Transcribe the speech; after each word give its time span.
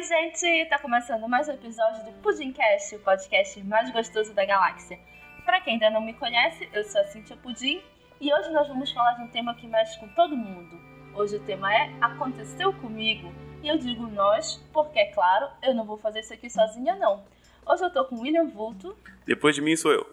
Oi, 0.00 0.06
gente! 0.06 0.64
Tá 0.70 0.78
começando 0.78 1.28
mais 1.28 1.46
um 1.46 1.52
episódio 1.52 2.02
do 2.06 2.12
Pudimcast, 2.22 2.96
o 2.96 3.00
podcast 3.00 3.62
mais 3.64 3.90
gostoso 3.90 4.32
da 4.32 4.46
galáxia. 4.46 4.98
Para 5.44 5.60
quem 5.60 5.74
ainda 5.74 5.90
não 5.90 6.00
me 6.00 6.14
conhece, 6.14 6.66
eu 6.72 6.82
sou 6.84 7.02
a 7.02 7.04
Cintia 7.04 7.36
Pudim 7.36 7.82
e 8.18 8.32
hoje 8.32 8.50
nós 8.50 8.66
vamos 8.66 8.90
falar 8.90 9.12
de 9.12 9.24
um 9.24 9.28
tema 9.28 9.54
que 9.54 9.66
mexe 9.66 10.00
com 10.00 10.08
todo 10.08 10.34
mundo. 10.34 10.80
Hoje 11.14 11.36
o 11.36 11.44
tema 11.44 11.70
é 11.74 11.92
Aconteceu 12.00 12.72
Comigo. 12.72 13.30
E 13.62 13.68
eu 13.68 13.76
digo 13.76 14.06
nós, 14.06 14.56
porque, 14.72 14.98
é 14.98 15.12
claro, 15.12 15.50
eu 15.62 15.74
não 15.74 15.84
vou 15.84 15.98
fazer 15.98 16.20
isso 16.20 16.32
aqui 16.32 16.48
sozinha, 16.48 16.96
não. 16.96 17.22
Hoje 17.66 17.84
eu 17.84 17.92
tô 17.92 18.02
com 18.06 18.14
o 18.14 18.20
William 18.22 18.46
Vulto. 18.46 18.96
Depois 19.26 19.54
de 19.54 19.60
mim 19.60 19.76
sou 19.76 19.92
eu. 19.92 20.06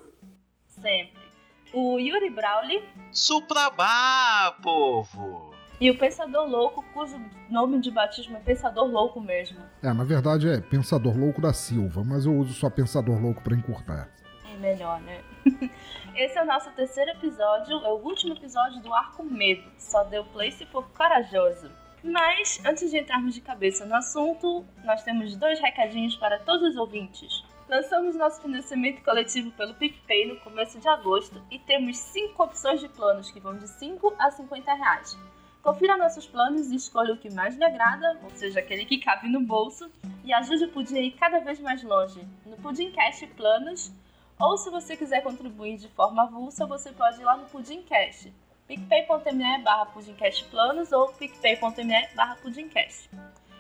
Sempre. 0.68 1.24
O 1.72 1.98
Yuri 1.98 2.30
Brawley. 2.30 2.84
Suprabá, 3.14 4.54
povo! 4.62 5.47
E 5.80 5.92
o 5.92 5.98
Pensador 5.98 6.50
Louco, 6.50 6.84
cujo 6.92 7.22
nome 7.50 7.80
de 7.80 7.92
batismo 7.92 8.36
é 8.38 8.40
Pensador 8.40 8.86
Louco 8.86 9.22
mesmo. 9.22 9.60
É, 9.84 9.94
na 9.94 10.04
verdade 10.04 10.50
é 10.50 10.60
Pensador 10.60 11.16
Louco 11.16 11.40
da 11.40 11.54
Silva, 11.54 12.04
mas 12.04 12.26
eu 12.26 12.36
uso 12.36 12.54
só 12.54 12.68
Pensador 12.68 13.22
Louco 13.22 13.44
para 13.44 13.56
encurtar. 13.56 14.10
É 14.52 14.58
melhor, 14.58 15.00
né? 15.02 15.22
Esse 16.16 16.40
é 16.40 16.42
o 16.42 16.48
nosso 16.48 16.72
terceiro 16.72 17.12
episódio, 17.12 17.78
é 17.86 17.90
o 17.90 17.98
último 17.98 18.34
episódio 18.34 18.82
do 18.82 18.92
Arco 18.92 19.24
Medo. 19.24 19.70
Só 19.78 20.04
deu 20.06 20.26
play 20.26 20.52
se 20.52 20.66
for 20.66 20.90
corajoso. 20.90 21.70
Mas, 22.04 22.60
antes 22.66 22.90
de 22.90 22.98
entrarmos 22.98 23.36
de 23.36 23.42
cabeça 23.42 23.86
no 23.86 23.96
assunto, 23.96 24.66
nós 24.84 25.04
temos 25.04 25.36
dois 25.36 25.60
recadinhos 25.60 26.16
para 26.16 26.40
todos 26.40 26.72
os 26.72 26.76
ouvintes. 26.76 27.44
Lançamos 27.70 28.16
nosso 28.16 28.42
financiamento 28.42 29.04
coletivo 29.04 29.52
pelo 29.52 29.76
PicPay 29.76 30.28
no 30.28 30.40
começo 30.40 30.80
de 30.80 30.88
agosto 30.88 31.40
e 31.52 31.60
temos 31.60 31.98
cinco 31.98 32.44
opções 32.44 32.80
de 32.80 32.88
planos 32.88 33.30
que 33.30 33.40
vão 33.40 33.58
de 33.58 33.68
5 33.68 34.16
a 34.18 34.32
50 34.32 34.74
reais. 34.74 35.18
Confira 35.68 35.98
nossos 35.98 36.26
planos 36.26 36.72
e 36.72 36.78
escolha 36.78 37.14
o 37.14 37.18
que 37.18 37.30
mais 37.30 37.58
lhe 37.58 37.64
agrada, 37.66 38.18
ou 38.24 38.30
seja, 38.30 38.62
aquele 38.62 38.86
que 38.86 39.00
cabe 39.00 39.28
no 39.28 39.42
bolso, 39.42 39.92
e 40.24 40.32
ajude 40.32 40.64
o 40.64 40.72
Pudim 40.72 40.98
a 40.98 41.02
ir 41.02 41.12
cada 41.12 41.40
vez 41.40 41.60
mais 41.60 41.84
longe. 41.84 42.26
No 42.46 42.56
Pudimcast 42.56 43.28
Planos, 43.36 43.92
ou 44.40 44.58
se 44.58 44.70
você 44.70 44.96
quiser 44.96 45.22
contribuir 45.22 45.76
de 45.76 45.90
forma 45.90 46.24
avulsa, 46.24 46.66
você 46.66 46.94
pode 46.94 47.20
ir 47.20 47.26
lá 47.26 47.36
no 47.36 47.48
Pudimcast, 47.48 48.34
picpay.me 48.66 49.58
barra 49.62 49.88
pudimcastplanos 49.88 50.94
ou 50.94 51.12
picpay.me 51.12 52.08
barra 52.16 52.38
pudimcast. 52.38 53.10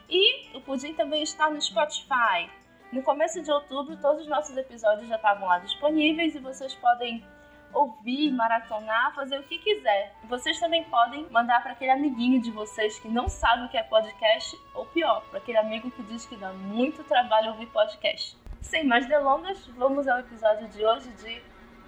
E 0.09 0.55
o 0.55 0.61
Pudim 0.61 0.93
também 0.93 1.23
está 1.23 1.49
no 1.49 1.61
Spotify. 1.61 2.49
No 2.89 3.03
começo 3.03 3.43
de 3.43 3.51
outubro, 3.51 3.97
todos 3.97 4.21
os 4.21 4.29
nossos 4.29 4.55
episódios 4.55 5.09
já 5.09 5.17
estavam 5.17 5.45
lá 5.45 5.59
disponíveis 5.59 6.33
e 6.35 6.39
vocês 6.39 6.73
podem 6.73 7.21
ouvir, 7.73 8.31
maratonar, 8.31 9.13
fazer 9.13 9.39
o 9.39 9.43
que 9.43 9.57
quiser. 9.57 10.15
Vocês 10.23 10.59
também 10.59 10.83
podem 10.85 11.27
mandar 11.29 11.61
para 11.61 11.73
aquele 11.73 11.91
amiguinho 11.91 12.41
de 12.41 12.51
vocês 12.51 12.99
que 12.99 13.07
não 13.07 13.27
sabe 13.27 13.65
o 13.65 13.69
que 13.69 13.77
é 13.77 13.83
podcast, 13.83 14.57
ou 14.73 14.85
pior, 14.85 15.21
para 15.29 15.39
aquele 15.39 15.57
amigo 15.57 15.91
que 15.91 16.03
diz 16.03 16.25
que 16.25 16.35
dá 16.35 16.51
muito 16.53 17.03
trabalho 17.03 17.51
ouvir 17.51 17.67
podcast. 17.67 18.37
Sem 18.61 18.85
mais 18.85 19.07
delongas, 19.07 19.65
vamos 19.77 20.07
ao 20.07 20.19
episódio 20.19 20.67
de 20.69 20.85
hoje 20.85 21.09
de 21.23 21.41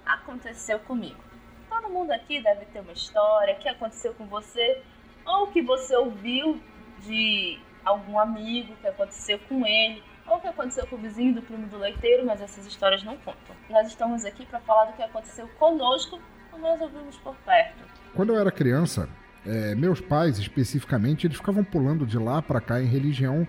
Aconteceu 0.06 0.78
Comigo. 0.80 1.22
Todo 1.68 1.90
mundo 1.90 2.10
aqui 2.10 2.40
deve 2.40 2.66
ter 2.66 2.80
uma 2.80 2.92
história 2.92 3.54
que 3.54 3.68
aconteceu 3.68 4.14
com 4.14 4.26
você, 4.26 4.82
ou 5.26 5.48
que 5.48 5.62
você 5.62 5.96
ouviu 5.96 6.60
de 7.00 7.58
algum 7.84 8.18
amigo 8.18 8.76
que 8.76 8.86
aconteceu 8.86 9.38
com 9.48 9.66
ele, 9.66 10.02
ou 10.30 10.40
que 10.40 10.46
aconteceu 10.46 10.86
com 10.86 10.96
o 10.96 10.98
vizinho 10.98 11.34
do 11.34 11.42
primo 11.42 11.66
do 11.66 11.76
leiteiro, 11.76 12.24
mas 12.24 12.40
essas 12.40 12.64
histórias 12.64 13.02
não 13.02 13.16
contam. 13.16 13.56
Nós 13.68 13.88
estamos 13.88 14.24
aqui 14.24 14.46
para 14.46 14.60
falar 14.60 14.86
do 14.86 14.92
que 14.94 15.02
aconteceu 15.02 15.48
conosco 15.58 16.20
quando 16.50 16.62
nós 16.62 16.80
ouvimos 16.80 17.16
por 17.18 17.34
perto. 17.44 17.84
Quando 18.14 18.32
eu 18.32 18.38
era 18.38 18.50
criança, 18.50 19.08
é, 19.44 19.74
meus 19.74 20.00
pais 20.00 20.38
especificamente, 20.38 21.26
eles 21.26 21.36
ficavam 21.36 21.64
pulando 21.64 22.06
de 22.06 22.16
lá 22.16 22.40
para 22.40 22.60
cá 22.60 22.80
em 22.80 22.86
religião 22.86 23.46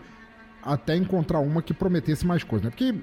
até 0.63 0.95
encontrar 0.95 1.39
uma 1.39 1.61
que 1.61 1.73
prometesse 1.73 2.25
mais 2.25 2.43
coisas, 2.43 2.65
né? 2.65 2.69
Porque 2.71 2.95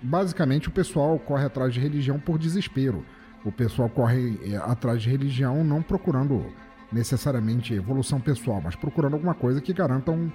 basicamente 0.00 0.68
o 0.68 0.72
pessoal 0.72 1.18
corre 1.18 1.44
atrás 1.44 1.72
de 1.72 1.80
religião 1.80 2.18
por 2.18 2.38
desespero. 2.38 3.04
O 3.44 3.50
pessoal 3.50 3.88
corre 3.88 4.38
é, 4.44 4.56
atrás 4.56 5.02
de 5.02 5.10
religião 5.10 5.64
não 5.64 5.82
procurando 5.82 6.52
necessariamente 6.92 7.72
evolução 7.72 8.20
pessoal, 8.20 8.60
mas 8.62 8.76
procurando 8.76 9.14
alguma 9.14 9.34
coisa 9.34 9.60
que 9.60 9.72
garanta 9.72 10.10
um, 10.10 10.30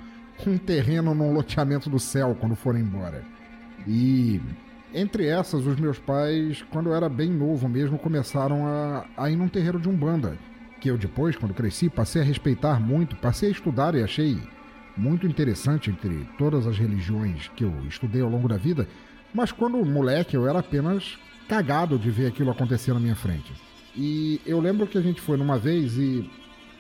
um 0.45 0.57
terreno 0.57 1.15
num 1.15 1.33
loteamento 1.33 1.89
do 1.89 1.99
céu 1.99 2.35
quando 2.39 2.55
forem 2.55 2.81
embora. 2.81 3.23
E 3.87 4.41
entre 4.93 5.25
essas, 5.25 5.65
os 5.65 5.79
meus 5.79 5.99
pais, 5.99 6.63
quando 6.69 6.89
eu 6.89 6.95
era 6.95 7.09
bem 7.09 7.29
novo 7.29 7.67
mesmo, 7.67 7.97
começaram 7.97 8.65
a, 8.67 9.05
a 9.17 9.29
ir 9.29 9.35
num 9.35 9.49
terreiro 9.49 9.79
de 9.79 9.89
Umbanda. 9.89 10.37
Que 10.79 10.89
eu 10.89 10.97
depois, 10.97 11.35
quando 11.35 11.53
cresci, 11.53 11.89
passei 11.89 12.21
a 12.21 12.25
respeitar 12.25 12.79
muito, 12.79 13.15
passei 13.15 13.49
a 13.49 13.51
estudar 13.51 13.95
e 13.95 14.03
achei 14.03 14.37
muito 14.95 15.27
interessante 15.27 15.89
entre 15.89 16.27
todas 16.37 16.65
as 16.67 16.77
religiões 16.77 17.49
que 17.55 17.63
eu 17.63 17.73
estudei 17.87 18.21
ao 18.21 18.29
longo 18.29 18.47
da 18.47 18.57
vida. 18.57 18.87
Mas 19.33 19.51
quando 19.51 19.83
moleque, 19.85 20.35
eu 20.35 20.47
era 20.47 20.59
apenas 20.59 21.17
cagado 21.47 21.97
de 21.97 22.09
ver 22.09 22.27
aquilo 22.27 22.51
acontecer 22.51 22.93
na 22.93 22.99
minha 22.99 23.15
frente. 23.15 23.53
E 23.95 24.39
eu 24.45 24.59
lembro 24.59 24.87
que 24.87 24.97
a 24.97 25.01
gente 25.01 25.19
foi 25.21 25.37
numa 25.37 25.57
vez 25.57 25.97
e 25.97 26.29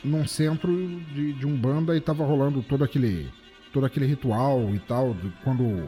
num 0.03 0.27
centro 0.27 0.71
de, 1.13 1.33
de 1.33 1.45
Umbanda 1.47 1.95
e 1.95 2.01
tava 2.01 2.23
rolando 2.23 2.61
todo 2.61 2.83
aquele 2.83 3.29
todo 3.71 3.85
aquele 3.85 4.05
ritual 4.05 4.73
e 4.73 4.79
tal, 4.79 5.15
quando 5.43 5.87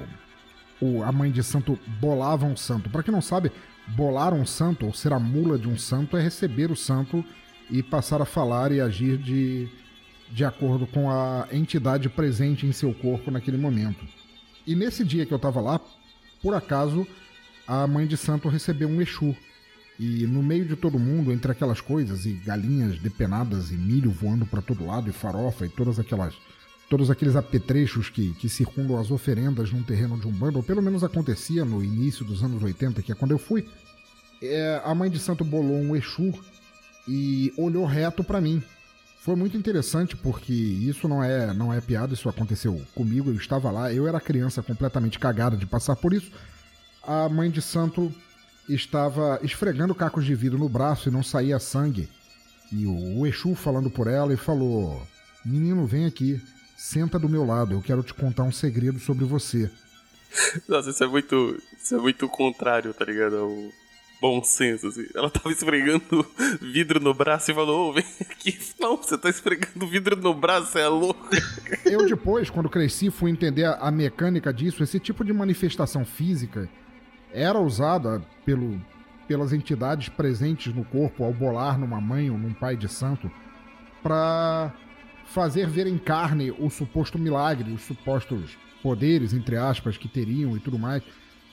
o, 0.82 1.04
a 1.04 1.12
mãe 1.12 1.32
de 1.32 1.44
santo 1.44 1.78
bolava 2.00 2.46
um 2.46 2.56
santo. 2.56 2.90
Para 2.90 3.04
quem 3.04 3.14
não 3.14 3.22
sabe, 3.22 3.52
bolar 3.88 4.34
um 4.34 4.46
santo 4.46 4.86
ou 4.86 4.94
ser 4.94 5.14
a 5.14 5.20
mula 5.20 5.58
de 5.58 5.68
um 5.68 5.78
santo 5.78 6.16
é 6.18 6.22
receber 6.22 6.72
o 6.72 6.76
santo 6.76 7.24
e 7.70 7.84
passar 7.84 8.22
a 8.22 8.26
falar 8.26 8.72
e 8.72 8.80
agir 8.82 9.18
de, 9.18 9.68
de 10.32 10.46
acordo 10.46 10.88
com 10.88 11.10
a 11.10 11.48
entidade 11.52 12.10
presente 12.10 12.66
em 12.66 12.72
seu 12.72 12.94
corpo 12.94 13.32
naquele 13.32 13.58
momento. 13.58 14.06
E 14.66 14.76
nesse 14.76 15.04
dia 15.04 15.26
que 15.26 15.34
eu 15.34 15.38
estava 15.38 15.60
lá, 15.60 15.80
por 16.42 16.54
acaso, 16.54 17.08
a 17.68 17.86
mãe 17.86 18.08
de 18.08 18.18
santo 18.18 18.50
recebeu 18.50 18.88
um 18.88 19.02
Exu. 19.02 19.36
E 20.00 20.26
no 20.26 20.42
meio 20.42 20.64
de 20.64 20.78
todo 20.78 20.98
mundo, 20.98 21.32
entre 21.32 21.52
aquelas 21.52 21.82
coisas, 21.82 22.26
e 22.26 22.32
galinhas 22.32 22.98
depenadas, 23.00 23.70
e 23.70 23.76
milho 23.76 24.10
voando 24.10 24.46
para 24.46 24.62
todo 24.62 24.86
lado, 24.86 25.10
e 25.10 25.14
farofa, 25.14 25.66
e 25.66 25.70
todas 25.70 26.00
aquelas 26.00 26.34
todos 26.90 27.12
aqueles 27.12 27.36
apetrechos 27.36 28.10
que, 28.10 28.34
que 28.34 28.50
circundam 28.50 29.00
as 29.00 29.12
oferendas 29.12 29.72
num 29.72 29.84
terreno 29.84 30.20
de 30.20 30.28
um 30.28 30.32
bando, 30.32 30.58
ou 30.58 30.64
pelo 30.64 30.82
menos 30.82 31.04
acontecia 31.04 31.64
no 31.64 31.84
início 31.84 32.26
dos 32.26 32.44
anos 32.44 32.62
80, 32.62 33.04
que 33.04 33.12
é 33.12 33.16
quando 33.16 33.32
eu 33.32 33.38
fui, 33.38 33.68
é, 34.42 34.82
a 34.84 34.94
mãe 34.96 35.10
de 35.10 35.20
santo 35.20 35.46
bolou 35.46 35.78
um 35.78 35.96
Exu 35.96 36.34
e 37.08 37.54
olhou 37.56 37.86
reto 37.86 38.24
para 38.24 38.42
mim. 38.42 38.64
Foi 39.20 39.36
muito 39.36 39.56
interessante 39.56 40.16
porque 40.16 40.54
isso 40.54 41.08
não 41.08 41.24
é 41.24 41.54
não 41.54 41.72
é 41.72 41.80
piada, 41.80 42.14
isso 42.14 42.28
aconteceu 42.28 42.82
comigo, 42.96 43.30
eu 43.30 43.36
estava 43.36 43.70
lá, 43.70 43.94
eu 43.94 44.08
era 44.08 44.20
criança 44.20 44.64
completamente 44.64 45.20
cagada 45.20 45.56
de 45.56 45.68
passar 45.68 45.96
por 45.96 46.14
isso. 46.14 46.32
A 47.04 47.30
mãe 47.30 47.52
de 47.52 47.62
santo 47.62 48.12
estava 48.68 49.40
esfregando 49.44 49.94
cacos 49.94 50.26
de 50.26 50.34
vidro 50.34 50.58
no 50.58 50.70
braço 50.70 51.10
e 51.10 51.12
não 51.12 51.22
saía 51.22 51.60
sangue. 51.60 52.10
E 52.72 52.86
o 52.86 53.28
Exu 53.28 53.56
falando 53.56 53.90
por 53.90 54.08
ela 54.08 54.34
e 54.34 54.38
falou: 54.38 55.06
Menino, 55.46 55.86
vem 55.86 56.06
aqui 56.06 56.42
senta 56.80 57.20
do 57.20 57.28
meu 57.28 57.46
lado, 57.46 57.74
eu 57.74 57.82
quero 57.82 58.02
te 58.02 58.14
contar 58.14 58.44
um 58.44 58.54
segredo 58.54 59.00
sobre 59.00 59.26
você. 59.26 59.70
Nossa, 60.68 60.92
isso 60.92 61.04
é 61.04 61.08
muito. 61.08 61.62
Isso 61.78 61.96
é 61.96 61.98
muito 61.98 62.30
contrário, 62.30 62.94
tá 62.94 63.04
ligado? 63.04 63.36
Ao 63.36 63.70
bom 64.22 64.42
senso, 64.42 64.88
assim. 64.88 65.06
Ela 65.14 65.30
tava 65.30 65.52
esfregando 65.52 66.26
vidro 66.62 67.02
no 67.02 67.14
braço 67.14 67.52
e 67.52 67.54
falou, 67.54 67.90
ô, 67.90 67.94
vem 67.94 68.06
aqui. 68.22 68.58
Não, 68.80 68.96
você 68.96 69.18
tá 69.18 69.30
esfregando 69.30 69.88
vidro 69.88 70.16
no 70.16 70.34
braço, 70.34 70.78
é 70.78 70.88
louco. 70.88 71.28
Eu 71.86 72.06
depois, 72.08 72.50
quando 72.50 72.70
cresci, 72.70 73.12
fui 73.12 73.30
entender 73.30 73.66
a 73.66 73.92
mecânica 73.92 74.54
disso. 74.54 74.82
Esse 74.82 75.00
tipo 75.00 75.26
de 75.26 75.34
manifestação 75.34 76.06
física 76.06 76.70
era 77.34 77.60
usada 77.60 78.22
pelo, 78.46 78.82
pelas 79.28 79.52
entidades 79.52 80.08
presentes 80.08 80.74
no 80.74 80.86
corpo 80.86 81.26
ao 81.26 81.34
bolar 81.34 81.78
numa 81.78 82.00
mãe 82.00 82.30
ou 82.30 82.38
num 82.38 82.54
pai 82.54 82.78
de 82.78 82.88
santo 82.88 83.30
para 84.02 84.74
fazer 85.30 85.68
ver 85.68 85.88
em 85.88 85.98
carne 85.98 86.52
o 86.52 86.70
suposto 86.70 87.18
milagre, 87.18 87.72
os 87.72 87.84
supostos 87.84 88.58
poderes, 88.82 89.34
entre 89.34 89.56
aspas, 89.56 89.98
que 89.98 90.08
teriam 90.08 90.56
e 90.58 90.60
tudo 90.60 90.80
mais, 90.80 91.04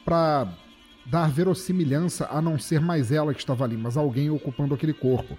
para 0.04 0.48
dar 1.04 1.30
verossimilhança 1.30 2.26
a 2.30 2.40
não 2.40 2.58
ser 2.58 2.80
mais 2.80 3.12
ela 3.12 3.32
que 3.32 3.40
estava 3.40 3.64
ali, 3.64 3.76
mas 3.76 3.96
alguém 3.96 4.30
ocupando 4.30 4.74
aquele 4.74 4.92
corpo. 4.92 5.36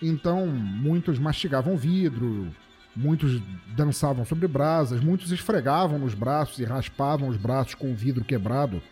Então, 0.00 0.46
muitos 0.46 1.18
mastigavam 1.18 1.76
vidro, 1.76 2.48
muitos 2.94 3.40
dançavam 3.74 4.24
sobre 4.24 4.46
brasas, 4.46 5.00
muitos 5.00 5.32
esfregavam 5.32 5.98
nos 5.98 6.14
braços 6.14 6.58
e 6.58 6.64
raspavam 6.64 7.28
os 7.28 7.36
braços 7.36 7.74
com 7.74 7.90
o 7.90 7.96
vidro 7.96 8.24
quebrado 8.24 8.82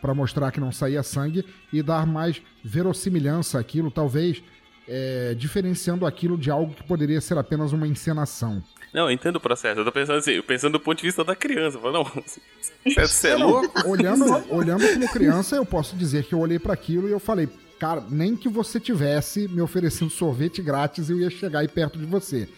para 0.00 0.14
mostrar 0.14 0.52
que 0.52 0.60
não 0.60 0.70
saía 0.70 1.02
sangue 1.02 1.46
e 1.72 1.82
dar 1.82 2.06
mais 2.06 2.42
verossimilhança 2.62 3.58
àquilo, 3.58 3.90
talvez 3.90 4.42
é, 4.88 5.34
diferenciando 5.34 6.06
aquilo 6.06 6.36
de 6.36 6.50
algo 6.50 6.74
que 6.74 6.82
poderia 6.82 7.20
ser 7.20 7.38
apenas 7.38 7.72
uma 7.72 7.86
encenação. 7.86 8.62
Não, 8.92 9.04
eu 9.04 9.10
entendo 9.10 9.36
o 9.36 9.40
processo. 9.40 9.80
Eu 9.80 9.84
tô 9.84 9.90
pensando 9.90 10.18
assim, 10.18 10.40
pensando 10.42 10.72
do 10.74 10.80
ponto 10.80 10.98
de 10.98 11.06
vista 11.06 11.24
da 11.24 11.34
criança. 11.34 11.78
Falo, 11.78 11.92
não, 11.92 12.22
você 12.94 13.28
é 13.28 13.36
louco? 13.36 13.88
Olhando, 13.88 14.24
olhando 14.54 14.86
como 14.92 15.08
criança, 15.08 15.56
eu 15.56 15.66
posso 15.66 15.96
dizer 15.96 16.24
que 16.24 16.34
eu 16.34 16.38
olhei 16.38 16.58
para 16.58 16.74
aquilo 16.74 17.08
e 17.08 17.12
eu 17.12 17.18
falei, 17.18 17.48
cara, 17.78 18.04
nem 18.08 18.36
que 18.36 18.48
você 18.48 18.78
tivesse 18.78 19.48
me 19.48 19.60
oferecendo 19.60 20.10
sorvete 20.10 20.62
grátis, 20.62 21.10
eu 21.10 21.18
ia 21.18 21.30
chegar 21.30 21.60
aí 21.60 21.68
perto 21.68 21.98
de 21.98 22.06
você. 22.06 22.48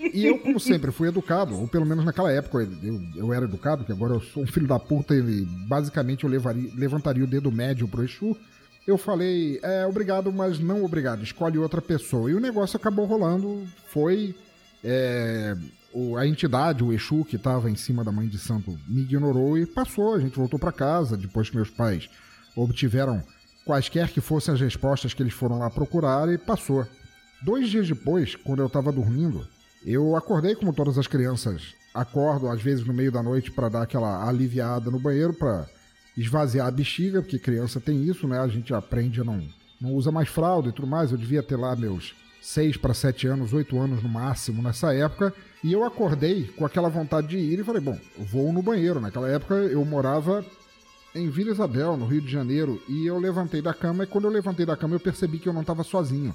E 0.00 0.26
eu, 0.26 0.38
como 0.38 0.58
sempre, 0.58 0.90
fui 0.90 1.08
educado, 1.08 1.56
ou 1.56 1.68
pelo 1.68 1.86
menos 1.86 2.04
naquela 2.04 2.32
época 2.32 2.66
eu, 2.82 3.00
eu 3.14 3.32
era 3.32 3.44
educado, 3.44 3.84
que 3.84 3.92
agora 3.92 4.14
eu 4.14 4.20
sou 4.20 4.42
um 4.42 4.46
filho 4.46 4.66
da 4.66 4.78
puta 4.78 5.14
e 5.14 5.44
basicamente 5.68 6.24
eu 6.24 6.30
levaria, 6.30 6.70
levantaria 6.74 7.22
o 7.22 7.26
dedo 7.26 7.52
médio 7.52 7.86
pro 7.86 8.02
Exu. 8.02 8.36
Eu 8.90 8.98
falei, 8.98 9.60
é, 9.62 9.86
obrigado, 9.86 10.32
mas 10.32 10.58
não 10.58 10.84
obrigado, 10.84 11.22
escolhe 11.22 11.56
outra 11.56 11.80
pessoa. 11.80 12.28
E 12.28 12.34
o 12.34 12.40
negócio 12.40 12.76
acabou 12.76 13.06
rolando, 13.06 13.64
foi. 13.86 14.34
É, 14.82 15.56
o, 15.92 16.16
a 16.16 16.26
entidade, 16.26 16.82
o 16.82 16.92
Exu, 16.92 17.24
que 17.24 17.36
estava 17.36 17.70
em 17.70 17.76
cima 17.76 18.02
da 18.02 18.10
mãe 18.10 18.26
de 18.26 18.36
santo, 18.36 18.76
me 18.88 19.02
ignorou 19.02 19.56
e 19.56 19.64
passou. 19.64 20.14
A 20.14 20.18
gente 20.18 20.36
voltou 20.36 20.58
para 20.58 20.72
casa 20.72 21.16
depois 21.16 21.48
que 21.48 21.54
meus 21.54 21.70
pais 21.70 22.10
obtiveram 22.56 23.22
quaisquer 23.64 24.08
que 24.08 24.20
fossem 24.20 24.54
as 24.54 24.60
respostas 24.60 25.14
que 25.14 25.22
eles 25.22 25.34
foram 25.34 25.60
lá 25.60 25.70
procurar 25.70 26.28
e 26.28 26.36
passou. 26.36 26.84
Dois 27.44 27.68
dias 27.68 27.86
depois, 27.86 28.34
quando 28.34 28.58
eu 28.58 28.66
estava 28.66 28.90
dormindo, 28.90 29.46
eu 29.86 30.16
acordei 30.16 30.56
como 30.56 30.72
todas 30.72 30.98
as 30.98 31.06
crianças 31.06 31.76
acordam, 31.94 32.50
às 32.50 32.60
vezes 32.60 32.84
no 32.84 32.92
meio 32.92 33.12
da 33.12 33.22
noite, 33.22 33.52
para 33.52 33.68
dar 33.68 33.82
aquela 33.82 34.28
aliviada 34.28 34.90
no 34.90 34.98
banheiro, 34.98 35.32
para 35.32 35.68
esvaziar 36.20 36.66
a 36.66 36.70
bexiga, 36.70 37.22
porque 37.22 37.38
criança 37.38 37.80
tem 37.80 38.04
isso, 38.04 38.28
né? 38.28 38.38
A 38.38 38.48
gente 38.48 38.74
aprende 38.74 39.20
a 39.20 39.24
não, 39.24 39.42
não 39.80 39.94
usa 39.94 40.12
mais 40.12 40.28
fralda 40.28 40.68
e 40.68 40.72
tudo 40.72 40.86
mais. 40.86 41.10
Eu 41.10 41.18
devia 41.18 41.42
ter 41.42 41.56
lá 41.56 41.74
meus 41.74 42.14
6 42.42 42.76
para 42.76 42.92
7 42.92 43.26
anos, 43.26 43.52
8 43.52 43.78
anos 43.78 44.02
no 44.02 44.08
máximo 44.08 44.62
nessa 44.62 44.94
época. 44.94 45.32
E 45.64 45.72
eu 45.72 45.82
acordei 45.82 46.44
com 46.56 46.66
aquela 46.66 46.88
vontade 46.88 47.28
de 47.28 47.38
ir 47.38 47.58
e 47.58 47.64
falei, 47.64 47.80
bom, 47.80 47.98
vou 48.18 48.52
no 48.52 48.62
banheiro. 48.62 49.00
Naquela 49.00 49.28
época 49.28 49.54
eu 49.54 49.82
morava 49.84 50.44
em 51.14 51.28
Vila 51.28 51.50
Isabel, 51.50 51.96
no 51.96 52.06
Rio 52.06 52.20
de 52.20 52.30
Janeiro, 52.30 52.80
e 52.88 53.06
eu 53.06 53.18
levantei 53.18 53.60
da 53.60 53.74
cama 53.74 54.04
e 54.04 54.06
quando 54.06 54.24
eu 54.24 54.30
levantei 54.30 54.64
da 54.64 54.76
cama 54.76 54.94
eu 54.94 55.00
percebi 55.00 55.38
que 55.38 55.48
eu 55.48 55.52
não 55.52 55.62
estava 55.62 55.82
sozinho. 55.82 56.34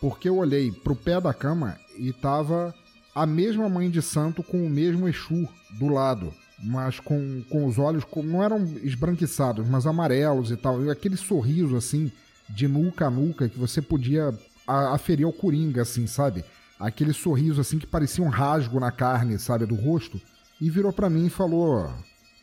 Porque 0.00 0.28
eu 0.28 0.36
olhei 0.38 0.72
pro 0.72 0.96
pé 0.96 1.20
da 1.20 1.32
cama 1.32 1.78
e 1.96 2.12
tava 2.12 2.74
a 3.14 3.26
mesma 3.26 3.68
mãe 3.68 3.90
de 3.90 4.02
santo 4.02 4.42
com 4.42 4.64
o 4.64 4.70
mesmo 4.70 5.08
Exu 5.08 5.48
do 5.78 5.88
lado, 5.88 6.32
mas 6.62 7.00
com, 7.00 7.42
com 7.48 7.66
os 7.66 7.78
olhos 7.78 8.04
não 8.16 8.42
eram 8.42 8.62
esbranquiçados, 8.82 9.66
mas 9.68 9.86
amarelos 9.86 10.50
e 10.50 10.56
tal, 10.56 10.84
e 10.84 10.90
aquele 10.90 11.16
sorriso 11.16 11.76
assim 11.76 12.12
de 12.48 12.68
nuca 12.68 13.06
a 13.06 13.10
nuca 13.10 13.48
que 13.48 13.58
você 13.58 13.80
podia 13.80 14.34
aferir 14.66 15.24
ao 15.24 15.32
coringa 15.32 15.82
assim, 15.82 16.06
sabe? 16.06 16.44
Aquele 16.78 17.12
sorriso 17.12 17.60
assim 17.60 17.78
que 17.78 17.86
parecia 17.86 18.24
um 18.24 18.28
rasgo 18.28 18.80
na 18.80 18.90
carne, 18.90 19.38
sabe, 19.38 19.66
do 19.66 19.74
rosto, 19.74 20.20
e 20.60 20.68
virou 20.70 20.92
para 20.92 21.10
mim 21.10 21.26
e 21.26 21.30
falou: 21.30 21.92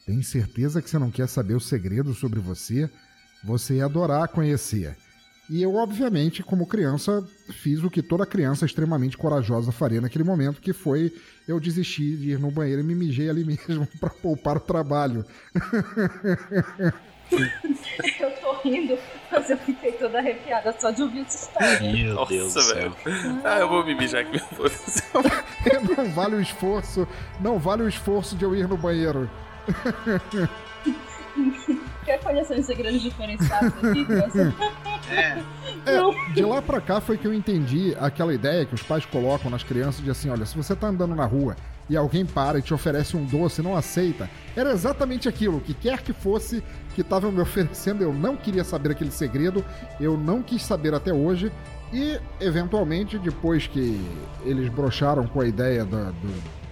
"Tem 0.05 0.21
certeza 0.21 0.81
que 0.81 0.89
você 0.89 0.97
não 0.97 1.11
quer 1.11 1.27
saber 1.27 1.55
o 1.55 1.59
segredo 1.59 2.13
sobre 2.13 2.39
você? 2.39 2.89
Você 3.43 3.75
ia 3.75 3.85
adorar 3.85 4.27
conhecer." 4.29 4.95
E 5.49 5.61
eu, 5.61 5.75
obviamente, 5.75 6.43
como 6.43 6.67
criança, 6.67 7.25
fiz 7.49 7.81
o 7.81 7.89
que 7.89 8.01
toda 8.01 8.25
criança 8.25 8.65
extremamente 8.65 9.17
corajosa 9.17 9.71
faria 9.71 10.01
naquele 10.01 10.25
momento, 10.25 10.59
que 10.59 10.73
foi 10.73 11.13
eu 11.47 11.59
desistir 11.59 12.17
de 12.17 12.31
ir 12.31 12.39
no 12.39 12.51
banheiro 12.51 12.81
e 12.81 12.83
me 12.83 12.93
mijei 12.93 13.29
ali 13.29 13.45
mesmo 13.67 13.87
para 13.99 14.09
poupar 14.09 14.57
o 14.57 14.59
trabalho. 14.59 15.25
eu 18.19 18.31
tô 18.41 18.53
rindo, 18.61 18.97
mas 19.31 19.49
eu 19.49 19.57
fiquei 19.59 19.93
toda 19.93 20.19
arrepiada 20.19 20.75
só 20.77 20.91
de 20.91 21.01
ouvir 21.01 21.21
essa 21.21 21.49
história. 21.49 21.93
Meu 21.93 22.13
Nossa, 22.15 22.33
Deus 22.33 22.53
do 22.53 22.61
céu. 22.61 22.75
velho. 22.75 22.95
Ah, 23.45 23.59
eu 23.59 23.69
vou 23.69 23.85
me 23.85 23.95
mijar 23.95 24.23
aqui. 24.23 24.41
não 25.97 26.11
vale 26.11 26.35
o 26.35 26.41
esforço, 26.41 27.07
não 27.39 27.57
vale 27.57 27.83
o 27.83 27.87
esforço 27.87 28.35
de 28.35 28.43
eu 28.43 28.53
ir 28.53 28.67
no 28.67 28.77
banheiro. 28.77 29.29
Quer 32.03 32.19
conhecer 32.21 32.59
os 32.59 32.65
segredos 32.65 33.01
diferenciados 33.01 33.73
aqui? 33.83 34.05
É, 35.09 35.43
É, 35.85 36.33
de 36.33 36.41
lá 36.43 36.61
pra 36.61 36.81
cá 36.81 36.99
foi 36.99 37.17
que 37.17 37.25
eu 37.27 37.33
entendi 37.33 37.95
aquela 37.99 38.33
ideia 38.33 38.65
que 38.65 38.75
os 38.75 38.81
pais 38.81 39.05
colocam 39.05 39.49
nas 39.49 39.63
crianças 39.63 40.03
de 40.03 40.09
assim, 40.09 40.29
olha, 40.29 40.45
se 40.45 40.55
você 40.55 40.75
tá 40.75 40.87
andando 40.87 41.15
na 41.15 41.25
rua 41.25 41.55
e 41.89 41.95
alguém 41.95 42.25
para 42.25 42.59
e 42.59 42.61
te 42.61 42.73
oferece 42.73 43.15
um 43.15 43.23
doce 43.23 43.61
e 43.61 43.63
não 43.63 43.75
aceita, 43.75 44.29
era 44.55 44.71
exatamente 44.71 45.29
aquilo, 45.29 45.61
que 45.61 45.73
quer 45.73 46.01
que 46.01 46.11
fosse 46.11 46.61
que 46.93 47.01
estavam 47.01 47.31
me 47.31 47.39
oferecendo, 47.39 48.03
eu 48.03 48.11
não 48.13 48.35
queria 48.35 48.63
saber 48.63 48.91
aquele 48.91 49.11
segredo, 49.11 49.63
eu 49.99 50.17
não 50.17 50.41
quis 50.43 50.63
saber 50.63 50.93
até 50.93 51.13
hoje, 51.13 51.49
e 51.93 52.19
eventualmente, 52.41 53.17
depois 53.17 53.67
que 53.67 54.01
eles 54.43 54.67
brocharam 54.67 55.25
com 55.27 55.39
a 55.39 55.47
ideia 55.47 55.85
do- 55.85 56.11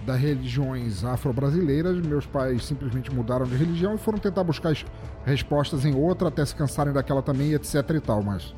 das 0.06 0.20
religiões 0.20 1.04
afro-brasileiras, 1.04 1.98
meus 1.98 2.24
pais 2.24 2.64
simplesmente 2.64 3.12
mudaram 3.12 3.44
de 3.44 3.56
religião 3.56 3.94
e 3.94 3.98
foram 3.98 4.18
tentar 4.18 4.44
buscar 4.44 4.70
as 4.70 4.84
respostas 5.24 5.84
em 5.84 5.94
outra 5.94 6.28
até 6.28 6.44
se 6.44 6.54
cansarem 6.54 6.92
daquela 6.92 7.20
também, 7.20 7.52
etc 7.52 7.74
e 7.90 8.00
tal, 8.00 8.22
mas 8.22 8.54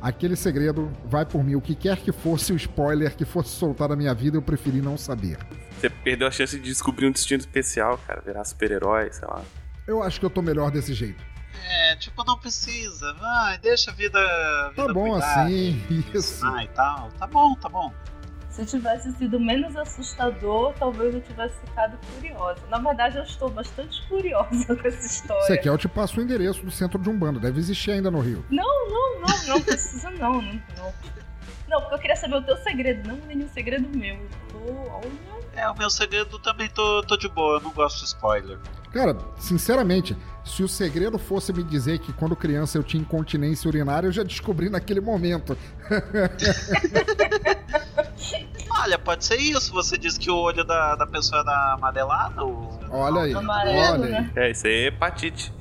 aquele 0.00 0.36
segredo 0.36 0.90
vai 1.04 1.26
por 1.26 1.42
mim. 1.42 1.56
O 1.56 1.60
que 1.60 1.74
quer 1.74 1.98
que 1.98 2.12
fosse 2.12 2.52
o 2.52 2.56
spoiler 2.56 3.14
que 3.16 3.24
fosse 3.24 3.50
soltar 3.50 3.88
na 3.88 3.96
minha 3.96 4.14
vida, 4.14 4.36
eu 4.36 4.42
preferi 4.42 4.80
não 4.80 4.96
saber. 4.96 5.38
Você 5.78 5.90
perdeu 5.90 6.28
a 6.28 6.30
chance 6.30 6.56
de 6.56 6.62
descobrir 6.62 7.06
um 7.08 7.10
destino 7.10 7.40
especial, 7.40 7.98
cara. 8.06 8.22
Virar 8.24 8.44
super-herói, 8.44 9.12
sei 9.12 9.26
lá. 9.26 9.42
Eu 9.86 10.02
acho 10.02 10.20
que 10.20 10.26
eu 10.26 10.30
tô 10.30 10.40
melhor 10.40 10.70
desse 10.70 10.94
jeito. 10.94 11.22
é, 11.68 11.96
tipo, 11.96 12.24
não 12.24 12.38
precisa. 12.38 13.12
Vai, 13.14 13.58
deixa 13.58 13.90
a 13.90 13.94
vida. 13.94 14.18
a 14.18 14.68
vida 14.70 14.86
Tá 14.86 14.94
bom 14.94 15.10
cuidar, 15.10 15.44
assim, 15.46 15.72
né? 15.90 16.04
isso. 16.14 16.46
Ah, 16.46 16.62
e 16.62 16.68
tal. 16.68 17.08
Tá 17.18 17.26
bom, 17.26 17.54
tá 17.56 17.68
bom. 17.68 17.92
Se 18.52 18.66
tivesse 18.66 19.10
sido 19.12 19.40
menos 19.40 19.74
assustador, 19.74 20.74
talvez 20.78 21.14
eu 21.14 21.22
tivesse 21.22 21.54
ficado 21.60 21.98
curiosa. 22.14 22.60
Na 22.68 22.78
verdade, 22.78 23.16
eu 23.16 23.22
estou 23.22 23.48
bastante 23.48 24.02
curiosa 24.08 24.76
com 24.76 24.88
essa 24.88 25.06
história. 25.06 25.42
Você 25.46 25.56
quer, 25.56 25.70
eu 25.70 25.78
te 25.78 25.88
passo 25.88 26.20
o 26.20 26.22
endereço 26.22 26.62
do 26.62 26.70
centro 26.70 26.98
de 26.98 27.08
Umbanda. 27.08 27.40
Deve 27.40 27.58
existir 27.58 27.92
ainda 27.92 28.10
no 28.10 28.20
Rio. 28.20 28.44
Não, 28.50 28.88
não, 28.90 29.20
não, 29.22 29.46
não 29.48 29.62
precisa 29.62 30.10
não, 30.10 30.42
não, 30.42 30.60
não. 30.76 30.92
Não, 31.66 31.80
porque 31.80 31.94
eu 31.94 31.98
queria 31.98 32.16
saber 32.16 32.36
o 32.36 32.42
teu 32.42 32.56
segredo, 32.58 33.08
não 33.08 33.16
nenhum 33.26 33.48
segredo 33.48 33.88
meu. 33.96 34.16
Eu 34.16 34.28
tô, 34.50 34.90
olha, 34.90 35.10
É, 35.56 35.70
o 35.70 35.74
meu 35.74 35.88
segredo 35.88 36.38
também 36.38 36.68
tô, 36.68 37.02
tô 37.04 37.16
de 37.16 37.30
boa, 37.30 37.56
eu 37.56 37.60
não 37.62 37.70
gosto 37.70 38.00
de 38.00 38.04
spoiler. 38.04 38.58
Cara, 38.92 39.16
sinceramente, 39.38 40.14
se 40.44 40.62
o 40.62 40.68
segredo 40.68 41.18
fosse 41.18 41.50
me 41.52 41.62
dizer 41.64 41.98
que 41.98 42.12
quando 42.12 42.36
criança 42.36 42.76
eu 42.76 42.82
tinha 42.82 43.00
incontinência 43.00 43.66
urinária, 43.68 44.06
eu 44.06 44.12
já 44.12 44.22
descobri 44.22 44.68
naquele 44.68 45.00
momento. 45.00 45.56
Olha, 48.70 48.98
pode 48.98 49.24
ser 49.24 49.36
isso. 49.36 49.72
Você 49.72 49.96
disse 49.98 50.18
que 50.18 50.30
o 50.30 50.36
olho 50.36 50.64
da, 50.64 50.94
da 50.96 51.06
pessoa 51.06 51.40
era 51.42 51.72
amarelado. 51.74 52.46
ou- 52.46 52.80
Olha 52.90 53.22
aí. 53.22 53.34
Amarelo, 53.34 54.02
olha 54.02 54.04
aí. 54.04 54.10
né? 54.12 54.30
É, 54.36 54.50
isso 54.50 54.66
aí 54.66 54.72
é 54.72 54.86
hepatite. 54.88 55.52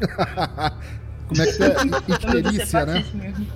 Como 1.28 1.42
é 1.42 1.46
que 1.46 1.62
é? 1.62 2.14
Icterícia, 2.14 2.86
né? 2.86 3.04
mesmo. 3.14 3.46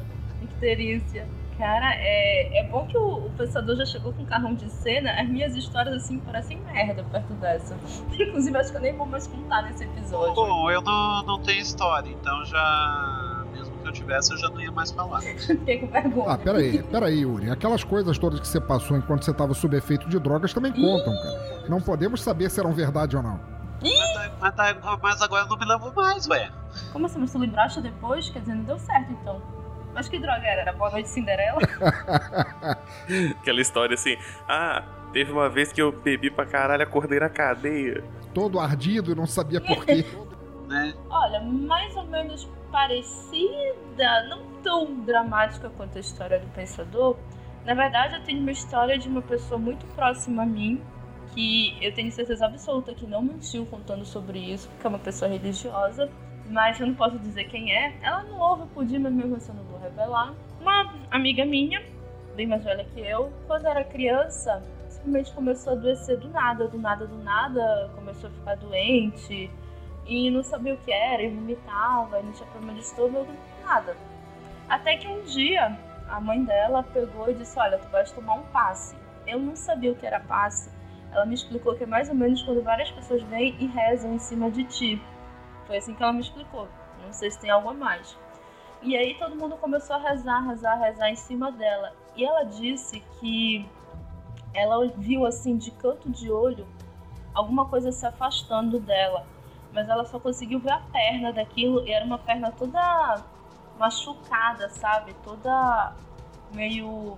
Icterícia. 0.43 1.27
Cara, 1.59 1.93
é, 1.97 2.61
é 2.61 2.65
bom 2.69 2.87
que 2.87 2.97
o, 2.97 3.27
o 3.27 3.31
pensador 3.31 3.75
já 3.77 3.85
chegou 3.85 4.13
com 4.13 4.25
carrão 4.25 4.55
de 4.55 4.71
cena. 4.71 5.11
As 5.21 5.29
minhas 5.29 5.57
histórias, 5.57 5.93
assim, 6.05 6.19
parecem 6.21 6.59
merda 6.73 7.03
perto 7.11 7.33
dessa. 7.35 7.77
Inclusive, 8.19 8.57
acho 8.57 8.71
que 8.71 8.77
eu 8.77 8.81
nem 8.81 8.97
vou 8.97 9.07
mais 9.07 9.27
contar 9.27 9.63
nesse 9.63 9.83
episódio. 9.85 10.35
Bom, 10.35 10.71
eu 10.71 10.81
não, 10.81 11.23
não 11.25 11.43
tenho 11.43 11.61
história, 11.61 12.09
então 12.11 12.45
já. 12.45 13.45
Mesmo 13.53 13.77
que 13.79 13.89
eu 13.89 13.93
tivesse, 13.93 14.33
eu 14.33 14.39
já 14.39 14.49
não 14.51 14.61
ia 14.61 14.71
mais 14.71 14.93
falar. 14.93 15.21
Fiquei 15.45 15.79
com 15.81 15.89
vergonha. 15.89 16.31
Ah, 16.31 16.39
peraí, 16.39 16.81
peraí, 16.85 17.21
Yuri. 17.23 17.51
Aquelas 17.51 17.83
coisas 17.83 18.17
todas 18.19 18.39
que 18.39 18.47
você 18.47 18.61
passou 18.61 18.97
enquanto 18.97 19.25
você 19.25 19.35
tava 19.35 19.53
sob 19.53 19.77
efeito 19.77 20.09
de 20.09 20.19
drogas 20.21 20.55
também 20.55 20.71
contam, 20.73 21.13
cara. 21.23 21.65
Não 21.69 21.81
podemos 21.81 22.23
saber 22.23 22.51
se 22.51 22.61
eram 22.61 22.73
verdade 22.73 23.17
ou 23.17 23.23
não. 23.23 23.41
Mas, 23.83 24.13
tá- 24.15 24.31
mas, 24.41 24.55
tá- 24.55 24.99
mas 25.03 25.23
agora 25.23 25.45
eu 25.45 25.49
não 25.49 25.57
me 25.57 25.65
lembro 25.65 25.93
mais, 25.95 26.27
ué. 26.29 26.51
Como 26.93 27.07
assim? 27.07 27.19
Mas 27.19 27.33
tu 27.33 27.39
lembraste 27.39 27.81
depois? 27.81 28.29
Quer 28.31 28.41
dizer, 28.41 28.55
não 28.55 28.65
deu 28.65 28.79
certo, 28.79 29.11
então. 29.13 29.41
Mas 29.95 30.09
que 30.09 30.19
droga 30.19 30.47
era? 30.47 30.63
Era 30.63 30.73
Boa 30.73 30.91
Noite 30.91 31.09
Cinderela? 31.09 31.59
Aquela 33.41 33.61
história 33.61 33.95
assim. 33.95 34.17
Ah, 34.49 34.85
teve 35.13 35.33
uma 35.33 35.49
vez 35.49 35.73
que 35.73 35.81
eu 35.81 35.93
bebi 35.93 36.31
pra 36.31 36.47
caralho, 36.47 36.83
acordei 36.83 37.19
na 37.19 37.29
cadeia. 37.29 38.05
Todo 38.33 38.61
ardido 38.61 39.13
e 39.13 39.15
não 39.15 39.27
sabia 39.27 39.61
por 39.61 39.85
quê. 39.85 40.05
Né? 40.69 40.93
Olha, 41.09 41.41
mais 41.41 41.97
ou 41.97 42.05
menos 42.05 42.47
parecida, 42.71 44.27
não 44.29 44.43
tão 44.63 45.01
dramática 45.01 45.71
quanto 45.71 45.97
a 45.97 46.01
história 46.01 46.39
do 46.39 46.47
Pensador. 46.49 47.17
Na 47.65 47.73
verdade, 47.73 48.17
eu 48.17 48.23
tenho 48.23 48.41
uma 48.41 48.53
história 48.53 48.99
de 48.99 49.09
uma 49.09 49.23
pessoa 49.23 49.59
muito 49.59 49.87
próxima 49.95 50.43
a 50.43 50.47
mim, 50.47 50.83
que 51.35 51.77
eu 51.81 51.93
tenho 51.95 52.11
certeza 52.13 52.47
absoluta 52.47 52.95
que 52.95 53.07
não 53.07 53.23
mentiu 53.23 53.65
contando 53.67 54.05
sobre 54.05 54.39
isso, 54.39 54.69
porque 54.69 54.87
é 54.87 54.91
uma 54.91 54.99
pessoa 54.99 55.31
religiosa, 55.31 56.11
mas 56.51 56.79
eu 56.81 56.87
não 56.87 56.95
posso 56.95 57.19
dizer 57.19 57.45
quem 57.45 57.73
é. 57.73 57.97
Ela 58.03 58.23
não 58.25 58.39
ouve 58.39 58.63
o 58.63 58.67
pudim, 58.69 58.99
mas 58.99 59.13
mesmo 59.13 59.37
assim 59.37 59.53
eu 59.53 59.57
não 59.57 59.65
vou 59.65 59.79
revelar. 59.81 60.35
Uma 60.61 60.93
amiga 61.11 61.45
minha, 61.45 61.83
bem 62.35 62.47
mais 62.47 62.65
velha 62.65 62.85
que 62.85 63.01
eu, 63.01 63.33
quando 63.47 63.67
era 63.67 63.85
criança, 63.85 64.63
simplesmente 64.89 65.33
começou 65.33 65.73
a 65.73 65.77
adoecer 65.77 66.19
do 66.19 66.29
nada, 66.29 66.69
do 66.69 66.79
nada, 66.79 67.07
do 67.07 67.19
nada, 67.19 67.91
começou 67.95 68.31
a 68.31 68.33
ficar 68.33 68.57
doente 68.57 69.51
e 70.07 70.31
não 70.31 70.43
sabia 70.43 70.75
o 70.75 70.77
que 70.79 70.93
era, 70.93 71.23
e 71.23 71.29
vomitava, 71.29 72.19
e 72.19 72.23
não 72.23 72.33
tinha 72.33 72.49
problema 72.49 72.75
de 72.75 72.81
estômago, 72.81 73.29
nada. 73.63 73.95
Até 74.69 74.97
que 74.97 75.07
um 75.07 75.23
dia 75.23 75.79
a 76.09 76.21
mãe 76.21 76.43
dela 76.43 76.83
pegou 76.83 77.31
e 77.31 77.35
disse: 77.35 77.59
Olha, 77.59 77.79
tu 77.79 77.89
vais 77.91 78.11
tomar 78.13 78.35
um 78.35 78.43
passe. 78.45 78.97
Eu 79.27 79.39
não 79.39 79.55
sabia 79.55 79.93
o 79.93 79.95
que 79.95 80.07
era 80.07 80.21
passe. 80.21 80.71
Ela 81.13 81.27
me 81.27 81.35
explicou 81.35 81.75
que 81.75 81.85
é 81.85 81.87
mais 81.87 82.09
ou 82.09 82.15
menos 82.15 82.43
quando 82.43 82.63
várias 82.63 82.91
pessoas 82.91 83.23
vêm 83.25 83.55
e 83.59 83.67
rezam 83.67 84.15
em 84.15 84.19
cima 84.19 84.51
de 84.51 84.65
ti. 84.65 85.03
Foi 85.69 85.77
assim 85.77 85.95
que 85.95 86.03
ela 86.03 86.13
me 86.13 86.21
explicou. 86.21 86.67
Não 87.05 87.13
sei 87.13 87.31
se 87.31 87.39
tem 87.39 87.51
algo 87.51 87.69
a 87.69 87.75
mais. 87.75 88.17
E 88.83 88.97
aí 88.97 89.15
todo 89.19 89.37
mundo 89.37 89.57
começou 89.57 89.95
a 89.95 89.99
rezar, 89.99 90.41
rezar, 90.41 90.75
rezar 90.77 91.11
em 91.11 91.15
cima 91.15 91.53
dela. 91.53 91.93
E 92.17 92.25
ela 92.25 92.43
disse 92.45 93.01
que 93.21 93.69
ela 94.55 94.89
viu 94.89 95.27
assim 95.27 95.57
de 95.57 95.71
canto 95.71 96.09
de 96.09 96.31
olho 96.33 96.67
alguma 97.35 97.67
coisa 97.67 97.93
se 97.93 98.05
afastando 98.05 98.81
dela, 98.81 99.25
mas 99.73 99.89
ela 99.89 100.05
só 100.05 100.19
conseguiu 100.19 100.59
ver 100.59 100.73
a 100.73 100.81
perna 100.81 101.33
daquilo 101.33 101.87
e 101.87 101.93
era 101.93 102.05
uma 102.05 102.19
perna 102.19 102.51
toda 102.51 103.23
machucada, 103.79 104.69
sabe? 104.71 105.15
Toda 105.23 105.95
meio 106.53 107.17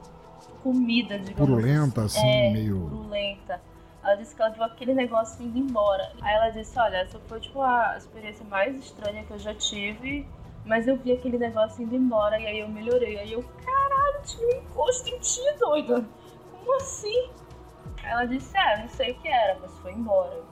comida, 0.62 1.18
digamos 1.18 1.48
Purulenta, 1.48 2.02
assim, 2.02 2.26
é, 2.26 2.50
meio. 2.52 2.80
purulenta. 2.80 3.60
Ela 4.02 4.14
disse 4.14 4.34
que 4.34 4.40
ela 4.40 4.50
viu 4.50 4.62
aquele 4.64 4.94
negócio 4.94 5.44
indo 5.44 5.58
embora. 5.58 6.12
Aí 6.22 6.34
ela 6.34 6.50
disse, 6.50 6.78
olha, 6.78 6.98
essa 6.98 7.18
foi 7.20 7.40
tipo 7.40 7.60
a 7.60 7.96
experiência 7.96 8.44
mais 8.46 8.76
estranha 8.76 9.24
que 9.24 9.30
eu 9.30 9.38
já 9.38 9.54
tive. 9.54 10.26
Mas 10.64 10.86
eu 10.86 10.96
vi 10.96 11.12
aquele 11.12 11.38
negócio 11.38 11.82
indo 11.82 11.94
embora 11.94 12.38
e 12.38 12.46
aí 12.46 12.58
eu 12.60 12.68
melhorei. 12.68 13.18
Aí 13.18 13.32
eu, 13.32 13.42
caralho, 13.42 14.22
tinha 14.24 14.46
um 14.46 14.60
encosto 14.62 15.08
em 15.08 15.18
ti, 15.18 15.40
doida. 15.58 16.04
Como 16.52 16.76
assim? 16.76 17.30
Ela 18.02 18.24
disse, 18.24 18.56
é, 18.56 18.82
não 18.82 18.88
sei 18.88 19.12
o 19.12 19.14
que 19.14 19.28
era, 19.28 19.58
mas 19.60 19.78
foi 19.78 19.92
embora. 19.92 20.42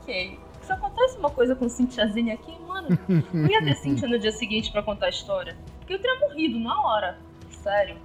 Ok. 0.00 0.38
Se 0.62 0.72
acontece 0.72 1.18
uma 1.18 1.30
coisa 1.30 1.56
com 1.56 1.68
Cintiazinha 1.68 2.34
aqui, 2.34 2.60
mano, 2.60 2.88
não 3.32 3.48
ia 3.48 3.62
ter 3.62 3.74
Cintia 3.80 4.06
no 4.06 4.18
dia 4.18 4.32
seguinte 4.32 4.70
pra 4.70 4.82
contar 4.82 5.06
a 5.06 5.10
história. 5.10 5.56
Porque 5.78 5.94
eu 5.94 5.98
teria 6.00 6.20
morrido 6.20 6.60
na 6.60 6.80
hora. 6.82 7.18
Sério. 7.50 7.96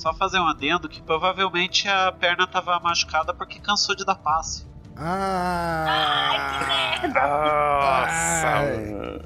Só 0.00 0.14
fazer 0.14 0.38
um 0.38 0.46
adendo 0.46 0.88
que 0.88 1.02
provavelmente 1.02 1.86
a 1.86 2.10
perna 2.10 2.46
tava 2.46 2.80
machucada 2.80 3.34
porque 3.34 3.60
cansou 3.60 3.94
de 3.94 4.02
dar 4.02 4.14
passe. 4.14 4.66
Ah! 4.96 7.02
Nossa, 7.02 8.46
Ai. 8.46 8.86
mano. 8.96 9.20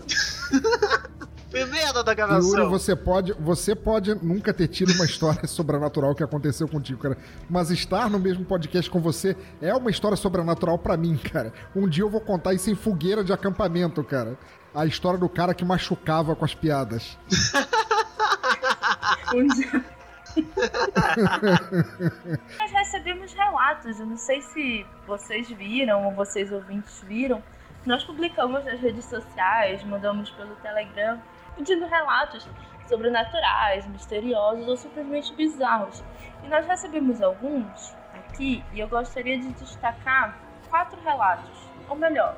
Primeira 1.48 2.02
da 2.02 2.10
Yuri, 2.10 2.16
gravação. 2.16 2.68
você 2.68 2.96
pode, 2.96 3.32
você 3.34 3.76
pode 3.76 4.16
nunca 4.16 4.52
ter 4.52 4.66
tido 4.66 4.92
uma 4.94 5.04
história 5.04 5.42
sobrenatural 5.46 6.12
que 6.12 6.24
aconteceu 6.24 6.66
contigo, 6.66 7.00
cara. 7.00 7.16
Mas 7.48 7.70
estar 7.70 8.10
no 8.10 8.18
mesmo 8.18 8.44
podcast 8.44 8.90
com 8.90 9.00
você 9.00 9.36
é 9.62 9.72
uma 9.72 9.92
história 9.92 10.16
sobrenatural 10.16 10.76
pra 10.76 10.96
mim, 10.96 11.16
cara. 11.16 11.52
Um 11.76 11.88
dia 11.88 12.02
eu 12.02 12.10
vou 12.10 12.20
contar 12.20 12.52
isso 12.52 12.68
em 12.68 12.74
fogueira 12.74 13.22
de 13.22 13.32
acampamento, 13.32 14.02
cara. 14.02 14.36
A 14.74 14.84
história 14.84 15.20
do 15.20 15.28
cara 15.28 15.54
que 15.54 15.64
machucava 15.64 16.34
com 16.34 16.44
as 16.44 16.52
piadas. 16.52 17.16
Nós 22.58 22.70
recebemos 22.70 23.32
relatos, 23.32 24.00
eu 24.00 24.06
não 24.06 24.16
sei 24.16 24.40
se 24.42 24.84
vocês 25.06 25.48
viram 25.50 26.06
ou 26.06 26.12
vocês 26.12 26.52
ouvintes 26.52 27.02
viram. 27.02 27.42
Nós 27.86 28.04
publicamos 28.04 28.64
nas 28.64 28.80
redes 28.80 29.04
sociais, 29.04 29.84
mandamos 29.84 30.30
pelo 30.30 30.54
Telegram, 30.56 31.20
pedindo 31.56 31.86
relatos 31.86 32.48
sobrenaturais, 32.88 33.86
misteriosos 33.86 34.66
ou 34.66 34.76
simplesmente 34.76 35.32
bizarros. 35.34 36.02
E 36.42 36.48
nós 36.48 36.66
recebemos 36.66 37.22
alguns 37.22 37.94
aqui 38.14 38.64
e 38.72 38.80
eu 38.80 38.88
gostaria 38.88 39.38
de 39.38 39.52
destacar 39.52 40.36
quatro 40.68 41.00
relatos, 41.02 41.68
ou 41.88 41.96
melhor, 41.96 42.36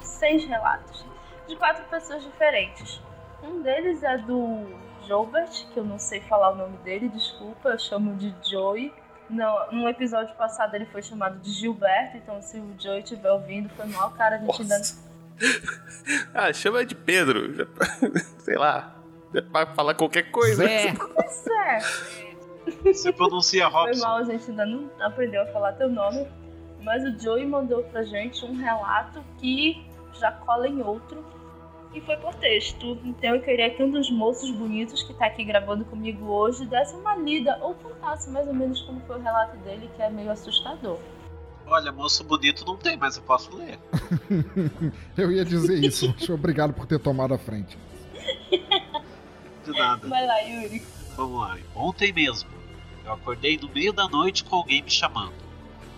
seis 0.00 0.44
relatos, 0.44 1.04
de 1.46 1.56
quatro 1.56 1.84
pessoas 1.84 2.22
diferentes. 2.22 3.00
Um 3.42 3.62
deles 3.62 4.02
é 4.02 4.18
do 4.18 4.66
Jobert, 5.06 5.66
que 5.72 5.78
eu 5.78 5.84
não 5.84 5.98
sei 5.98 6.20
falar 6.22 6.50
o 6.52 6.56
nome 6.56 6.76
dele, 6.78 7.08
desculpa, 7.08 7.70
eu 7.70 7.78
chamo 7.78 8.14
de 8.16 8.34
Joey. 8.48 8.92
No, 9.28 9.72
no 9.72 9.88
episódio 9.88 10.34
passado 10.36 10.74
ele 10.74 10.86
foi 10.86 11.02
chamado 11.02 11.38
de 11.40 11.50
Gilberto, 11.50 12.16
então 12.16 12.40
se 12.40 12.58
o 12.58 12.74
Joey 12.78 13.00
estiver 13.02 13.30
ouvindo, 13.32 13.68
foi 13.70 13.86
mal, 13.86 14.10
cara, 14.12 14.36
a 14.36 14.38
gente 14.38 14.62
ainda. 14.62 14.80
Ah, 16.32 16.52
chama 16.52 16.84
de 16.84 16.94
Pedro. 16.94 17.52
Já- 17.54 17.66
Sei 18.38 18.56
lá. 18.56 18.94
Vai 19.50 19.66
falar 19.74 19.94
qualquer 19.94 20.30
coisa. 20.30 20.64
Zé. 20.66 20.94
Pois 21.14 21.46
é, 21.48 22.92
Você 22.92 23.12
pronuncia 23.12 23.68
foi 23.70 23.80
Robson. 23.88 24.02
mal, 24.06 24.16
a 24.18 24.24
gente 24.24 24.50
ainda 24.50 24.64
não 24.64 24.88
aprendeu 25.00 25.42
a 25.42 25.46
falar 25.46 25.72
teu 25.74 25.88
nome. 25.88 26.26
Mas 26.82 27.02
o 27.04 27.18
Joey 27.18 27.44
mandou 27.46 27.82
pra 27.84 28.04
gente 28.04 28.44
um 28.44 28.54
relato 28.56 29.22
que 29.38 29.84
já 30.14 30.30
cola 30.30 30.68
em 30.68 30.80
outro 30.82 31.24
e 31.96 32.00
foi 32.02 32.16
por 32.18 32.34
texto. 32.34 32.98
Então 33.04 33.34
eu 33.34 33.40
queria 33.40 33.70
que 33.70 33.82
um 33.82 33.90
dos 33.90 34.10
moços 34.10 34.50
bonitos 34.50 35.02
que 35.02 35.14
tá 35.14 35.26
aqui 35.26 35.42
gravando 35.44 35.84
comigo 35.86 36.26
hoje 36.26 36.66
desse 36.66 36.94
uma 36.94 37.16
lida 37.16 37.58
ou 37.62 37.74
contasse 37.74 38.28
mais 38.30 38.46
ou 38.46 38.54
menos 38.54 38.82
como 38.82 39.00
foi 39.06 39.18
o 39.18 39.22
relato 39.22 39.56
dele, 39.58 39.90
que 39.96 40.02
é 40.02 40.10
meio 40.10 40.30
assustador. 40.30 40.98
Olha, 41.66 41.90
moço 41.90 42.22
bonito 42.22 42.64
não 42.66 42.76
tem, 42.76 42.96
mas 42.96 43.16
eu 43.16 43.22
posso 43.22 43.56
ler. 43.56 43.78
Eu 45.16 45.32
ia 45.32 45.44
dizer 45.44 45.82
isso, 45.82 46.14
obrigado 46.32 46.72
por 46.72 46.86
ter 46.86 47.00
tomado 47.00 47.34
a 47.34 47.38
frente. 47.38 47.76
De 49.64 49.72
nada. 49.72 50.06
Vai 50.06 50.24
lá, 50.24 50.38
Yuri. 50.42 50.80
Vamos 51.16 51.40
lá. 51.40 51.56
Ontem 51.74 52.12
mesmo, 52.12 52.48
eu 53.04 53.12
acordei 53.14 53.58
no 53.58 53.68
meio 53.68 53.92
da 53.92 54.06
noite 54.06 54.44
com 54.44 54.54
alguém 54.54 54.80
me 54.80 54.90
chamando. 54.90 55.32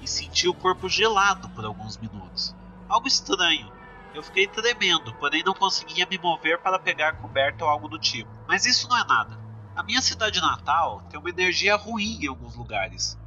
E 0.00 0.08
senti 0.08 0.48
o 0.48 0.54
corpo 0.54 0.88
gelado 0.88 1.50
por 1.50 1.66
alguns 1.66 1.98
minutos. 1.98 2.54
Algo 2.88 3.06
estranho. 3.06 3.70
Eu 4.14 4.22
fiquei 4.22 4.46
tremendo, 4.46 5.14
porém 5.14 5.42
não 5.44 5.54
conseguia 5.54 6.06
me 6.06 6.18
mover 6.18 6.60
para 6.60 6.78
pegar 6.78 7.18
coberta 7.18 7.64
ou 7.64 7.70
algo 7.70 7.88
do 7.88 7.98
tipo. 7.98 8.30
Mas 8.46 8.64
isso 8.64 8.88
não 8.88 8.96
é 8.96 9.04
nada. 9.04 9.38
A 9.76 9.82
minha 9.82 10.02
cidade 10.02 10.40
natal 10.40 11.02
tem 11.08 11.20
uma 11.20 11.30
energia 11.30 11.76
ruim 11.76 12.18
em 12.22 12.26
alguns 12.26 12.56
lugares. 12.56 13.18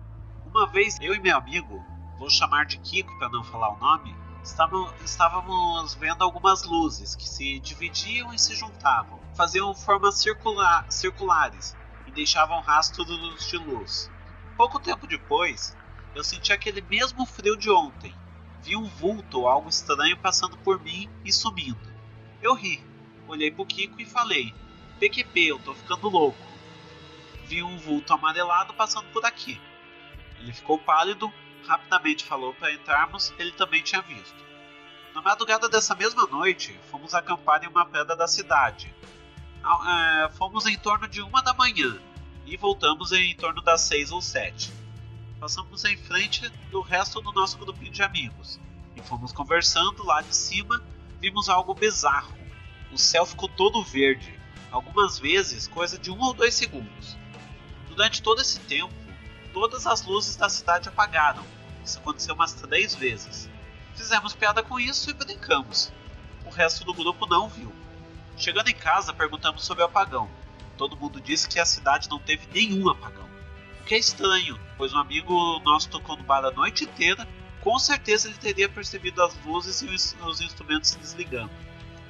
Uma 0.45 0.67
vez 0.67 0.97
eu 0.99 1.13
e 1.13 1.19
meu 1.19 1.37
amigo, 1.37 1.81
vou 2.17 2.29
chamar 2.29 2.65
de 2.65 2.77
Kiko 2.79 3.17
para 3.17 3.29
não 3.29 3.43
falar 3.43 3.69
o 3.73 3.79
nome, 3.79 4.13
estávamos, 4.43 5.93
vendo 5.95 6.23
algumas 6.23 6.63
luzes 6.63 7.15
que 7.15 7.29
se 7.29 7.59
dividiam 7.59 8.33
e 8.33 8.39
se 8.39 8.55
juntavam. 8.55 9.19
Faziam 9.35 9.73
formas 9.73 10.15
circula- 10.15 10.85
circulares 10.89 11.77
e 12.05 12.11
deixavam 12.11 12.59
rastros 12.59 13.07
de 13.47 13.57
luz. 13.57 14.11
Pouco 14.57 14.79
tempo 14.79 15.07
depois, 15.07 15.77
eu 16.13 16.23
senti 16.23 16.51
aquele 16.51 16.81
mesmo 16.81 17.25
frio 17.25 17.55
de 17.55 17.69
ontem. 17.71 18.13
Vi 18.63 18.75
um 18.75 18.87
vulto 18.87 19.39
ou 19.39 19.47
algo 19.47 19.69
estranho 19.69 20.17
passando 20.17 20.57
por 20.57 20.79
mim 20.79 21.09
e 21.25 21.33
sumindo. 21.33 21.91
Eu 22.41 22.53
ri, 22.53 22.83
olhei 23.27 23.49
pro 23.51 23.65
Kiko 23.65 23.99
e 24.01 24.05
falei: 24.05 24.53
PQP, 24.99 25.39
eu 25.47 25.59
tô 25.59 25.73
ficando 25.73 26.09
louco. 26.09 26.37
Vi 27.45 27.63
um 27.63 27.77
vulto 27.77 28.13
amarelado 28.13 28.73
passando 28.73 29.07
por 29.11 29.25
aqui. 29.25 29.59
Ele 30.39 30.53
ficou 30.53 30.77
pálido, 30.77 31.31
rapidamente 31.65 32.23
falou 32.23 32.53
para 32.53 32.71
entrarmos, 32.71 33.33
ele 33.37 33.51
também 33.51 33.81
tinha 33.81 34.01
visto. 34.01 34.41
Na 35.13 35.21
madrugada 35.21 35.67
dessa 35.67 35.93
mesma 35.93 36.25
noite, 36.27 36.79
fomos 36.89 37.13
acampar 37.13 37.63
em 37.63 37.67
uma 37.67 37.85
pedra 37.85 38.15
da 38.15 38.27
cidade. 38.27 38.93
É, 39.63 40.29
fomos 40.29 40.65
em 40.65 40.77
torno 40.77 41.07
de 41.07 41.21
uma 41.21 41.41
da 41.41 41.53
manhã 41.53 41.99
e 42.45 42.57
voltamos 42.57 43.11
em 43.11 43.35
torno 43.35 43.61
das 43.61 43.81
seis 43.81 44.11
ou 44.11 44.21
sete. 44.21 44.71
Passamos 45.41 45.83
em 45.85 45.97
frente 45.97 46.47
do 46.69 46.81
resto 46.81 47.19
do 47.19 47.31
nosso 47.31 47.57
grupinho 47.57 47.91
de 47.91 48.03
amigos 48.03 48.59
e 48.95 49.01
fomos 49.01 49.31
conversando 49.31 50.03
lá 50.03 50.21
de 50.21 50.35
cima. 50.35 50.79
Vimos 51.19 51.49
algo 51.49 51.73
bizarro. 51.73 52.31
O 52.91 52.97
céu 52.99 53.25
ficou 53.25 53.49
todo 53.49 53.83
verde, 53.83 54.39
algumas 54.69 55.17
vezes 55.17 55.67
coisa 55.67 55.97
de 55.97 56.11
um 56.11 56.21
ou 56.21 56.35
dois 56.35 56.53
segundos. 56.53 57.17
Durante 57.89 58.21
todo 58.21 58.39
esse 58.39 58.59
tempo, 58.59 58.93
todas 59.51 59.87
as 59.87 60.03
luzes 60.05 60.35
da 60.35 60.47
cidade 60.47 60.89
apagaram. 60.89 61.43
Isso 61.83 61.97
aconteceu 61.97 62.35
umas 62.35 62.53
três 62.53 62.93
vezes. 62.93 63.49
Fizemos 63.95 64.35
piada 64.35 64.61
com 64.61 64.79
isso 64.79 65.09
e 65.09 65.13
brincamos. 65.13 65.91
O 66.45 66.51
resto 66.51 66.85
do 66.85 66.93
grupo 66.93 67.25
não 67.25 67.49
viu. 67.49 67.73
Chegando 68.37 68.69
em 68.69 68.75
casa, 68.75 69.11
perguntamos 69.11 69.65
sobre 69.65 69.81
o 69.81 69.87
apagão. 69.87 70.29
Todo 70.77 70.95
mundo 70.95 71.19
disse 71.19 71.49
que 71.49 71.59
a 71.59 71.65
cidade 71.65 72.07
não 72.07 72.19
teve 72.19 72.47
nenhum 72.53 72.87
apagão. 72.87 73.30
Que 73.91 73.95
é 73.95 73.99
estranho, 73.99 74.57
pois 74.77 74.93
um 74.93 74.99
amigo 74.99 75.59
nosso 75.65 75.89
tocou 75.89 76.15
no 76.15 76.23
bar 76.23 76.45
a 76.45 76.51
noite 76.51 76.85
inteira, 76.85 77.27
com 77.59 77.77
certeza 77.77 78.29
ele 78.29 78.37
teria 78.37 78.69
percebido 78.69 79.21
as 79.21 79.37
luzes 79.45 79.81
e 79.81 79.85
os, 79.87 80.15
os 80.25 80.39
instrumentos 80.39 80.91
se 80.91 80.97
desligando. 80.97 81.51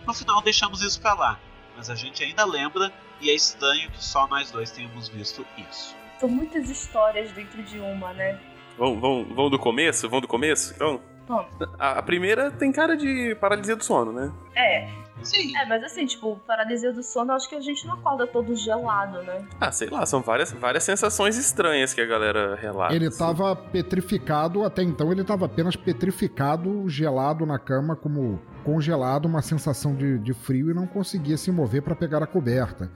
No 0.05 0.13
final 0.13 0.43
deixamos 0.43 0.83
isso 0.83 1.01
pra 1.01 1.15
lá, 1.15 1.39
mas 1.75 1.89
a 1.89 1.95
gente 1.95 2.23
ainda 2.23 2.45
lembra 2.45 2.93
e 3.19 3.31
é 3.31 3.33
estranho 3.33 3.89
que 3.89 4.03
só 4.03 4.27
nós 4.27 4.51
dois 4.51 4.69
tenhamos 4.69 5.09
visto 5.09 5.43
isso. 5.57 5.95
São 6.19 6.29
muitas 6.29 6.69
histórias 6.69 7.31
dentro 7.31 7.63
de 7.63 7.79
uma, 7.79 8.13
né? 8.13 8.39
Vamos, 8.77 9.01
vamos, 9.01 9.27
vamos 9.29 9.49
do 9.49 9.57
começo? 9.57 10.07
Vamos 10.07 10.21
do 10.21 10.27
começo? 10.27 10.75
Então, 10.75 11.01
Bom, 11.27 11.49
a, 11.79 11.93
a 11.93 12.03
primeira 12.03 12.51
tem 12.51 12.71
cara 12.71 12.95
de 12.95 13.35
paralisia 13.41 13.75
do 13.75 13.83
sono, 13.83 14.11
né? 14.11 14.31
é. 14.55 15.00
Sim, 15.23 15.55
É, 15.55 15.65
mas 15.65 15.83
assim, 15.83 16.05
tipo, 16.05 16.39
paralisia 16.47 16.91
do 16.91 17.03
sono, 17.03 17.31
acho 17.33 17.47
que 17.47 17.55
a 17.55 17.61
gente 17.61 17.85
não 17.85 17.95
acorda 17.95 18.25
todo 18.27 18.55
gelado, 18.55 19.21
né? 19.23 19.45
Ah, 19.59 19.71
sei 19.71 19.89
lá, 19.89 20.05
são 20.05 20.21
várias, 20.21 20.51
várias 20.51 20.83
sensações 20.83 21.37
estranhas 21.37 21.93
que 21.93 22.01
a 22.01 22.05
galera 22.05 22.55
relata. 22.55 22.93
Ele 22.95 23.07
assim. 23.07 23.17
tava 23.17 23.55
petrificado, 23.55 24.63
até 24.63 24.83
então 24.83 25.11
ele 25.11 25.23
tava 25.23 25.45
apenas 25.45 25.75
petrificado, 25.75 26.87
gelado 26.89 27.45
na 27.45 27.59
cama, 27.59 27.95
como 27.95 28.41
congelado, 28.63 29.25
uma 29.25 29.41
sensação 29.41 29.95
de, 29.95 30.19
de 30.19 30.33
frio 30.33 30.71
e 30.71 30.73
não 30.73 30.87
conseguia 30.87 31.37
se 31.37 31.51
mover 31.51 31.81
para 31.81 31.95
pegar 31.95 32.23
a 32.23 32.27
coberta. 32.27 32.91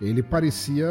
Ele 0.00 0.22
parecia. 0.22 0.86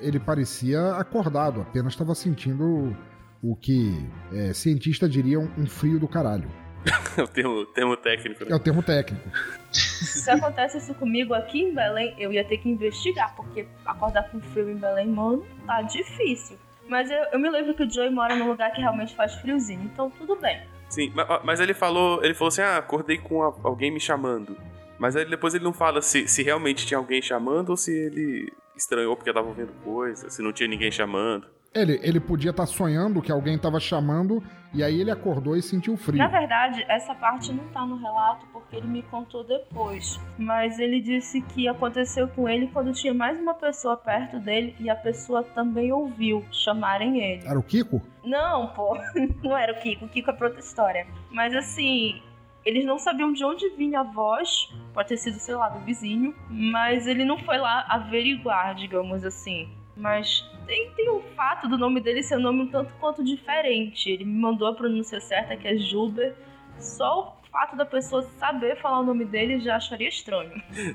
Ele 0.00 0.20
parecia 0.20 0.92
acordado, 0.92 1.62
apenas 1.62 1.92
estava 1.92 2.14
sentindo 2.14 2.96
o 3.42 3.56
que 3.56 4.08
é, 4.32 4.52
cientista 4.52 5.08
diriam 5.08 5.50
um 5.58 5.66
frio 5.66 5.98
do 5.98 6.08
caralho. 6.08 6.48
o 7.22 7.26
termo, 7.28 7.66
termo 7.66 7.96
técnico, 7.96 8.44
né? 8.44 8.50
É 8.52 8.54
o 8.54 8.58
termo 8.60 8.82
técnico. 8.82 9.28
Se 9.72 10.30
acontece 10.30 10.78
isso 10.78 10.94
comigo 10.94 11.34
aqui 11.34 11.60
em 11.62 11.74
Belém, 11.74 12.14
eu 12.18 12.32
ia 12.32 12.44
ter 12.44 12.58
que 12.58 12.68
investigar, 12.68 13.34
porque 13.36 13.66
acordar 13.84 14.30
com 14.30 14.40
frio 14.40 14.70
em 14.70 14.76
Belém, 14.76 15.06
mano, 15.08 15.44
tá 15.66 15.82
difícil. 15.82 16.56
Mas 16.88 17.10
eu, 17.10 17.18
eu 17.32 17.38
me 17.38 17.50
lembro 17.50 17.74
que 17.74 17.82
o 17.82 17.90
Joey 17.90 18.10
mora 18.10 18.34
num 18.36 18.46
lugar 18.48 18.70
que 18.72 18.80
realmente 18.80 19.14
faz 19.14 19.34
friozinho, 19.34 19.82
então 19.92 20.08
tudo 20.10 20.36
bem. 20.36 20.62
Sim, 20.88 21.10
ma- 21.14 21.40
mas 21.44 21.58
ele 21.60 21.74
falou, 21.74 22.22
ele 22.24 22.32
falou 22.34 22.48
assim: 22.48 22.62
"Ah, 22.62 22.76
acordei 22.76 23.18
com 23.18 23.42
a- 23.42 23.52
alguém 23.64 23.90
me 23.90 23.98
chamando". 24.00 24.56
Mas 24.98 25.16
aí 25.16 25.28
depois 25.28 25.52
ele 25.54 25.64
não 25.64 25.72
fala 25.74 26.00
se, 26.00 26.26
se 26.28 26.42
realmente 26.42 26.86
tinha 26.86 26.96
alguém 26.96 27.20
chamando 27.20 27.70
ou 27.70 27.76
se 27.76 27.92
ele 27.92 28.50
estranhou 28.76 29.14
porque 29.16 29.32
tava 29.32 29.48
ouvindo 29.48 29.72
coisa, 29.84 30.30
se 30.30 30.40
não 30.40 30.52
tinha 30.52 30.68
ninguém 30.68 30.90
chamando. 30.90 31.46
Ele, 31.76 32.00
ele 32.02 32.18
podia 32.18 32.52
estar 32.52 32.64
sonhando 32.64 33.20
que 33.20 33.30
alguém 33.30 33.56
estava 33.56 33.78
chamando 33.78 34.42
e 34.72 34.82
aí 34.82 35.00
ele 35.00 35.10
acordou 35.10 35.56
e 35.56 35.62
sentiu 35.62 35.96
frio. 35.96 36.18
Na 36.18 36.26
verdade, 36.26 36.84
essa 36.88 37.14
parte 37.14 37.52
não 37.52 37.64
tá 37.68 37.84
no 37.84 37.96
relato 37.96 38.46
porque 38.52 38.76
ele 38.76 38.86
me 38.86 39.02
contou 39.02 39.44
depois. 39.44 40.18
Mas 40.38 40.78
ele 40.78 41.00
disse 41.00 41.42
que 41.42 41.68
aconteceu 41.68 42.28
com 42.28 42.48
ele 42.48 42.68
quando 42.68 42.92
tinha 42.92 43.12
mais 43.12 43.38
uma 43.38 43.54
pessoa 43.54 43.96
perto 43.96 44.38
dele 44.40 44.74
e 44.80 44.88
a 44.88 44.96
pessoa 44.96 45.42
também 45.42 45.92
ouviu 45.92 46.44
chamarem 46.50 47.20
ele. 47.20 47.46
Era 47.46 47.58
o 47.58 47.62
Kiko? 47.62 48.00
Não, 48.24 48.68
pô, 48.68 48.98
não 49.44 49.56
era 49.56 49.72
o 49.72 49.76
Kiko. 49.80 50.06
O 50.06 50.08
Kiko 50.08 50.30
é 50.30 50.32
pra 50.32 50.46
outra 50.46 50.60
história. 50.60 51.06
Mas 51.30 51.54
assim, 51.54 52.22
eles 52.64 52.84
não 52.84 52.98
sabiam 52.98 53.32
de 53.32 53.44
onde 53.44 53.68
vinha 53.76 54.00
a 54.00 54.02
voz. 54.02 54.74
Pode 54.92 55.08
ter 55.08 55.16
sido, 55.16 55.38
sei 55.38 55.54
lá, 55.54 55.68
do 55.68 55.80
vizinho. 55.80 56.34
Mas 56.48 57.06
ele 57.06 57.24
não 57.24 57.38
foi 57.38 57.58
lá 57.58 57.84
averiguar, 57.88 58.74
digamos 58.74 59.24
assim. 59.24 59.68
Mas 59.96 60.44
tem, 60.66 60.90
tem 60.90 61.08
o 61.08 61.20
fato 61.34 61.68
do 61.68 61.78
nome 61.78 62.00
dele 62.00 62.22
ser 62.22 62.36
um 62.36 62.42
nome 62.42 62.62
um 62.62 62.68
tanto 62.68 62.92
quanto 62.94 63.24
diferente. 63.24 64.10
Ele 64.10 64.24
me 64.24 64.38
mandou 64.38 64.68
a 64.68 64.74
pronúncia 64.74 65.20
certa, 65.20 65.56
que 65.56 65.66
é 65.66 65.76
Juber. 65.76 66.34
Só 66.78 67.40
o 67.42 67.50
fato 67.50 67.76
da 67.76 67.86
pessoa 67.86 68.22
saber 68.38 68.76
falar 68.76 69.00
o 69.00 69.04
nome 69.04 69.24
dele 69.24 69.58
já 69.60 69.76
acharia 69.76 70.08
estranho. 70.08 70.52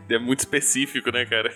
É 0.07 0.19
muito 0.19 0.39
específico, 0.39 1.11
né, 1.11 1.25
cara? 1.25 1.51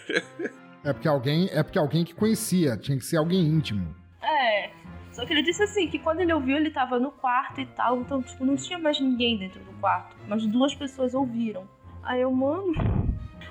É 0.83 0.93
porque 0.93 1.07
alguém, 1.07 1.49
é 1.51 1.61
porque 1.61 1.77
alguém 1.77 2.03
que 2.03 2.13
conhecia, 2.13 2.77
tinha 2.77 2.97
que 2.97 3.05
ser 3.05 3.17
alguém 3.17 3.41
íntimo. 3.41 3.95
É. 4.21 4.71
Só 5.11 5.25
que 5.25 5.31
ele 5.31 5.43
disse 5.43 5.63
assim, 5.63 5.87
que 5.87 5.97
quando 5.97 6.19
ele 6.19 6.33
ouviu, 6.33 6.57
ele 6.57 6.69
tava 6.69 6.99
no 6.99 7.11
quarto 7.11 7.61
e 7.61 7.65
tal, 7.67 8.01
então, 8.01 8.21
tipo, 8.21 8.43
não 8.43 8.55
tinha 8.55 8.77
mais 8.77 8.99
ninguém 8.99 9.37
dentro 9.37 9.63
do 9.63 9.71
quarto. 9.79 10.15
Mas 10.27 10.45
duas 10.45 10.75
pessoas 10.75 11.13
ouviram. 11.13 11.67
Aí 12.05 12.21
eu, 12.21 12.31
mano. 12.31 12.73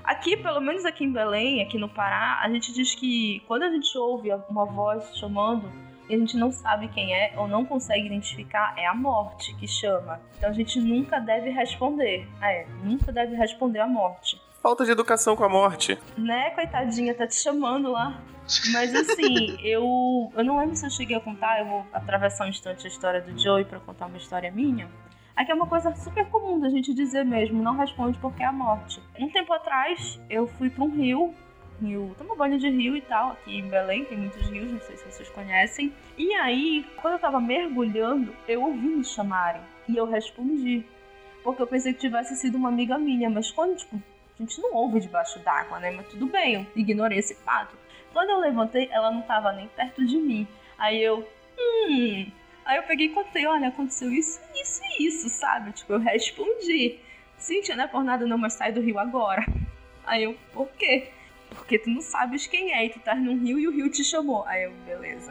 Aqui, 0.03 0.37
pelo 0.37 0.61
menos 0.61 0.85
aqui 0.85 1.05
em 1.05 1.13
Belém, 1.13 1.63
aqui 1.63 1.79
no 1.79 1.89
Pará, 1.89 2.41
a 2.43 2.49
gente 2.51 2.73
diz 2.73 2.95
que 2.95 3.43
quando 3.49 3.63
a 3.63 3.71
gente 3.71 3.97
ouve 3.97 4.31
uma 4.49 4.67
voz 4.67 5.17
chamando 5.17 5.71
e 6.09 6.15
a 6.15 6.19
gente 6.19 6.37
não 6.37 6.53
sabe 6.53 6.89
quem 6.89 7.15
é 7.15 7.33
ou 7.37 7.49
não 7.49 7.65
consegue 7.65 8.07
identificar, 8.07 8.75
é 8.77 8.87
a 8.87 8.95
morte 8.95 9.55
que 9.57 9.67
chama. 9.67 10.21
Então 10.37 10.51
a 10.51 10.53
gente 10.53 10.79
nunca 10.79 11.19
deve 11.19 11.51
responder. 11.51 12.29
É, 12.43 12.67
nunca 12.83 13.11
deve 13.11 13.35
responder 13.35 13.81
a 13.81 13.87
morte. 13.87 14.41
Falta 14.63 14.85
de 14.85 14.91
educação 14.91 15.35
com 15.35 15.45
a 15.45 15.49
morte. 15.49 15.99
Né, 16.17 16.51
coitadinha, 16.51 17.15
tá 17.15 17.27
te 17.27 17.37
chamando 17.37 17.91
lá. 17.91 18.21
Mas 18.73 18.95
assim, 18.95 19.57
eu, 19.63 20.31
eu 20.37 20.45
não 20.45 20.59
lembro 20.59 20.77
se 20.77 20.85
eu 20.85 20.91
cheguei 20.91 21.17
a 21.17 21.21
contar, 21.21 21.61
eu 21.61 21.67
vou 21.67 21.87
atravessar 21.93 22.45
um 22.45 22.49
instante 22.49 22.87
a 22.87 22.91
história 22.91 23.23
do 23.23 23.39
Joey 23.39 23.65
pra 23.65 23.81
contar 23.81 24.07
uma 24.07 24.19
história 24.19 24.51
minha. 24.51 24.89
Aqui 25.37 25.51
é 25.51 25.55
uma 25.55 25.67
coisa 25.67 25.93
super 25.97 26.27
comum 26.27 26.61
da 26.61 26.69
gente 26.69 26.95
dizer 26.95 27.25
mesmo, 27.25 27.61
não 27.61 27.77
responde 27.77 28.17
porque 28.19 28.43
é 28.43 28.47
a 28.47 28.53
morte. 28.53 29.03
Um 29.19 29.29
tempo 29.29 29.53
atrás, 29.53 30.21
eu 30.31 30.47
fui 30.47 30.71
pra 30.71 30.85
um 30.85 30.91
rio, 30.91 31.35
rio, 31.83 32.15
tomar 32.17 32.37
banho 32.37 32.57
de 32.57 32.69
rio 32.69 32.97
e 32.97 33.01
tal, 33.01 33.33
aqui 33.33 33.59
em 33.59 33.69
Belém, 33.69 34.05
tem 34.05 34.17
muitos 34.17 34.49
rios, 34.49 34.71
não 34.71 34.81
sei 34.81 34.97
se 34.97 35.11
vocês 35.11 35.29
conhecem. 35.31 35.93
E 36.17 36.33
aí, 36.35 36.87
quando 37.03 37.15
eu 37.15 37.19
tava 37.19 37.41
mergulhando, 37.41 38.33
eu 38.47 38.63
ouvi 38.63 38.87
me 38.87 39.05
chamarem 39.05 39.61
e 39.89 39.97
eu 39.97 40.07
respondi. 40.07 40.85
Porque 41.43 41.61
eu 41.61 41.67
pensei 41.67 41.93
que 41.93 42.01
tivesse 42.01 42.37
sido 42.37 42.57
uma 42.57 42.69
amiga 42.69 42.97
minha, 42.97 43.29
mas 43.29 43.51
quando, 43.51 43.77
tipo, 43.77 43.97
a 43.97 44.43
gente 44.43 44.61
não 44.61 44.73
ouve 44.73 45.01
debaixo 45.01 45.41
d'água, 45.41 45.81
né? 45.81 45.91
Mas 45.91 46.07
tudo 46.09 46.27
bem, 46.27 46.55
eu 46.55 46.67
ignorei 46.77 47.19
esse 47.19 47.35
fato. 47.35 47.77
Quando 48.13 48.31
eu 48.31 48.39
levantei, 48.39 48.89
ela 48.93 49.11
não 49.11 49.23
tava 49.23 49.53
nem 49.53 49.67
perto 49.67 50.07
de 50.07 50.17
mim. 50.17 50.47
Aí 50.79 51.03
eu, 51.03 51.27
hum. 51.59 52.27
Aí 52.65 52.79
eu 52.79 52.83
peguei 52.85 53.07
e 53.07 53.11
contei: 53.11 53.47
olha, 53.47 53.69
aconteceu 53.69 54.11
isso, 54.13 54.41
isso 54.55 54.81
e 54.99 55.07
isso, 55.07 55.29
sabe? 55.29 55.73
Tipo, 55.73 55.95
eu 55.95 55.99
respondi: 55.99 56.99
Cíntia, 57.37 57.77
não 57.77 57.85
é 57.85 57.89
por 57.89 58.03
nada 58.03 58.27
não, 58.27 58.39
mas 58.39 58.55
sai 58.55 58.73
do 58.73 58.81
rio 58.81 58.99
agora. 58.99 59.45
Aí 60.07 60.25
eu, 60.25 60.37
por 60.53 60.69
quê? 60.71 61.09
Porque 61.51 61.79
tu 61.79 61.91
não 61.91 62.01
sabes 62.01 62.47
quem 62.47 62.73
é 62.73 62.87
e 62.87 62.91
tu 62.91 62.99
tá 63.01 63.15
num 63.15 63.39
rio 63.39 63.59
e 63.59 63.69
o 63.69 63.71
rio 63.71 63.91
te 63.91 64.03
chamou. 64.03 64.45
Aí 64.45 64.65
eu, 64.65 64.73
beleza. 64.87 65.31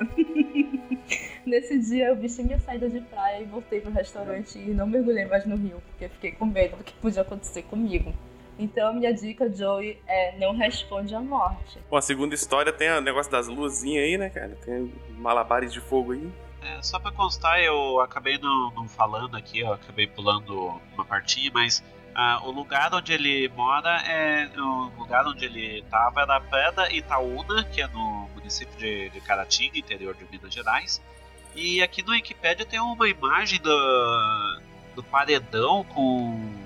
Nesse 1.46 1.78
dia 1.80 2.08
eu 2.08 2.16
vesti 2.16 2.44
minha 2.44 2.60
saída 2.60 2.90
de 2.90 3.02
praia 3.02 3.42
e 3.42 3.46
voltei 3.46 3.82
pro 3.82 3.92
restaurante 3.92 4.58
e 4.58 4.74
não 4.74 4.88
mergulhei 4.88 5.26
mais 5.26 5.46
no 5.46 5.56
rio, 5.56 5.82
porque 5.90 6.08
fiquei 6.08 6.32
com 6.32 6.46
medo 6.46 6.78
do 6.78 6.84
que 6.84 6.94
podia 6.94 7.22
acontecer 7.22 7.64
comigo. 7.64 8.14
Então 8.58 8.90
a 8.90 8.94
minha 8.94 9.14
dica, 9.14 9.52
Joey, 9.52 10.00
é 10.08 10.38
não 10.38 10.56
responde 10.56 11.14
à 11.14 11.20
morte. 11.20 11.80
Bom, 11.90 11.98
a 11.98 12.02
segunda 12.02 12.36
história 12.36 12.72
tem 12.72 12.90
o 12.92 13.02
negócio 13.02 13.32
das 13.32 13.48
luzinhas 13.48 14.06
aí, 14.06 14.18
né, 14.18 14.30
cara? 14.30 14.56
Tem 14.64 14.94
malabares 15.18 15.74
de 15.74 15.82
fogo 15.82 16.14
aí. 16.14 16.32
É, 16.64 16.82
só 16.82 16.98
pra 17.00 17.12
constar, 17.12 17.60
eu 17.60 18.00
acabei 18.00 18.38
não, 18.38 18.72
não 18.72 18.88
falando 18.88 19.36
aqui, 19.36 19.60
eu 19.60 19.74
acabei 19.74 20.08
pulando 20.08 20.80
uma 20.94 21.04
partinha, 21.04 21.52
mas 21.54 21.84
ah, 22.16 22.42
o 22.44 22.52
lugar 22.52 22.94
onde 22.94 23.12
ele 23.12 23.50
mora 23.50 24.02
é. 24.08 24.50
O 24.56 24.92
lugar 24.98 25.28
onde 25.28 25.46
ele 25.46 25.84
tava 25.90 26.22
era 26.22 26.40
Pedra 26.40 26.94
Itaúna, 26.94 27.64
que 27.66 27.82
é 27.82 27.88
no 27.88 28.30
município 28.36 28.78
de, 28.78 29.10
de 29.10 29.20
Caratinga, 29.22 29.78
interior 29.78 30.14
de 30.16 30.26
Minas 30.32 30.54
Gerais. 30.54 31.02
E 31.56 31.82
aqui 31.82 32.02
no 32.04 32.12
Wikipedia 32.12 32.66
tem 32.66 32.80
uma 32.80 33.08
imagem 33.08 33.60
do, 33.60 34.62
do 34.96 35.04
paredão 35.04 35.84
com 35.84 36.63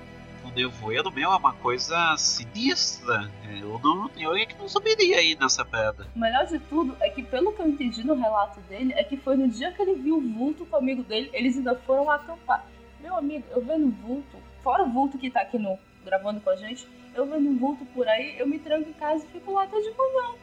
nevoeiro, 0.57 1.11
meu, 1.11 1.31
é 1.31 1.35
uma 1.35 1.53
coisa 1.53 2.17
sinistra. 2.17 3.31
É, 3.47 3.61
Eu, 3.61 3.79
não, 3.83 4.09
eu 4.17 4.35
é 4.35 4.45
que 4.45 4.57
não 4.57 4.67
subiria 4.67 5.17
aí 5.17 5.37
nessa 5.39 5.63
pedra. 5.63 6.07
O 6.15 6.19
melhor 6.19 6.45
de 6.47 6.57
tudo 6.59 6.97
é 6.99 7.09
que, 7.09 7.21
pelo 7.21 7.53
que 7.53 7.61
eu 7.61 7.67
entendi 7.67 8.03
no 8.03 8.15
relato 8.15 8.59
dele, 8.61 8.91
é 8.93 9.03
que 9.03 9.15
foi 9.17 9.37
no 9.37 9.47
dia 9.47 9.71
que 9.71 9.81
ele 9.81 9.95
viu 9.95 10.17
o 10.17 10.33
vulto 10.33 10.65
com 10.65 10.75
o 10.75 10.79
amigo 10.79 11.03
dele, 11.03 11.29
eles 11.31 11.55
ainda 11.55 11.75
foram 11.75 12.09
acampar. 12.09 12.65
Meu 12.99 13.15
amigo, 13.15 13.45
eu 13.51 13.61
vendo 13.61 13.91
vulto, 14.01 14.37
fora 14.63 14.83
o 14.83 14.91
vulto 14.91 15.17
que 15.17 15.29
tá 15.29 15.41
aqui 15.41 15.59
no 15.59 15.77
gravando 16.03 16.41
com 16.41 16.49
a 16.49 16.55
gente, 16.55 16.87
eu 17.13 17.25
vendo 17.25 17.49
um 17.49 17.57
vulto 17.57 17.85
por 17.93 18.07
aí, 18.07 18.39
eu 18.39 18.47
me 18.47 18.57
tranco 18.57 18.89
em 18.89 18.93
casa 18.93 19.25
e 19.25 19.27
fico 19.27 19.53
lá 19.53 19.63
até 19.63 19.77
de 19.79 19.91
manhã. 19.91 20.35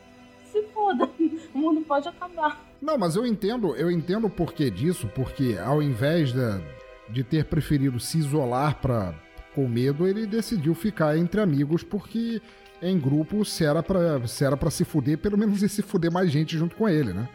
Se 0.45 0.63
foda, 0.75 1.11
o 1.55 1.59
mundo 1.59 1.81
pode 1.81 2.07
acabar. 2.07 2.63
Não, 2.81 2.97
mas 2.97 3.17
eu 3.17 3.27
entendo, 3.27 3.75
eu 3.75 3.91
entendo 3.91 4.27
o 4.27 4.31
porquê 4.31 4.71
disso, 4.71 5.09
porque 5.15 5.59
ao 5.59 5.83
invés 5.83 6.33
de, 6.33 6.61
de 7.09 7.25
ter 7.25 7.47
preferido 7.47 7.99
se 7.99 8.19
isolar 8.19 8.77
pra, 8.77 9.15
com 9.55 9.69
medo, 9.69 10.07
ele 10.07 10.27
decidiu 10.27 10.75
ficar 10.75 11.17
entre 11.17 11.41
amigos, 11.41 11.83
porque 11.83 12.41
em 12.83 12.99
grupo, 12.99 13.45
se 13.45 13.65
era 13.65 13.83
pra 13.83 14.27
se, 14.27 14.45
era 14.45 14.57
pra 14.57 14.71
se 14.71 14.85
fuder, 14.85 15.19
pelo 15.19 15.39
menos 15.39 15.63
ia 15.63 15.69
se 15.69 15.83
fuder 15.83 16.11
mais 16.13 16.31
gente 16.31 16.57
junto 16.59 16.77
com 16.77 16.89
ele, 16.89 17.13
né? 17.13 17.29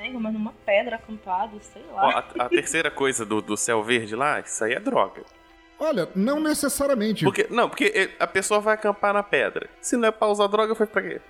É, 0.00 0.10
mas 0.10 0.32
numa 0.32 0.52
pedra 0.64 0.96
acampado, 0.96 1.58
sei 1.60 1.82
Ó, 1.92 1.96
lá. 1.96 2.24
a, 2.38 2.44
a 2.44 2.48
terceira 2.48 2.90
coisa 2.90 3.24
do, 3.26 3.40
do 3.42 3.56
céu 3.56 3.82
verde 3.82 4.14
lá, 4.14 4.38
isso 4.40 4.62
aí 4.62 4.72
é 4.74 4.78
droga. 4.80 5.22
Olha, 5.80 6.08
não 6.14 6.40
necessariamente. 6.40 7.24
Porque, 7.24 7.46
não, 7.50 7.68
porque 7.68 8.10
a 8.18 8.26
pessoa 8.26 8.60
vai 8.60 8.74
acampar 8.74 9.12
na 9.14 9.22
pedra. 9.22 9.68
Se 9.80 9.96
não 9.96 10.08
é 10.08 10.10
pra 10.12 10.28
usar 10.28 10.46
droga, 10.48 10.74
foi 10.74 10.86
pra 10.86 11.02
quê? 11.02 11.20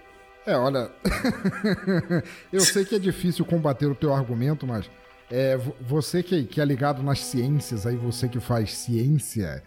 É, 0.46 0.56
olha. 0.56 0.90
eu 2.52 2.60
sei 2.60 2.84
que 2.84 2.94
é 2.94 2.98
difícil 2.98 3.44
combater 3.44 3.86
o 3.86 3.94
teu 3.94 4.12
argumento, 4.12 4.66
mas 4.66 4.90
é, 5.30 5.56
vo- 5.56 5.76
você 5.80 6.22
que, 6.22 6.44
que 6.44 6.60
é 6.60 6.64
ligado 6.64 7.02
nas 7.02 7.20
ciências, 7.20 7.86
aí 7.86 7.96
você 7.96 8.28
que 8.28 8.40
faz 8.40 8.74
ciência, 8.76 9.62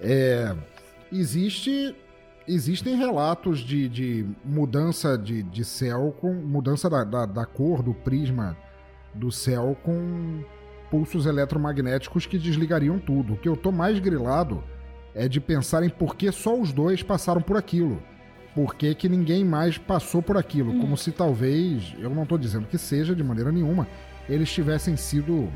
é, 0.00 0.54
existe. 1.12 1.94
Existem 2.48 2.96
relatos 2.96 3.60
de, 3.60 3.88
de 3.88 4.26
mudança 4.44 5.16
de, 5.16 5.42
de 5.42 5.64
céu 5.64 6.14
com. 6.20 6.32
mudança 6.32 6.90
da, 6.90 7.04
da, 7.04 7.26
da 7.26 7.46
cor 7.46 7.82
do 7.82 7.94
prisma 7.94 8.56
do 9.14 9.30
céu 9.30 9.76
com 9.82 10.42
pulsos 10.90 11.26
eletromagnéticos 11.26 12.26
que 12.26 12.38
desligariam 12.38 12.98
tudo. 12.98 13.34
O 13.34 13.36
que 13.36 13.48
eu 13.48 13.56
tô 13.56 13.70
mais 13.70 13.98
grilado 13.98 14.64
é 15.14 15.28
de 15.28 15.40
pensar 15.40 15.84
em 15.84 15.88
por 15.88 16.16
que 16.16 16.32
só 16.32 16.58
os 16.58 16.72
dois 16.72 17.02
passaram 17.02 17.40
por 17.40 17.56
aquilo 17.56 18.02
por 18.54 18.74
que, 18.74 18.94
que 18.94 19.08
ninguém 19.08 19.44
mais 19.44 19.78
passou 19.78 20.22
por 20.22 20.36
aquilo. 20.36 20.78
Como 20.80 20.96
se 20.96 21.12
talvez, 21.12 21.94
eu 21.98 22.10
não 22.10 22.24
estou 22.24 22.38
dizendo 22.38 22.66
que 22.66 22.78
seja 22.78 23.14
de 23.14 23.22
maneira 23.22 23.52
nenhuma, 23.52 23.86
eles 24.28 24.50
tivessem 24.50 24.96
sido 24.96 25.48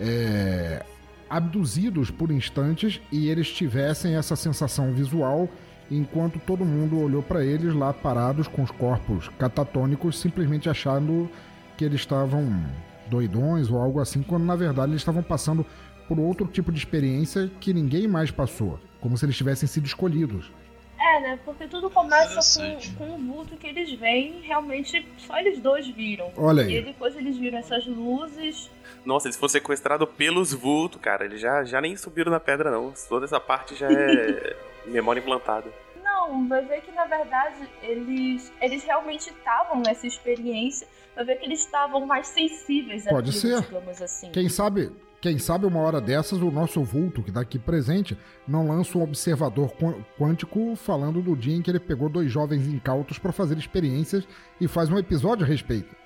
é, 0.00 0.84
abduzidos 1.28 2.10
por 2.10 2.30
instantes 2.30 3.00
e 3.12 3.28
eles 3.28 3.48
tivessem 3.50 4.16
essa 4.16 4.36
sensação 4.36 4.92
visual 4.92 5.48
enquanto 5.90 6.38
todo 6.38 6.64
mundo 6.64 7.00
olhou 7.00 7.22
para 7.22 7.44
eles 7.44 7.74
lá 7.74 7.92
parados 7.92 8.46
com 8.46 8.62
os 8.62 8.70
corpos 8.70 9.28
catatônicos, 9.38 10.18
simplesmente 10.18 10.68
achando 10.68 11.30
que 11.76 11.84
eles 11.84 12.00
estavam 12.00 12.62
doidões 13.08 13.70
ou 13.70 13.80
algo 13.80 14.00
assim, 14.00 14.22
quando 14.22 14.44
na 14.44 14.56
verdade 14.56 14.92
eles 14.92 15.00
estavam 15.00 15.22
passando 15.22 15.64
por 16.06 16.18
outro 16.18 16.46
tipo 16.46 16.72
de 16.72 16.78
experiência 16.78 17.50
que 17.60 17.72
ninguém 17.72 18.06
mais 18.06 18.30
passou, 18.30 18.78
como 19.00 19.16
se 19.16 19.24
eles 19.24 19.36
tivessem 19.36 19.68
sido 19.68 19.86
escolhidos. 19.86 20.50
É, 20.98 21.20
né? 21.20 21.38
Porque 21.44 21.68
tudo 21.68 21.88
começa 21.88 22.60
com, 22.60 22.94
com 22.96 23.14
o 23.14 23.18
vulto 23.18 23.56
que 23.56 23.68
eles 23.68 23.92
veem, 23.92 24.40
realmente 24.42 25.06
só 25.16 25.38
eles 25.38 25.60
dois 25.60 25.86
viram. 25.86 26.30
Olha 26.36 26.62
E 26.62 26.66
aí. 26.66 26.76
aí 26.78 26.84
depois 26.84 27.14
eles 27.16 27.36
viram 27.36 27.58
essas 27.58 27.86
luzes. 27.86 28.68
Nossa, 29.08 29.26
eles 29.26 29.36
foram 29.38 29.48
sequestrados 29.48 30.06
pelos 30.18 30.52
vultos, 30.52 31.00
cara. 31.00 31.24
Eles 31.24 31.40
já, 31.40 31.64
já 31.64 31.80
nem 31.80 31.96
subiram 31.96 32.30
na 32.30 32.38
pedra, 32.38 32.70
não. 32.70 32.92
Toda 33.08 33.24
essa 33.24 33.40
parte 33.40 33.74
já 33.74 33.88
é 33.90 34.54
memória 34.84 35.18
implantada. 35.18 35.66
Não, 36.04 36.46
vai 36.46 36.62
ver 36.66 36.82
que 36.82 36.92
na 36.92 37.06
verdade 37.06 37.56
eles, 37.82 38.52
eles 38.60 38.84
realmente 38.84 39.30
estavam 39.30 39.80
nessa 39.80 40.06
experiência, 40.06 40.86
Pra 41.14 41.24
ver 41.24 41.36
que 41.36 41.46
eles 41.46 41.60
estavam 41.60 42.04
mais 42.06 42.26
sensíveis 42.28 43.06
a 43.06 43.10
Pode 43.10 43.30
aquilo, 43.30 43.56
ser. 43.56 43.62
digamos 43.66 44.00
assim. 44.02 44.30
Quem 44.30 44.48
sabe, 44.48 44.92
quem 45.20 45.36
sabe 45.38 45.64
uma 45.66 45.80
hora 45.80 46.00
dessas 46.00 46.40
o 46.42 46.50
nosso 46.50 46.84
vulto, 46.84 47.22
que 47.24 47.32
tá 47.32 47.40
aqui 47.40 47.58
presente, 47.58 48.16
não 48.46 48.68
lança 48.68 48.96
um 48.98 49.02
observador 49.02 49.72
qu- 49.72 50.04
quântico 50.18 50.76
falando 50.76 51.20
do 51.22 51.34
dia 51.34 51.56
em 51.56 51.62
que 51.62 51.70
ele 51.70 51.80
pegou 51.80 52.08
dois 52.10 52.30
jovens 52.30 52.68
incautos 52.68 53.18
pra 53.18 53.32
fazer 53.32 53.56
experiências 53.58 54.28
e 54.60 54.68
faz 54.68 54.90
um 54.90 54.98
episódio 54.98 55.44
a 55.44 55.48
respeito. 55.48 55.96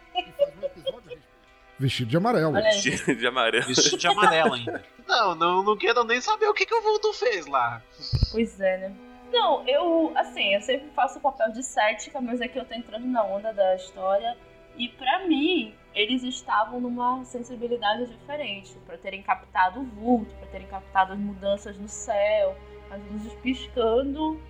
Vestido 1.82 2.10
de 2.10 2.16
amarelo. 2.16 2.54
Olha 2.54 2.68
aí. 2.68 2.80
De, 3.16 3.26
amarelo. 3.26 3.66
Vestido 3.66 3.98
de 3.98 4.06
amarelo 4.06 4.54
ainda. 4.54 4.84
Não, 5.08 5.34
não, 5.34 5.62
não 5.64 5.76
quero 5.76 6.04
nem 6.04 6.20
saber 6.20 6.46
o 6.46 6.54
que, 6.54 6.64
que 6.64 6.74
o 6.74 6.80
Vulto 6.80 7.12
fez 7.12 7.44
lá. 7.46 7.82
Pois 8.30 8.60
é, 8.60 8.78
né? 8.78 8.94
Não, 9.32 9.66
eu, 9.66 10.12
assim, 10.14 10.54
eu 10.54 10.60
sempre 10.60 10.88
faço 10.94 11.18
o 11.18 11.20
papel 11.20 11.50
de 11.50 11.62
cética, 11.64 12.20
mas 12.20 12.40
aqui 12.40 12.56
eu 12.56 12.64
tô 12.64 12.72
entrando 12.72 13.06
na 13.06 13.24
onda 13.24 13.52
da 13.52 13.74
história. 13.74 14.36
E 14.76 14.88
pra 14.90 15.26
mim, 15.26 15.74
eles 15.92 16.22
estavam 16.22 16.80
numa 16.80 17.24
sensibilidade 17.24 18.06
diferente. 18.06 18.76
Pra 18.86 18.96
terem 18.96 19.20
captado 19.20 19.80
o 19.80 19.84
vulto, 19.84 20.32
pra 20.36 20.46
terem 20.46 20.68
captado 20.68 21.14
as 21.14 21.18
mudanças 21.18 21.76
no 21.78 21.88
céu, 21.88 22.56
as 22.92 23.02
luzes 23.10 23.34
piscando. 23.42 24.40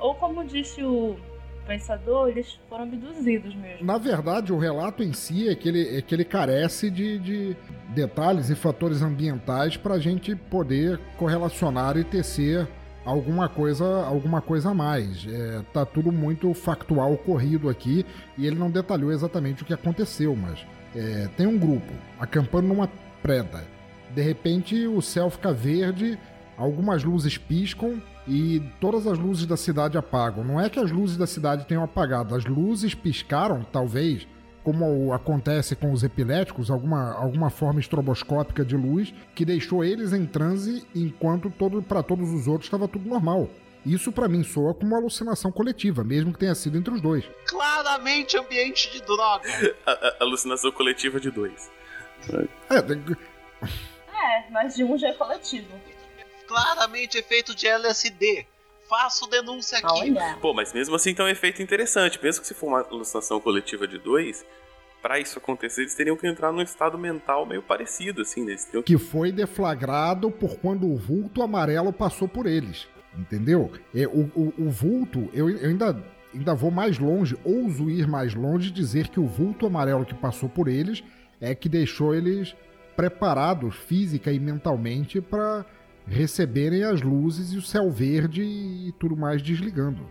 Ou 0.00 0.16
como 0.16 0.44
disse 0.44 0.82
o 0.82 1.16
pensador, 1.66 2.28
eles 2.28 2.58
foram 2.68 2.84
abduzidos 2.84 3.54
mesmo. 3.54 3.84
Na 3.84 3.98
verdade, 3.98 4.52
o 4.52 4.58
relato 4.58 5.02
em 5.02 5.12
si 5.12 5.48
é 5.48 5.54
que 5.54 5.68
ele, 5.68 5.96
é 5.96 6.02
que 6.02 6.14
ele 6.14 6.24
carece 6.24 6.90
de, 6.90 7.18
de 7.18 7.56
detalhes 7.88 8.50
e 8.50 8.54
fatores 8.54 9.02
ambientais 9.02 9.76
para 9.76 9.94
a 9.94 9.98
gente 9.98 10.34
poder 10.34 10.98
correlacionar 11.16 11.96
e 11.96 12.04
tecer 12.04 12.68
alguma 13.04 13.48
coisa, 13.48 14.04
alguma 14.04 14.40
coisa 14.40 14.70
a 14.70 14.74
mais. 14.74 15.26
É, 15.26 15.62
tá 15.72 15.84
tudo 15.84 16.12
muito 16.12 16.52
factual 16.54 17.16
corrido 17.16 17.68
aqui 17.68 18.04
e 18.36 18.46
ele 18.46 18.56
não 18.56 18.70
detalhou 18.70 19.12
exatamente 19.12 19.62
o 19.62 19.66
que 19.66 19.74
aconteceu, 19.74 20.36
mas 20.36 20.64
é, 20.94 21.28
tem 21.36 21.46
um 21.46 21.58
grupo 21.58 21.92
acampando 22.18 22.68
numa 22.68 22.88
preda. 23.22 23.64
De 24.14 24.22
repente, 24.22 24.86
o 24.86 25.00
céu 25.00 25.30
fica 25.30 25.52
verde, 25.52 26.18
algumas 26.56 27.02
luzes 27.02 27.38
piscam 27.38 28.00
e 28.26 28.60
todas 28.80 29.06
as 29.06 29.18
luzes 29.18 29.46
da 29.46 29.56
cidade 29.56 29.98
apagam. 29.98 30.44
Não 30.44 30.60
é 30.60 30.68
que 30.70 30.78
as 30.78 30.90
luzes 30.90 31.16
da 31.16 31.26
cidade 31.26 31.64
tenham 31.66 31.82
apagado, 31.84 32.34
as 32.34 32.44
luzes 32.44 32.94
piscaram, 32.94 33.64
talvez, 33.72 34.26
como 34.62 35.12
acontece 35.12 35.74
com 35.74 35.90
os 35.92 36.04
epiléticos, 36.04 36.70
alguma, 36.70 37.12
alguma 37.14 37.50
forma 37.50 37.80
estroboscópica 37.80 38.64
de 38.64 38.76
luz 38.76 39.12
que 39.34 39.44
deixou 39.44 39.84
eles 39.84 40.12
em 40.12 40.24
transe 40.24 40.86
enquanto 40.94 41.50
todo, 41.50 41.82
para 41.82 42.02
todos 42.02 42.30
os 42.32 42.46
outros 42.46 42.66
estava 42.66 42.86
tudo 42.86 43.08
normal. 43.08 43.48
Isso 43.84 44.12
para 44.12 44.28
mim 44.28 44.44
soa 44.44 44.72
como 44.72 44.92
uma 44.92 44.98
alucinação 44.98 45.50
coletiva, 45.50 46.04
mesmo 46.04 46.32
que 46.32 46.38
tenha 46.38 46.54
sido 46.54 46.78
entre 46.78 46.94
os 46.94 47.00
dois. 47.00 47.24
Claramente 47.48 48.36
ambiente 48.38 48.92
de 48.92 49.02
droga. 49.02 49.48
A- 49.84 49.90
a- 49.90 50.16
alucinação 50.20 50.70
coletiva 50.70 51.18
de 51.18 51.32
dois. 51.32 51.68
É, 52.70 52.80
de- 52.82 53.16
É, 53.62 54.50
mas 54.52 54.76
de 54.76 54.84
um 54.84 54.96
já 54.96 55.08
é 55.08 55.12
coletivo. 55.14 55.66
Claramente 56.52 57.16
efeito 57.18 57.54
de 57.54 57.66
LSD. 57.66 58.46
Faço 58.88 59.26
denúncia 59.28 59.78
aqui. 59.78 59.86
Olha. 60.10 60.36
Pô, 60.40 60.52
mas 60.52 60.72
mesmo 60.72 60.94
assim 60.94 61.14
tem 61.14 61.24
um 61.24 61.28
efeito 61.28 61.62
interessante. 61.62 62.18
Mesmo 62.22 62.42
que 62.42 62.46
se 62.48 62.54
for 62.54 62.66
uma 62.66 62.80
alucinação 62.80 63.40
coletiva 63.40 63.88
de 63.88 63.98
dois, 63.98 64.44
pra 65.00 65.18
isso 65.18 65.38
acontecer, 65.38 65.80
eles 65.82 65.94
teriam 65.94 66.16
que 66.16 66.26
entrar 66.26 66.52
num 66.52 66.60
estado 66.60 66.98
mental 66.98 67.46
meio 67.46 67.62
parecido, 67.62 68.20
assim, 68.22 68.44
né? 68.44 68.54
Que... 68.70 68.82
que 68.82 68.98
foi 68.98 69.32
deflagrado 69.32 70.30
por 70.30 70.56
quando 70.58 70.86
o 70.86 70.96
vulto 70.96 71.42
amarelo 71.42 71.92
passou 71.92 72.28
por 72.28 72.46
eles. 72.46 72.86
Entendeu? 73.16 73.72
É, 73.94 74.06
o, 74.06 74.30
o- 74.34 74.54
o 74.58 74.70
vulto, 74.70 75.28
eu, 75.34 75.48
eu 75.50 75.68
ainda, 75.70 76.02
ainda 76.34 76.54
vou 76.54 76.70
mais 76.70 76.98
longe, 76.98 77.36
ouso 77.44 77.88
ir 77.90 78.06
mais 78.06 78.34
longe 78.34 78.68
e 78.68 78.72
dizer 78.72 79.08
que 79.08 79.20
o 79.20 79.26
vulto 79.26 79.66
amarelo 79.66 80.04
que 80.04 80.14
passou 80.14 80.48
por 80.48 80.68
eles 80.68 81.02
é 81.40 81.54
que 81.54 81.68
deixou 81.68 82.14
eles 82.14 82.54
preparados 82.96 83.74
física 83.76 84.30
e 84.32 84.38
mentalmente 84.38 85.20
para 85.20 85.64
receberem 86.06 86.84
as 86.84 87.00
luzes 87.02 87.52
e 87.52 87.56
o 87.56 87.62
céu 87.62 87.90
verde 87.90 88.42
e 88.42 88.92
tudo 88.98 89.16
mais 89.16 89.40
desligando. 89.42 90.06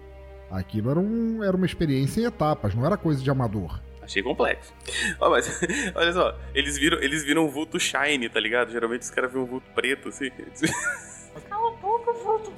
Aquilo 0.49 0.91
era, 0.91 0.99
um, 0.99 1.43
era 1.43 1.55
uma 1.55 1.65
experiência 1.65 2.21
em 2.21 2.25
etapas, 2.25 2.75
não 2.75 2.85
era 2.85 2.97
coisa 2.97 3.21
de 3.23 3.29
amador. 3.29 3.79
Achei 4.01 4.21
complexo. 4.21 4.73
Ó, 5.19 5.29
mas, 5.29 5.61
olha 5.95 6.11
só, 6.11 6.37
eles 6.53 6.77
viram, 6.77 6.97
eles 7.01 7.23
viram 7.23 7.45
um 7.45 7.49
vulto 7.49 7.79
shiny, 7.79 8.27
tá 8.29 8.39
ligado? 8.39 8.71
Geralmente 8.71 9.03
os 9.03 9.09
caras 9.11 9.31
veem 9.31 9.43
um 9.43 9.47
vulto 9.47 9.69
preto, 9.73 10.09
assim. 10.09 10.29
Cala 11.49 11.71
a 11.71 11.75
boca, 11.77 12.11
vulto. 12.13 12.51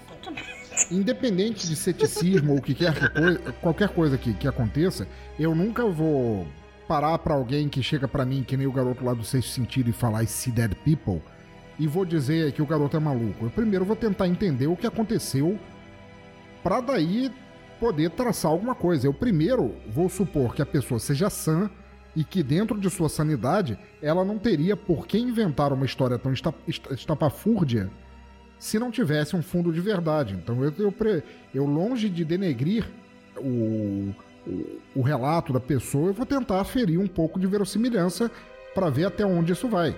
Independente 0.90 1.68
de 1.68 1.76
ceticismo 1.76 2.56
ou 2.56 2.62
que 2.62 2.74
quer 2.74 2.94
que 2.94 3.10
coi- 3.10 3.38
qualquer 3.62 3.90
coisa 3.90 4.18
que, 4.18 4.34
que 4.34 4.48
aconteça, 4.48 5.08
eu 5.40 5.54
nunca 5.54 5.86
vou 5.86 6.48
parar 6.88 7.18
pra 7.20 7.36
alguém 7.36 7.70
que 7.70 7.84
chega 7.84 8.08
pra 8.08 8.26
mim, 8.26 8.44
que 8.44 8.58
nem 8.58 8.66
o 8.66 8.72
garoto 8.72 9.04
lá 9.06 9.14
do 9.14 9.24
sexto 9.24 9.52
sentido, 9.52 9.90
e 9.90 9.94
falar 9.94 10.24
I 10.24 10.28
see 10.28 10.52
dead 10.52 10.74
people, 10.84 11.22
e 11.80 11.88
vou 11.88 12.06
dizer 12.06 12.52
que 12.52 12.62
o 12.62 12.66
garoto 12.66 12.96
é 12.96 13.00
maluco. 13.00 13.46
Eu 13.46 13.50
primeiro 13.50 13.84
vou 13.86 13.96
tentar 13.96 14.28
entender 14.28 14.68
o 14.68 14.76
que 14.76 14.86
aconteceu 14.88 15.58
pra 16.64 16.80
daí 16.80 17.32
poder 17.80 18.12
traçar 18.12 18.52
alguma 18.52 18.76
coisa. 18.76 19.08
Eu 19.08 19.14
primeiro 19.14 19.74
vou 19.90 20.08
supor 20.08 20.54
que 20.56 20.62
a 20.62 20.66
pessoa 20.66 21.00
seja 21.00 21.30
sã 21.30 21.70
e 22.16 22.24
que 22.24 22.44
dentro 22.44 22.80
de 22.80 22.90
sua 22.90 23.10
sanidade 23.10 23.78
ela 24.02 24.24
não 24.24 24.38
teria 24.38 24.78
por 24.78 25.08
que 25.08 25.18
inventar 25.18 25.74
uma 25.74 25.86
história 25.86 26.18
tão 26.20 26.32
esta- 26.32 26.54
esta- 26.68 26.94
estapafúrdia 26.94 27.90
se 28.60 28.78
não 28.80 28.92
tivesse 28.92 29.36
um 29.36 29.42
fundo 29.42 29.74
de 29.74 29.82
verdade. 29.82 30.36
Então 30.36 30.64
eu, 30.64 30.72
eu, 30.78 30.94
eu 31.54 31.66
longe 31.66 32.08
de 32.08 32.24
denegrir 32.24 32.86
o, 33.38 34.14
o, 34.48 34.80
o 34.96 35.02
relato 35.02 35.52
da 35.52 35.60
pessoa, 35.60 36.10
eu 36.10 36.14
vou 36.14 36.26
tentar 36.26 36.62
aferir 36.62 37.00
um 37.00 37.08
pouco 37.08 37.40
de 37.40 37.48
verossimilhança 37.48 38.32
para 38.76 38.90
ver 38.90 39.06
até 39.06 39.26
onde 39.26 39.52
isso 39.52 39.68
vai. 39.68 39.98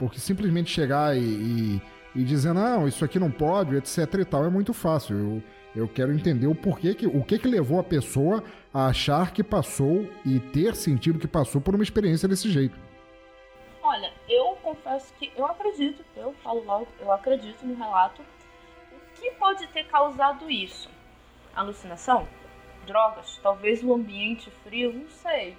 Porque 0.00 0.18
simplesmente 0.18 0.70
chegar 0.70 1.14
e, 1.14 1.20
e, 1.20 1.82
e 2.16 2.24
dizer, 2.24 2.54
não, 2.54 2.88
isso 2.88 3.04
aqui 3.04 3.18
não 3.18 3.30
pode, 3.30 3.76
etc 3.76 4.14
e 4.14 4.24
tal, 4.24 4.46
é 4.46 4.48
muito 4.48 4.72
fácil. 4.72 5.14
Eu, 5.14 5.42
eu 5.82 5.86
quero 5.86 6.10
entender 6.10 6.46
o 6.46 6.54
porquê 6.54 6.94
que, 6.94 7.06
o 7.06 7.22
que 7.22 7.38
que 7.38 7.46
levou 7.46 7.78
a 7.78 7.84
pessoa 7.84 8.42
a 8.72 8.86
achar 8.86 9.30
que 9.30 9.44
passou 9.44 10.08
e 10.24 10.40
ter 10.40 10.74
sentido 10.74 11.18
que 11.18 11.28
passou 11.28 11.60
por 11.60 11.74
uma 11.74 11.84
experiência 11.84 12.26
desse 12.26 12.50
jeito. 12.50 12.78
Olha, 13.82 14.10
eu 14.26 14.56
confesso 14.62 15.12
que 15.18 15.30
eu 15.36 15.44
acredito, 15.44 16.02
eu 16.16 16.32
falo 16.42 16.64
logo, 16.64 16.88
eu 16.98 17.12
acredito 17.12 17.66
no 17.66 17.74
relato. 17.74 18.22
O 18.90 19.20
que 19.20 19.30
pode 19.32 19.66
ter 19.66 19.84
causado 19.84 20.50
isso? 20.50 20.88
Alucinação? 21.54 22.26
Drogas? 22.86 23.38
Talvez 23.42 23.84
o 23.84 23.92
ambiente 23.92 24.50
frio? 24.64 24.94
Não 24.94 25.10
sei. 25.10 25.58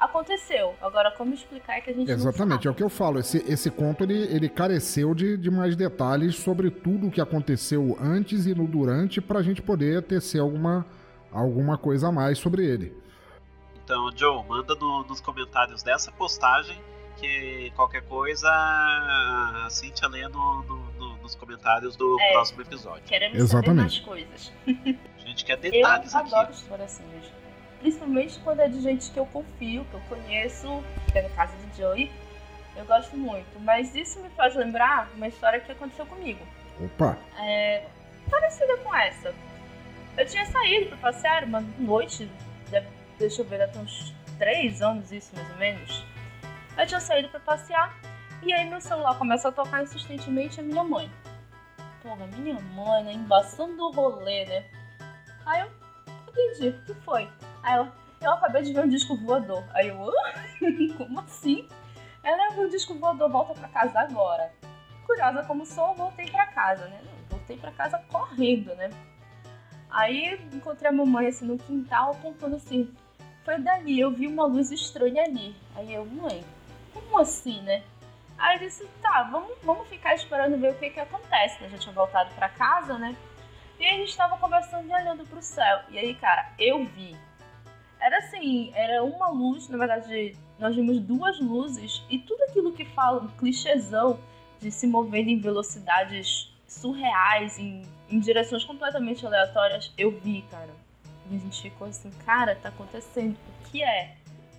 Aconteceu. 0.00 0.74
Agora, 0.80 1.10
como 1.10 1.34
explicar 1.34 1.74
é 1.76 1.80
que 1.82 1.90
a 1.90 1.92
gente 1.92 2.10
Exatamente, 2.10 2.66
é 2.66 2.70
o 2.70 2.74
que 2.74 2.82
eu 2.82 2.88
falo. 2.88 3.18
Esse, 3.18 3.44
esse 3.46 3.70
conto 3.70 4.02
ele, 4.02 4.14
ele 4.34 4.48
careceu 4.48 5.14
de, 5.14 5.36
de 5.36 5.50
mais 5.50 5.76
detalhes 5.76 6.36
sobre 6.36 6.70
tudo 6.70 7.08
o 7.08 7.10
que 7.10 7.20
aconteceu 7.20 7.96
antes 8.00 8.46
e 8.46 8.54
no 8.54 8.66
durante 8.66 9.20
para 9.20 9.38
a 9.40 9.42
gente 9.42 9.60
poder 9.60 10.02
tecer 10.02 10.40
alguma, 10.40 10.86
alguma 11.30 11.76
coisa 11.76 12.08
a 12.08 12.12
mais 12.12 12.38
sobre 12.38 12.64
ele. 12.64 12.96
Então, 13.84 14.10
Joe, 14.16 14.42
manda 14.48 14.74
no- 14.74 15.04
nos 15.04 15.20
comentários 15.20 15.82
dessa 15.82 16.10
postagem 16.12 16.80
que 17.18 17.70
qualquer 17.76 18.02
coisa 18.02 18.48
a 18.48 19.66
Cintia 19.68 20.08
lê 20.08 20.26
no- 20.28 20.62
no- 20.62 20.92
no- 20.98 21.16
nos 21.18 21.34
comentários 21.34 21.94
do 21.96 22.18
É. 22.20 22.32
próximo 22.32 22.62
episódio. 22.62 23.02
Queremos 23.04 23.36
Exatamente. 23.36 24.00
saber 24.02 24.16
mais 24.16 24.26
coisas. 24.30 24.52
A 25.18 25.26
gente 25.28 25.44
quer 25.44 25.54
Eu 25.54 25.60
detalhes 25.72 26.14
aqui. 26.14 26.34
adoro 26.34 26.52
história 26.52 26.84
assim 26.86 27.02
mesmo. 27.12 27.39
Principalmente 27.80 28.38
quando 28.40 28.60
é 28.60 28.68
de 28.68 28.80
gente 28.80 29.10
que 29.10 29.18
eu 29.18 29.26
confio, 29.26 29.84
que 29.86 29.94
eu 29.94 30.00
conheço, 30.08 30.84
que 31.10 31.18
é 31.18 31.22
no 31.22 31.30
caso 31.30 31.52
de 31.56 31.78
Joey. 31.78 32.12
Eu 32.76 32.84
gosto 32.84 33.16
muito. 33.16 33.58
Mas 33.60 33.94
isso 33.94 34.20
me 34.20 34.28
faz 34.30 34.54
lembrar 34.54 35.10
uma 35.16 35.26
história 35.28 35.60
que 35.60 35.72
aconteceu 35.72 36.06
comigo. 36.06 36.40
Opa, 36.78 37.18
É, 37.38 37.84
parecida 38.30 38.76
com 38.78 38.94
essa. 38.94 39.34
Eu 40.16 40.26
tinha 40.26 40.44
saído 40.46 40.88
pra 40.88 40.98
passear 40.98 41.44
uma 41.44 41.60
noite, 41.78 42.30
deixa 43.18 43.42
eu 43.42 43.46
ver, 43.46 43.66
ter 43.70 43.78
uns 43.78 44.14
3 44.38 44.82
anos 44.82 45.10
isso 45.10 45.34
mais 45.34 45.50
ou 45.50 45.56
menos. 45.56 46.04
Eu 46.76 46.86
tinha 46.86 47.00
saído 47.00 47.28
pra 47.28 47.40
passear 47.40 47.98
e 48.42 48.52
aí 48.52 48.68
meu 48.68 48.80
celular 48.80 49.16
começa 49.18 49.48
a 49.48 49.52
tocar 49.52 49.82
insistentemente 49.82 50.60
a 50.60 50.62
minha 50.62 50.84
mãe. 50.84 51.10
Porra, 52.02 52.26
minha 52.38 52.58
mãe, 52.60 53.04
né? 53.04 53.12
Embaçando 53.12 53.82
o 53.82 53.90
rolê, 53.90 54.44
né? 54.46 54.64
Aí 55.44 55.60
eu 55.62 55.70
entendi, 56.28 56.68
o 56.68 56.84
que 56.84 56.94
foi? 57.02 57.28
Aí 57.62 57.74
ela, 57.74 57.92
eu 58.20 58.32
acabei 58.32 58.62
de 58.62 58.72
ver 58.72 58.84
um 58.84 58.88
disco 58.88 59.16
voador. 59.16 59.64
Aí 59.74 59.88
eu, 59.88 59.96
como 60.96 61.20
assim? 61.20 61.68
Ela 62.22 62.52
um 62.58 62.68
disco 62.68 62.94
voador, 62.94 63.30
volta 63.30 63.54
pra 63.54 63.68
casa 63.68 64.00
agora 64.00 64.50
curiosa 65.10 65.42
como 65.42 65.66
sou, 65.66 65.92
voltei 65.94 66.30
pra 66.30 66.46
casa, 66.46 66.86
né? 66.86 67.00
Voltei 67.28 67.56
pra 67.56 67.72
casa 67.72 67.98
correndo, 68.10 68.72
né? 68.76 68.90
Aí 69.90 70.40
encontrei 70.52 70.88
a 70.88 70.92
mamãe 70.92 71.26
assim 71.26 71.44
no 71.44 71.58
quintal, 71.58 72.12
apontando 72.12 72.54
assim. 72.54 72.94
Foi 73.44 73.58
dali, 73.58 73.98
eu 73.98 74.12
vi 74.12 74.28
uma 74.28 74.46
luz 74.46 74.70
estranha 74.70 75.24
ali. 75.24 75.56
Aí 75.74 75.92
eu, 75.92 76.06
mãe, 76.06 76.44
como 76.94 77.18
assim, 77.18 77.60
né? 77.62 77.82
Aí 78.38 78.56
eu 78.56 78.60
disse, 78.60 78.86
tá, 79.02 79.24
vamos, 79.24 79.58
vamos 79.64 79.88
ficar 79.88 80.14
esperando 80.14 80.56
ver 80.58 80.72
o 80.72 80.76
que 80.76 80.90
que 80.90 81.00
acontece, 81.00 81.60
né? 81.60 81.68
Já 81.70 81.78
tinha 81.78 81.94
voltado 81.94 82.32
pra 82.36 82.48
casa, 82.48 82.96
né? 82.96 83.16
E 83.80 83.86
a 83.86 83.96
gente 83.96 84.16
tava 84.16 84.38
conversando 84.38 84.88
e 84.88 84.94
olhando 84.94 85.26
pro 85.26 85.42
céu. 85.42 85.80
E 85.88 85.98
aí, 85.98 86.14
cara, 86.14 86.52
eu 86.56 86.84
vi. 86.84 87.16
Era 88.00 88.18
assim, 88.18 88.72
era 88.74 89.04
uma 89.04 89.28
luz, 89.28 89.68
na 89.68 89.76
verdade, 89.76 90.36
nós 90.58 90.74
vimos 90.74 90.98
duas 91.00 91.38
luzes 91.40 92.02
e 92.08 92.18
tudo 92.18 92.42
aquilo 92.44 92.72
que 92.72 92.84
fala, 92.84 93.22
um 93.22 93.28
clichêzão 93.28 94.18
de 94.58 94.70
se 94.70 94.86
movendo 94.86 95.28
em 95.28 95.38
velocidades 95.38 96.52
surreais, 96.66 97.58
em, 97.58 97.82
em 98.08 98.20
direções 98.20 98.64
completamente 98.64 99.26
aleatórias, 99.26 99.92
eu 99.98 100.10
vi, 100.20 100.42
cara. 100.50 100.70
E 101.30 101.36
a 101.36 101.38
gente 101.38 101.62
ficou 101.62 101.86
assim, 101.86 102.10
cara, 102.24 102.56
tá 102.56 102.68
acontecendo. 102.68 103.36
O 103.36 103.70
que 103.70 103.82
é? 103.82 104.16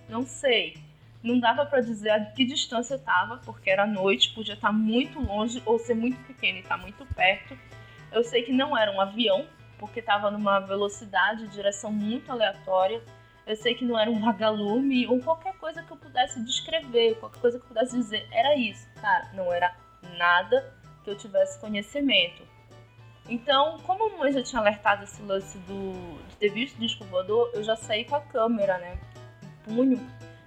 Não 0.08 0.24
sei. 0.24 0.76
Não 1.22 1.38
dava 1.38 1.64
para 1.66 1.80
dizer 1.80 2.10
a 2.10 2.24
que 2.24 2.44
distância 2.44 2.98
tava, 2.98 3.38
porque 3.38 3.70
era 3.70 3.86
noite, 3.86 4.34
podia 4.34 4.54
estar 4.54 4.68
tá 4.68 4.72
muito 4.72 5.20
longe 5.20 5.62
ou 5.64 5.78
ser 5.78 5.94
muito 5.94 6.18
pequeno 6.26 6.58
e 6.58 6.60
estar 6.60 6.76
tá 6.76 6.82
muito 6.82 7.04
perto. 7.14 7.56
Eu 8.10 8.24
sei 8.24 8.42
que 8.42 8.52
não 8.52 8.76
era 8.76 8.90
um 8.90 9.00
avião, 9.00 9.46
porque 9.78 10.00
estava 10.00 10.30
numa 10.30 10.60
velocidade, 10.60 11.46
direção 11.48 11.92
muito 11.92 12.30
aleatória. 12.30 13.02
Eu 13.46 13.56
sei 13.56 13.74
que 13.74 13.84
não 13.84 13.98
era 13.98 14.10
um 14.10 14.20
vagalume 14.20 15.06
ou 15.06 15.20
qualquer 15.20 15.54
coisa 15.56 15.82
que 15.82 15.92
eu 15.92 15.96
pudesse 15.96 16.40
descrever, 16.44 17.16
qualquer 17.16 17.40
coisa 17.40 17.58
que 17.58 17.64
eu 17.64 17.68
pudesse 17.68 17.96
dizer. 17.96 18.26
Era 18.30 18.56
isso, 18.56 18.88
cara. 19.00 19.30
Não 19.34 19.52
era 19.52 19.74
nada 20.16 20.74
que 21.02 21.10
eu 21.10 21.16
tivesse 21.16 21.60
conhecimento. 21.60 22.42
Então, 23.28 23.78
como 23.80 24.14
a 24.14 24.18
mãe 24.18 24.32
já 24.32 24.42
tinha 24.42 24.60
alertado 24.60 25.04
esse 25.04 25.22
lance 25.22 25.58
do, 25.58 26.18
de 26.28 26.36
ter 26.36 26.50
visto 26.50 26.76
o 26.76 26.80
disco 26.80 27.04
voador, 27.04 27.50
eu 27.54 27.62
já 27.62 27.76
saí 27.76 28.04
com 28.04 28.16
a 28.16 28.20
câmera, 28.20 28.78
né? 28.78 28.98
Punho, 29.64 30.00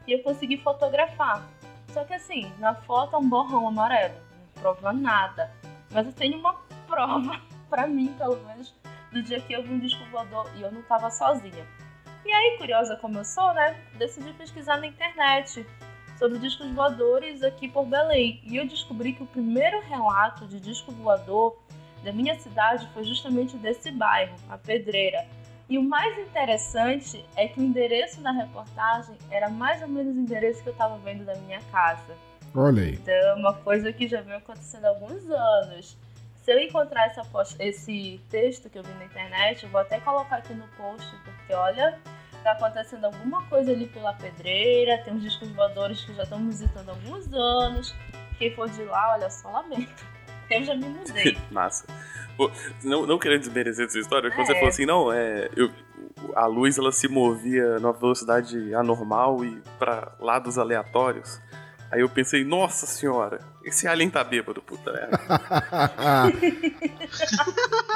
e 0.05 0.11
eu 0.11 0.23
consegui 0.23 0.57
fotografar. 0.57 1.47
Só 1.89 2.03
que 2.03 2.13
assim, 2.13 2.51
na 2.59 2.75
foto 2.75 3.15
é 3.15 3.19
um 3.19 3.29
borrão 3.29 3.67
amarelo, 3.67 4.15
não 4.15 4.61
prova 4.61 4.91
nada. 4.91 5.51
Mas 5.91 6.05
eu 6.05 6.13
tenho 6.13 6.37
uma 6.37 6.53
prova, 6.87 7.41
para 7.69 7.87
mim 7.87 8.13
pelo 8.17 8.37
menos, 8.45 8.73
do 9.11 9.23
dia 9.23 9.39
que 9.39 9.53
eu 9.53 9.63
vi 9.63 9.73
um 9.73 9.79
disco 9.79 10.03
voador 10.11 10.49
e 10.55 10.61
eu 10.61 10.71
não 10.71 10.81
tava 10.83 11.09
sozinha. 11.09 11.65
E 12.25 12.31
aí, 12.31 12.57
curiosa 12.57 12.95
como 12.95 13.19
eu 13.19 13.23
sou, 13.23 13.53
né? 13.53 13.79
Decidi 13.99 14.33
pesquisar 14.33 14.77
na 14.77 14.87
internet 14.87 15.65
sobre 16.17 16.39
discos 16.39 16.71
voadores 16.71 17.43
aqui 17.43 17.67
por 17.67 17.85
Belém. 17.85 18.41
E 18.43 18.55
eu 18.57 18.67
descobri 18.67 19.13
que 19.13 19.21
o 19.21 19.27
primeiro 19.27 19.79
relato 19.81 20.47
de 20.47 20.59
disco 20.59 20.91
voador 20.91 21.55
da 22.03 22.11
minha 22.11 22.37
cidade 22.39 22.87
foi 22.93 23.03
justamente 23.03 23.55
desse 23.57 23.91
bairro, 23.91 24.35
a 24.49 24.57
Pedreira. 24.57 25.25
E 25.69 25.77
o 25.77 25.83
mais 25.83 26.17
interessante 26.17 27.23
é 27.35 27.47
que 27.47 27.59
o 27.59 27.63
endereço 27.63 28.21
da 28.21 28.31
reportagem 28.31 29.15
era 29.29 29.49
mais 29.49 29.81
ou 29.81 29.87
menos 29.87 30.15
o 30.15 30.19
endereço 30.19 30.63
que 30.63 30.69
eu 30.69 30.73
estava 30.73 30.97
vendo 30.97 31.25
da 31.25 31.35
minha 31.35 31.61
casa. 31.71 32.15
Olha 32.55 32.83
aí. 32.83 32.93
Então, 32.93 33.13
é 33.13 33.33
uma 33.35 33.53
coisa 33.53 33.91
que 33.91 34.07
já 34.07 34.21
vem 34.21 34.35
acontecendo 34.35 34.85
há 34.85 34.89
alguns 34.89 35.29
anos. 35.29 35.97
Se 36.45 36.53
eu 36.53 36.59
encontrar 36.59 37.07
essa 37.07 37.23
esse 37.59 38.21
texto 38.29 38.69
que 38.69 38.77
eu 38.77 38.83
vi 38.83 38.93
na 38.99 39.05
internet, 39.05 39.63
eu 39.63 39.69
vou 39.71 39.81
até 39.81 39.99
colocar 39.99 40.35
aqui 40.35 40.53
no 40.53 40.67
post, 40.77 41.11
porque 41.23 41.51
olha, 41.55 41.99
tá 42.43 42.51
acontecendo 42.51 43.05
alguma 43.05 43.41
coisa 43.47 43.71
ali 43.71 43.87
pela 43.87 44.13
pedreira, 44.13 45.01
tem 45.03 45.11
uns 45.11 45.23
discos 45.23 45.49
voadores 45.49 46.05
que 46.05 46.13
já 46.13 46.21
estão 46.21 46.45
visitando 46.45 46.89
há 46.89 46.91
alguns 46.91 47.33
anos. 47.33 47.95
Quem 48.37 48.53
for 48.53 48.69
de 48.69 48.83
lá, 48.83 49.13
olha 49.13 49.27
só, 49.27 49.49
lamento. 49.49 50.05
Eu 50.51 50.63
já 50.63 50.75
me 50.75 50.85
mudei. 50.87 51.35
Massa. 51.49 51.87
Pô, 52.37 52.51
não, 52.83 53.07
não 53.07 53.17
querendo 53.17 53.39
desmerecer 53.39 53.87
essa 53.87 53.97
história, 53.97 54.29
quando 54.29 54.41
é. 54.41 54.45
você 54.45 54.53
falou 54.53 54.69
assim, 54.69 54.85
não, 54.85 55.11
é. 55.11 55.49
Eu, 55.55 55.71
a 56.35 56.45
luz 56.45 56.77
ela 56.77 56.91
se 56.91 57.07
movia 57.07 57.79
numa 57.79 57.93
velocidade 57.93 58.71
anormal 58.75 59.43
e 59.43 59.63
para 59.79 60.11
lados 60.19 60.59
aleatórios. 60.59 61.41
Aí 61.95 62.01
eu 62.01 62.09
pensei, 62.09 62.43
nossa 62.43 62.85
senhora, 62.85 63.39
esse 63.63 63.87
alien 63.87 64.09
tá 64.09 64.21
bêbado, 64.21 64.61
puta 64.61 64.91
merda. 64.91 65.17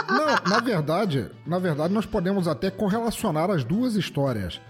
Não, 0.07 0.49
na 0.49 0.61
verdade, 0.61 1.29
na 1.45 1.59
verdade 1.59 1.93
nós 1.93 2.05
podemos 2.05 2.47
até 2.47 2.71
correlacionar 2.71 3.51
as 3.51 3.65
duas 3.65 3.95
histórias. 3.95 4.61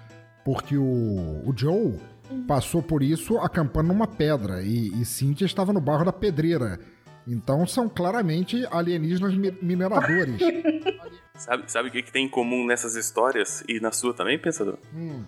Porque 0.43 0.75
o, 0.75 1.43
o 1.45 1.53
Joe 1.55 1.99
passou 2.47 2.81
por 2.81 3.03
isso 3.03 3.37
acampando 3.37 3.89
numa 3.89 4.07
pedra 4.07 4.63
e, 4.63 4.99
e 4.99 5.05
Cynthia 5.05 5.45
estava 5.45 5.71
no 5.71 5.79
barro 5.79 6.05
da 6.05 6.11
pedreira. 6.11 6.79
Então 7.27 7.67
são 7.67 7.87
claramente 7.87 8.65
alienígenas 8.71 9.35
mineradores. 9.61 10.41
sabe, 11.37 11.71
sabe 11.71 11.89
o 11.89 11.91
que, 11.91 12.01
que 12.01 12.11
tem 12.11 12.25
em 12.25 12.29
comum 12.29 12.65
nessas 12.65 12.95
histórias 12.95 13.63
e 13.67 13.79
na 13.79 13.91
sua 13.91 14.11
também, 14.11 14.39
pensador? 14.39 14.79
Hum. 14.91 15.23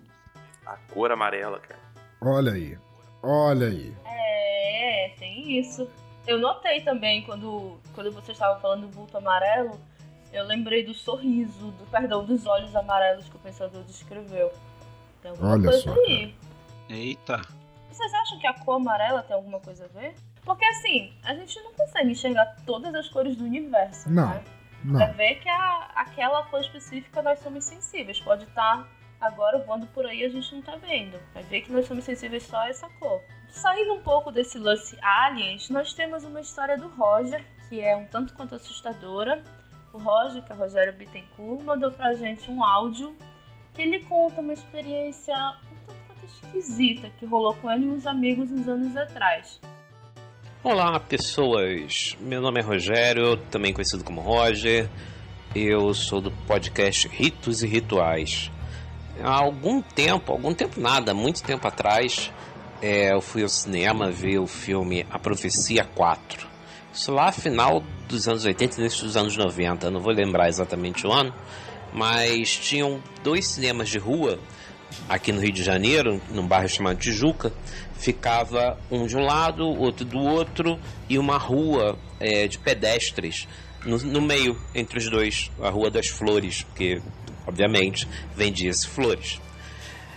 A 0.66 0.76
cor 0.92 1.12
amarela, 1.12 1.60
cara. 1.60 1.80
Olha 2.20 2.54
aí. 2.54 2.76
Olha 3.24 3.68
aí. 3.68 3.94
É, 4.06 5.14
tem 5.18 5.60
isso. 5.60 5.90
Eu 6.28 6.40
notei 6.40 6.82
também 6.82 7.24
quando, 7.24 7.80
quando 7.94 8.12
você 8.12 8.32
estava 8.32 8.60
falando 8.60 8.82
do 8.82 8.90
vulto 8.90 9.18
amarelo, 9.18 9.80
eu 10.32 10.46
lembrei 10.46 10.86
do 10.86 10.94
sorriso, 10.94 11.72
do 11.72 11.86
perdão, 11.90 12.24
dos 12.24 12.46
olhos 12.46 12.76
amarelos 12.76 13.28
que 13.28 13.36
o 13.36 13.40
pensador 13.40 13.84
descreveu. 13.84 14.52
Tem 15.22 15.32
alguma 15.32 15.52
Olha 15.54 15.70
coisa 15.70 15.82
só, 15.82 15.94
aí. 15.94 16.36
Eita. 16.90 17.42
Vocês 17.90 18.14
acham 18.14 18.40
que 18.40 18.48
a 18.48 18.54
cor 18.54 18.76
amarela 18.76 19.22
tem 19.24 19.36
alguma 19.36 19.60
coisa 19.60 19.86
a 19.86 20.00
ver? 20.00 20.16
Porque 20.44 20.66
assim, 20.66 21.14
a 21.24 21.36
gente 21.36 21.60
não 21.62 21.74
consegue 21.74 22.12
enxergar 22.12 22.56
todas 22.66 22.94
as 22.96 23.08
cores 23.10 23.36
do 23.36 23.44
universo, 23.44 24.10
Não. 24.10 24.30
né? 24.30 24.44
Não. 24.84 24.98
Pra 24.98 25.12
ver 25.12 25.36
que 25.36 25.48
a, 25.48 25.92
aquela 25.96 26.44
cor 26.46 26.60
específica 26.62 27.22
nós 27.22 27.40
somos 27.40 27.66
sensíveis. 27.66 28.20
Pode 28.20 28.46
estar 28.46 28.88
agora 29.22 29.60
voando 29.60 29.86
por 29.88 30.06
aí 30.06 30.26
a 30.26 30.30
gente 30.30 30.54
não 30.54 30.62
tá 30.62 30.76
vendo. 30.76 31.20
Vai 31.34 31.44
ver 31.44 31.62
que 31.62 31.72
nós 31.72 31.86
somos 31.86 32.04
sensíveis 32.04 32.44
só 32.44 32.58
a 32.58 32.70
essa 32.70 32.90
cor. 33.00 33.22
Saindo 33.50 33.94
um 33.94 34.02
pouco 34.02 34.32
desse 34.32 34.58
lance 34.58 34.98
aliens, 35.02 35.70
nós 35.70 35.94
temos 35.94 36.24
uma 36.24 36.42
história 36.42 36.78
do 36.78 36.88
Roger, 36.88 37.46
que 37.70 37.80
é 37.80 37.96
um 37.96 38.06
tanto 38.06 38.34
quanto 38.34 38.56
assustadora. 38.56 39.44
O 39.94 39.98
Roger, 39.98 40.42
que 40.42 40.52
é 40.52 40.56
Rogério 40.56 40.94
Bittencourt, 40.94 41.64
mandou 41.64 41.92
pra 41.92 42.14
gente 42.14 42.50
um 42.50 42.64
áudio 42.64 43.16
que 43.74 43.82
ele 43.82 44.00
conta 44.06 44.42
uma 44.42 44.54
experiência 44.54 45.36
um 45.36 45.86
tanto 45.86 46.00
quanto 46.08 46.26
esquisita 46.26 47.10
que 47.20 47.26
rolou 47.26 47.54
com 47.56 47.70
ele 47.70 47.86
e 47.86 47.90
uns 47.90 48.08
amigos 48.08 48.52
uns 48.52 48.68
anos 48.68 48.96
atrás. 48.98 49.60
Olá, 50.64 51.00
pessoas. 51.00 52.16
Meu 52.20 52.40
nome 52.40 52.62
é 52.62 52.64
Rogério, 52.64 53.36
também 53.50 53.74
conhecido 53.74 54.04
como 54.04 54.22
Roger. 54.22 54.90
Eu 55.54 55.94
sou 55.94 56.22
do 56.22 56.32
podcast 56.32 57.08
Ritos 57.10 57.64
e 57.64 57.68
Rituais. 57.68 58.50
Há 59.19 59.41
algum 59.41 59.82
tempo, 59.82 60.32
algum 60.32 60.54
tempo 60.54 60.80
nada, 60.80 61.13
muito 61.13 61.43
tempo 61.43 61.67
atrás, 61.67 62.32
é, 62.82 63.13
eu 63.13 63.21
fui 63.21 63.43
ao 63.43 63.50
cinema 63.50 64.10
ver 64.10 64.39
o 64.39 64.47
filme 64.47 65.06
A 65.10 65.19
Profecia 65.19 65.84
4. 65.84 66.47
Isso 66.93 67.12
lá 67.12 67.32
final 67.32 67.84
dos 68.08 68.28
anos 68.28 68.43
80 68.45 68.76
e 68.76 68.80
início 68.82 69.06
dos 69.06 69.15
anos 69.15 69.38
90, 69.38 69.88
eu 69.88 69.91
não 69.91 70.02
vou 70.02 70.13
lembrar 70.13 70.50
exatamente 70.50 71.06
o 71.06 71.12
ano, 71.12 71.34
mas 71.93 72.56
tinham 72.58 73.02
dois 73.24 73.47
cinemas 73.47 73.89
de 73.89 73.97
rua 73.97 74.39
aqui 75.08 75.32
no 75.32 75.39
Rio 75.39 75.52
de 75.52 75.63
Janeiro, 75.63 76.21
num 76.30 76.45
bairro 76.45 76.67
chamado 76.67 76.97
Tijuca, 76.97 77.54
ficava 77.93 78.78
um 78.89 79.06
de 79.06 79.15
um 79.15 79.21
lado, 79.21 79.65
outro 79.65 80.04
do 80.04 80.19
outro, 80.19 80.80
e 81.08 81.17
uma 81.17 81.38
rua 81.38 81.97
é, 82.19 82.47
de 82.47 82.58
pedestres 82.58 83.47
no, 83.86 83.97
no, 83.97 84.21
meio 84.21 84.60
entre 84.76 85.00
os 85.00 85.10
dois, 85.10 85.52
a 85.62 85.69
Rua 85.69 85.89
das 85.89 86.08
Flores, 86.08 86.63
porque, 86.63 87.02
obviamente, 87.45 88.08
vendia-se 88.36 88.88
flores. 88.88 89.39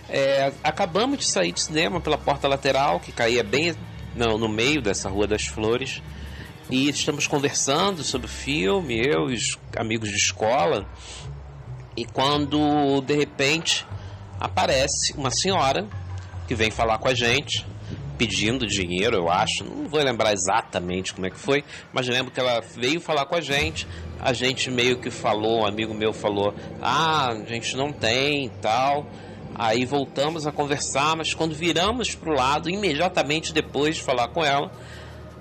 É, 0.07 0.51
acabamos 0.63 1.19
de 1.19 1.25
sair 1.25 1.51
de 1.51 1.61
cinema 1.61 1.99
pela 1.99 2.17
porta 2.17 2.47
lateral, 2.47 2.99
que 2.99 3.11
caía 3.11 3.43
bem 3.43 3.75
no, 4.15 4.37
no 4.37 4.47
meio 4.47 4.81
dessa 4.81 5.09
Rua 5.09 5.27
das 5.27 5.45
Flores, 5.45 6.01
e 6.69 6.89
estamos 6.89 7.27
conversando 7.27 8.03
sobre 8.03 8.27
o 8.27 8.29
filme, 8.29 8.99
eu 8.99 9.29
e 9.29 9.35
os 9.35 9.57
amigos 9.77 10.09
de 10.09 10.15
escola, 10.15 10.87
e 11.95 12.05
quando 12.05 13.01
de 13.01 13.15
repente 13.15 13.85
aparece 14.39 15.13
uma 15.13 15.31
senhora 15.31 15.87
que 16.47 16.53
vem 16.53 16.69
falar 16.69 16.97
com 16.97 17.07
a 17.07 17.13
gente, 17.13 17.65
pedindo 18.17 18.65
dinheiro, 18.65 19.17
eu 19.17 19.29
acho. 19.29 19.63
Não 19.63 19.87
vou 19.87 20.01
lembrar 20.01 20.33
exatamente 20.33 21.13
como 21.13 21.27
é 21.27 21.29
que 21.29 21.37
foi, 21.37 21.63
mas 21.93 22.07
lembro 22.07 22.31
que 22.31 22.39
ela 22.39 22.61
veio 22.61 22.99
falar 22.99 23.25
com 23.25 23.35
a 23.35 23.41
gente. 23.41 23.87
A 24.19 24.33
gente 24.33 24.71
meio 24.71 24.97
que 24.97 25.09
falou, 25.09 25.61
um 25.61 25.65
amigo 25.65 25.93
meu 25.93 26.13
falou: 26.13 26.53
"Ah, 26.81 27.29
a 27.29 27.35
gente 27.45 27.75
não 27.75 27.91
tem", 27.91 28.49
tal. 28.61 29.05
Aí 29.57 29.85
voltamos 29.85 30.45
a 30.45 30.51
conversar, 30.51 31.15
mas 31.15 31.33
quando 31.33 31.55
viramos 31.55 32.13
para 32.13 32.29
o 32.29 32.33
lado, 32.33 32.69
imediatamente 32.69 33.53
depois 33.53 33.95
de 33.95 34.03
falar 34.03 34.27
com 34.27 34.43
ela, 34.43 34.69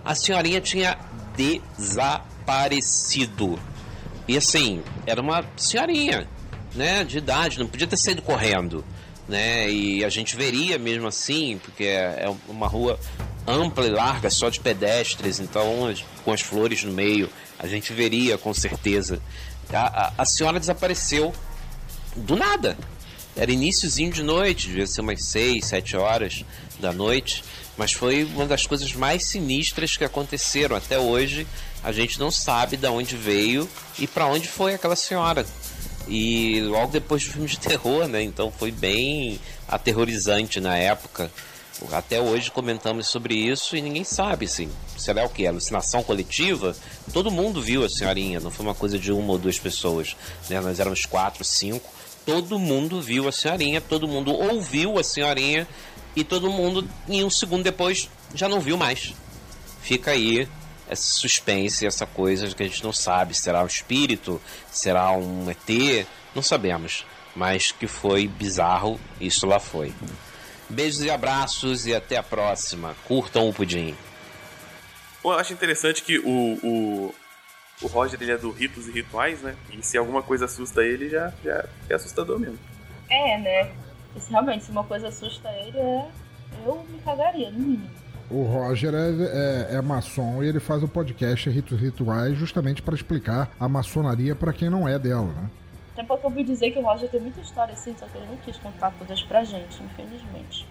a 0.05 0.15
senhorinha 0.15 0.61
tinha 0.61 0.97
desaparecido. 1.37 3.59
E 4.29 4.37
assim, 4.37 4.85
era 5.05 5.21
uma 5.21 5.45
senhorinha, 5.57 6.29
né, 6.75 7.03
de 7.03 7.19
idade, 7.19 7.59
não 7.59 7.67
podia 7.67 7.89
ter 7.89 7.97
saído 7.97 8.23
correndo 8.23 8.85
né? 9.29 9.71
E 9.71 10.05
a 10.05 10.09
gente 10.09 10.37
veria 10.37 10.79
mesmo 10.79 11.07
assim, 11.07 11.59
porque 11.63 11.85
é, 11.85 12.25
é 12.27 12.35
uma 12.49 12.67
rua 12.67 12.99
ampla 13.47 13.87
e 13.87 13.91
larga, 13.91 14.31
só 14.31 14.49
de 14.49 14.61
pedestres, 14.61 15.41
então 15.41 15.93
com 16.25 16.33
as 16.33 16.41
flores 16.41 16.83
no 16.83 16.93
meio, 16.93 17.29
a 17.59 17.67
gente 17.67 17.93
veria 17.93 18.39
com 18.39 18.53
certeza. 18.55 19.21
A, 19.73 20.07
a, 20.07 20.13
a 20.19 20.25
senhora 20.25 20.61
desapareceu 20.61 21.33
do 22.17 22.37
nada. 22.37 22.77
Era 23.37 23.51
iníciozinho 23.51 24.13
de 24.13 24.23
noite, 24.23 24.69
devia 24.69 24.87
ser 24.87 25.01
umas 25.01 25.25
6, 25.25 25.65
7 25.65 25.97
horas 25.97 26.45
da 26.79 26.93
noite, 26.93 27.43
mas 27.77 27.93
foi 27.93 28.25
uma 28.25 28.47
das 28.47 28.67
coisas 28.67 28.93
mais 28.95 29.27
sinistras 29.27 29.97
que 29.97 30.05
aconteceram 30.05 30.77
até 30.77 30.99
hoje. 30.99 31.47
A 31.83 31.91
gente 31.91 32.19
não 32.21 32.31
sabe 32.31 32.77
de 32.77 32.87
onde 32.87 33.17
veio 33.17 33.69
e 33.99 34.07
para 34.07 34.27
onde 34.27 34.47
foi 34.47 34.75
aquela 34.75 34.95
senhora. 34.95 35.45
E 36.07 36.61
logo 36.61 36.93
depois 36.93 37.23
de 37.23 37.31
filme 37.31 37.49
de 37.49 37.59
terror, 37.59 38.07
né? 38.07 38.23
Então 38.23 38.51
foi 38.51 38.71
bem 38.71 39.41
aterrorizante 39.69 40.61
na 40.61 40.77
época. 40.77 41.31
Até 41.91 42.21
hoje 42.21 42.51
comentamos 42.51 43.09
sobre 43.09 43.35
isso 43.35 43.77
e 43.77 43.83
ninguém 43.83 44.05
sabe, 44.05 44.47
assim. 44.47 44.71
Será 44.97 45.25
o 45.25 45.29
que? 45.29 45.47
Alucinação 45.47 46.03
coletiva? 46.03 46.77
Todo 47.13 47.31
mundo 47.31 47.61
viu 47.61 47.85
a 47.85 47.89
senhorinha, 47.89 48.39
não 48.39 48.51
foi 48.51 48.65
uma 48.65 48.75
coisa 48.75 48.99
de 48.99 49.11
uma 49.11 49.33
ou 49.33 49.39
duas 49.39 49.59
pessoas. 49.59 50.17
Né? 50.49 50.61
Nós 50.61 50.79
éramos 50.79 51.05
quatro, 51.05 51.45
cinco. 51.45 51.93
Todo 52.25 52.59
mundo 52.59 53.03
viu 53.03 53.29
a 53.29 53.33
senhorinha, 53.33 53.81
todo 53.81 54.09
mundo 54.09 54.33
ouviu 54.33 54.99
a 54.99 55.05
senhorinha 55.05 55.67
e 56.17 56.23
todo 56.23 56.51
mundo, 56.51 56.89
em 57.09 57.25
um 57.25 57.31
segundo 57.31 57.65
depois, 57.65 58.09
já 58.35 58.49
não 58.49 58.61
viu 58.61 58.77
mais. 58.77 59.13
Fica 59.83 60.13
aí 60.13 60.49
esse 60.91 61.21
suspense, 61.21 61.87
essa 61.87 62.07
coisa 62.07 62.55
que 62.55 62.63
a 62.63 62.67
gente 62.67 62.83
não 62.85 62.93
sabe. 62.93 63.35
Será 63.35 63.63
um 63.63 63.67
espírito? 63.67 64.41
Será 64.71 65.11
um 65.13 65.51
ET? 65.51 66.07
Não 66.35 66.43
sabemos. 66.43 67.07
Mas 67.35 67.73
que 67.73 67.87
foi 67.87 68.29
bizarro, 68.29 69.01
isso 69.21 69.47
lá 69.47 69.59
foi. 69.59 69.93
Beijos 70.69 71.03
e 71.03 71.11
abraços 71.11 71.87
e 71.87 71.95
até 71.95 72.17
a 72.17 72.23
próxima. 72.23 72.95
Curtam 73.07 73.49
o 73.49 73.53
pudim. 73.53 73.97
Bom, 75.23 75.33
eu 75.33 75.39
acho 75.39 75.53
interessante 75.53 76.03
que 76.03 76.19
o, 76.19 76.59
o, 76.63 77.15
o 77.83 77.87
Roger 77.87 78.21
ele 78.23 78.33
é 78.33 78.37
do 78.37 78.51
ritos 78.51 78.87
e 78.89 78.93
rituais, 78.93 79.41
né? 79.41 79.57
E 79.73 79.83
se 79.83 79.97
alguma 79.97 80.23
coisa 80.23 80.45
assusta 80.45 80.83
ele, 80.83 81.09
já, 81.09 81.33
já 81.43 81.65
é 81.89 81.95
assustador 81.95 82.39
mesmo. 82.39 82.59
É, 83.11 83.39
né? 83.39 83.73
Realmente, 84.29 84.65
se 84.65 84.71
uma 84.71 84.85
coisa 84.85 85.09
assusta 85.09 85.49
ele, 85.51 85.79
é... 85.79 86.09
eu 86.65 86.87
me 86.89 86.99
cagaria, 87.01 87.51
no 87.51 87.59
mínimo. 87.59 88.04
O 88.31 88.45
Roger 88.45 88.95
é, 88.95 89.73
é, 89.73 89.77
é 89.77 89.83
maçom 89.83 90.43
e 90.43 90.49
ele 90.49 90.61
faz 90.61 90.83
o 90.83 90.89
podcast 90.89 91.49
Ritos 91.51 91.79
Rituais 91.79 92.37
justamente 92.37 92.83
para 92.83 92.95
explicar 92.95 93.51
a 93.61 93.69
maçonaria 93.69 94.35
para 94.35 94.53
quem 94.53 94.71
não 94.71 94.89
é 94.89 94.99
dela, 94.99 95.27
né? 95.27 95.51
Até 95.93 96.03
porque 96.03 96.27
eu 96.27 96.31
ouvi 96.31 96.43
dizer 96.43 96.73
que 96.73 96.79
o 96.79 96.83
Roger 96.83 97.09
tem 97.09 97.21
muita 97.21 97.41
história 97.41 97.73
assim, 97.73 97.97
só 97.97 98.07
que 98.07 98.19
ele 98.19 98.27
não 98.27 98.37
quis 98.39 98.57
contar 98.57 98.93
todas 98.99 99.23
pra 99.23 99.45
gente, 99.45 99.81
infelizmente. 99.83 100.67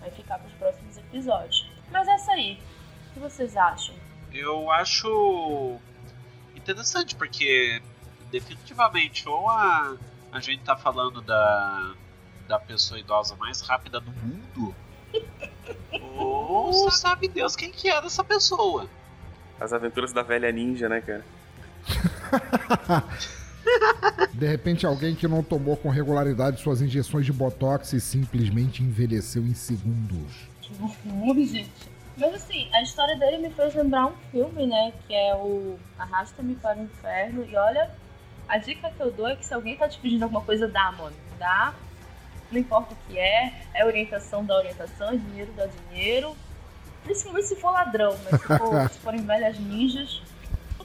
Vai 0.00 0.10
ficar 0.10 0.38
pros 0.38 0.52
próximos 0.54 0.98
episódios. 0.98 1.70
Mas 1.90 2.06
é 2.06 2.16
isso 2.16 2.30
aí. 2.30 2.60
O 3.08 3.14
que 3.14 3.20
vocês 3.20 3.56
acham? 3.56 3.94
Eu 4.32 4.70
acho 4.70 5.76
interessante, 6.54 7.14
porque 7.14 7.80
definitivamente 8.30 9.26
ou 9.26 9.48
a, 9.48 9.96
a 10.30 10.40
gente 10.40 10.62
tá 10.62 10.76
falando 10.76 11.22
da, 11.22 11.94
da 12.46 12.58
pessoa 12.58 13.00
idosa 13.00 13.34
mais 13.36 13.62
rápida 13.62 14.00
do 14.00 14.10
mundo, 14.10 14.74
ou 16.16 16.90
sabe 16.90 17.28
Deus 17.28 17.54
quem 17.56 17.70
que 17.70 17.88
era 17.88 18.06
essa 18.06 18.24
pessoa. 18.24 18.88
As 19.60 19.72
aventuras 19.72 20.12
da 20.12 20.22
velha 20.22 20.50
ninja, 20.52 20.88
né, 20.88 21.00
cara? 21.00 21.24
De 24.32 24.46
repente, 24.46 24.86
alguém 24.86 25.14
que 25.14 25.26
não 25.26 25.42
tomou 25.42 25.76
com 25.76 25.88
regularidade 25.88 26.60
suas 26.60 26.80
injeções 26.80 27.26
de 27.26 27.32
botox 27.32 27.92
e 27.92 28.00
simplesmente 28.00 28.82
envelheceu 28.82 29.42
em 29.42 29.54
segundos. 29.54 30.48
Que 30.60 30.72
horror, 30.82 31.34
gente. 31.44 31.90
Mas 32.16 32.34
assim, 32.34 32.68
a 32.72 32.82
história 32.82 33.16
dele 33.16 33.38
me 33.38 33.50
fez 33.50 33.74
lembrar 33.74 34.06
um 34.06 34.12
filme, 34.30 34.66
né? 34.66 34.92
Que 35.06 35.14
é 35.14 35.34
o 35.34 35.78
Arrasta-me 35.98 36.54
para 36.56 36.78
o 36.78 36.82
Inferno. 36.82 37.44
E 37.44 37.56
olha, 37.56 37.90
a 38.48 38.58
dica 38.58 38.90
que 38.90 39.00
eu 39.00 39.12
dou 39.12 39.28
é 39.28 39.36
que 39.36 39.44
se 39.44 39.54
alguém 39.54 39.76
tá 39.76 39.88
te 39.88 39.98
pedindo 39.98 40.22
alguma 40.22 40.40
coisa, 40.40 40.66
dá, 40.66 40.92
mano. 40.92 41.14
Dá. 41.38 41.74
Não 42.50 42.58
importa 42.58 42.94
o 42.94 42.96
que 43.06 43.18
é. 43.18 43.62
É 43.74 43.84
orientação, 43.84 44.44
dá 44.44 44.56
orientação. 44.56 45.10
É 45.10 45.16
dinheiro, 45.16 45.52
dá 45.56 45.66
dinheiro. 45.66 46.36
Principalmente 47.04 47.46
se 47.46 47.56
for 47.56 47.70
ladrão, 47.70 48.16
mas 48.24 48.40
se, 48.40 48.46
for, 48.46 48.88
se 48.90 48.98
forem 48.98 49.24
velhas 49.24 49.58
ninjas, 49.58 50.22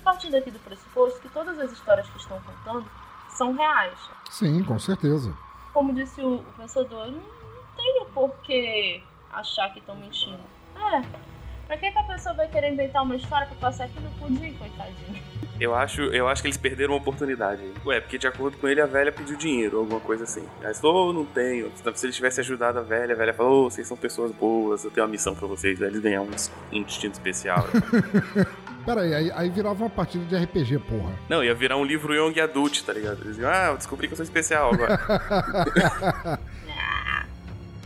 partindo 0.03 0.35
aqui 0.35 0.51
do 0.51 0.59
pressuposto 0.59 1.19
que 1.21 1.29
todas 1.29 1.57
as 1.59 1.71
histórias 1.71 2.07
que 2.09 2.17
estão 2.17 2.39
contando 2.41 2.85
são 3.29 3.53
reais. 3.53 3.97
Sim, 4.29 4.63
com 4.63 4.77
certeza. 4.77 5.33
Como 5.73 5.93
disse 5.93 6.21
o, 6.21 6.35
o 6.35 6.53
pensador, 6.57 7.07
não, 7.07 7.19
não 7.19 7.63
tenho 7.75 8.05
por 8.07 8.29
que 8.43 9.01
achar 9.31 9.71
que 9.71 9.79
estão 9.79 9.95
mentindo. 9.95 10.39
É. 10.75 11.32
Pra 11.67 11.77
que, 11.77 11.91
que 11.91 11.97
a 11.97 12.03
pessoa 12.03 12.35
vai 12.35 12.47
querer 12.47 12.71
inventar 12.71 13.03
uma 13.03 13.15
história 13.15 13.47
pra 13.47 13.55
passar 13.57 13.85
aqui 13.85 13.99
no 13.99 14.09
pudim, 14.11 14.53
coitadinho? 14.53 15.21
Eu 15.59 15.73
acho, 15.73 16.01
eu 16.01 16.27
acho 16.27 16.41
que 16.41 16.47
eles 16.47 16.57
perderam 16.57 16.93
uma 16.93 16.99
oportunidade. 16.99 17.61
Ué, 17.85 18.01
porque 18.01 18.17
de 18.17 18.27
acordo 18.27 18.57
com 18.57 18.67
ele, 18.67 18.81
a 18.81 18.85
velha 18.85 19.11
pediu 19.11 19.37
dinheiro, 19.37 19.79
alguma 19.79 19.99
coisa 19.99 20.23
assim. 20.23 20.43
Aí 20.63 20.73
falou, 20.73 21.09
oh, 21.09 21.13
não 21.13 21.25
tenho. 21.25 21.71
Se 21.95 22.05
ele 22.05 22.13
tivesse 22.13 22.41
ajudado 22.41 22.79
a 22.79 22.81
velha, 22.81 23.13
a 23.13 23.17
velha 23.17 23.33
falou, 23.33 23.65
oh, 23.65 23.69
vocês 23.69 23.87
são 23.87 23.95
pessoas 23.95 24.31
boas, 24.31 24.83
eu 24.83 24.91
tenho 24.91 25.05
uma 25.05 25.11
missão 25.11 25.33
pra 25.35 25.47
vocês. 25.47 25.81
Aí 25.81 25.87
eles 25.87 26.01
ganham 26.01 26.25
um, 26.25 26.77
um 26.77 26.83
destino 26.83 27.13
especial. 27.13 27.65
Pera 28.85 29.01
aí, 29.01 29.13
aí, 29.13 29.31
aí, 29.33 29.49
virava 29.49 29.81
uma 29.81 29.89
partida 29.89 30.25
de 30.25 30.35
RPG, 30.35 30.79
porra. 30.79 31.13
Não, 31.29 31.41
ia 31.41 31.53
virar 31.53 31.77
um 31.77 31.85
livro 31.85 32.13
Young 32.13 32.37
Adult, 32.41 32.81
tá 32.81 32.91
ligado? 32.91 33.21
Eles 33.23 33.37
iam, 33.37 33.49
ah, 33.49 33.67
eu 33.67 33.77
descobri 33.77 34.07
que 34.07 34.13
eu 34.13 34.17
sou 34.17 34.25
especial 34.25 34.73
agora. 34.73 34.99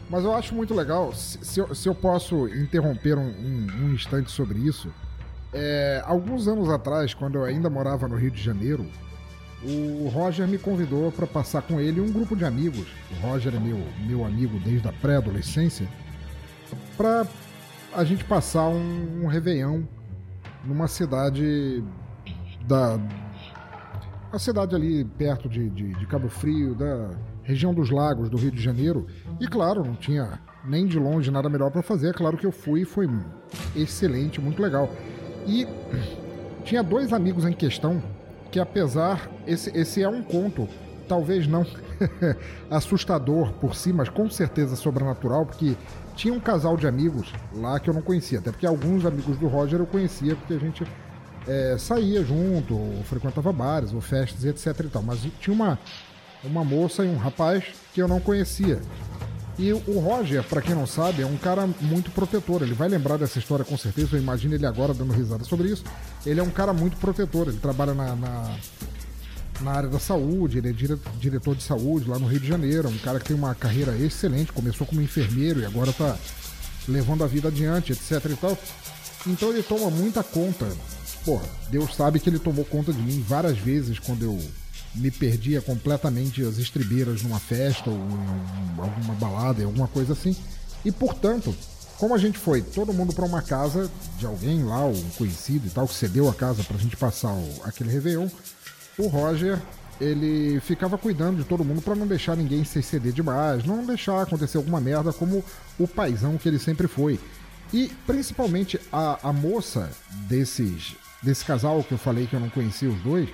Mas 0.10 0.24
eu 0.24 0.34
acho 0.34 0.56
muito 0.56 0.74
legal, 0.74 1.14
se, 1.14 1.38
se, 1.44 1.60
eu, 1.60 1.76
se 1.76 1.88
eu, 1.88 1.94
posso 1.94 2.48
interromper 2.48 3.18
um, 3.18 3.28
um, 3.28 3.68
um 3.82 3.94
instante 3.94 4.32
sobre 4.32 4.60
isso. 4.60 4.90
É, 5.54 6.02
alguns 6.06 6.48
anos 6.48 6.70
atrás, 6.70 7.14
quando 7.14 7.36
eu 7.36 7.44
ainda 7.44 7.70
morava 7.70 8.08
no 8.08 8.16
Rio 8.16 8.32
de 8.32 8.42
Janeiro, 8.42 8.86
o 9.64 10.08
Roger 10.10 10.48
me 10.48 10.58
convidou 10.58 11.12
para 11.12 11.26
passar 11.26 11.62
com 11.62 11.80
ele 11.80 12.00
um 12.00 12.12
grupo 12.12 12.36
de 12.36 12.46
amigos. 12.46 12.88
O 13.12 13.28
Roger 13.28 13.56
é 13.56 13.60
meu, 13.60 13.80
meu 14.06 14.26
amigo 14.26 14.60
desde 14.60 14.88
a 14.88 14.94
pré-adolescência. 14.94 15.88
Para 16.96 17.26
a 17.94 18.04
gente 18.04 18.24
passar 18.24 18.68
um, 18.68 19.24
um 19.24 19.28
Réveillon 19.28 19.84
numa 20.64 20.88
cidade 20.88 21.84
da. 22.68 23.00
A 24.32 24.38
cidade 24.38 24.76
ali 24.76 25.06
perto 25.06 25.48
de, 25.48 25.70
de, 25.70 25.94
de, 25.94 26.06
Cabo 26.06 26.28
Frio, 26.28 26.76
da 26.76 27.10
região 27.48 27.74
dos 27.74 27.90
lagos 27.90 28.30
do 28.30 28.36
Rio 28.36 28.52
de 28.52 28.62
Janeiro. 28.62 29.08
E 29.40 29.48
claro, 29.48 29.84
não 29.84 29.96
tinha 29.96 30.38
nem 30.66 30.86
de 30.86 31.00
longe 31.00 31.32
nada 31.32 31.48
melhor 31.48 31.72
para 31.72 31.82
fazer. 31.82 32.10
É 32.10 32.14
claro 32.14 32.38
que 32.38 32.46
eu 32.46 32.52
fui 32.52 32.82
e 32.82 32.86
foi 32.86 33.10
excelente, 33.74 34.42
muito 34.42 34.62
legal. 34.62 34.92
E 35.48 35.66
tinha 36.66 36.84
dois 36.84 37.14
amigos 37.14 37.46
em 37.46 37.54
questão 37.54 38.04
que, 38.52 38.60
apesar. 38.60 39.30
Esse, 39.48 39.76
esse 39.78 40.04
é 40.04 40.10
um 40.10 40.22
conto, 40.22 40.68
talvez 41.08 41.48
não 41.48 41.66
assustador 42.70 43.54
por 43.54 43.74
si, 43.76 43.94
mas 43.94 44.10
com 44.10 44.30
certeza 44.30 44.76
sobrenatural, 44.76 45.46
porque 45.46 45.74
tinha 46.18 46.34
um 46.34 46.40
casal 46.40 46.76
de 46.76 46.86
amigos 46.86 47.32
lá 47.54 47.80
que 47.80 47.90
eu 47.90 47.94
não 47.94 48.02
conhecia, 48.02 48.40
até 48.40 48.52
porque 48.52 48.66
alguns 48.66 49.06
amigos 49.06 49.38
do 49.38 49.48
Roger 49.48 49.80
eu 49.80 49.86
conhecia 49.86 50.36
porque 50.36 50.54
a 50.54 50.60
gente 50.60 50.84
é, 51.48 51.78
saía 51.78 52.24
junto, 52.26 52.78
frequentava 53.06 53.54
bares, 53.54 53.94
ou 53.94 54.02
festas 54.02 54.44
etc 54.44 54.86
e 54.86 54.90
tal. 54.90 55.02
Mas 55.02 55.26
tinha 55.40 55.54
uma, 55.54 55.80
uma 56.44 56.64
moça 56.64 57.04
e 57.04 57.08
um 57.08 57.18
rapaz 57.18 57.64
que 57.94 58.02
eu 58.02 58.08
não 58.08 58.20
conhecia. 58.20 58.82
E 59.60 59.74
o 59.74 60.00
Roger, 60.00 60.44
para 60.44 60.62
quem 60.62 60.76
não 60.76 60.86
sabe, 60.86 61.24
é 61.24 61.26
um 61.26 61.36
cara 61.36 61.68
muito 61.82 62.12
protetor. 62.12 62.62
Ele 62.62 62.76
vai 62.76 62.88
lembrar 62.88 63.18
dessa 63.18 63.40
história 63.40 63.66
com 63.66 63.76
certeza. 63.76 64.16
Eu 64.16 64.22
imagino 64.22 64.54
ele 64.54 64.68
agora 64.68 64.94
dando 64.94 65.12
risada 65.12 65.44
sobre 65.44 65.70
isso. 65.70 65.84
Ele 66.24 66.40
é 66.40 66.44
um 66.44 66.52
cara 66.52 66.74
muito 66.74 66.96
protetor. 66.98 67.48
Ele 67.48 67.58
trabalha 67.58 67.96
na, 67.96 68.16
na, 68.16 68.56
na 69.62 69.72
área 69.72 69.90
da 69.90 69.98
saúde. 69.98 70.60
Ele 70.60 70.70
é 70.70 70.72
dire, 70.72 71.00
diretor 71.20 71.56
de 71.56 71.64
saúde 71.64 72.08
lá 72.08 72.20
no 72.20 72.28
Rio 72.28 72.40
de 72.40 72.48
Janeiro. 72.48 72.88
Um 72.88 73.00
cara 73.00 73.20
que 73.20 73.26
tem 73.26 73.36
uma 73.36 73.56
carreira 73.56 73.98
excelente. 73.98 74.54
Começou 74.54 74.86
como 74.86 75.02
enfermeiro 75.02 75.60
e 75.62 75.66
agora 75.66 75.92
tá 75.92 76.16
levando 76.88 77.24
a 77.24 77.28
vida 77.28 77.48
adiante, 77.48 77.94
etc 77.94 78.24
e 78.32 78.36
tal. 78.36 78.56
Então 79.26 79.50
ele 79.50 79.64
toma 79.64 79.90
muita 79.90 80.24
conta. 80.24 80.68
Porra, 81.26 81.46
Deus 81.72 81.96
sabe 81.96 82.20
que 82.20 82.30
ele 82.30 82.38
tomou 82.38 82.64
conta 82.64 82.94
de 82.94 83.02
mim 83.02 83.26
várias 83.28 83.58
vezes 83.58 83.98
quando 83.98 84.22
eu 84.24 84.40
me 84.98 85.12
perdia 85.12 85.62
completamente 85.62 86.42
as 86.42 86.58
estribeiras 86.58 87.22
numa 87.22 87.40
festa 87.40 87.90
ou 87.90 87.98
em 87.98 88.82
alguma 88.82 89.14
balada, 89.16 89.64
alguma 89.64 89.88
coisa 89.88 90.14
assim. 90.14 90.36
E 90.84 90.92
portanto, 90.92 91.56
como 91.98 92.14
a 92.14 92.18
gente 92.18 92.38
foi 92.38 92.62
todo 92.62 92.94
mundo 92.94 93.14
para 93.14 93.26
uma 93.26 93.42
casa 93.42 93.90
de 94.18 94.26
alguém 94.26 94.64
lá, 94.64 94.86
um 94.86 95.10
conhecido 95.18 95.68
e 95.68 95.70
tal, 95.70 95.88
que 95.88 95.94
cedeu 95.94 96.30
a 96.30 96.34
casa 96.34 96.64
para 96.64 96.78
a 96.78 96.80
gente 96.80 96.96
passar 96.96 97.34
o, 97.34 97.62
aquele 97.64 97.92
Réveillon, 97.92 98.28
o 98.98 99.08
Roger 99.08 99.60
ele 100.00 100.60
ficava 100.60 100.98
cuidando 100.98 101.38
de 101.38 101.44
todo 101.44 101.66
mundo 101.66 101.82
para 101.82 101.96
não 101.96 102.06
deixar 102.06 102.38
ninguém 102.38 102.64
se 102.64 102.80
exceder 102.80 103.12
demais, 103.12 103.66
não 103.66 103.84
deixar 103.84 104.22
acontecer 104.22 104.58
alguma 104.58 104.80
merda 104.80 105.12
como 105.12 105.44
o 105.80 105.88
paizão 105.88 106.38
que 106.38 106.48
ele 106.48 106.60
sempre 106.60 106.88
foi. 106.88 107.20
E 107.74 107.92
principalmente 108.06 108.80
a, 108.92 109.30
a 109.30 109.34
moça 109.34 109.90
desses 110.28 110.96
desse 111.22 111.44
casal 111.44 111.84
que 111.84 111.94
eu 111.94 111.98
falei 111.98 112.28
que 112.28 112.36
eu 112.36 112.40
não 112.40 112.50
conhecia 112.50 112.90
os 112.90 113.02
dois, 113.02 113.28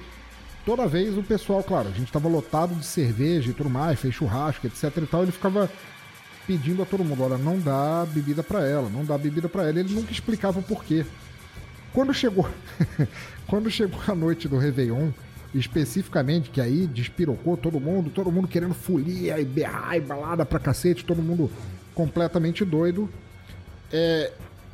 toda 0.65 0.87
vez 0.87 1.17
o 1.17 1.23
pessoal, 1.23 1.63
claro, 1.63 1.89
a 1.89 1.91
gente 1.91 2.05
estava 2.05 2.27
lotado 2.27 2.75
de 2.75 2.85
cerveja 2.85 3.51
e 3.51 3.53
tudo 3.53 3.69
mais, 3.69 3.99
fez 3.99 4.13
churrasco, 4.13 4.67
etc 4.67 4.97
e 4.97 5.05
tal, 5.05 5.23
ele 5.23 5.31
ficava 5.31 5.69
pedindo 6.45 6.81
a 6.81 6.85
todo 6.85 7.03
mundo, 7.03 7.23
olha, 7.23 7.37
não 7.37 7.59
dá 7.59 8.05
bebida 8.05 8.43
para 8.43 8.67
ela, 8.67 8.89
não 8.89 9.05
dá 9.05 9.17
bebida 9.17 9.47
para 9.47 9.63
ela. 9.63 9.79
Ele 9.79 9.93
nunca 9.93 10.11
explicava 10.11 10.59
o 10.59 10.63
porquê. 10.63 11.05
Quando 11.93 12.13
chegou, 12.13 12.49
quando 13.47 13.69
chegou 13.69 13.99
a 14.07 14.15
noite 14.15 14.47
do 14.47 14.57
Réveillon, 14.57 15.11
especificamente, 15.53 16.49
que 16.49 16.59
aí 16.59 16.87
despirocou 16.87 17.55
todo 17.55 17.79
mundo, 17.79 18.09
todo 18.09 18.31
mundo 18.31 18.47
querendo 18.47 18.73
folia 18.73 19.39
e 19.39 19.45
berrar 19.45 19.95
e 19.95 20.01
balada 20.01 20.45
pra 20.45 20.59
cacete, 20.59 21.05
todo 21.05 21.21
mundo 21.21 21.49
completamente 21.93 22.65
doido. 22.65 23.07
É, 23.91 24.31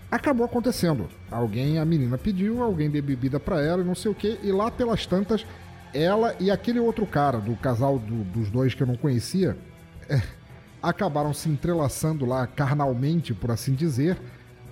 acabou 0.09 0.45
acontecendo. 0.45 1.09
Alguém, 1.29 1.77
a 1.77 1.85
menina 1.85 2.17
pediu, 2.17 2.63
alguém 2.63 2.89
deu 2.89 3.03
bebida 3.03 3.39
para 3.39 3.61
ela 3.61 3.81
e 3.81 3.85
não 3.85 3.95
sei 3.95 4.09
o 4.09 4.15
que, 4.15 4.39
e 4.41 4.51
lá 4.51 4.71
pelas 4.71 5.05
tantas 5.05 5.45
ela 5.93 6.35
e 6.39 6.51
aquele 6.51 6.79
outro 6.79 7.05
cara 7.05 7.39
do 7.39 7.55
casal 7.55 7.97
do, 7.99 8.23
dos 8.25 8.49
dois 8.49 8.73
que 8.73 8.83
eu 8.83 8.87
não 8.87 8.95
conhecia, 8.95 9.57
é, 10.09 10.21
acabaram 10.81 11.33
se 11.33 11.49
entrelaçando 11.49 12.25
lá 12.25 12.47
carnalmente, 12.47 13.33
por 13.33 13.51
assim 13.51 13.73
dizer, 13.73 14.17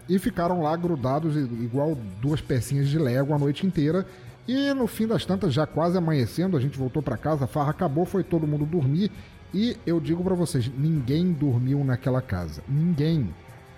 e 0.07 0.17
ficaram 0.17 0.61
lá 0.61 0.75
grudados 0.75 1.35
igual 1.35 1.95
duas 2.21 2.39
pecinhas 2.39 2.87
de 2.87 2.97
Lego 2.97 3.33
a 3.33 3.37
noite 3.39 3.65
inteira. 3.65 4.05
E 4.47 4.73
no 4.73 4.87
fim 4.87 5.05
das 5.05 5.25
tantas, 5.25 5.53
já 5.53 5.67
quase 5.67 5.97
amanhecendo, 5.97 6.55
a 6.55 6.59
gente 6.59 6.77
voltou 6.77 7.01
para 7.01 7.17
casa, 7.17 7.43
a 7.43 7.47
farra 7.47 7.71
acabou, 7.71 8.05
foi 8.05 8.23
todo 8.23 8.47
mundo 8.47 8.65
dormir. 8.65 9.11
E 9.53 9.77
eu 9.85 9.99
digo 9.99 10.23
para 10.23 10.35
vocês, 10.35 10.71
ninguém 10.77 11.33
dormiu 11.33 11.83
naquela 11.83 12.21
casa. 12.21 12.63
Ninguém. 12.67 13.33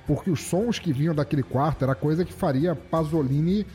Porque 0.05 0.29
os 0.29 0.41
sons 0.41 0.77
que 0.77 0.93
vinham 0.93 1.15
daquele 1.15 1.43
quarto 1.43 1.83
era 1.83 1.95
coisa 1.95 2.23
que 2.23 2.33
faria 2.33 2.75
Pasolini 2.75 3.65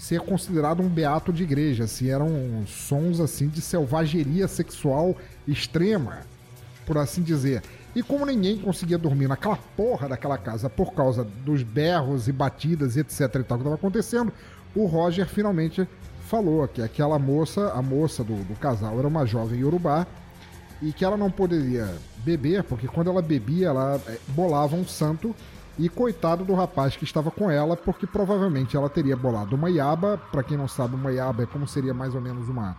ser 0.00 0.20
considerado 0.22 0.82
um 0.82 0.88
beato 0.88 1.30
de 1.30 1.42
igreja. 1.42 1.84
Assim, 1.84 2.08
eram 2.08 2.64
sons 2.66 3.20
assim 3.20 3.48
de 3.48 3.60
selvageria 3.60 4.48
sexual 4.48 5.14
extrema, 5.46 6.20
por 6.86 6.96
assim 6.96 7.22
dizer. 7.22 7.62
E 7.94 8.02
como 8.02 8.24
ninguém 8.24 8.56
conseguia 8.56 8.96
dormir 8.96 9.28
naquela 9.28 9.58
porra 9.76 10.08
daquela 10.08 10.38
casa 10.38 10.70
por 10.70 10.94
causa 10.94 11.22
dos 11.44 11.62
berros 11.62 12.28
e 12.28 12.32
batidas 12.32 12.96
e 12.96 13.00
etc 13.00 13.20
e 13.20 13.28
tal 13.28 13.58
que 13.58 13.62
estava 13.62 13.74
acontecendo, 13.74 14.32
o 14.74 14.86
Roger 14.86 15.28
finalmente 15.28 15.86
falou 16.26 16.66
que 16.66 16.80
aquela 16.80 17.18
moça, 17.18 17.70
a 17.72 17.82
moça 17.82 18.24
do, 18.24 18.36
do 18.44 18.54
casal, 18.54 18.98
era 18.98 19.06
uma 19.06 19.26
jovem 19.26 19.60
iorubá 19.60 20.06
e 20.80 20.94
que 20.94 21.04
ela 21.04 21.16
não 21.16 21.30
poderia 21.30 21.94
beber, 22.24 22.62
porque 22.62 22.88
quando 22.88 23.10
ela 23.10 23.20
bebia, 23.20 23.66
ela 23.66 24.00
eh, 24.06 24.16
bolava 24.28 24.76
um 24.76 24.86
santo 24.86 25.36
e 25.80 25.88
coitado 25.88 26.44
do 26.44 26.52
rapaz 26.52 26.94
que 26.94 27.04
estava 27.04 27.30
com 27.30 27.50
ela, 27.50 27.74
porque 27.74 28.06
provavelmente 28.06 28.76
ela 28.76 28.90
teria 28.90 29.16
bolado 29.16 29.56
uma 29.56 29.70
iaba. 29.70 30.18
Para 30.30 30.42
quem 30.42 30.54
não 30.54 30.68
sabe, 30.68 30.94
uma 30.94 31.10
iaba 31.10 31.42
é 31.42 31.46
como 31.46 31.66
seria 31.66 31.94
mais 31.94 32.14
ou 32.14 32.20
menos 32.20 32.50
uma, 32.50 32.76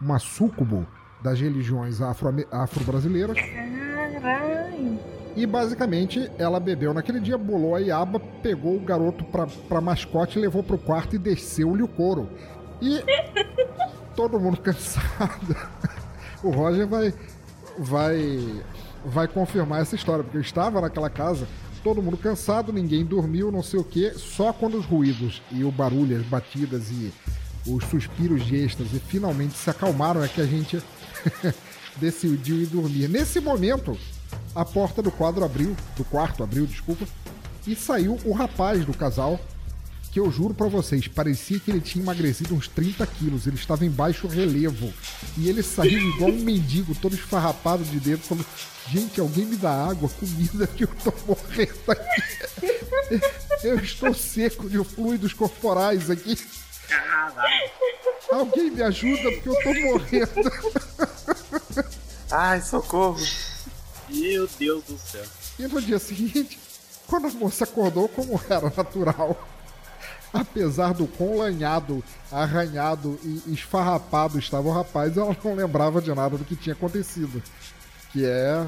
uma 0.00 0.20
súcubo 0.20 0.86
das 1.20 1.40
religiões 1.40 2.00
afro-brasileiras. 2.00 3.36
E 5.34 5.44
basicamente 5.46 6.30
ela 6.38 6.60
bebeu 6.60 6.94
naquele 6.94 7.18
dia, 7.18 7.36
bolou 7.36 7.74
a 7.74 7.80
iaba, 7.80 8.20
pegou 8.20 8.76
o 8.76 8.80
garoto 8.80 9.24
pra, 9.24 9.48
pra 9.68 9.80
mascote, 9.80 10.38
levou 10.38 10.62
pro 10.62 10.78
quarto 10.78 11.16
e 11.16 11.18
desceu-lhe 11.18 11.82
o 11.82 11.88
couro. 11.88 12.30
E 12.80 13.02
todo 14.14 14.38
mundo 14.38 14.58
cansado. 14.58 15.56
O 16.40 16.50
Roger 16.50 16.86
vai, 16.86 17.12
vai, 17.76 18.62
vai 19.04 19.26
confirmar 19.26 19.82
essa 19.82 19.96
história, 19.96 20.22
porque 20.22 20.36
eu 20.36 20.42
estava 20.42 20.80
naquela 20.80 21.10
casa 21.10 21.48
todo 21.84 22.02
mundo 22.02 22.16
cansado, 22.16 22.72
ninguém 22.72 23.04
dormiu, 23.04 23.52
não 23.52 23.62
sei 23.62 23.78
o 23.78 23.84
que. 23.84 24.10
Só 24.14 24.54
quando 24.54 24.78
os 24.78 24.86
ruídos 24.86 25.42
e 25.52 25.62
o 25.62 25.70
barulho, 25.70 26.16
as 26.16 26.24
batidas 26.24 26.90
e 26.90 27.12
os 27.66 27.84
suspiros 27.84 28.44
de 28.44 28.56
êxtase 28.56 28.98
finalmente 28.98 29.54
se 29.54 29.68
acalmaram 29.68 30.24
é 30.24 30.28
que 30.28 30.40
a 30.40 30.46
gente 30.46 30.82
decidiu 31.96 32.56
ir 32.56 32.66
dormir. 32.66 33.08
Nesse 33.08 33.38
momento, 33.38 33.96
a 34.54 34.64
porta 34.64 35.02
do 35.02 35.10
quadro 35.10 35.44
abriu, 35.44 35.76
do 35.94 36.04
quarto 36.04 36.42
abriu, 36.42 36.66
desculpa, 36.66 37.06
e 37.66 37.76
saiu 37.76 38.18
o 38.24 38.32
rapaz 38.32 38.84
do 38.84 38.94
casal, 38.94 39.38
que 40.14 40.20
eu 40.20 40.30
juro 40.30 40.54
para 40.54 40.68
vocês, 40.68 41.08
parecia 41.08 41.58
que 41.58 41.72
ele 41.72 41.80
tinha 41.80 42.00
emagrecido 42.00 42.54
uns 42.54 42.68
30 42.68 43.04
quilos, 43.04 43.48
ele 43.48 43.56
estava 43.56 43.84
em 43.84 43.90
baixo 43.90 44.28
relevo, 44.28 44.94
e 45.36 45.48
ele 45.48 45.60
saiu 45.60 45.98
igual 45.98 46.30
um 46.30 46.38
mendigo, 46.38 46.94
todo 46.94 47.16
esfarrapado 47.16 47.82
de 47.82 47.98
dentro, 47.98 48.24
falando, 48.24 48.46
gente, 48.88 49.20
alguém 49.20 49.44
me 49.44 49.56
dá 49.56 49.88
água, 49.88 50.08
comida, 50.08 50.68
que 50.68 50.84
eu 50.84 50.88
tô 51.02 51.12
morrendo 51.26 51.90
aqui. 51.90 52.22
Eu 53.64 53.80
estou 53.80 54.14
seco 54.14 54.70
de 54.70 54.84
fluidos 54.84 55.32
corporais 55.32 56.08
aqui. 56.08 56.38
Alguém 58.30 58.70
me 58.70 58.82
ajuda, 58.82 59.32
porque 59.32 59.48
eu 59.48 59.62
tô 59.64 59.74
morrendo. 59.80 60.52
Ai, 62.30 62.60
socorro. 62.60 63.18
Meu 64.08 64.48
Deus 64.60 64.84
do 64.84 64.96
céu. 64.96 65.24
E 65.58 65.66
no 65.66 65.82
dia 65.82 65.98
seguinte, 65.98 66.56
quando 67.08 67.26
a 67.26 67.30
moça 67.30 67.64
acordou, 67.64 68.08
como 68.08 68.40
era 68.48 68.72
natural, 68.76 69.36
apesar 70.34 70.92
do 70.92 71.06
quão 71.06 71.38
lanhado, 71.38 72.02
arranhado 72.30 73.18
e 73.22 73.54
esfarrapado 73.54 74.36
estava 74.38 74.68
o 74.68 74.72
rapaz, 74.72 75.16
ela 75.16 75.36
não 75.44 75.54
lembrava 75.54 76.02
de 76.02 76.12
nada 76.12 76.36
do 76.36 76.44
que 76.44 76.56
tinha 76.56 76.74
acontecido. 76.74 77.40
Que 78.10 78.26
é 78.26 78.66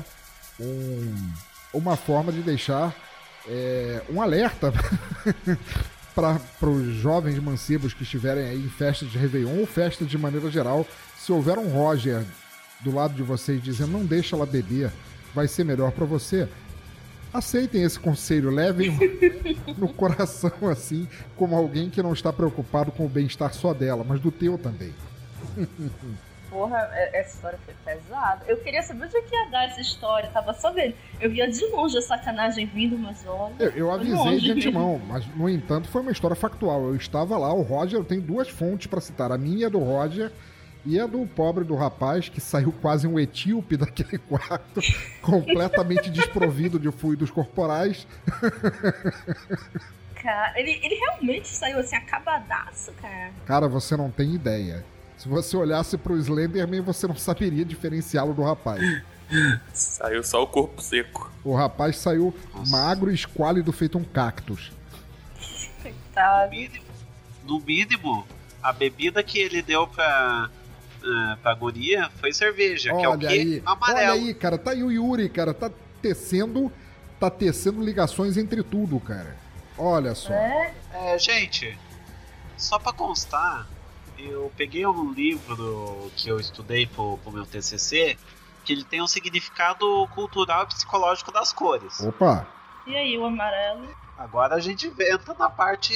um, 0.60 1.32
uma 1.74 1.96
forma 1.96 2.30
de 2.30 2.40
deixar 2.40 2.94
é, 3.48 4.00
um 4.08 4.22
alerta 4.22 4.72
para 6.14 6.70
os 6.70 6.94
jovens 6.94 7.38
mancebos 7.40 7.92
que 7.92 8.04
estiverem 8.04 8.48
aí 8.48 8.64
em 8.64 8.70
festas 8.70 9.10
de 9.10 9.18
Réveillon 9.18 9.58
ou 9.58 9.66
festas 9.66 10.08
de 10.08 10.16
maneira 10.16 10.48
geral. 10.50 10.86
Se 11.18 11.32
houver 11.32 11.58
um 11.58 11.68
Roger 11.68 12.24
do 12.80 12.94
lado 12.94 13.14
de 13.14 13.22
vocês 13.22 13.60
dizendo 13.62 13.92
não 13.92 14.06
deixa 14.06 14.36
ela 14.36 14.46
beber, 14.46 14.92
vai 15.34 15.48
ser 15.48 15.64
melhor 15.64 15.90
para 15.90 16.04
você. 16.04 16.48
Aceitem 17.36 17.82
esse 17.82 18.00
conselho, 18.00 18.50
levem 18.50 18.90
no 19.76 19.92
coração 19.92 20.50
assim, 20.70 21.06
como 21.36 21.54
alguém 21.54 21.90
que 21.90 22.02
não 22.02 22.14
está 22.14 22.32
preocupado 22.32 22.90
com 22.90 23.04
o 23.04 23.08
bem-estar 23.08 23.52
só 23.52 23.74
dela, 23.74 24.02
mas 24.02 24.20
do 24.20 24.30
teu 24.30 24.56
também. 24.56 24.94
Porra, 26.48 26.88
é, 26.94 27.20
essa 27.20 27.36
história 27.36 27.58
foi 27.66 27.74
pesada. 27.84 28.42
Eu 28.46 28.56
queria 28.58 28.82
saber 28.82 29.04
onde 29.04 29.18
é 29.18 29.20
que 29.20 29.34
ia 29.34 29.50
dar 29.50 29.64
essa 29.66 29.82
história. 29.82 30.30
Tava 30.30 30.54
só 30.54 30.72
vendo. 30.72 30.94
Eu 31.20 31.30
via 31.30 31.46
de 31.46 31.62
longe 31.66 31.98
a 31.98 32.00
sacanagem 32.00 32.64
vindo, 32.64 32.96
mas 32.96 33.22
olha. 33.26 33.54
Eu, 33.58 33.70
eu 33.72 33.92
avisei 33.92 34.40
de 34.40 34.52
antemão, 34.52 34.98
mas 35.06 35.26
no 35.36 35.46
entanto 35.46 35.88
foi 35.88 36.00
uma 36.00 36.12
história 36.12 36.34
factual. 36.34 36.84
Eu 36.84 36.96
estava 36.96 37.36
lá, 37.36 37.52
o 37.52 37.60
Roger 37.60 38.02
tem 38.04 38.18
duas 38.18 38.48
fontes 38.48 38.86
para 38.86 39.02
citar. 39.02 39.30
A 39.30 39.36
minha 39.36 39.66
é 39.66 39.70
do 39.70 39.80
Roger 39.80 40.32
e 40.86 40.98
é 40.98 41.06
do 41.06 41.26
pobre 41.26 41.64
do 41.64 41.74
rapaz 41.74 42.28
que 42.28 42.40
saiu 42.40 42.72
quase 42.80 43.06
um 43.06 43.18
etíope 43.18 43.76
daquele 43.76 44.18
quarto, 44.30 44.80
completamente 45.20 46.08
desprovido 46.08 46.78
de 46.78 46.90
fluidos 46.92 47.30
corporais. 47.30 48.06
Cara, 50.14 50.58
ele, 50.58 50.80
ele 50.82 50.94
realmente 50.94 51.48
saiu 51.48 51.78
assim, 51.78 51.94
acabadaço, 51.94 52.90
cara. 53.00 53.30
Cara, 53.46 53.68
você 53.68 53.96
não 53.96 54.10
tem 54.10 54.34
ideia. 54.34 54.84
Se 55.16 55.28
você 55.28 55.56
olhasse 55.56 55.96
pro 55.96 56.16
Slenderman, 56.16 56.80
você 56.80 57.06
não 57.06 57.14
saberia 57.14 57.64
diferenciá-lo 57.64 58.34
do 58.34 58.42
rapaz. 58.42 58.80
Saiu 59.72 60.24
só 60.24 60.42
o 60.42 60.46
corpo 60.46 60.82
seco. 60.82 61.30
O 61.44 61.54
rapaz 61.54 61.98
saiu 61.98 62.34
Nossa. 62.52 62.70
magro 62.70 63.10
e 63.10 63.14
esquálido, 63.14 63.72
feito 63.72 63.98
um 63.98 64.04
cactus. 64.04 64.72
Coitado. 65.82 66.44
No 66.46 66.50
mínimo, 66.50 66.84
no 67.44 67.60
mínimo, 67.60 68.26
a 68.62 68.72
bebida 68.72 69.22
que 69.22 69.38
ele 69.38 69.62
deu 69.62 69.86
pra, 69.86 70.50
uh, 71.06 71.36
pra 71.38 71.54
guria 71.54 72.10
foi 72.20 72.32
cerveja, 72.32 72.92
olha 72.92 73.00
que 73.00 73.06
é 73.06 73.08
o 73.08 73.18
quê? 73.18 73.26
Aí, 73.26 73.62
Amarelo. 73.64 73.98
Olha 73.98 74.12
aí, 74.12 74.34
cara, 74.34 74.58
tá 74.58 74.72
aí 74.72 74.82
o 74.82 74.90
Yuri, 74.90 75.28
cara, 75.28 75.54
tá 75.54 75.70
tecendo, 76.02 76.70
tá 77.18 77.30
tecendo 77.30 77.82
ligações 77.82 78.36
entre 78.36 78.62
tudo, 78.62 78.98
cara. 79.00 79.36
Olha 79.78 80.14
só. 80.14 80.32
É, 80.32 80.74
é 80.92 81.18
gente, 81.18 81.78
só 82.56 82.78
pra 82.78 82.92
constar, 82.92 83.66
eu 84.18 84.50
peguei 84.56 84.86
um 84.86 85.12
livro 85.12 86.10
que 86.16 86.28
eu 86.28 86.40
estudei 86.40 86.86
pro, 86.86 87.18
pro 87.18 87.32
meu 87.32 87.46
TCC, 87.46 88.16
que 88.64 88.72
ele 88.72 88.84
tem 88.84 89.02
um 89.02 89.06
significado 89.06 90.08
cultural 90.14 90.64
e 90.64 90.66
psicológico 90.66 91.30
das 91.30 91.52
cores. 91.52 92.00
Opa! 92.00 92.46
E 92.86 92.96
aí, 92.96 93.18
o 93.18 93.24
amarelo? 93.24 93.88
Agora 94.16 94.54
a 94.54 94.60
gente 94.60 94.86
entra 94.86 95.34
na 95.38 95.50
parte 95.50 95.92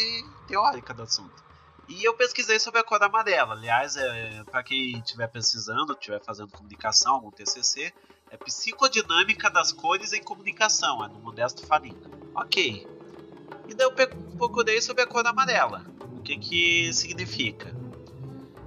teórica 0.47 0.93
do 0.93 1.03
assunto. 1.03 1.50
E 1.91 2.05
eu 2.05 2.15
pesquisei 2.15 2.61
sobre 2.61 2.79
a 2.79 2.85
cor 2.85 3.03
amarela. 3.03 3.55
Aliás, 3.55 3.97
é, 3.97 4.45
para 4.45 4.63
quem 4.63 4.97
estiver 4.99 5.27
pesquisando, 5.27 5.93
estiver 5.93 6.23
fazendo 6.23 6.53
comunicação, 6.53 7.15
algum 7.15 7.33
TCC, 7.33 7.93
é 8.31 8.37
Psicodinâmica 8.37 9.51
das 9.51 9.73
Cores 9.73 10.13
em 10.13 10.23
Comunicação, 10.23 11.05
é 11.05 11.09
do 11.09 11.19
Modesto 11.19 11.67
Farinha. 11.67 12.01
Ok. 12.33 12.87
E 13.69 13.75
daí 13.75 13.87
eu 13.87 13.93
procurei 14.37 14.81
sobre 14.81 15.03
a 15.03 15.07
cor 15.07 15.27
amarela. 15.27 15.85
O 16.17 16.23
que 16.23 16.39
que 16.39 16.93
significa? 16.93 17.75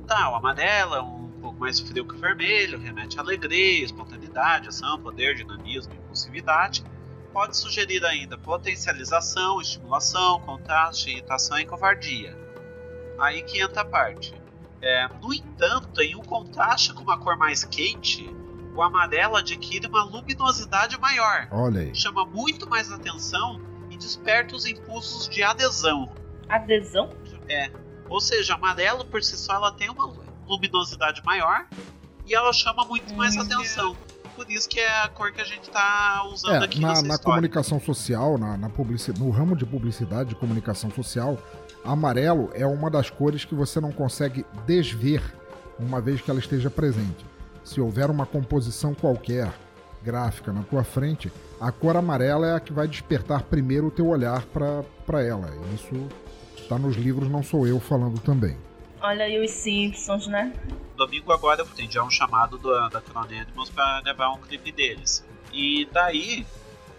Tá, 0.05 0.29
o 0.29 0.35
amarelo 0.35 0.95
é 0.95 1.01
um 1.01 1.31
pouco 1.39 1.61
mais 1.61 1.79
frio 1.79 2.05
que 2.05 2.15
o 2.15 2.19
vermelho, 2.19 2.77
remete 2.77 3.17
à 3.17 3.21
alegria, 3.21 3.85
espontaneidade, 3.85 4.67
ação, 4.67 5.01
poder, 5.01 5.35
dinamismo, 5.35 5.93
impulsividade. 5.93 6.83
Pode 7.31 7.55
sugerir 7.55 8.03
ainda 8.05 8.37
potencialização, 8.37 9.61
estimulação, 9.61 10.41
contraste, 10.41 11.09
irritação 11.09 11.57
e 11.57 11.65
covardia. 11.65 12.42
Aí 13.19 13.43
que 13.43 13.61
entra 13.61 13.81
a 13.81 13.85
parte. 13.85 14.33
É, 14.81 15.07
no 15.21 15.33
entanto, 15.33 16.01
em 16.01 16.15
um 16.15 16.21
contraste 16.21 16.93
com 16.93 17.03
uma 17.03 17.17
cor 17.17 17.37
mais 17.37 17.63
quente, 17.63 18.29
o 18.75 18.81
amarelo 18.81 19.35
adquire 19.35 19.87
uma 19.87 20.03
luminosidade 20.03 20.99
maior. 20.99 21.47
Olha 21.51 21.81
aí. 21.81 21.95
Chama 21.95 22.25
muito 22.25 22.69
mais 22.69 22.91
atenção 22.91 23.61
e 23.89 23.97
desperta 23.97 24.55
os 24.55 24.65
impulsos 24.65 25.29
de 25.29 25.41
adesão. 25.43 26.11
Adesão? 26.49 27.09
É. 27.47 27.71
Ou 28.09 28.19
seja, 28.19 28.55
amarelo 28.55 29.05
por 29.05 29.23
si 29.23 29.37
só 29.37 29.53
ela 29.53 29.71
tem 29.71 29.89
uma 29.89 30.13
luminosidade 30.47 31.23
maior 31.23 31.65
e 32.25 32.35
ela 32.35 32.51
chama 32.51 32.85
muito 32.85 33.13
mais 33.13 33.35
hum, 33.35 33.41
atenção. 33.41 33.95
Por 34.35 34.49
isso 34.49 34.67
que 34.67 34.79
é 34.79 35.01
a 35.03 35.07
cor 35.07 35.31
que 35.31 35.41
a 35.41 35.45
gente 35.45 35.63
está 35.63 36.23
usando 36.25 36.61
é, 36.61 36.65
aqui 36.65 36.79
na, 36.79 37.01
na 37.03 37.17
comunicação 37.17 37.79
social, 37.79 38.37
na, 38.37 38.57
na 38.57 38.69
no 39.17 39.29
ramo 39.29 39.55
de 39.55 39.65
publicidade 39.65 40.29
de 40.29 40.35
comunicação 40.35 40.89
social, 40.89 41.37
amarelo 41.83 42.49
é 42.53 42.65
uma 42.65 42.89
das 42.89 43.09
cores 43.09 43.45
que 43.45 43.55
você 43.55 43.79
não 43.79 43.91
consegue 43.91 44.45
desver 44.65 45.21
uma 45.79 45.99
vez 45.99 46.21
que 46.21 46.29
ela 46.29 46.39
esteja 46.39 46.69
presente. 46.69 47.25
Se 47.63 47.81
houver 47.81 48.09
uma 48.09 48.25
composição 48.25 48.93
qualquer 48.93 49.51
gráfica 50.03 50.51
na 50.51 50.63
tua 50.63 50.83
frente, 50.83 51.31
a 51.59 51.71
cor 51.71 51.95
amarela 51.95 52.47
é 52.47 52.55
a 52.55 52.59
que 52.59 52.73
vai 52.73 52.87
despertar 52.87 53.43
primeiro 53.43 53.87
o 53.87 53.91
teu 53.91 54.07
olhar 54.07 54.43
para 54.45 55.23
ela. 55.23 55.49
Isso 55.73 56.09
está 56.57 56.77
nos 56.77 56.95
livros, 56.95 57.29
não 57.29 57.41
sou 57.41 57.65
eu 57.65 57.79
falando 57.79 58.19
também. 58.19 58.57
Olha 59.01 59.25
aí 59.25 59.43
os 59.43 59.51
Simpsons, 59.51 60.27
né? 60.27 60.53
Domingo 60.95 61.31
agora 61.31 61.61
eu 61.61 61.65
atendi 61.65 61.97
a 61.97 62.03
um 62.03 62.09
chamado 62.09 62.57
do, 62.57 62.89
da 62.89 63.01
Cronenimals 63.01 63.69
para 63.69 64.01
gravar 64.01 64.31
um 64.31 64.37
clipe 64.39 64.71
deles. 64.71 65.25
E 65.51 65.87
daí 65.91 66.45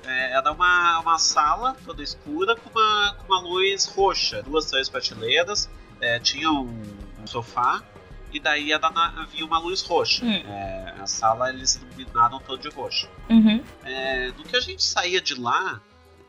é, 0.07 0.33
era 0.33 0.53
uma, 0.53 1.01
uma 1.01 1.19
sala 1.19 1.77
toda 1.85 2.03
escura 2.03 2.57
com 2.57 2.71
uma, 2.71 3.15
com 3.15 3.33
uma 3.33 3.41
luz 3.41 3.87
roxa, 3.87 4.43
duas, 4.43 4.67
três 4.67 4.89
prateleiras, 4.89 5.71
é, 6.01 6.19
tinha 6.19 6.51
um, 6.51 6.83
um 7.21 7.27
sofá 7.27 7.83
e 8.33 8.41
daí 8.41 8.73
havia 8.73 9.45
uma 9.45 9.59
luz 9.59 9.83
roxa. 9.83 10.25
Hum. 10.25 10.33
É, 10.33 10.95
a 11.01 11.07
sala 11.07 11.51
eles 11.51 11.77
iluminaram 11.77 12.41
todo 12.41 12.61
de 12.61 12.69
roxo. 12.69 13.09
Uhum. 13.31 13.63
É, 13.85 14.29
no 14.33 14.43
que 14.43 14.57
a 14.57 14.61
gente 14.61 14.83
saía 14.83 15.21
de 15.21 15.41
lá, 15.41 15.81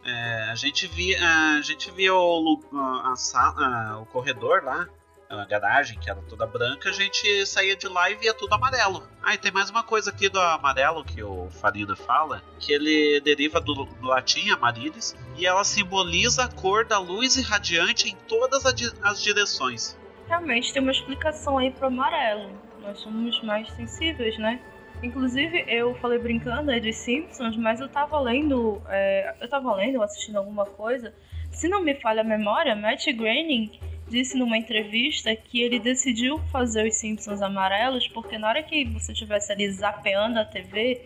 é, 0.04 0.50
a 0.52 0.56
gente 0.56 0.86
via, 0.88 1.20
a 1.58 1.62
gente 1.62 1.90
via 1.92 2.14
o, 2.14 2.62
a 3.04 3.16
sala, 3.16 4.00
o 4.00 4.06
corredor 4.06 4.64
lá, 4.64 4.88
a 5.30 5.46
garagem 5.46 6.00
que 6.00 6.10
era 6.10 6.22
toda 6.22 6.46
branca, 6.46 6.90
a 6.90 6.94
gente 6.94 7.46
saía 7.46 7.76
de 7.76 7.88
lá 7.88 8.10
e 8.10 8.16
via 8.16 8.34
tudo 8.34 8.54
amarelo. 8.54 9.08
Ah, 9.24 9.34
e 9.34 9.38
tem 9.38 9.52
mais 9.52 9.70
uma 9.70 9.84
coisa 9.84 10.10
aqui 10.10 10.30
do 10.30 10.40
amarelo 10.40 11.04
que 11.04 11.22
o 11.24 11.50
Farina 11.50 11.96
fala, 11.96 12.42
que 12.60 12.72
ele 12.72 13.20
deriva 13.22 13.60
do, 13.60 13.86
do 13.86 14.08
latim 14.08 14.50
amarilis 14.52 15.16
e 15.38 15.46
ela 15.46 15.64
simboliza 15.64 16.46
a 16.46 16.48
cor 16.50 16.86
da 16.86 17.00
luz 17.00 17.38
irradiante 17.38 18.10
em 18.10 18.16
todas 18.28 18.66
as 18.66 19.22
direções 19.22 19.98
realmente 20.28 20.74
tem 20.74 20.82
uma 20.82 20.92
explicação 20.92 21.58
aí 21.58 21.72
pro 21.72 21.88
amarelo. 21.88 22.52
Nós 22.82 23.00
somos 23.00 23.42
mais 23.44 23.70
sensíveis, 23.72 24.38
né? 24.38 24.60
Inclusive, 25.04 25.66
eu 25.68 25.94
falei 25.96 26.20
brincando 26.20 26.72
aí 26.72 26.80
dos 26.80 26.96
Simpsons, 26.96 27.58
mas 27.58 27.80
eu 27.80 27.90
tava 27.90 28.20
lendo, 28.20 28.82
é, 28.88 29.36
eu 29.42 29.50
tava 29.50 29.74
lendo, 29.76 30.02
assistindo 30.02 30.38
alguma 30.38 30.66
coisa. 30.66 31.14
Se 31.52 31.68
não 31.68 31.84
me 31.84 31.96
falha 31.96 32.22
a 32.22 32.24
memória, 32.24 32.76
Matt 32.76 33.06
Groening 33.08 33.80
disse 34.08 34.38
numa 34.38 34.58
entrevista 34.58 35.36
que 35.36 35.62
ele 35.62 35.80
decidiu 35.80 36.40
fazer 36.52 36.88
os 36.88 36.96
Simpsons 36.96 37.42
amarelos 37.42 38.08
porque 38.08 38.38
na 38.38 38.48
hora 38.48 38.64
que 38.64 38.86
você 38.86 39.12
estivesse 39.12 39.52
ali 39.52 39.70
zapeando 39.72 40.40
a 40.40 40.46
TV, 40.46 41.02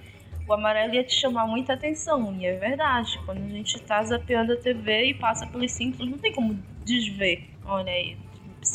o 0.48 0.54
amarelo 0.54 0.94
ia 0.94 1.04
te 1.04 1.14
chamar 1.14 1.48
muita 1.48 1.74
atenção. 1.74 2.36
E 2.40 2.46
é 2.46 2.58
verdade, 2.58 3.20
quando 3.26 3.40
a 3.40 3.50
gente 3.50 3.80
tá 3.84 4.04
zapeando 4.04 4.54
a 4.54 4.58
TV 4.58 5.12
e 5.12 5.14
passa 5.14 5.46
pelos 5.48 5.72
Simpsons, 5.72 6.10
não 6.10 6.18
tem 6.18 6.34
como 6.34 6.58
desver. 6.84 7.48
Olha 7.66 7.92
aí, 7.92 8.18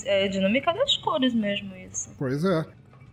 é 0.05 0.29
dinâmica 0.29 0.73
das 0.73 0.97
cores 0.97 1.35
mesmo 1.35 1.75
isso. 1.77 2.15
Pois 2.19 2.45
é. 2.45 2.65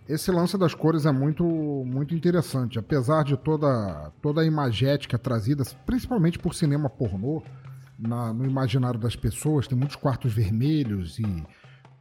Esse 0.08 0.32
lance 0.32 0.58
das 0.58 0.74
cores 0.74 1.06
é 1.06 1.12
muito 1.12 1.44
muito 1.46 2.14
interessante, 2.14 2.78
apesar 2.78 3.24
de 3.24 3.38
toda 3.38 4.12
toda 4.22 4.42
a 4.42 4.46
imagética 4.46 5.18
trazida, 5.18 5.64
principalmente 5.86 6.38
por 6.38 6.54
cinema 6.54 6.90
pornô, 6.90 7.42
na, 8.02 8.34
no 8.34 8.46
imaginário 8.46 9.00
das 9.00 9.16
pessoas, 9.16 9.68
tem 9.68 9.78
muitos 9.78 9.96
quartos 9.96 10.34
vermelhos 10.34 11.20
e 11.20 11.46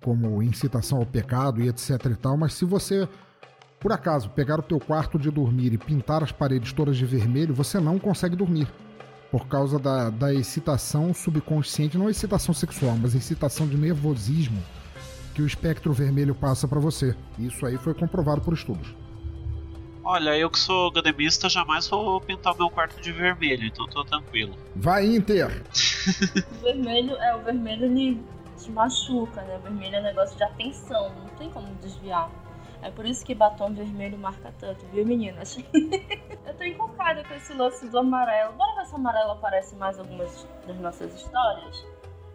como 0.03 0.43
incitação 0.43 0.99
ao 0.99 1.07
pecado 1.07 1.61
e 1.61 1.69
etc 1.69 1.91
e 2.07 2.17
tal, 2.17 2.37
mas 2.37 2.55
se 2.55 2.65
você 2.65 3.07
por 3.79 3.93
acaso 3.93 4.29
pegar 4.31 4.61
o 4.61 4.63
teu 4.63 4.79
quarto 4.79 5.19
de 5.19 5.31
dormir 5.31 5.73
e 5.73 5.79
pintar 5.79 6.23
as 6.23 6.31
paredes 6.31 6.73
todas 6.73 6.99
de 6.99 7.07
vermelho, 7.07 7.55
você 7.55 7.81
não 7.81 7.99
consegue 7.99 8.37
dormir 8.37 8.69
por 9.31 9.47
causa 9.47 9.79
da, 9.79 10.11
da 10.11 10.35
excitação 10.35 11.15
subconsciente, 11.15 11.97
não 11.97 12.11
excitação 12.11 12.53
sexual, 12.53 12.97
mas 13.01 13.15
excitação 13.15 13.67
de 13.67 13.77
nervosismo 13.77 14.61
que 15.35 15.41
o 15.41 15.47
espectro 15.47 15.93
vermelho 15.93 16.35
passa 16.35 16.69
para 16.69 16.81
você. 16.81 17.17
Isso 17.39 17.65
aí 17.65 17.79
foi 17.79 17.95
comprovado 17.95 18.41
por 18.43 18.53
estudos. 18.53 18.95
Olha, 20.13 20.37
eu 20.37 20.51
que 20.51 20.59
sou 20.59 20.91
gremista 20.91 21.49
jamais 21.49 21.87
vou 21.87 22.21
pintar 22.21 22.57
meu 22.57 22.69
quarto 22.69 23.01
de 23.01 23.13
vermelho, 23.13 23.65
então 23.65 23.87
tô 23.87 24.05
tranquilo. 24.05 24.57
Vai 24.75 25.07
Inter! 25.07 25.63
o 26.51 26.65
vermelho 26.65 27.15
é 27.15 27.37
o 27.37 27.45
vermelho 27.45 27.85
ele 27.85 28.21
te 28.59 28.73
machuca, 28.73 29.41
né? 29.43 29.57
O 29.59 29.61
vermelho 29.61 29.95
é 29.95 30.01
um 30.01 30.03
negócio 30.03 30.37
de 30.37 30.43
atenção, 30.43 31.11
não 31.11 31.29
tem 31.37 31.49
como 31.51 31.73
desviar. 31.77 32.29
É 32.83 32.91
por 32.91 33.07
isso 33.07 33.25
que 33.25 33.37
batom 33.37 33.73
vermelho 33.73 34.19
marca 34.19 34.53
tanto, 34.59 34.85
viu, 34.87 35.07
meninas? 35.07 35.57
eu 35.73 36.55
tô 36.59 36.65
encucada 36.65 37.23
com 37.23 37.35
esse 37.35 37.53
lance 37.53 37.87
do 37.87 37.97
amarelo. 37.97 38.55
Bora 38.55 38.81
ver 38.81 38.87
se 38.87 38.93
o 38.93 38.97
amarelo 38.97 39.31
aparece 39.31 39.77
em 39.77 39.79
mais 39.79 39.97
algumas 39.97 40.45
das 40.67 40.77
nossas 40.81 41.15
histórias? 41.15 41.87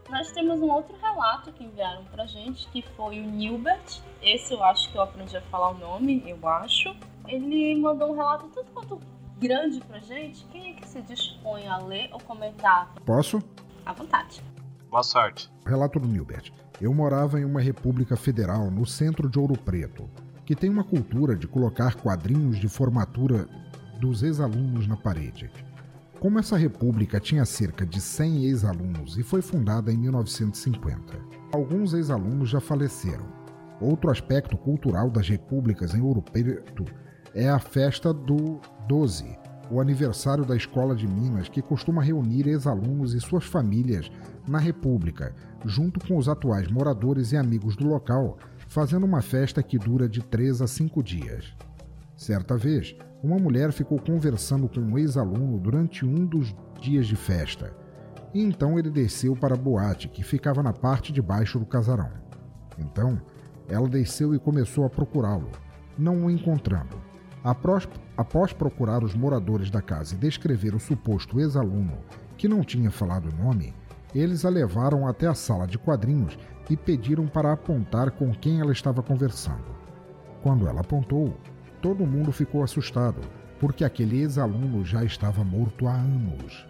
Nós 0.09 0.31
temos 0.31 0.61
um 0.61 0.71
outro 0.71 0.95
relato 1.01 1.51
que 1.51 1.65
enviaram 1.65 2.05
pra 2.05 2.25
gente, 2.25 2.69
que 2.69 2.81
foi 2.81 3.19
o 3.19 3.25
Nilbert. 3.25 3.99
Esse 4.21 4.53
eu 4.53 4.63
acho 4.63 4.89
que 4.93 4.97
eu 4.97 5.01
aprendi 5.01 5.35
a 5.35 5.41
falar 5.41 5.71
o 5.71 5.77
nome, 5.77 6.23
eu 6.25 6.47
acho. 6.47 6.95
Ele 7.27 7.79
mandou 7.81 8.11
um 8.11 8.15
relato 8.15 8.47
tanto 8.53 8.71
quanto 8.71 8.99
grande 9.39 9.79
pra 9.81 9.99
gente. 9.99 10.45
Quem 10.45 10.71
é 10.71 10.73
que 10.75 10.87
se 10.87 11.01
dispõe 11.01 11.67
a 11.67 11.77
ler 11.77 12.09
ou 12.11 12.19
comentar? 12.19 12.93
Posso? 13.05 13.41
À 13.85 13.93
vontade. 13.93 14.43
Boa 14.89 15.03
sorte. 15.03 15.51
Relato 15.65 15.99
do 15.99 16.07
Nilbert. 16.07 16.51
Eu 16.79 16.93
morava 16.93 17.39
em 17.39 17.45
uma 17.45 17.61
república 17.61 18.15
federal 18.15 18.69
no 18.69 18.85
centro 18.85 19.29
de 19.29 19.39
Ouro 19.39 19.57
Preto 19.57 20.09
que 20.45 20.55
tem 20.55 20.69
uma 20.69 20.83
cultura 20.83 21.35
de 21.35 21.47
colocar 21.47 21.95
quadrinhos 21.95 22.59
de 22.59 22.69
formatura 22.69 23.47
dos 23.99 24.21
ex-alunos 24.21 24.87
na 24.87 24.95
parede. 24.95 25.49
Como 26.19 26.39
essa 26.39 26.55
república 26.55 27.19
tinha 27.19 27.45
cerca 27.45 27.85
de 27.85 27.99
100 27.99 28.45
ex-alunos 28.45 29.17
e 29.17 29.23
foi 29.23 29.41
fundada 29.41 29.91
em 29.91 29.97
1950, 29.97 31.19
alguns 31.51 31.93
ex-alunos 31.93 32.49
já 32.49 32.61
faleceram. 32.61 33.25
Outro 33.81 34.09
aspecto 34.09 34.55
cultural 34.55 35.09
das 35.09 35.27
repúblicas 35.27 35.93
em 35.93 36.01
Ouro 36.01 36.21
Preto 36.21 36.85
é 37.35 37.49
a 37.49 37.59
festa 37.59 38.13
do 38.13 38.61
12, 38.87 39.37
o 39.69 39.81
aniversário 39.81 40.45
da 40.45 40.55
Escola 40.55 40.95
de 40.95 41.05
Minas, 41.05 41.49
que 41.49 41.61
costuma 41.61 42.01
reunir 42.01 42.47
ex-alunos 42.47 43.13
e 43.13 43.19
suas 43.19 43.43
famílias 43.43 44.09
na 44.47 44.57
República, 44.57 45.35
junto 45.65 45.99
com 46.07 46.17
os 46.17 46.29
atuais 46.29 46.69
moradores 46.69 47.33
e 47.33 47.37
amigos 47.37 47.75
do 47.75 47.85
local, 47.89 48.37
fazendo 48.69 49.05
uma 49.05 49.21
festa 49.21 49.61
que 49.61 49.77
dura 49.77 50.07
de 50.07 50.21
três 50.23 50.61
a 50.61 50.67
cinco 50.67 51.03
dias. 51.03 51.53
Certa 52.15 52.55
vez, 52.55 52.95
uma 53.21 53.37
mulher 53.37 53.73
ficou 53.73 53.99
conversando 53.99 54.69
com 54.69 54.79
um 54.79 54.97
ex-aluno 54.97 55.59
durante 55.59 56.05
um 56.05 56.25
dos 56.25 56.55
dias 56.79 57.05
de 57.05 57.17
festa, 57.17 57.75
e 58.33 58.41
então 58.41 58.79
ele 58.79 58.89
desceu 58.89 59.35
para 59.35 59.55
a 59.55 59.57
boate, 59.57 60.07
que 60.07 60.23
ficava 60.23 60.63
na 60.63 60.71
parte 60.71 61.11
de 61.11 61.21
baixo 61.21 61.59
do 61.59 61.65
casarão. 61.65 62.11
Então, 62.79 63.21
ela 63.67 63.89
desceu 63.89 64.33
e 64.33 64.39
começou 64.39 64.85
a 64.85 64.89
procurá-lo, 64.89 65.49
não 65.97 66.25
o 66.25 66.31
encontrando. 66.31 67.14
Após, 67.45 67.87
após 68.17 68.53
procurar 68.53 69.03
os 69.03 69.13
moradores 69.13 69.69
da 69.69 69.79
casa 69.79 70.15
e 70.15 70.17
descrever 70.17 70.73
o 70.73 70.79
suposto 70.79 71.39
ex-aluno, 71.39 71.99
que 72.35 72.47
não 72.47 72.63
tinha 72.63 72.89
falado 72.89 73.29
o 73.29 73.43
nome, 73.43 73.71
eles 74.15 74.43
a 74.45 74.49
levaram 74.49 75.07
até 75.07 75.27
a 75.27 75.35
sala 75.35 75.67
de 75.67 75.77
quadrinhos 75.77 76.39
e 76.67 76.75
pediram 76.75 77.27
para 77.27 77.51
apontar 77.51 78.09
com 78.09 78.33
quem 78.33 78.61
ela 78.61 78.71
estava 78.71 79.03
conversando. 79.03 79.75
Quando 80.41 80.67
ela 80.67 80.81
apontou, 80.81 81.37
todo 81.83 82.07
mundo 82.07 82.31
ficou 82.31 82.63
assustado, 82.63 83.21
porque 83.59 83.85
aquele 83.85 84.21
ex-aluno 84.21 84.83
já 84.83 85.03
estava 85.03 85.43
morto 85.43 85.87
há 85.87 85.93
anos. 85.93 86.65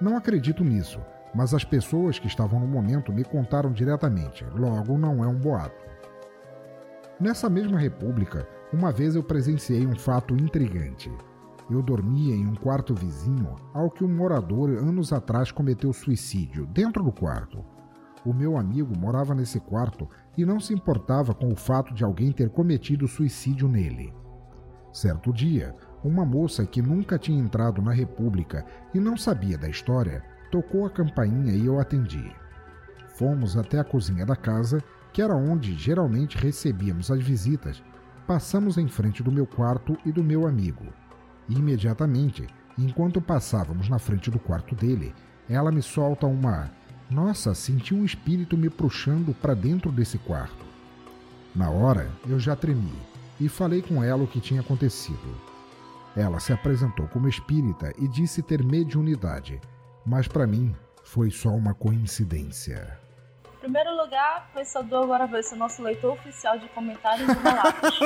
Não 0.00 0.16
acredito 0.16 0.64
nisso, 0.64 0.98
mas 1.32 1.54
as 1.54 1.62
pessoas 1.62 2.18
que 2.18 2.26
estavam 2.26 2.58
no 2.58 2.66
momento 2.66 3.12
me 3.12 3.22
contaram 3.22 3.70
diretamente, 3.70 4.44
logo 4.56 4.98
não 4.98 5.22
é 5.22 5.28
um 5.28 5.38
boato. 5.38 5.88
Nessa 7.20 7.48
mesma 7.48 7.78
república, 7.78 8.48
uma 8.72 8.92
vez 8.92 9.14
eu 9.14 9.22
presenciei 9.22 9.86
um 9.86 9.96
fato 9.96 10.34
intrigante. 10.34 11.10
Eu 11.70 11.82
dormia 11.82 12.34
em 12.34 12.46
um 12.46 12.54
quarto 12.54 12.94
vizinho 12.94 13.56
ao 13.72 13.90
que 13.90 14.04
um 14.04 14.08
morador 14.08 14.70
anos 14.70 15.12
atrás 15.12 15.52
cometeu 15.52 15.92
suicídio, 15.92 16.66
dentro 16.66 17.02
do 17.02 17.12
quarto. 17.12 17.64
O 18.24 18.32
meu 18.32 18.56
amigo 18.56 18.96
morava 18.98 19.34
nesse 19.34 19.58
quarto 19.58 20.08
e 20.36 20.44
não 20.44 20.60
se 20.60 20.74
importava 20.74 21.34
com 21.34 21.50
o 21.52 21.56
fato 21.56 21.94
de 21.94 22.04
alguém 22.04 22.32
ter 22.32 22.50
cometido 22.50 23.08
suicídio 23.08 23.68
nele. 23.68 24.12
Certo 24.92 25.32
dia, 25.32 25.74
uma 26.02 26.24
moça 26.24 26.66
que 26.66 26.82
nunca 26.82 27.18
tinha 27.18 27.40
entrado 27.40 27.80
na 27.80 27.92
República 27.92 28.64
e 28.92 28.98
não 28.98 29.16
sabia 29.16 29.56
da 29.56 29.68
história 29.68 30.22
tocou 30.50 30.84
a 30.84 30.90
campainha 30.90 31.52
e 31.52 31.66
eu 31.66 31.78
atendi. 31.78 32.32
Fomos 33.14 33.56
até 33.56 33.78
a 33.78 33.84
cozinha 33.84 34.26
da 34.26 34.34
casa, 34.34 34.82
que 35.12 35.22
era 35.22 35.34
onde 35.34 35.76
geralmente 35.76 36.36
recebíamos 36.36 37.10
as 37.10 37.22
visitas. 37.22 37.82
Passamos 38.30 38.78
em 38.78 38.86
frente 38.86 39.24
do 39.24 39.32
meu 39.32 39.44
quarto 39.44 39.98
e 40.06 40.12
do 40.12 40.22
meu 40.22 40.46
amigo. 40.46 40.86
E 41.48 41.54
imediatamente, 41.54 42.46
enquanto 42.78 43.20
passávamos 43.20 43.88
na 43.88 43.98
frente 43.98 44.30
do 44.30 44.38
quarto 44.38 44.72
dele, 44.76 45.12
ela 45.48 45.72
me 45.72 45.82
solta 45.82 46.28
uma 46.28 46.70
nossa, 47.10 47.56
senti 47.56 47.92
um 47.92 48.04
espírito 48.04 48.56
me 48.56 48.70
puxando 48.70 49.34
para 49.34 49.52
dentro 49.52 49.90
desse 49.90 50.16
quarto. 50.16 50.64
Na 51.56 51.70
hora, 51.70 52.08
eu 52.24 52.38
já 52.38 52.54
tremi 52.54 52.94
e 53.40 53.48
falei 53.48 53.82
com 53.82 54.00
ela 54.00 54.22
o 54.22 54.28
que 54.28 54.38
tinha 54.38 54.60
acontecido. 54.60 55.36
Ela 56.14 56.38
se 56.38 56.52
apresentou 56.52 57.08
como 57.08 57.26
espírita 57.26 57.92
e 57.98 58.06
disse 58.06 58.42
ter 58.42 58.62
mediunidade, 58.62 59.60
mas 60.06 60.28
para 60.28 60.46
mim 60.46 60.72
foi 61.02 61.32
só 61.32 61.48
uma 61.48 61.74
coincidência. 61.74 62.96
Em 63.60 63.68
primeiro 63.68 63.94
lugar, 63.94 64.48
pensador 64.54 65.04
agora 65.04 65.26
vai 65.26 65.42
ser 65.42 65.54
nosso 65.54 65.82
leitor 65.82 66.14
oficial 66.14 66.58
de 66.58 66.66
comentários 66.70 67.28
e 67.28 67.32
relatos. 67.42 67.98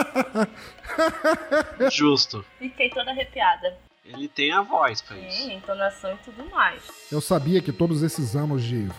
Justo. 1.94 2.44
Fiquei 2.58 2.90
toda 2.90 3.12
arrepiada. 3.12 3.78
Ele 4.04 4.26
tem 4.26 4.50
a 4.50 4.62
voz 4.62 5.00
pra 5.00 5.16
isso. 5.16 5.42
Sim, 5.42 5.54
entonação 5.54 6.12
e 6.12 6.16
tudo 6.24 6.44
mais. 6.50 6.82
Eu 7.10 7.20
sabia 7.20 7.62
que 7.62 7.72
todos 7.72 8.02
esses 8.02 8.34
anos 8.34 8.64
de 8.64 8.90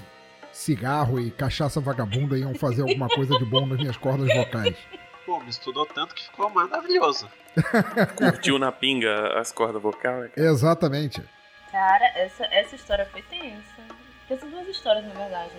cigarro 0.54 1.20
e 1.20 1.30
cachaça 1.30 1.82
vagabunda 1.82 2.38
iam 2.40 2.56
fazer 2.56 2.84
alguma 2.84 3.10
coisa 3.10 3.38
de 3.38 3.44
bom 3.44 3.66
nas 3.66 3.78
minhas 3.78 3.98
cordas 3.98 4.34
vocais. 4.34 4.78
Pô, 5.26 5.42
me 5.42 5.50
estudou 5.50 5.86
tanto 5.86 6.16
que 6.16 6.24
ficou 6.24 6.50
maravilhoso. 6.50 7.30
Curtiu 8.16 8.58
na 8.58 8.72
pinga 8.72 9.38
as 9.38 9.52
cordas 9.52 9.82
vocais? 9.82 10.32
Exatamente. 10.38 11.22
Cara, 11.70 12.06
essa, 12.16 12.46
essa 12.46 12.78
história 12.78 13.06
foi 13.08 13.22
tensa. 13.24 13.84
Essas 14.30 14.50
duas 14.50 14.68
histórias, 14.70 15.06
na 15.06 15.14
verdade. 15.14 15.52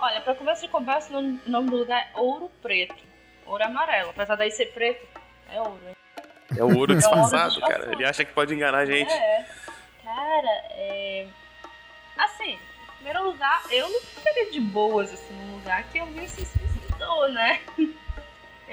Olha, 0.00 0.20
pra 0.20 0.34
conversa 0.34 0.62
de 0.62 0.68
conversa, 0.68 1.16
o 1.16 1.22
nome, 1.46 1.70
do 1.70 1.76
lugar 1.76 2.00
é 2.14 2.18
Ouro 2.18 2.50
Preto. 2.62 2.94
Ouro 3.46 3.64
amarelo. 3.64 4.10
Apesar 4.10 4.36
daí 4.36 4.50
ser 4.50 4.66
preto, 4.72 5.06
é 5.52 5.60
ouro, 5.60 5.78
hein? 5.86 5.96
É 6.56 6.64
o 6.64 6.76
ouro 6.76 6.94
disfarçado, 6.96 7.50
disfarçado. 7.52 7.80
cara. 7.82 7.92
Ele 7.92 8.04
acha 8.04 8.24
que 8.24 8.32
pode 8.32 8.54
enganar 8.54 8.78
a 8.78 8.86
gente. 8.86 9.12
É. 9.12 9.46
Cara, 10.02 10.62
é. 10.70 11.26
Assim, 12.16 12.52
em 12.52 12.94
primeiro 12.96 13.24
lugar, 13.24 13.62
eu 13.70 13.88
não 13.88 14.00
ficaria 14.00 14.50
de 14.50 14.60
boas 14.60 15.12
assim 15.12 15.32
num 15.34 15.56
lugar 15.56 15.84
que 15.84 15.98
alguém 15.98 16.26
se 16.26 16.44
suicidou, 16.44 17.28
né? 17.32 17.60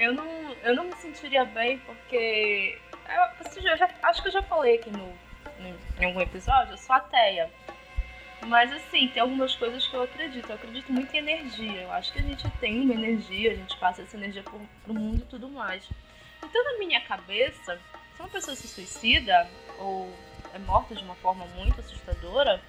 Eu 0.00 0.14
não, 0.14 0.24
eu 0.62 0.76
não 0.76 0.84
me 0.84 0.94
sentiria 0.94 1.44
bem 1.44 1.78
porque. 1.80 2.80
Eu, 3.08 3.22
assim, 3.44 3.68
eu 3.68 3.76
já, 3.76 3.90
acho 4.04 4.22
que 4.22 4.28
eu 4.28 4.32
já 4.32 4.42
falei 4.44 4.76
aqui 4.76 4.90
no, 4.92 5.08
no- 5.58 5.76
em 6.00 6.04
algum 6.04 6.20
episódio, 6.20 6.74
eu 6.74 6.78
sou 6.78 6.94
ateia. 6.94 7.50
Mas 8.46 8.72
assim, 8.72 9.08
tem 9.08 9.20
algumas 9.20 9.54
coisas 9.54 9.86
que 9.86 9.94
eu 9.94 10.02
acredito. 10.02 10.48
Eu 10.48 10.54
acredito 10.54 10.92
muito 10.92 11.12
em 11.14 11.18
energia. 11.18 11.82
Eu 11.82 11.92
acho 11.92 12.12
que 12.12 12.18
a 12.18 12.22
gente 12.22 12.48
tem 12.60 12.80
uma 12.80 12.94
energia, 12.94 13.52
a 13.52 13.54
gente 13.54 13.76
passa 13.78 14.02
essa 14.02 14.16
energia 14.16 14.42
pro, 14.42 14.60
pro 14.84 14.94
mundo 14.94 15.18
e 15.18 15.26
tudo 15.26 15.48
mais. 15.48 15.88
Então, 16.42 16.64
na 16.64 16.78
minha 16.78 17.00
cabeça, 17.00 17.78
se 18.14 18.20
uma 18.20 18.28
pessoa 18.28 18.56
se 18.56 18.68
suicida 18.68 19.48
ou 19.78 20.12
é 20.54 20.58
morta 20.58 20.94
de 20.94 21.02
uma 21.02 21.14
forma 21.16 21.44
muito 21.56 21.80
assustadora, 21.80 22.62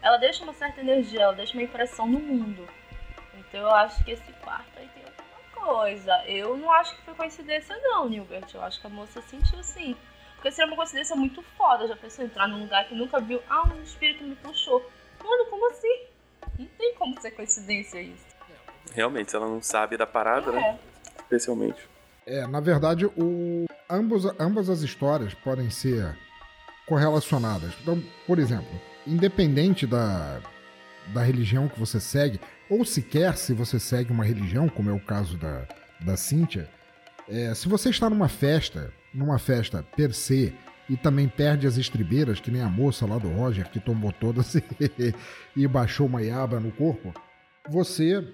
ela 0.00 0.16
deixa 0.16 0.42
uma 0.42 0.52
certa 0.52 0.80
energia, 0.80 1.22
ela 1.22 1.34
deixa 1.34 1.52
uma 1.54 1.62
impressão 1.62 2.06
no 2.06 2.18
mundo. 2.18 2.68
Então 3.34 3.60
eu 3.60 3.70
acho 3.70 4.02
que 4.04 4.10
esse 4.10 4.32
quarto 4.34 4.78
aí 4.78 4.88
tem 4.88 5.04
alguma 5.04 5.74
coisa. 5.74 6.24
Eu 6.26 6.56
não 6.56 6.72
acho 6.72 6.96
que 6.96 7.02
foi 7.02 7.14
coincidência 7.14 7.76
não, 7.82 8.08
Nilbert. 8.08 8.46
Eu 8.52 8.62
acho 8.62 8.80
que 8.80 8.86
a 8.86 8.90
moça 8.90 9.22
sentiu 9.22 9.58
assim. 9.58 9.96
Porque 10.34 10.50
seria 10.50 10.68
uma 10.68 10.76
coincidência 10.76 11.14
muito 11.14 11.42
foda. 11.56 11.86
Já 11.86 11.94
pensou 11.94 12.24
entrar 12.24 12.48
num 12.48 12.62
lugar 12.62 12.86
que 12.88 12.94
nunca 12.94 13.20
viu. 13.20 13.40
Ah, 13.48 13.62
um 13.68 13.82
espírito 13.82 14.24
me 14.24 14.34
puxou. 14.34 14.90
Mano, 15.22 15.46
como 15.50 15.70
assim? 15.70 16.06
Não 16.58 16.66
tem 16.78 16.94
como 16.94 17.20
ser 17.20 17.30
coincidência 17.32 18.00
isso. 18.00 18.32
Realmente, 18.94 19.30
se 19.30 19.36
ela 19.36 19.46
não 19.46 19.62
sabe 19.62 19.96
da 19.96 20.06
parada, 20.06 20.52
né? 20.52 20.60
É. 20.60 21.22
Especialmente. 21.22 21.88
É, 22.26 22.46
na 22.46 22.60
verdade, 22.60 23.06
o... 23.06 23.66
ambos, 23.88 24.24
ambas 24.38 24.68
as 24.68 24.82
histórias 24.82 25.34
podem 25.34 25.70
ser 25.70 26.16
correlacionadas. 26.86 27.72
Então, 27.80 28.02
por 28.26 28.38
exemplo, 28.38 28.80
independente 29.06 29.86
da, 29.86 30.40
da 31.08 31.22
religião 31.22 31.68
que 31.68 31.78
você 31.78 31.98
segue, 31.98 32.40
ou 32.68 32.84
sequer 32.84 33.36
se 33.36 33.52
você 33.52 33.78
segue 33.78 34.12
uma 34.12 34.24
religião, 34.24 34.68
como 34.68 34.90
é 34.90 34.92
o 34.92 35.00
caso 35.00 35.36
da, 35.36 35.66
da 36.00 36.16
Cíntia, 36.16 36.68
é, 37.28 37.54
se 37.54 37.68
você 37.68 37.90
está 37.90 38.10
numa 38.10 38.28
festa, 38.28 38.92
numa 39.12 39.38
festa 39.38 39.84
per 39.96 40.12
se, 40.12 40.54
e 40.88 40.96
também 40.96 41.28
perde 41.28 41.66
as 41.66 41.76
estribeiras, 41.76 42.40
que 42.40 42.50
nem 42.50 42.62
a 42.62 42.68
moça 42.68 43.06
lá 43.06 43.18
do 43.18 43.28
Roger, 43.28 43.68
que 43.70 43.80
tomou 43.80 44.12
todas 44.12 44.54
e, 45.56 45.66
baixou 45.66 46.06
uma 46.06 46.22
iaba 46.22 46.58
no 46.60 46.70
corpo, 46.72 47.14
você 47.68 48.24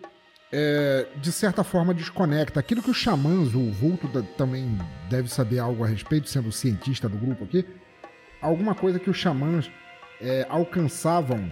é, 0.51 1.07
de 1.16 1.30
certa 1.30 1.62
forma 1.62 1.92
desconecta. 1.92 2.59
Aquilo 2.59 2.82
que 2.82 2.90
os 2.90 2.96
xamãs, 2.96 3.55
o 3.55 3.70
Vulto 3.70 4.09
da- 4.09 4.22
também 4.22 4.78
deve 5.11 5.28
saber 5.28 5.59
algo 5.59 5.84
a 5.84 5.86
respeito, 5.86 6.28
sendo 6.28 6.51
cientista 6.51 7.09
do 7.09 7.18
grupo 7.18 7.44
aqui, 7.44 7.64
alguma 8.40 8.74
coisa 8.74 8.99
que 8.99 9.11
os 9.11 9.16
xamãs 9.16 9.70
é, 10.20 10.46
alcançavam 10.49 11.51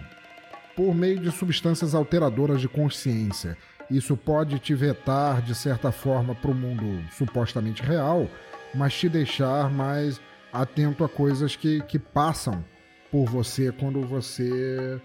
por 0.75 0.93
meio 0.93 1.19
de 1.19 1.31
substâncias 1.31 1.95
alteradoras 1.95 2.59
de 2.61 2.67
consciência. 2.67 3.57
Isso 3.89 4.17
pode 4.17 4.59
te 4.59 4.75
vetar, 4.75 5.41
de 5.41 5.55
certa 5.55 5.91
forma, 5.91 6.35
para 6.35 6.51
o 6.51 6.55
mundo 6.55 7.01
supostamente 7.11 7.81
real, 7.81 8.29
mas 8.75 8.93
te 8.93 9.07
deixar 9.07 9.71
mais 9.71 10.19
atento 10.51 11.03
a 11.03 11.09
coisas 11.09 11.55
que, 11.55 11.81
que 11.83 11.99
passam 11.99 12.63
por 13.11 13.25
você 13.25 13.71
quando 13.71 14.01
você 14.01 14.99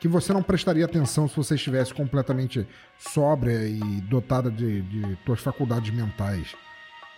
que 0.00 0.06
você 0.06 0.32
não 0.32 0.42
prestaria 0.42 0.84
atenção 0.84 1.26
se 1.26 1.36
você 1.36 1.56
estivesse 1.56 1.92
completamente 1.92 2.66
sóbria 2.96 3.66
e 3.66 3.80
dotada 4.02 4.50
de, 4.50 4.82
de 4.82 5.16
tuas 5.24 5.40
faculdades 5.40 5.92
mentais. 5.92 6.54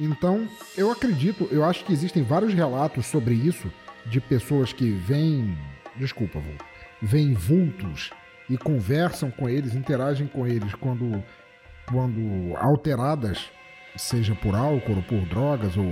Então, 0.00 0.48
eu 0.78 0.90
acredito, 0.90 1.46
eu 1.50 1.62
acho 1.62 1.84
que 1.84 1.92
existem 1.92 2.22
vários 2.22 2.54
relatos 2.54 3.04
sobre 3.04 3.34
isso 3.34 3.70
de 4.06 4.18
pessoas 4.18 4.72
que 4.72 4.90
veem, 4.90 5.58
desculpa, 5.96 6.38
vô, 6.38 6.52
veem 7.02 7.34
vultos 7.34 8.10
e 8.48 8.56
conversam 8.56 9.30
com 9.30 9.46
eles, 9.46 9.74
interagem 9.74 10.26
com 10.26 10.46
eles 10.46 10.74
quando, 10.74 11.22
quando 11.86 12.56
alteradas, 12.56 13.50
seja 13.94 14.34
por 14.34 14.54
álcool 14.54 14.96
ou 14.96 15.02
por 15.02 15.20
drogas 15.26 15.76
ou 15.76 15.84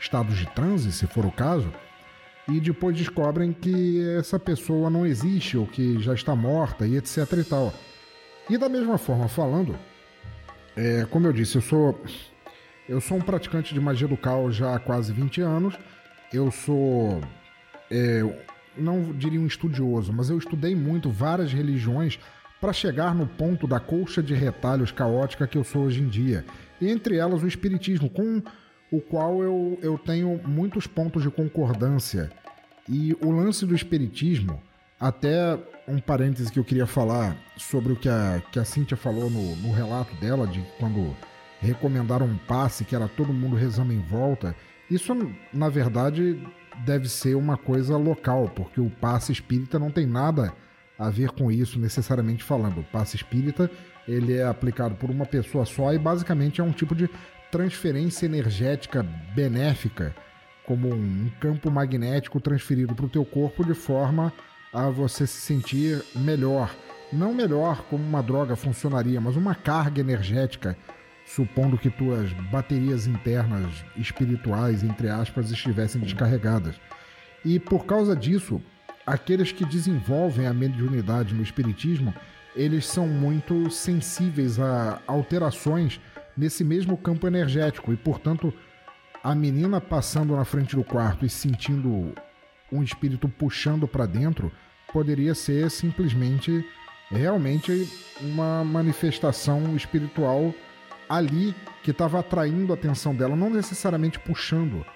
estados 0.00 0.36
de 0.38 0.46
transe, 0.46 0.90
se 0.92 1.06
for 1.06 1.26
o 1.26 1.30
caso, 1.30 1.72
e 2.48 2.58
depois 2.58 2.96
descobrem 2.96 3.52
que 3.52 4.02
essa 4.18 4.38
pessoa 4.38 4.90
não 4.90 5.06
existe 5.06 5.56
ou 5.56 5.66
que 5.66 6.00
já 6.00 6.14
está 6.14 6.34
morta 6.34 6.86
e 6.86 6.96
etc 6.96 7.18
e 7.38 7.44
tal. 7.44 7.72
E 8.48 8.58
da 8.58 8.68
mesma 8.68 8.98
forma, 8.98 9.28
falando, 9.28 9.78
é, 10.76 11.06
como 11.10 11.26
eu 11.26 11.32
disse, 11.32 11.56
eu 11.56 11.62
sou 11.62 12.00
eu 12.88 13.00
sou 13.00 13.18
um 13.18 13.20
praticante 13.20 13.72
de 13.72 13.78
magia 13.78 14.08
do 14.08 14.16
caos 14.16 14.56
já 14.56 14.74
há 14.74 14.78
quase 14.80 15.12
20 15.12 15.40
anos. 15.42 15.78
Eu 16.32 16.50
sou 16.50 17.20
é, 17.88 18.22
não 18.76 19.12
diria 19.12 19.40
um 19.40 19.46
estudioso, 19.46 20.12
mas 20.12 20.30
eu 20.30 20.38
estudei 20.38 20.74
muito 20.74 21.10
várias 21.10 21.52
religiões 21.52 22.18
para 22.60 22.72
chegar 22.72 23.14
no 23.14 23.26
ponto 23.26 23.66
da 23.66 23.80
colcha 23.80 24.22
de 24.22 24.34
retalhos 24.34 24.92
caótica 24.92 25.46
que 25.46 25.56
eu 25.56 25.64
sou 25.64 25.84
hoje 25.84 26.02
em 26.02 26.08
dia. 26.08 26.44
Entre 26.80 27.16
elas 27.16 27.42
o 27.42 27.46
espiritismo, 27.46 28.10
com 28.10 28.42
o 28.90 29.00
qual 29.00 29.42
eu, 29.42 29.78
eu 29.82 29.98
tenho 29.98 30.40
muitos 30.46 30.86
pontos 30.86 31.22
de 31.22 31.30
concordância. 31.30 32.30
E 32.88 33.16
o 33.20 33.30
lance 33.30 33.64
do 33.64 33.74
espiritismo, 33.74 34.60
até 34.98 35.58
um 35.86 35.98
parêntese 35.98 36.50
que 36.50 36.58
eu 36.58 36.64
queria 36.64 36.86
falar 36.86 37.36
sobre 37.56 37.92
o 37.92 37.96
que 37.96 38.08
a, 38.08 38.42
que 38.50 38.58
a 38.58 38.64
Cíntia 38.64 38.96
falou 38.96 39.30
no, 39.30 39.56
no 39.56 39.72
relato 39.72 40.14
dela, 40.16 40.46
de 40.46 40.60
quando 40.78 41.16
recomendaram 41.60 42.26
um 42.26 42.36
passe 42.36 42.84
que 42.84 42.94
era 42.94 43.08
todo 43.08 43.32
mundo 43.32 43.54
rezando 43.54 43.92
em 43.92 44.00
volta. 44.00 44.54
Isso, 44.90 45.14
na 45.52 45.68
verdade, 45.68 46.42
deve 46.84 47.08
ser 47.08 47.36
uma 47.36 47.56
coisa 47.56 47.96
local, 47.96 48.50
porque 48.54 48.80
o 48.80 48.90
passe 48.90 49.30
espírita 49.30 49.78
não 49.78 49.90
tem 49.90 50.06
nada 50.06 50.52
a 50.98 51.08
ver 51.08 51.30
com 51.30 51.50
isso 51.50 51.78
necessariamente 51.78 52.42
falando. 52.42 52.80
O 52.80 52.84
passe 52.84 53.16
espírita 53.16 53.70
ele 54.08 54.36
é 54.36 54.44
aplicado 54.44 54.96
por 54.96 55.10
uma 55.10 55.24
pessoa 55.24 55.64
só 55.64 55.92
e 55.94 55.98
basicamente 55.98 56.60
é 56.60 56.64
um 56.64 56.72
tipo 56.72 56.94
de 56.94 57.08
transferência 57.50 58.26
energética 58.26 59.02
benéfica, 59.34 60.14
como 60.64 60.88
um 60.88 61.30
campo 61.40 61.70
magnético 61.70 62.40
transferido 62.40 62.94
para 62.94 63.06
o 63.06 63.08
teu 63.08 63.24
corpo 63.24 63.64
de 63.64 63.74
forma 63.74 64.32
a 64.72 64.88
você 64.88 65.26
se 65.26 65.40
sentir 65.40 66.02
melhor. 66.14 66.74
Não 67.12 67.34
melhor 67.34 67.82
como 67.90 68.04
uma 68.04 68.22
droga 68.22 68.54
funcionaria, 68.54 69.20
mas 69.20 69.36
uma 69.36 69.54
carga 69.54 70.00
energética, 70.00 70.76
supondo 71.26 71.76
que 71.76 71.90
tuas 71.90 72.32
baterias 72.52 73.06
internas 73.06 73.84
espirituais, 73.96 74.84
entre 74.84 75.08
aspas, 75.08 75.50
estivessem 75.50 76.00
descarregadas. 76.00 76.76
E 77.44 77.58
por 77.58 77.84
causa 77.84 78.14
disso, 78.14 78.62
aqueles 79.04 79.50
que 79.50 79.64
desenvolvem 79.64 80.46
a 80.46 80.54
mediunidade 80.54 81.34
no 81.34 81.42
espiritismo, 81.42 82.14
eles 82.54 82.86
são 82.86 83.08
muito 83.08 83.70
sensíveis 83.70 84.60
a 84.60 85.00
alterações 85.06 86.00
nesse 86.36 86.64
mesmo 86.64 86.96
campo 86.96 87.26
energético 87.26 87.92
e, 87.92 87.96
portanto, 87.96 88.52
a 89.22 89.34
menina 89.34 89.80
passando 89.80 90.34
na 90.34 90.44
frente 90.44 90.74
do 90.74 90.84
quarto 90.84 91.26
e 91.26 91.28
sentindo 91.28 92.14
um 92.72 92.82
espírito 92.82 93.28
puxando 93.28 93.86
para 93.86 94.06
dentro 94.06 94.50
poderia 94.92 95.34
ser 95.34 95.70
simplesmente 95.70 96.64
realmente 97.10 97.88
uma 98.20 98.64
manifestação 98.64 99.74
espiritual 99.76 100.54
ali 101.08 101.54
que 101.82 101.90
estava 101.90 102.20
atraindo 102.20 102.72
a 102.72 102.76
atenção 102.76 103.14
dela, 103.14 103.34
não 103.34 103.50
necessariamente 103.50 104.18
puxando, 104.20 104.86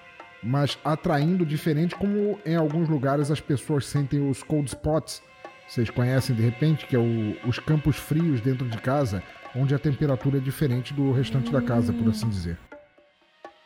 mas 0.41 0.77
atraindo 0.83 1.45
diferente 1.45 1.95
como 1.95 2.39
em 2.45 2.55
alguns 2.55 2.87
lugares 2.87 3.29
as 3.29 3.41
pessoas 3.41 3.85
sentem 3.85 4.27
os 4.29 4.41
cold 4.41 4.69
spots. 4.69 5.21
Vocês 5.67 5.89
conhecem 5.89 6.35
de 6.35 6.41
repente 6.41 6.85
que 6.85 6.95
é 6.95 6.99
o, 6.99 7.35
os 7.45 7.59
campos 7.59 7.97
frios 7.97 8.39
dentro 8.39 8.67
de 8.67 8.77
casa, 8.77 9.21
onde 9.55 9.73
a 9.73 9.79
temperatura 9.79 10.37
é 10.37 10.41
diferente 10.41 10.93
do 10.93 11.11
restante 11.11 11.51
da 11.51 11.61
casa, 11.61 11.93
por 11.93 12.09
assim 12.09 12.29
dizer. 12.29 12.57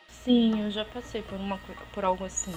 Sim, 0.07 0.63
eu 0.63 0.71
já 0.71 0.85
passei 0.85 1.21
por, 1.21 1.39
uma, 1.39 1.57
por 1.93 2.05
algo 2.05 2.25
assim. 2.25 2.53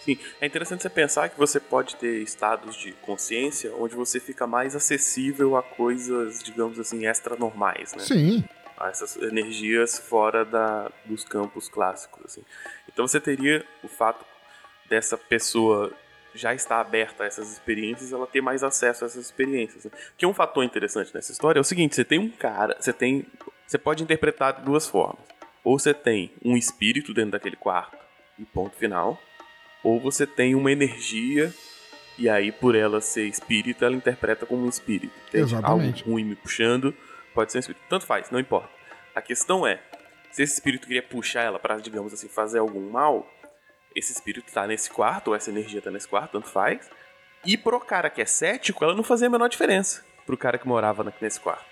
Sim, 0.00 0.18
é 0.40 0.46
interessante 0.46 0.82
você 0.82 0.90
pensar 0.90 1.28
que 1.28 1.38
você 1.38 1.58
pode 1.58 1.96
ter 1.96 2.22
estados 2.22 2.76
de 2.76 2.92
consciência 2.92 3.74
onde 3.76 3.94
você 3.94 4.20
fica 4.20 4.46
mais 4.46 4.76
acessível 4.76 5.56
a 5.56 5.62
coisas, 5.62 6.42
digamos 6.42 6.78
assim, 6.78 7.06
extra-normais, 7.06 7.92
né? 7.94 8.00
Sim, 8.00 8.44
a 8.76 8.88
essas 8.88 9.16
energias 9.16 9.98
fora 9.98 10.44
da, 10.44 10.90
dos 11.04 11.24
campos 11.24 11.68
clássicos. 11.68 12.24
Assim. 12.26 12.42
Então 12.88 13.06
você 13.08 13.20
teria 13.20 13.64
o 13.82 13.88
fato 13.88 14.24
dessa 14.88 15.16
pessoa 15.16 15.92
já 16.36 16.54
estar 16.54 16.80
aberta 16.80 17.24
a 17.24 17.26
essas 17.26 17.52
experiências, 17.52 18.12
ela 18.12 18.26
ter 18.26 18.40
mais 18.40 18.62
acesso 18.62 19.04
a 19.04 19.06
essas 19.06 19.24
experiências. 19.24 19.86
Que 20.16 20.26
um 20.26 20.34
fator 20.34 20.64
interessante 20.64 21.14
nessa 21.14 21.32
história 21.32 21.58
é 21.58 21.62
o 21.62 21.64
seguinte: 21.64 21.94
você 21.94 22.04
tem 22.04 22.18
um 22.18 22.28
cara, 22.28 22.76
você 22.78 22.92
tem, 22.92 23.26
você 23.66 23.78
pode 23.78 24.02
interpretar 24.02 24.54
de 24.54 24.62
duas 24.62 24.86
formas. 24.86 25.24
Ou 25.64 25.78
você 25.78 25.92
tem 25.92 26.32
um 26.44 26.56
espírito 26.56 27.12
dentro 27.12 27.32
daquele 27.32 27.56
quarto 27.56 27.96
e 28.38 28.44
ponto 28.44 28.76
final, 28.76 29.20
ou 29.82 29.98
você 29.98 30.26
tem 30.26 30.54
uma 30.54 30.70
energia 30.70 31.52
e 32.18 32.28
aí 32.28 32.50
por 32.50 32.74
ela 32.74 33.00
ser 33.00 33.26
espírito, 33.26 33.84
ela 33.84 33.94
interpreta 33.94 34.46
como 34.46 34.64
um 34.64 34.68
espírito. 34.68 35.12
Entende? 35.28 35.44
Exatamente. 35.44 36.02
Algo 36.02 36.12
ruim 36.12 36.24
me 36.24 36.34
puxando, 36.34 36.94
pode 37.34 37.52
ser 37.52 37.58
um 37.58 37.60
espírito. 37.60 37.82
Tanto 37.88 38.06
faz, 38.06 38.30
não 38.30 38.40
importa. 38.40 38.70
A 39.14 39.20
questão 39.20 39.66
é, 39.66 39.80
se 40.30 40.42
esse 40.42 40.54
espírito 40.54 40.86
queria 40.86 41.02
puxar 41.02 41.42
ela 41.42 41.58
para, 41.58 41.76
digamos 41.76 42.12
assim, 42.12 42.28
fazer 42.28 42.58
algum 42.58 42.90
mal, 42.90 43.30
esse 43.96 44.12
espírito 44.12 44.52
tá 44.52 44.66
nesse 44.66 44.90
quarto, 44.90 45.28
ou 45.28 45.34
essa 45.34 45.50
energia 45.50 45.80
tá 45.80 45.90
nesse 45.90 46.06
quarto, 46.06 46.32
tanto 46.32 46.48
faz. 46.48 46.88
E 47.44 47.56
pro 47.56 47.80
cara 47.80 48.10
que 48.10 48.20
é 48.20 48.26
cético, 48.26 48.84
ela 48.84 48.94
não 48.94 49.02
fazia 49.02 49.26
a 49.26 49.30
menor 49.30 49.48
diferença 49.48 50.04
pro 50.26 50.36
cara 50.36 50.58
que 50.58 50.68
morava 50.68 51.12
nesse 51.20 51.40
quarto. 51.40 51.64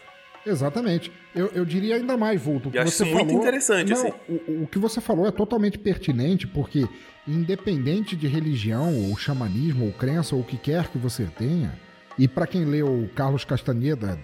Exatamente. 0.46 1.10
Eu, 1.34 1.48
eu 1.54 1.64
diria 1.64 1.96
ainda 1.96 2.16
mais, 2.16 2.40
Vulto. 2.40 2.70
Que 2.70 2.78
Eu 2.78 2.82
acho 2.82 3.04
muito 3.04 3.18
falou, 3.18 3.42
interessante, 3.42 3.90
Não, 3.90 3.96
assim. 3.96 4.12
O, 4.28 4.62
o 4.62 4.66
que 4.66 4.78
você 4.78 5.00
falou 5.00 5.26
é 5.26 5.30
totalmente 5.30 5.78
pertinente, 5.78 6.46
porque 6.46 6.86
independente 7.26 8.14
de 8.14 8.26
religião, 8.26 8.94
ou 8.94 9.16
xamanismo, 9.16 9.86
ou 9.86 9.92
crença, 9.92 10.34
ou 10.34 10.42
o 10.42 10.44
que 10.44 10.58
quer 10.58 10.88
que 10.88 10.98
você 10.98 11.24
tenha, 11.24 11.78
e 12.18 12.28
para 12.28 12.46
quem 12.46 12.64
leu 12.64 13.10
Carlos 13.14 13.44
Castaneda, 13.44 14.18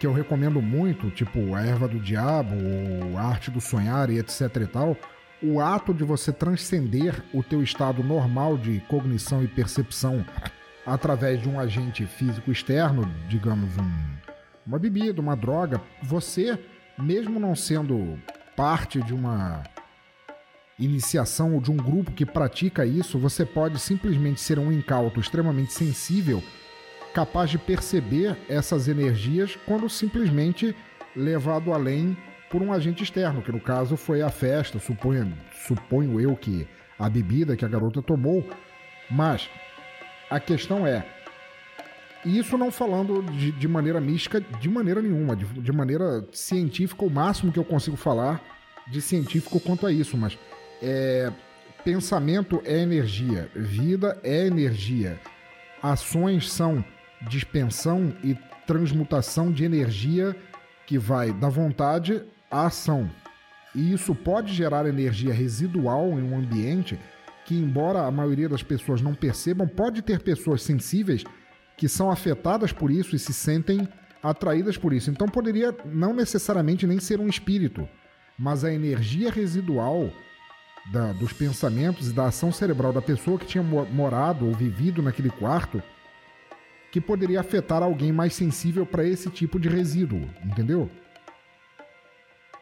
que 0.00 0.06
eu 0.06 0.12
recomendo 0.12 0.60
muito, 0.60 1.10
tipo 1.10 1.54
A 1.54 1.62
Erva 1.64 1.86
do 1.86 2.00
Diabo, 2.00 2.54
ou 2.54 3.18
A 3.18 3.22
Arte 3.22 3.50
do 3.50 3.60
Sonhar 3.60 4.10
e 4.10 4.18
etc 4.18 4.40
e 4.56 4.66
tal, 4.66 4.96
o 5.42 5.60
ato 5.60 5.92
de 5.92 6.04
você 6.04 6.32
transcender 6.32 7.22
o 7.32 7.42
teu 7.42 7.62
estado 7.62 8.02
normal 8.02 8.56
de 8.56 8.80
cognição 8.88 9.42
e 9.42 9.48
percepção 9.48 10.24
através 10.84 11.42
de 11.42 11.48
um 11.48 11.58
agente 11.58 12.06
físico 12.06 12.50
externo, 12.50 13.02
digamos 13.28 13.76
um, 13.76 13.90
uma 14.66 14.78
bebida, 14.78 15.20
uma 15.20 15.36
droga, 15.36 15.80
você, 16.02 16.58
mesmo 16.98 17.38
não 17.40 17.54
sendo 17.54 18.18
parte 18.56 19.02
de 19.02 19.12
uma 19.12 19.62
iniciação 20.78 21.54
ou 21.54 21.60
de 21.60 21.70
um 21.70 21.76
grupo 21.76 22.12
que 22.12 22.24
pratica 22.24 22.86
isso, 22.86 23.18
você 23.18 23.44
pode 23.44 23.78
simplesmente 23.78 24.40
ser 24.40 24.58
um 24.58 24.70
incauto 24.70 25.20
extremamente 25.20 25.72
sensível, 25.72 26.42
capaz 27.14 27.50
de 27.50 27.58
perceber 27.58 28.36
essas 28.48 28.88
energias 28.88 29.56
quando 29.66 29.88
simplesmente 29.88 30.74
levado 31.14 31.72
além 31.72 32.16
por 32.50 32.62
um 32.62 32.72
agente 32.72 33.02
externo, 33.02 33.42
que 33.42 33.52
no 33.52 33.60
caso 33.60 33.96
foi 33.96 34.22
a 34.22 34.30
festa, 34.30 34.78
suponho, 34.78 35.32
suponho 35.66 36.20
eu 36.20 36.36
que 36.36 36.66
a 36.98 37.08
bebida 37.08 37.56
que 37.56 37.64
a 37.64 37.68
garota 37.68 38.00
tomou, 38.00 38.48
mas 39.10 39.48
a 40.30 40.40
questão 40.40 40.86
é, 40.86 41.04
isso 42.24 42.56
não 42.56 42.70
falando 42.70 43.22
de, 43.22 43.52
de 43.52 43.68
maneira 43.68 44.00
mística, 44.00 44.40
de 44.40 44.68
maneira 44.68 45.00
nenhuma, 45.02 45.36
de, 45.36 45.44
de 45.44 45.72
maneira 45.72 46.26
científica, 46.32 47.04
o 47.04 47.10
máximo 47.10 47.52
que 47.52 47.58
eu 47.58 47.64
consigo 47.64 47.96
falar 47.96 48.42
de 48.88 49.00
científico 49.00 49.60
quanto 49.60 49.86
a 49.86 49.92
isso, 49.92 50.16
mas 50.16 50.38
é, 50.82 51.32
pensamento 51.84 52.60
é 52.64 52.78
energia, 52.78 53.50
vida 53.54 54.18
é 54.22 54.46
energia, 54.46 55.20
ações 55.82 56.50
são 56.50 56.84
dispensão 57.28 58.14
e 58.22 58.36
transmutação 58.66 59.52
de 59.52 59.64
energia 59.64 60.34
que 60.86 60.98
vai 60.98 61.32
da 61.32 61.48
vontade 61.48 62.22
à 62.50 62.66
ação. 62.66 63.10
E 63.74 63.92
isso 63.92 64.14
pode 64.14 64.52
gerar 64.54 64.86
energia 64.86 65.32
residual 65.34 66.08
em 66.18 66.22
um 66.22 66.38
ambiente 66.38 66.98
que, 67.44 67.54
embora 67.54 68.00
a 68.06 68.10
maioria 68.10 68.48
das 68.48 68.62
pessoas 68.62 69.00
não 69.00 69.14
percebam, 69.14 69.68
pode 69.68 70.02
ter 70.02 70.20
pessoas 70.20 70.62
sensíveis 70.62 71.22
que 71.76 71.88
são 71.88 72.10
afetadas 72.10 72.72
por 72.72 72.90
isso 72.90 73.14
e 73.14 73.18
se 73.18 73.32
sentem 73.32 73.86
atraídas 74.22 74.76
por 74.76 74.92
isso. 74.92 75.10
Então 75.10 75.28
poderia 75.28 75.76
não 75.84 76.14
necessariamente 76.14 76.86
nem 76.86 76.98
ser 76.98 77.20
um 77.20 77.28
espírito, 77.28 77.86
mas 78.38 78.64
a 78.64 78.72
energia 78.72 79.30
residual 79.30 80.10
da- 80.90 81.12
dos 81.12 81.32
pensamentos 81.32 82.10
e 82.10 82.12
da 82.12 82.26
ação 82.26 82.50
cerebral 82.50 82.92
da 82.92 83.02
pessoa 83.02 83.38
que 83.38 83.46
tinha 83.46 83.62
mo- 83.62 83.84
morado 83.86 84.46
ou 84.46 84.54
vivido 84.54 85.02
naquele 85.02 85.30
quarto 85.30 85.82
que 86.90 87.00
poderia 87.00 87.40
afetar 87.40 87.82
alguém 87.82 88.10
mais 88.12 88.34
sensível 88.34 88.86
para 88.86 89.04
esse 89.04 89.28
tipo 89.30 89.60
de 89.60 89.68
resíduo, 89.68 90.28
entendeu? 90.44 90.90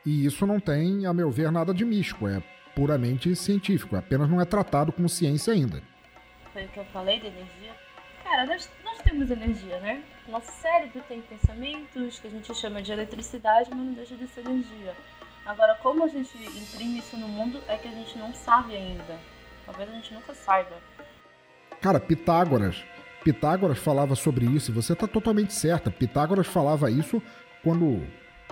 E 0.04 0.26
isso 0.26 0.46
não 0.46 0.60
tem, 0.60 1.06
a 1.06 1.12
meu 1.14 1.30
ver, 1.30 1.50
nada 1.50 1.72
de 1.72 1.84
místico, 1.84 2.28
é 2.28 2.42
puramente 2.74 3.34
científico, 3.36 3.96
apenas 3.96 4.28
não 4.28 4.40
é 4.40 4.44
tratado 4.44 4.92
como 4.92 5.08
ciência 5.08 5.52
ainda. 5.52 5.82
Foi 6.52 6.64
o 6.64 6.68
que 6.68 6.78
eu 6.78 6.84
falei 6.86 7.20
de 7.20 7.28
energia. 7.28 7.72
Cara, 8.22 8.46
nós, 8.46 8.70
nós 8.84 8.98
temos 8.98 9.30
energia, 9.30 9.78
né? 9.80 10.02
Nosso 10.28 10.50
cérebro 10.52 11.02
tem 11.08 11.20
pensamentos 11.22 12.18
que 12.18 12.26
a 12.26 12.30
gente 12.30 12.54
chama 12.54 12.82
de 12.82 12.92
eletricidade, 12.92 13.70
mas 13.70 13.78
não 13.78 13.92
deixa 13.92 14.16
de 14.16 14.26
ser 14.26 14.40
energia. 14.40 14.94
Agora, 15.46 15.74
como 15.82 16.04
a 16.04 16.08
gente 16.08 16.36
imprime 16.36 16.98
isso 16.98 17.16
no 17.16 17.28
mundo 17.28 17.60
é 17.68 17.76
que 17.76 17.86
a 17.86 17.90
gente 17.90 18.18
não 18.18 18.32
sabe 18.32 18.74
ainda. 18.74 19.18
Talvez 19.66 19.90
a 19.90 19.92
gente 19.92 20.14
nunca 20.14 20.34
saiba. 20.34 20.76
Cara, 21.80 22.00
Pitágoras. 22.00 22.82
Pitágoras 23.22 23.78
falava 23.78 24.14
sobre 24.14 24.46
isso, 24.46 24.70
e 24.70 24.74
você 24.74 24.94
está 24.94 25.06
totalmente 25.06 25.52
certa. 25.52 25.90
Pitágoras 25.90 26.46
falava 26.46 26.90
isso 26.90 27.22
quando 27.62 28.02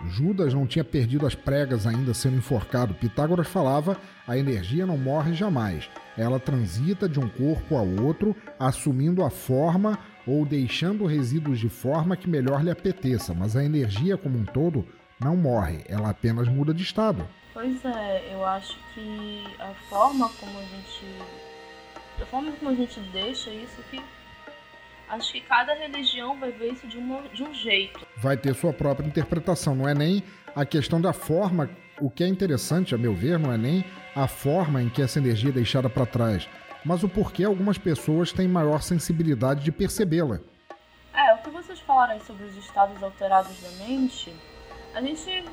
Judas 0.08 0.52
não 0.52 0.66
tinha 0.66 0.84
perdido 0.84 1.26
as 1.26 1.34
pregas 1.34 1.86
ainda 1.86 2.12
sendo 2.12 2.36
enforcado. 2.36 2.94
Pitágoras 2.94 3.46
falava: 3.46 3.96
a 4.26 4.36
energia 4.36 4.86
não 4.86 4.98
morre 4.98 5.34
jamais. 5.34 5.88
Ela 6.16 6.40
transita 6.40 7.08
de 7.08 7.20
um 7.20 7.28
corpo 7.28 7.76
ao 7.76 7.86
outro, 8.02 8.36
assumindo 8.58 9.22
a 9.22 9.30
forma 9.30 9.98
ou 10.26 10.44
deixando 10.44 11.06
resíduos 11.06 11.58
de 11.58 11.68
forma 11.68 12.16
que 12.16 12.28
melhor 12.28 12.62
lhe 12.62 12.70
apeteça, 12.70 13.34
mas 13.34 13.56
a 13.56 13.64
energia 13.64 14.16
como 14.16 14.38
um 14.38 14.44
todo 14.44 14.86
não 15.20 15.36
morre, 15.36 15.84
ela 15.88 16.10
apenas 16.10 16.48
muda 16.48 16.74
de 16.74 16.82
estado. 16.82 17.26
Pois 17.52 17.84
é, 17.84 18.32
eu 18.32 18.44
acho 18.44 18.76
que 18.94 19.44
a 19.58 19.74
forma 19.88 20.28
como 20.40 20.58
a 20.58 20.62
gente. 20.62 21.04
A 22.20 22.26
forma 22.26 22.52
como 22.52 22.70
a 22.70 22.74
gente 22.74 22.98
deixa 23.12 23.50
isso 23.50 23.82
que. 23.90 24.00
Acho 25.12 25.30
que 25.30 25.42
cada 25.42 25.74
religião 25.74 26.40
vai 26.40 26.50
ver 26.50 26.72
isso 26.72 26.86
de, 26.86 26.96
uma, 26.96 27.20
de 27.28 27.42
um 27.42 27.52
jeito. 27.52 28.00
vai 28.16 28.34
ter 28.34 28.54
sua 28.54 28.72
própria 28.72 29.06
interpretação. 29.06 29.74
Não 29.74 29.86
é 29.86 29.92
nem 29.92 30.22
a 30.56 30.64
questão 30.64 31.02
da 31.02 31.12
forma. 31.12 31.68
O 32.00 32.08
que 32.08 32.24
é 32.24 32.26
interessante, 32.26 32.94
a 32.94 32.98
meu 32.98 33.14
ver, 33.14 33.38
não 33.38 33.52
é 33.52 33.58
nem 33.58 33.84
a 34.16 34.26
forma 34.26 34.82
em 34.82 34.88
que 34.88 35.02
essa 35.02 35.18
energia 35.18 35.50
é 35.50 35.52
deixada 35.52 35.90
para 35.90 36.06
trás, 36.06 36.48
mas 36.82 37.02
o 37.02 37.10
porquê 37.10 37.44
algumas 37.44 37.76
pessoas 37.76 38.32
têm 38.32 38.48
maior 38.48 38.80
sensibilidade 38.80 39.62
de 39.62 39.70
percebê-la. 39.70 40.40
É, 41.12 41.34
o 41.34 41.42
que 41.42 41.50
vocês 41.50 41.78
falaram 41.80 42.18
sobre 42.20 42.46
os 42.46 42.56
estados 42.56 43.02
alterados 43.02 43.60
da 43.60 43.84
mente, 43.84 44.34
a 44.94 45.02
gente, 45.02 45.44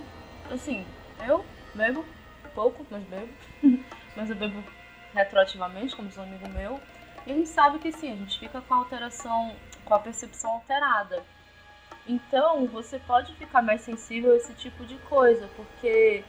assim, 0.49 0.85
eu 1.27 1.43
bebo 1.75 2.05
pouco, 2.55 2.85
mas 2.89 3.03
bebo, 3.03 3.29
mas 4.15 4.29
eu 4.29 4.37
bebo 4.37 4.63
retroativamente, 5.13 5.97
como 5.97 6.07
diz 6.07 6.17
um 6.17 6.23
amigo 6.23 6.47
meu, 6.47 6.79
e 7.25 7.31
a 7.31 7.35
gente 7.35 7.49
sabe 7.49 7.79
que 7.79 7.91
sim, 7.91 8.11
a 8.11 8.15
gente 8.15 8.39
fica 8.39 8.61
com 8.61 8.73
a 8.73 8.77
alteração, 8.77 9.55
com 9.85 9.93
a 9.93 9.99
percepção 9.99 10.51
alterada. 10.51 11.23
Então, 12.07 12.65
você 12.67 12.99
pode 12.99 13.35
ficar 13.35 13.61
mais 13.61 13.81
sensível 13.81 14.33
a 14.33 14.37
esse 14.37 14.53
tipo 14.53 14.85
de 14.85 14.95
coisa, 14.99 15.47
porque 15.55 16.23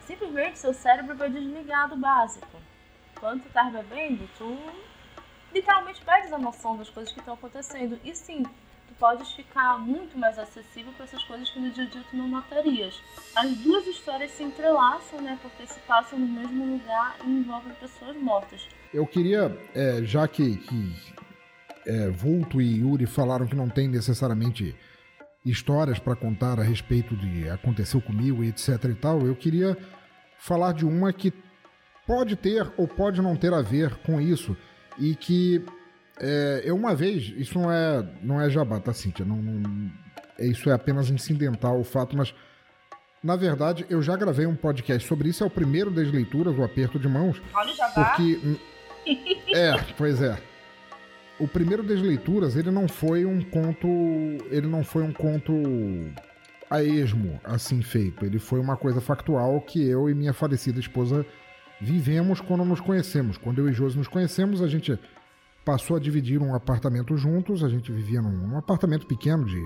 simplesmente 0.00 0.58
seu 0.58 0.72
cérebro 0.72 1.16
vai 1.16 1.28
desligar 1.30 1.88
do 1.88 1.96
básico. 1.96 2.46
Quando 3.18 3.42
tu 3.42 3.48
tá 3.50 3.64
bebendo, 3.64 4.28
tu 4.38 4.56
literalmente 5.52 6.02
perdes 6.02 6.32
a 6.32 6.38
noção 6.38 6.76
das 6.76 6.90
coisas 6.90 7.12
que 7.12 7.20
estão 7.20 7.34
acontecendo. 7.34 7.98
E 8.04 8.14
sim, 8.14 8.44
tu 8.94 8.98
podes 8.98 9.32
ficar 9.32 9.78
muito 9.78 10.16
mais 10.18 10.38
acessível 10.38 10.92
para 10.92 11.04
essas 11.04 11.22
coisas 11.24 11.50
que 11.50 11.58
no 11.58 11.70
dia 11.70 11.84
a 11.84 11.86
dia 11.86 12.02
tu 12.10 12.16
não 12.16 12.28
notarias. 12.28 13.00
As 13.36 13.50
duas 13.58 13.86
histórias 13.86 14.30
se 14.32 14.42
entrelaçam, 14.42 15.20
né? 15.20 15.38
Porque 15.42 15.66
se 15.66 15.78
passam 15.80 16.18
no 16.18 16.26
mesmo 16.26 16.72
lugar 16.72 17.16
e 17.24 17.28
envolvem 17.28 17.72
pessoas 17.74 18.16
mortas. 18.16 18.66
Eu 18.92 19.06
queria, 19.06 19.56
é, 19.74 20.02
já 20.04 20.26
que, 20.28 20.56
que 20.56 20.94
é, 21.86 22.10
Vulto 22.10 22.60
e 22.60 22.78
Yuri 22.80 23.06
falaram 23.06 23.46
que 23.46 23.56
não 23.56 23.68
tem 23.68 23.88
necessariamente 23.88 24.74
histórias 25.44 25.98
para 25.98 26.16
contar 26.16 26.58
a 26.58 26.62
respeito 26.62 27.14
de 27.16 27.48
aconteceu 27.50 28.00
comigo 28.00 28.42
e 28.42 28.48
etc 28.48 28.84
e 28.84 28.94
tal, 28.94 29.26
eu 29.26 29.36
queria 29.36 29.76
falar 30.38 30.72
de 30.72 30.86
uma 30.86 31.12
que 31.12 31.32
pode 32.06 32.36
ter 32.36 32.72
ou 32.76 32.88
pode 32.88 33.20
não 33.20 33.36
ter 33.36 33.52
a 33.52 33.60
ver 33.60 33.96
com 33.96 34.20
isso 34.20 34.56
e 34.98 35.14
que 35.14 35.64
é, 36.20 36.62
eu 36.64 36.74
uma 36.76 36.94
vez, 36.94 37.32
isso 37.36 37.58
não 37.58 37.70
é 37.70 38.06
não 38.22 38.40
é 38.40 38.48
jabá, 38.50 38.78
tá 38.80 38.92
Cíntia? 38.92 39.24
Não, 39.24 39.36
não- 39.36 39.90
é- 40.38 40.46
isso 40.46 40.68
é 40.70 40.72
apenas 40.72 41.10
incidental 41.10 41.78
o 41.78 41.84
fato, 41.84 42.16
mas 42.16 42.34
na 43.22 43.36
verdade 43.36 43.86
eu 43.88 44.02
já 44.02 44.16
gravei 44.16 44.46
um 44.46 44.54
podcast 44.56 45.06
sobre 45.08 45.28
isso, 45.28 45.42
é 45.42 45.46
o 45.46 45.50
primeiro 45.50 45.90
das 45.90 46.10
leituras, 46.10 46.56
o 46.58 46.62
aperto 46.62 46.98
de 46.98 47.08
mãos, 47.08 47.40
Olha 47.54 47.72
o 47.72 47.76
jabá. 47.76 48.04
porque. 48.16 48.58
É, 49.54 49.72
pois 49.96 50.20
é. 50.22 50.36
O 51.38 51.48
primeiro 51.48 51.82
das 51.82 52.00
leituras, 52.00 52.56
ele 52.56 52.70
não 52.70 52.86
foi 52.88 53.24
um 53.24 53.42
conto. 53.42 53.86
Ele 54.50 54.66
não 54.68 54.84
foi 54.84 55.02
um 55.02 55.12
conto 55.12 55.52
a 56.70 56.82
esmo, 56.82 57.40
assim 57.44 57.82
feito. 57.82 58.24
Ele 58.24 58.38
foi 58.38 58.60
uma 58.60 58.76
coisa 58.76 59.00
factual 59.00 59.60
que 59.60 59.84
eu 59.86 60.08
e 60.08 60.14
minha 60.14 60.32
falecida 60.32 60.78
esposa 60.80 61.26
vivemos 61.80 62.40
quando 62.40 62.64
nos 62.64 62.80
conhecemos. 62.80 63.36
Quando 63.36 63.58
eu 63.58 63.68
e 63.68 63.72
Josi 63.72 63.98
nos 63.98 64.08
conhecemos, 64.08 64.62
a 64.62 64.68
gente 64.68 64.96
passou 65.64 65.96
a 65.96 66.00
dividir 66.00 66.40
um 66.40 66.54
apartamento 66.54 67.16
juntos. 67.16 67.64
A 67.64 67.68
gente 67.68 67.90
vivia 67.90 68.20
num, 68.20 68.48
num 68.48 68.58
apartamento 68.58 69.06
pequeno 69.06 69.44
de 69.44 69.60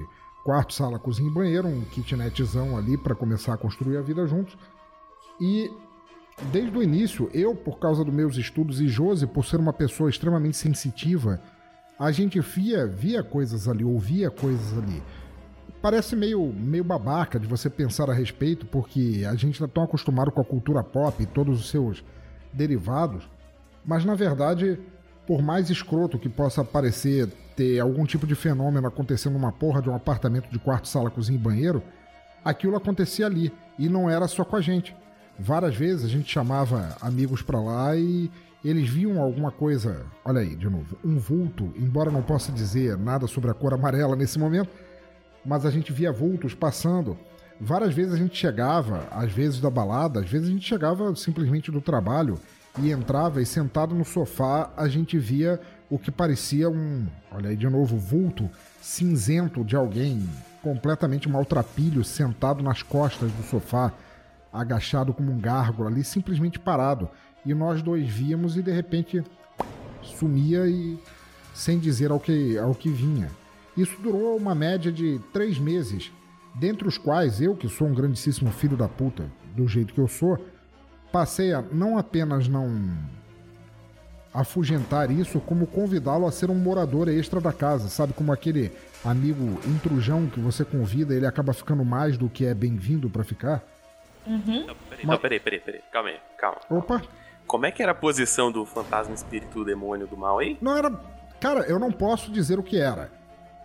quarto, 0.44 0.72
sala, 0.72 0.98
cozinha 0.98 1.30
e 1.30 1.34
banheiro, 1.34 1.68
um 1.68 1.82
kitnetzão 1.82 2.76
ali 2.76 2.96
para 2.96 3.14
começar 3.14 3.54
a 3.54 3.58
construir 3.58 3.96
a 3.96 4.02
vida 4.02 4.26
juntos. 4.26 4.56
E 5.40 5.70
desde 6.52 6.76
o 6.76 6.82
início, 6.82 7.28
eu, 7.34 7.54
por 7.54 7.78
causa 7.78 8.04
dos 8.04 8.14
meus 8.14 8.36
estudos, 8.36 8.80
e 8.80 8.88
Josi, 8.88 9.26
por 9.26 9.44
ser 9.44 9.58
uma 9.58 9.72
pessoa 9.72 10.08
extremamente 10.08 10.56
sensitiva, 10.56 11.40
a 11.98 12.12
gente 12.12 12.40
via, 12.40 12.86
via 12.86 13.22
coisas 13.22 13.68
ali, 13.68 13.84
ouvia 13.84 14.30
coisas 14.30 14.78
ali. 14.78 15.02
Parece 15.82 16.16
meio, 16.16 16.52
meio 16.52 16.84
babaca 16.84 17.38
de 17.38 17.46
você 17.46 17.68
pensar 17.68 18.08
a 18.08 18.14
respeito, 18.14 18.66
porque 18.66 19.24
a 19.28 19.34
gente 19.34 19.54
está 19.54 19.68
tão 19.68 19.82
acostumado 19.82 20.30
com 20.30 20.40
a 20.40 20.44
cultura 20.44 20.82
pop 20.82 21.22
e 21.22 21.26
todos 21.26 21.60
os 21.60 21.70
seus 21.70 22.04
derivados, 22.52 23.28
mas 23.84 24.04
na 24.04 24.14
verdade, 24.14 24.78
por 25.28 25.42
mais 25.42 25.68
escroto 25.68 26.18
que 26.18 26.26
possa 26.26 26.64
parecer 26.64 27.28
ter 27.54 27.78
algum 27.80 28.06
tipo 28.06 28.26
de 28.26 28.34
fenômeno 28.34 28.88
acontecendo 28.88 29.34
numa 29.34 29.52
porra 29.52 29.82
de 29.82 29.90
um 29.90 29.94
apartamento 29.94 30.48
de 30.48 30.58
quarto, 30.58 30.88
sala, 30.88 31.10
cozinha 31.10 31.38
e 31.38 31.42
banheiro, 31.42 31.82
aquilo 32.42 32.74
acontecia 32.74 33.26
ali 33.26 33.52
e 33.78 33.90
não 33.90 34.08
era 34.08 34.26
só 34.26 34.42
com 34.42 34.56
a 34.56 34.62
gente. 34.62 34.96
Várias 35.38 35.76
vezes 35.76 36.06
a 36.06 36.08
gente 36.08 36.32
chamava 36.32 36.96
amigos 37.02 37.42
para 37.42 37.60
lá 37.60 37.94
e 37.94 38.30
eles 38.64 38.88
viam 38.88 39.20
alguma 39.20 39.50
coisa, 39.50 40.06
olha 40.24 40.40
aí, 40.40 40.56
de 40.56 40.68
novo, 40.68 40.96
um 41.04 41.18
vulto, 41.18 41.74
embora 41.76 42.10
não 42.10 42.22
possa 42.22 42.50
dizer 42.50 42.96
nada 42.96 43.26
sobre 43.26 43.50
a 43.50 43.54
cor 43.54 43.74
amarela 43.74 44.16
nesse 44.16 44.38
momento, 44.38 44.70
mas 45.44 45.66
a 45.66 45.70
gente 45.70 45.92
via 45.92 46.10
vultos 46.10 46.54
passando. 46.54 47.18
Várias 47.60 47.92
vezes 47.92 48.14
a 48.14 48.16
gente 48.16 48.34
chegava, 48.34 49.06
às 49.10 49.30
vezes 49.30 49.60
da 49.60 49.68
balada, 49.68 50.20
às 50.20 50.30
vezes 50.30 50.48
a 50.48 50.52
gente 50.52 50.66
chegava 50.66 51.14
simplesmente 51.14 51.70
do 51.70 51.82
trabalho 51.82 52.38
e 52.80 52.90
entrava 52.90 53.40
e 53.42 53.46
sentado 53.46 53.94
no 53.94 54.04
sofá 54.04 54.70
a 54.76 54.88
gente 54.88 55.18
via 55.18 55.60
o 55.90 55.98
que 55.98 56.10
parecia 56.10 56.68
um, 56.68 57.06
olha 57.32 57.50
aí 57.50 57.56
de 57.56 57.68
novo, 57.68 57.96
vulto 57.96 58.48
cinzento 58.80 59.64
de 59.64 59.74
alguém 59.74 60.28
completamente 60.62 61.28
maltrapilho 61.28 62.04
sentado 62.04 62.62
nas 62.62 62.82
costas 62.82 63.30
do 63.32 63.42
sofá 63.42 63.92
agachado 64.52 65.12
como 65.12 65.32
um 65.32 65.38
gárgula 65.38 65.88
ali, 65.88 66.02
simplesmente 66.02 66.58
parado. 66.58 67.08
E 67.44 67.54
nós 67.54 67.82
dois 67.82 68.08
víamos 68.08 68.56
e 68.56 68.62
de 68.62 68.72
repente 68.72 69.22
sumia 70.02 70.66
e 70.66 70.98
sem 71.54 71.78
dizer 71.78 72.10
ao 72.10 72.20
que, 72.20 72.58
ao 72.58 72.74
que 72.74 72.88
vinha. 72.88 73.30
Isso 73.76 73.96
durou 74.02 74.36
uma 74.36 74.54
média 74.54 74.90
de 74.90 75.20
três 75.32 75.58
meses, 75.58 76.10
dentre 76.54 76.86
os 76.88 76.98
quais 76.98 77.40
eu, 77.40 77.54
que 77.54 77.68
sou 77.68 77.86
um 77.86 77.94
grandíssimo 77.94 78.50
filho 78.50 78.76
da 78.76 78.88
puta, 78.88 79.30
do 79.54 79.66
jeito 79.68 79.94
que 79.94 80.00
eu 80.00 80.08
sou, 80.08 80.38
passei 81.12 81.52
a 81.52 81.62
não 81.62 81.98
apenas 81.98 82.48
não 82.48 82.96
afugentar 84.32 85.10
isso, 85.10 85.40
como 85.40 85.66
convidá-lo 85.66 86.26
a 86.26 86.30
ser 86.30 86.50
um 86.50 86.54
morador 86.54 87.08
extra 87.08 87.40
da 87.40 87.52
casa, 87.52 87.88
sabe? 87.88 88.12
Como 88.12 88.32
aquele 88.32 88.70
amigo 89.04 89.58
intrujão 89.66 90.26
que 90.28 90.38
você 90.38 90.64
convida, 90.64 91.14
ele 91.14 91.26
acaba 91.26 91.52
ficando 91.52 91.84
mais 91.84 92.16
do 92.16 92.28
que 92.28 92.44
é 92.44 92.54
bem-vindo 92.54 93.08
para 93.08 93.24
ficar. 93.24 93.62
Uhum. 94.26 94.66
Não, 94.66 94.74
peraí, 94.88 95.06
não, 95.06 95.18
peraí, 95.18 95.40
peraí, 95.40 95.60
peraí. 95.60 95.80
Calma 95.90 96.10
aí, 96.10 96.16
calma. 96.38 96.58
Opa, 96.70 97.02
Como 97.46 97.64
é 97.64 97.70
que 97.70 97.82
era 97.82 97.92
a 97.92 97.94
posição 97.94 98.52
do 98.52 98.64
fantasma, 98.66 99.14
espírito, 99.14 99.64
demônio 99.64 100.06
do 100.06 100.16
mal 100.16 100.38
aí? 100.38 100.58
não 100.60 100.76
era. 100.76 100.90
Cara, 101.40 101.60
eu 101.60 101.78
não 101.78 101.90
posso 101.92 102.30
dizer 102.32 102.58
o 102.58 102.62
que 102.64 102.78
era. 102.78 103.10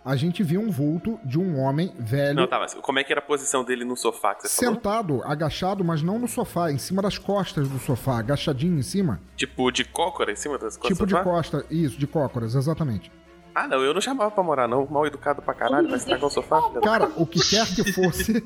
A 0.04 0.16
gente 0.16 0.42
viu 0.42 0.60
um 0.60 0.70
vulto 0.70 1.18
de 1.24 1.38
um 1.38 1.58
homem 1.58 1.94
velho 1.98 2.34
Não, 2.34 2.46
tá, 2.46 2.58
mas 2.58 2.74
como 2.74 2.98
é 2.98 3.04
que 3.04 3.10
era 3.10 3.20
a 3.20 3.24
posição 3.24 3.64
dele 3.64 3.86
no 3.86 3.96
sofá 3.96 4.34
que 4.34 4.46
você 4.46 4.62
falou? 4.62 4.74
sentado, 4.74 5.22
agachado, 5.24 5.82
mas 5.82 6.02
não 6.02 6.18
no 6.18 6.28
sofá, 6.28 6.70
em 6.70 6.76
cima 6.76 7.00
das 7.00 7.16
costas 7.16 7.68
do 7.68 7.78
sofá, 7.78 8.18
agachadinho 8.18 8.78
em 8.78 8.82
cima. 8.82 9.18
Tipo, 9.34 9.70
de 9.70 9.82
cócora 9.82 10.30
em 10.30 10.36
cima 10.36 10.58
das 10.58 10.76
costas 10.76 10.98
tipo 10.98 11.06
do 11.06 11.08
de 11.08 11.12
sofá? 11.14 11.24
costa, 11.24 11.64
isso, 11.70 11.98
de 11.98 12.06
cócoras, 12.06 12.54
exatamente. 12.54 13.10
Ah, 13.54 13.66
não, 13.66 13.80
eu 13.82 13.94
não 13.94 14.00
chamava 14.00 14.30
pra 14.30 14.42
morar, 14.42 14.68
não. 14.68 14.86
Mal 14.86 15.06
educado 15.06 15.40
pra 15.40 15.54
caralho, 15.54 15.88
vai 15.88 15.96
estragar 15.96 16.26
o 16.26 16.30
sofá. 16.30 16.60
Cara, 16.82 17.10
o 17.16 17.24
que 17.24 17.38
quer 17.40 17.66
que 17.66 17.92
fosse. 17.92 18.44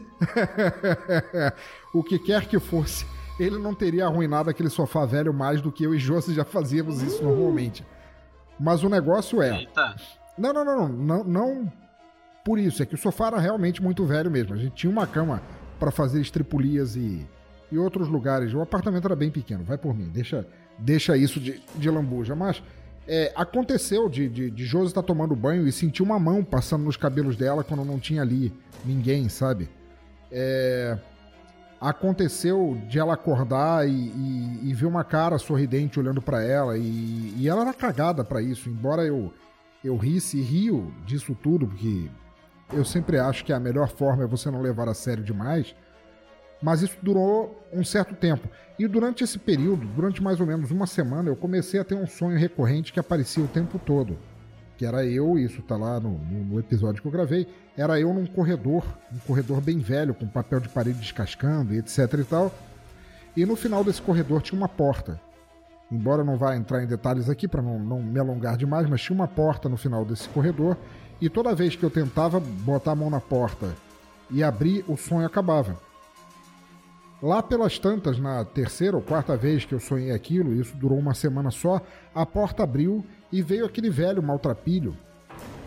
o 1.94 2.04
que 2.04 2.18
quer 2.18 2.46
que 2.46 2.60
fosse, 2.60 3.06
ele 3.40 3.58
não 3.58 3.74
teria 3.74 4.04
arruinado 4.04 4.50
aquele 4.50 4.68
sofá 4.68 5.06
velho 5.06 5.32
mais 5.32 5.62
do 5.62 5.72
que 5.72 5.82
eu 5.82 5.94
e 5.94 5.98
Josi 5.98 6.34
já 6.34 6.44
fazíamos 6.44 7.02
isso 7.02 7.24
normalmente. 7.24 7.84
Mas 8.60 8.84
o 8.84 8.88
negócio 8.88 9.40
é. 9.40 9.56
Eita, 9.56 9.96
Não, 10.38 10.52
não, 10.52 10.64
não, 10.64 10.88
não, 10.88 11.24
não, 11.24 11.72
por 12.44 12.58
isso. 12.58 12.82
É 12.82 12.86
que 12.86 12.94
o 12.94 12.98
sofá 12.98 13.26
era 13.28 13.38
realmente 13.38 13.82
muito 13.82 14.04
velho 14.06 14.30
mesmo. 14.30 14.54
A 14.54 14.56
gente 14.56 14.74
tinha 14.74 14.90
uma 14.90 15.06
cama 15.06 15.42
para 15.78 15.90
fazer 15.90 16.20
estripulias 16.20 16.96
e, 16.96 17.26
e 17.72 17.78
outros 17.78 18.08
lugares. 18.08 18.52
O 18.54 18.60
apartamento 18.60 19.04
era 19.06 19.16
bem 19.16 19.30
pequeno. 19.30 19.64
Vai 19.64 19.76
por 19.78 19.94
mim, 19.94 20.08
deixa, 20.12 20.46
deixa 20.78 21.16
isso 21.16 21.38
de, 21.40 21.60
de 21.74 21.90
lambuja. 21.90 22.34
Mas 22.34 22.62
é, 23.06 23.32
aconteceu 23.36 24.08
de, 24.08 24.28
de, 24.28 24.50
de 24.50 24.64
Josi 24.66 24.88
estar 24.88 25.02
tomando 25.02 25.34
banho 25.34 25.66
e 25.66 25.72
sentir 25.72 26.02
uma 26.02 26.18
mão 26.18 26.44
passando 26.44 26.84
nos 26.84 26.96
cabelos 26.96 27.36
dela 27.36 27.64
quando 27.64 27.84
não 27.84 27.98
tinha 27.98 28.22
ali 28.22 28.52
ninguém, 28.84 29.28
sabe? 29.28 29.68
É, 30.30 30.98
aconteceu 31.80 32.76
de 32.88 32.98
ela 32.98 33.14
acordar 33.14 33.88
e, 33.88 33.92
e- 33.92 34.60
e 34.70 34.74
ver 34.74 34.86
uma 34.86 35.04
cara 35.04 35.38
sorridente 35.38 35.98
olhando 35.98 36.20
pra 36.20 36.42
ela 36.42 36.76
e, 36.76 37.34
e 37.36 37.48
ela 37.48 37.62
era 37.62 37.72
cagada 37.72 38.24
pra 38.24 38.42
isso, 38.42 38.68
embora 38.68 39.02
eu 39.04 39.32
eu 39.84 39.96
risse 39.96 40.38
e 40.38 40.42
rio 40.42 40.92
disso 41.06 41.34
tudo 41.42 41.66
porque 41.66 42.08
eu 42.72 42.84
sempre 42.84 43.18
acho 43.18 43.44
que 43.44 43.52
a 43.52 43.60
melhor 43.60 43.88
forma 43.88 44.24
é 44.24 44.26
você 44.26 44.50
não 44.50 44.60
levar 44.60 44.88
a 44.88 44.94
sério 44.94 45.22
demais. 45.24 45.74
Mas 46.60 46.82
isso 46.82 46.96
durou 47.00 47.64
um 47.72 47.84
certo 47.84 48.14
tempo. 48.16 48.48
E 48.78 48.86
durante 48.88 49.22
esse 49.22 49.38
período, 49.38 49.86
durante 49.86 50.20
mais 50.22 50.40
ou 50.40 50.46
menos 50.46 50.72
uma 50.72 50.86
semana, 50.88 51.28
eu 51.30 51.36
comecei 51.36 51.78
a 51.78 51.84
ter 51.84 51.94
um 51.94 52.06
sonho 52.06 52.36
recorrente 52.36 52.92
que 52.92 52.98
aparecia 52.98 53.44
o 53.44 53.48
tempo 53.48 53.78
todo. 53.78 54.18
Que 54.76 54.84
era 54.84 55.04
eu, 55.06 55.38
isso 55.38 55.62
tá 55.62 55.76
lá 55.76 56.00
no, 56.00 56.18
no- 56.18 56.58
episódio 56.58 57.00
que 57.00 57.06
eu 57.06 57.12
gravei, 57.12 57.46
era 57.76 57.98
eu 58.00 58.12
num 58.12 58.26
corredor, 58.26 58.84
um 59.12 59.18
corredor 59.20 59.60
bem 59.60 59.78
velho, 59.78 60.14
com 60.14 60.26
papel 60.26 60.58
de 60.58 60.68
parede 60.68 60.98
descascando 60.98 61.72
e 61.74 61.78
etc 61.78 62.12
e 62.20 62.24
tal. 62.24 62.52
E 63.36 63.46
no 63.46 63.54
final 63.54 63.84
desse 63.84 64.02
corredor 64.02 64.42
tinha 64.42 64.58
uma 64.58 64.68
porta. 64.68 65.20
Embora 65.90 66.22
não 66.22 66.36
vá 66.36 66.54
entrar 66.54 66.82
em 66.82 66.86
detalhes 66.86 67.30
aqui 67.30 67.48
para 67.48 67.62
não, 67.62 67.78
não 67.78 68.02
me 68.02 68.18
alongar 68.20 68.56
demais, 68.56 68.88
mas 68.88 69.00
tinha 69.00 69.14
uma 69.14 69.28
porta 69.28 69.68
no 69.68 69.76
final 69.76 70.04
desse 70.04 70.28
corredor. 70.28 70.76
E 71.20 71.28
toda 71.28 71.54
vez 71.54 71.74
que 71.74 71.82
eu 71.82 71.90
tentava 71.90 72.38
botar 72.38 72.92
a 72.92 72.96
mão 72.96 73.08
na 73.08 73.20
porta 73.20 73.74
e 74.30 74.42
abrir, 74.42 74.84
o 74.86 74.96
sonho 74.96 75.26
acabava. 75.26 75.76
Lá 77.20 77.42
pelas 77.42 77.78
tantas, 77.78 78.18
na 78.18 78.44
terceira 78.44 78.96
ou 78.96 79.02
quarta 79.02 79.36
vez 79.36 79.64
que 79.64 79.74
eu 79.74 79.80
sonhei 79.80 80.12
aquilo, 80.12 80.52
isso 80.52 80.76
durou 80.76 80.98
uma 80.98 81.14
semana 81.14 81.50
só, 81.50 81.80
a 82.14 82.24
porta 82.24 82.62
abriu 82.62 83.04
e 83.32 83.42
veio 83.42 83.66
aquele 83.66 83.90
velho 83.90 84.22
maltrapilho, 84.22 84.96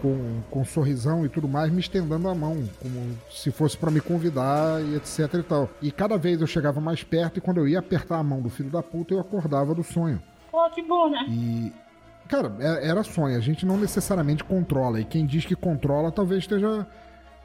com, 0.01 0.41
com 0.49 0.65
sorrisão 0.65 1.25
e 1.25 1.29
tudo 1.29 1.47
mais, 1.47 1.71
me 1.71 1.79
estendendo 1.79 2.27
a 2.27 2.35
mão, 2.35 2.67
como 2.81 3.17
se 3.29 3.51
fosse 3.51 3.77
para 3.77 3.91
me 3.91 4.01
convidar 4.01 4.81
e 4.83 4.95
etc 4.95 5.33
e 5.35 5.43
tal. 5.43 5.69
E 5.81 5.91
cada 5.91 6.17
vez 6.17 6.41
eu 6.41 6.47
chegava 6.47 6.81
mais 6.81 7.03
perto 7.03 7.37
e 7.37 7.41
quando 7.41 7.57
eu 7.57 7.67
ia 7.67 7.79
apertar 7.79 8.17
a 8.17 8.23
mão 8.23 8.41
do 8.41 8.49
filho 8.49 8.69
da 8.69 8.81
puta, 8.81 9.13
eu 9.13 9.19
acordava 9.19 9.75
do 9.75 9.83
sonho. 9.83 10.21
Pô, 10.51 10.69
que 10.71 10.81
bom, 10.81 11.09
né? 11.09 11.25
E. 11.29 11.73
Cara, 12.27 12.53
é- 12.59 12.87
era 12.87 13.03
sonho, 13.03 13.37
a 13.37 13.41
gente 13.41 13.65
não 13.65 13.77
necessariamente 13.77 14.43
controla. 14.43 14.99
E 14.99 15.05
quem 15.05 15.25
diz 15.25 15.45
que 15.45 15.55
controla 15.55 16.11
talvez 16.11 16.43
esteja 16.43 16.87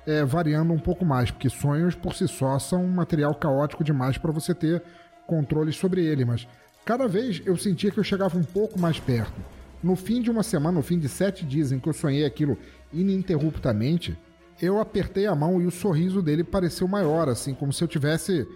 é, 0.07 0.25
variando 0.25 0.73
um 0.73 0.79
pouco 0.79 1.05
mais, 1.05 1.31
porque 1.31 1.51
sonhos 1.51 1.95
por 1.95 2.15
si 2.15 2.29
só 2.29 2.59
são 2.59 2.85
um 2.85 2.89
material 2.89 3.35
caótico 3.35 3.83
demais 3.83 4.17
para 4.17 4.31
você 4.31 4.55
ter 4.55 4.83
controle 5.27 5.73
sobre 5.73 6.05
ele. 6.05 6.25
Mas 6.25 6.47
cada 6.85 7.09
vez 7.09 7.43
eu 7.45 7.57
sentia 7.57 7.91
que 7.91 7.99
eu 7.99 8.05
chegava 8.05 8.39
um 8.39 8.45
pouco 8.45 8.79
mais 8.79 9.01
perto. 9.01 9.35
No 9.83 9.95
fim 9.95 10.21
de 10.21 10.31
uma 10.31 10.43
semana, 10.43 10.79
no 10.79 10.83
fim 10.83 10.99
de 10.99 11.09
sete 11.09 11.45
dias 11.45 11.73
em 11.73 11.79
que 11.79 11.89
eu 11.89 11.93
sonhei 11.93 12.25
aquilo 12.25 12.57
ininterruptamente, 12.93 14.17
eu 14.61 14.81
apertei 14.81 15.27
a 15.27 15.35
mão 15.35 15.61
e 15.61 15.67
o 15.67 15.71
sorriso 15.71 16.23
dele 16.23 16.43
pareceu 16.43 16.89
maior, 16.89 17.29
assim, 17.29 17.55
como 17.55 17.73
se 17.73 17.85
eu 17.85 17.89
tivesse 17.89 18.49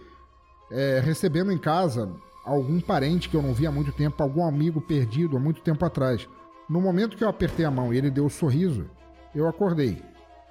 é, 0.71 1.01
recebendo 1.05 1.53
em 1.53 1.59
casa 1.59 2.11
algum 2.45 2.81
parente 2.81 3.29
que 3.29 3.37
eu 3.37 3.43
não 3.43 3.53
via 3.53 3.69
há 3.69 3.73
muito 3.73 3.93
tempo, 3.93 4.23
algum 4.23 4.45
amigo 4.45 4.81
perdido 4.81 5.37
há 5.37 5.41
muito 5.41 5.61
tempo 5.61 5.85
atrás. 5.85 6.27
No 6.69 6.81
momento 6.81 7.17
que 7.17 7.25
eu 7.25 7.29
apertei 7.29 7.65
a 7.65 7.71
mão 7.71 7.93
e 7.93 7.99
ele 7.99 8.11
deu 8.11 8.25
o 8.25 8.31
sorriso, 8.31 8.89
eu 9.35 9.47
acordei. 9.47 10.03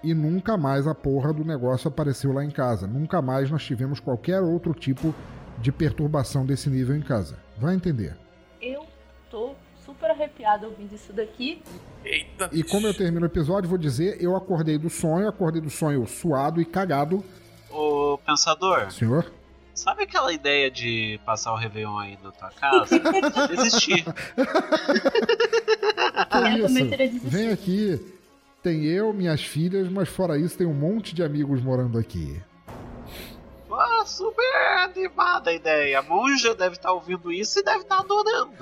E 0.03 0.13
nunca 0.13 0.55
mais 0.55 0.88
a 0.88 0.95
porra 0.95 1.34
do 1.34 1.43
negócio 1.43 1.88
apareceu 1.88 2.32
lá 2.32 2.43
em 2.43 2.51
casa. 2.51 2.88
Nunca 2.88 3.22
mais 3.22 3.49
nós 3.49 3.63
tivemos 3.63 3.99
qualquer 3.99 4.39
outro 4.41 4.74
tipo 4.74 5.13
de 5.57 5.72
perturbação 5.72 6.45
desse 6.45 6.70
nível 6.70 6.95
em 6.95 7.01
casa. 7.01 7.38
Vai 7.57 7.76
entender. 7.76 8.17
Eu 8.61 8.86
tô 9.30 9.55
super 9.99 10.11
arrepiada 10.11 10.65
ouvindo 10.65 10.95
isso 10.95 11.11
daqui. 11.11 11.61
Eita. 12.03 12.49
E 12.53 12.63
como 12.63 12.87
eu 12.87 12.93
termino 12.93 13.23
o 13.23 13.25
episódio, 13.25 13.69
vou 13.69 13.77
dizer: 13.77 14.17
eu 14.21 14.35
acordei 14.35 14.77
do 14.77 14.89
sonho, 14.89 15.27
acordei 15.27 15.61
do 15.61 15.69
sonho 15.69 16.07
suado 16.07 16.61
e 16.61 16.65
cagado. 16.65 17.23
ô 17.69 18.17
pensador, 18.25 18.89
Senhor? 18.91 19.29
sabe 19.75 20.03
aquela 20.03 20.33
ideia 20.33 20.69
de 20.69 21.19
passar 21.25 21.53
o 21.53 21.55
Réveillon 21.55 21.97
aí 21.97 22.17
na 22.21 22.31
tua 22.31 22.49
casa? 22.49 22.99
Desistir. 23.47 24.05
Que 26.29 26.59
eu 26.61 26.65
isso? 26.65 27.27
Vem 27.27 27.49
aqui. 27.49 28.15
Tem 28.61 28.83
eu, 28.83 29.13
minhas 29.13 29.41
filhas, 29.41 29.89
mas 29.89 30.09
fora 30.09 30.37
isso 30.37 30.57
tem 30.57 30.67
um 30.67 30.73
monte 30.73 31.15
de 31.15 31.23
amigos 31.23 31.61
morando 31.61 31.97
aqui. 31.97 32.41
Ah, 33.80 34.05
super! 34.05 34.43
Animada 34.84 35.51
a 35.51 35.53
ideia. 35.53 35.99
A 35.99 36.01
monja 36.01 36.53
deve 36.53 36.75
estar 36.75 36.91
ouvindo 36.91 37.32
isso 37.32 37.59
e 37.59 37.63
deve 37.63 37.80
estar 37.80 37.99
adorando. 37.99 38.51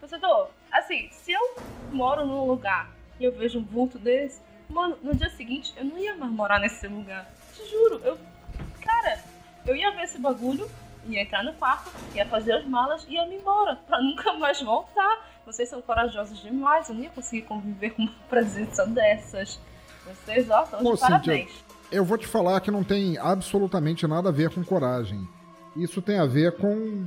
Pensador, 0.00 0.48
assim, 0.72 1.08
se 1.12 1.30
eu 1.30 1.56
moro 1.92 2.26
num 2.26 2.44
lugar 2.44 2.90
e 3.20 3.24
eu 3.24 3.30
vejo 3.30 3.60
um 3.60 3.64
vulto 3.64 4.00
desse, 4.00 4.40
mano, 4.68 4.98
no 5.00 5.14
dia 5.14 5.30
seguinte 5.30 5.72
eu 5.76 5.84
não 5.84 5.96
ia 5.96 6.16
mais 6.16 6.32
morar 6.32 6.58
nesse 6.58 6.88
lugar. 6.88 7.30
Te 7.54 7.64
juro, 7.70 8.00
eu. 8.04 8.18
Cara, 8.80 9.22
eu 9.64 9.76
ia 9.76 9.92
ver 9.92 10.02
esse 10.02 10.18
bagulho, 10.18 10.68
ia 11.06 11.22
entrar 11.22 11.44
no 11.44 11.52
quarto, 11.54 11.88
ia 12.16 12.26
fazer 12.26 12.54
as 12.54 12.64
malas 12.66 13.06
e 13.08 13.14
ia 13.14 13.24
me 13.26 13.36
embora, 13.36 13.76
pra 13.86 14.00
nunca 14.02 14.32
mais 14.32 14.60
voltar. 14.60 15.30
Vocês 15.46 15.68
são 15.68 15.80
corajosos 15.80 16.40
demais, 16.42 16.88
eu 16.88 16.96
não 16.96 17.02
ia 17.02 17.10
conseguir 17.10 17.42
conviver 17.42 17.90
com 17.90 18.02
uma 18.02 18.14
presença 18.28 18.84
dessas. 18.86 19.60
Vocês, 20.04 20.50
ó, 20.50 20.64
estão 20.64 20.80
Ô, 20.80 20.94
de 20.94 20.98
Cíntia, 20.98 21.08
parabéns. 21.08 21.71
Eu 21.92 22.06
vou 22.06 22.16
te 22.16 22.26
falar 22.26 22.58
que 22.60 22.70
não 22.70 22.82
tem 22.82 23.18
absolutamente 23.18 24.06
nada 24.06 24.30
a 24.30 24.32
ver 24.32 24.48
com 24.48 24.64
coragem. 24.64 25.28
Isso 25.76 26.00
tem 26.00 26.18
a 26.18 26.24
ver 26.24 26.52
com, 26.52 27.04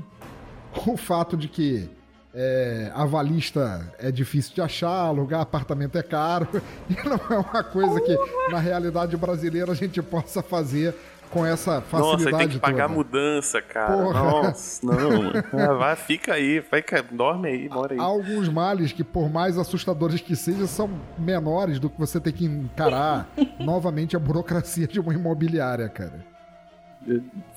com 0.71 0.93
o 0.93 0.97
fato 0.97 1.35
de 1.35 1.47
que 1.47 1.89
é, 2.31 2.91
avalista 2.93 3.91
é 3.97 4.11
difícil 4.11 4.53
de 4.53 4.61
achar, 4.61 5.07
alugar 5.07 5.41
apartamento 5.41 5.97
é 5.97 6.03
caro, 6.03 6.47
e 6.87 6.95
não 7.07 7.19
é 7.35 7.39
uma 7.39 7.63
coisa 7.63 7.99
que 7.99 8.15
na 8.51 8.59
realidade 8.59 9.17
brasileira 9.17 9.71
a 9.71 9.75
gente 9.75 10.01
possa 10.03 10.43
fazer 10.43 10.93
com 11.29 11.45
essa 11.45 11.81
facilidade 11.81 12.23
Nossa, 12.23 12.37
tem 12.37 12.47
que 12.47 12.59
pagar 12.59 12.87
toda. 12.87 12.95
mudança, 12.95 13.61
cara. 13.61 13.93
Porra. 13.93 14.19
Nossa, 14.19 14.85
não. 14.85 15.25
Ah, 15.65 15.73
vai, 15.73 15.95
fica 15.95 16.33
aí, 16.33 16.61
fica, 16.61 17.01
dorme 17.03 17.49
aí, 17.49 17.69
mora 17.69 17.93
aí. 17.93 17.99
Há 17.99 18.03
alguns 18.03 18.49
males 18.49 18.91
que, 18.91 19.03
por 19.03 19.29
mais 19.29 19.57
assustadores 19.57 20.21
que 20.21 20.35
sejam, 20.35 20.67
são 20.67 20.89
menores 21.17 21.79
do 21.79 21.89
que 21.89 21.97
você 21.99 22.19
ter 22.19 22.31
que 22.31 22.45
encarar 22.45 23.27
novamente 23.59 24.15
a 24.15 24.19
burocracia 24.19 24.87
de 24.87 24.99
uma 24.99 25.13
imobiliária, 25.13 25.87
cara. 25.89 26.25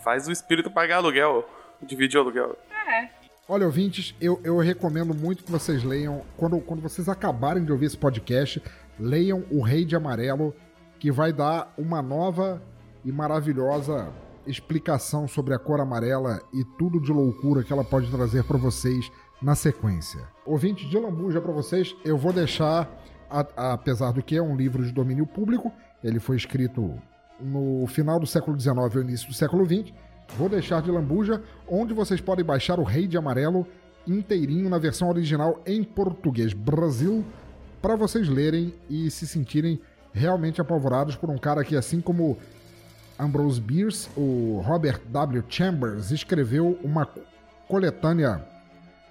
Faz 0.03 0.29
o 0.29 0.33
espírito 0.33 0.71
pagar 0.71 0.97
aluguel. 0.97 1.49
Dividir 1.83 2.19
o 2.19 2.23
aluguel. 2.23 2.57
É, 2.71 3.09
Olha, 3.51 3.64
ouvintes, 3.64 4.14
eu, 4.21 4.39
eu 4.45 4.59
recomendo 4.59 5.14
muito 5.14 5.43
que 5.43 5.51
vocês 5.51 5.83
leiam, 5.83 6.23
quando, 6.37 6.61
quando 6.61 6.83
vocês 6.83 7.09
acabarem 7.09 7.64
de 7.64 7.73
ouvir 7.73 7.87
esse 7.87 7.97
podcast, 7.97 8.62
leiam 9.01 9.43
O 9.51 9.62
Rei 9.62 9.87
de 9.87 9.97
Amarelo, 9.97 10.55
que 10.99 11.11
vai 11.11 11.33
dar 11.33 11.73
uma 11.79 12.03
nova 12.03 12.61
e 13.09 13.12
maravilhosa 13.12 14.12
explicação 14.46 15.26
sobre 15.26 15.54
a 15.54 15.59
cor 15.59 15.80
amarela 15.80 16.40
e 16.52 16.62
tudo 16.78 17.00
de 17.00 17.12
loucura 17.12 17.62
que 17.62 17.72
ela 17.72 17.84
pode 17.84 18.11
trazer 18.11 18.44
para 18.44 18.56
vocês 18.59 19.11
na 19.40 19.54
sequência. 19.54 20.20
Ouvinte 20.44 20.88
de 20.88 20.98
lambuja 20.98 21.40
para 21.40 21.52
vocês, 21.52 21.94
eu 22.04 22.16
vou 22.18 22.32
deixar, 22.32 22.88
a- 23.30 23.72
apesar 23.72 24.12
do 24.12 24.22
que 24.22 24.36
é 24.36 24.42
um 24.42 24.56
livro 24.56 24.82
de 24.84 24.92
domínio 24.92 25.26
público, 25.26 25.72
ele 26.02 26.18
foi 26.18 26.36
escrito 26.36 26.94
no 27.40 27.86
final 27.86 28.18
do 28.18 28.26
século 28.26 28.59
XIX 28.59 28.76
ou 28.96 29.00
início 29.02 29.28
do 29.28 29.34
século 29.34 29.64
XX, 29.64 29.92
Vou 30.36 30.46
deixar 30.46 30.82
de 30.82 30.90
lambuja, 30.90 31.42
onde 31.66 31.94
vocês 31.94 32.20
podem 32.20 32.44
baixar 32.44 32.78
o 32.78 32.82
Rei 32.82 33.06
de 33.06 33.16
Amarelo 33.16 33.66
inteirinho 34.06 34.68
na 34.68 34.76
versão 34.76 35.09
original 35.09 35.62
em 35.64 35.82
português 35.82 36.52
Brasil, 36.52 37.24
para 37.80 37.96
vocês 37.96 38.28
lerem 38.28 38.74
e 38.90 39.11
se 39.11 39.26
sentirem 39.26 39.80
realmente 40.12 40.61
apavorados 40.61 41.16
por 41.16 41.30
um 41.30 41.38
cara 41.38 41.64
que, 41.64 41.74
assim 41.74 41.98
como 42.02 42.36
Ambrose 43.19 43.61
Bierce, 43.61 44.09
o 44.16 44.62
Robert 44.64 45.01
W. 45.09 45.45
Chambers 45.49 46.11
escreveu 46.11 46.79
uma 46.83 47.09
coletânea, 47.66 48.41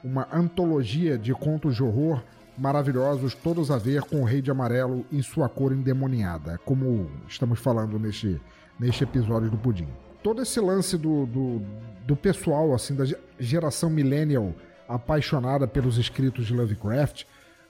uma 0.04 0.28
antologia 0.32 1.18
de 1.18 1.34
contos 1.34 1.76
de 1.76 1.84
horror 1.84 2.24
maravilhosos, 2.58 3.36
todos 3.36 3.70
a 3.70 3.78
ver 3.78 4.02
com 4.04 4.22
o 4.22 4.24
Rei 4.24 4.42
de 4.42 4.50
Amarelo 4.50 5.06
em 5.12 5.22
sua 5.22 5.48
cor 5.50 5.72
endemoniada, 5.72 6.58
como 6.66 7.12
estamos 7.28 7.60
falando 7.60 8.00
neste, 8.00 8.40
neste 8.80 9.04
episódio 9.04 9.50
do 9.50 9.58
Pudim 9.58 9.88
todo 10.24 10.42
esse 10.42 10.60
lance 10.60 10.98
do, 10.98 11.26
do, 11.28 11.62
do 12.06 12.14
pessoal, 12.14 12.74
assim, 12.74 12.94
da 12.94 13.06
ge- 13.06 13.16
geração 13.40 13.90
millennial 13.90 14.54
apaixonada 14.90 15.66
pelos 15.66 15.98
escritos 15.98 16.48
de 16.48 16.54
Lovecraft, 16.54 17.24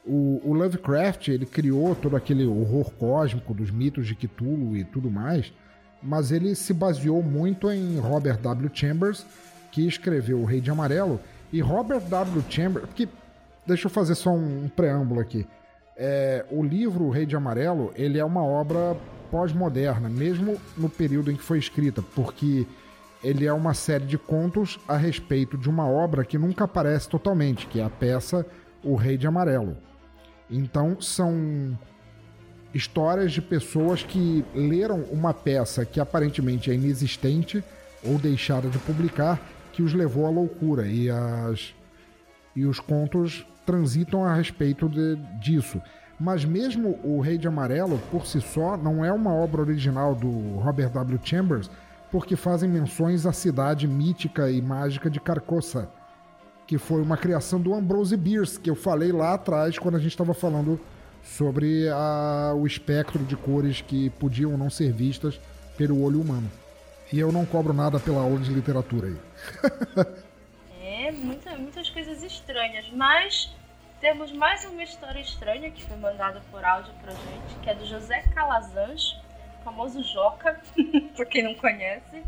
o, 0.03 0.41
o 0.43 0.53
Lovecraft, 0.53 1.27
ele 1.27 1.45
criou 1.45 1.93
todo 1.93 2.15
aquele 2.15 2.47
horror 2.47 2.89
cósmico 2.93 3.53
dos 3.53 3.69
mitos 3.69 4.07
de 4.07 4.15
Cthulhu 4.15 4.75
e 4.75 4.83
tudo 4.83 5.11
mais, 5.11 5.53
mas 6.01 6.31
ele 6.31 6.55
se 6.55 6.73
baseou 6.73 7.21
muito 7.23 7.71
em 7.71 7.99
Robert 7.99 8.37
W. 8.37 8.69
Chambers, 8.73 9.25
que 9.71 9.87
escreveu 9.87 10.39
O 10.39 10.45
Rei 10.45 10.61
de 10.61 10.71
Amarelo, 10.71 11.19
e 11.51 11.61
Robert 11.61 12.01
W. 12.01 12.43
Chambers, 12.49 12.85
porque, 12.85 13.07
deixa 13.65 13.87
eu 13.87 13.91
fazer 13.91 14.15
só 14.15 14.31
um, 14.31 14.65
um 14.65 14.69
preâmbulo 14.69 15.19
aqui, 15.19 15.47
é, 15.95 16.45
o 16.51 16.63
livro 16.63 17.05
O 17.05 17.09
Rei 17.09 17.25
de 17.25 17.35
Amarelo, 17.35 17.91
ele 17.95 18.19
é 18.19 18.25
uma 18.25 18.43
obra 18.43 18.95
pós-moderna, 19.31 20.09
mesmo 20.09 20.57
no 20.77 20.89
período 20.89 21.31
em 21.31 21.35
que 21.35 21.43
foi 21.43 21.57
escrita, 21.57 22.01
porque 22.15 22.65
ele 23.23 23.45
é 23.45 23.51
uma 23.51 23.73
série 23.73 24.05
de 24.05 24.17
contos 24.17 24.79
a 24.87 24.95
respeito 24.95 25.57
de 25.57 25.69
uma 25.69 25.87
obra 25.87 26.23
que 26.23 26.37
nunca 26.37 26.65
aparece 26.65 27.09
totalmente, 27.09 27.67
que 27.67 27.79
é 27.79 27.83
a 27.83 27.89
peça 27.89 28.45
O 28.83 28.95
Rei 28.95 29.17
de 29.17 29.27
Amarelo. 29.27 29.75
Então 30.49 31.01
são 31.01 31.77
histórias 32.73 33.31
de 33.31 33.41
pessoas 33.41 34.03
que 34.03 34.43
leram 34.53 35.01
uma 35.11 35.33
peça 35.33 35.85
que 35.85 35.99
aparentemente 35.99 36.69
é 36.69 36.73
inexistente 36.75 37.63
ou 38.03 38.17
deixada 38.17 38.69
de 38.69 38.77
publicar, 38.79 39.39
que 39.73 39.81
os 39.81 39.93
levou 39.93 40.25
à 40.25 40.29
loucura 40.29 40.87
e 40.87 41.09
as 41.09 41.73
e 42.55 42.65
os 42.65 42.79
contos 42.79 43.45
transitam 43.65 44.23
a 44.25 44.33
respeito 44.33 44.89
de- 44.89 45.15
disso. 45.39 45.79
Mas 46.19 46.43
mesmo 46.43 46.99
o 47.03 47.19
Rei 47.19 47.37
de 47.37 47.47
Amarelo, 47.47 47.99
por 48.09 48.25
si 48.25 48.41
só, 48.41 48.75
não 48.75 49.05
é 49.05 49.11
uma 49.11 49.31
obra 49.31 49.61
original 49.61 50.15
do 50.15 50.57
Robert 50.57 50.89
W. 50.89 51.19
Chambers, 51.23 51.69
porque 52.11 52.35
fazem 52.35 52.67
menções 52.67 53.27
à 53.27 53.31
cidade 53.31 53.87
mítica 53.87 54.49
e 54.49 54.59
mágica 54.59 55.07
de 55.09 55.19
Carcosa, 55.19 55.87
que 56.65 56.79
foi 56.79 56.99
uma 57.01 57.15
criação 57.17 57.59
do 57.61 57.75
Ambrose 57.75 58.17
Bierce, 58.17 58.59
que 58.59 58.69
eu 58.69 58.75
falei 58.75 59.11
lá 59.11 59.35
atrás 59.35 59.77
quando 59.77 59.95
a 59.95 59.99
gente 59.99 60.11
estava 60.11 60.33
falando 60.33 60.79
sobre 61.27 61.89
a- 61.89 62.53
o 62.55 62.65
espectro 62.65 63.23
de 63.23 63.35
cores 63.35 63.81
que 63.81 64.09
podiam 64.11 64.57
não 64.57 64.69
ser 64.69 64.91
vistas 64.91 65.39
pelo 65.77 66.01
olho 66.03 66.21
humano. 66.21 66.49
E 67.11 67.19
eu 67.19 67.31
não 67.31 67.45
cobro 67.45 67.73
nada 67.73 67.99
pela 67.99 68.21
aula 68.21 68.39
de 68.39 68.51
literatura 68.53 69.07
aí. 69.07 69.17
É, 70.89 71.11
muita, 71.11 71.55
muitas 71.57 71.89
coisas 71.89 72.23
estranhas, 72.23 72.89
mas 72.91 73.53
temos 73.99 74.31
mais 74.31 74.63
uma 74.65 74.81
história 74.81 75.19
estranha 75.19 75.69
que 75.69 75.83
foi 75.85 75.95
mandada 75.97 76.41
por 76.49 76.63
áudio 76.63 76.91
pra 77.01 77.11
gente, 77.11 77.55
que 77.61 77.69
é 77.69 77.75
do 77.75 77.85
José 77.85 78.21
Calazans, 78.33 79.15
famoso 79.63 80.01
Joca, 80.01 80.59
pra 81.15 81.25
quem 81.25 81.43
não 81.43 81.53
conhece. 81.55 82.23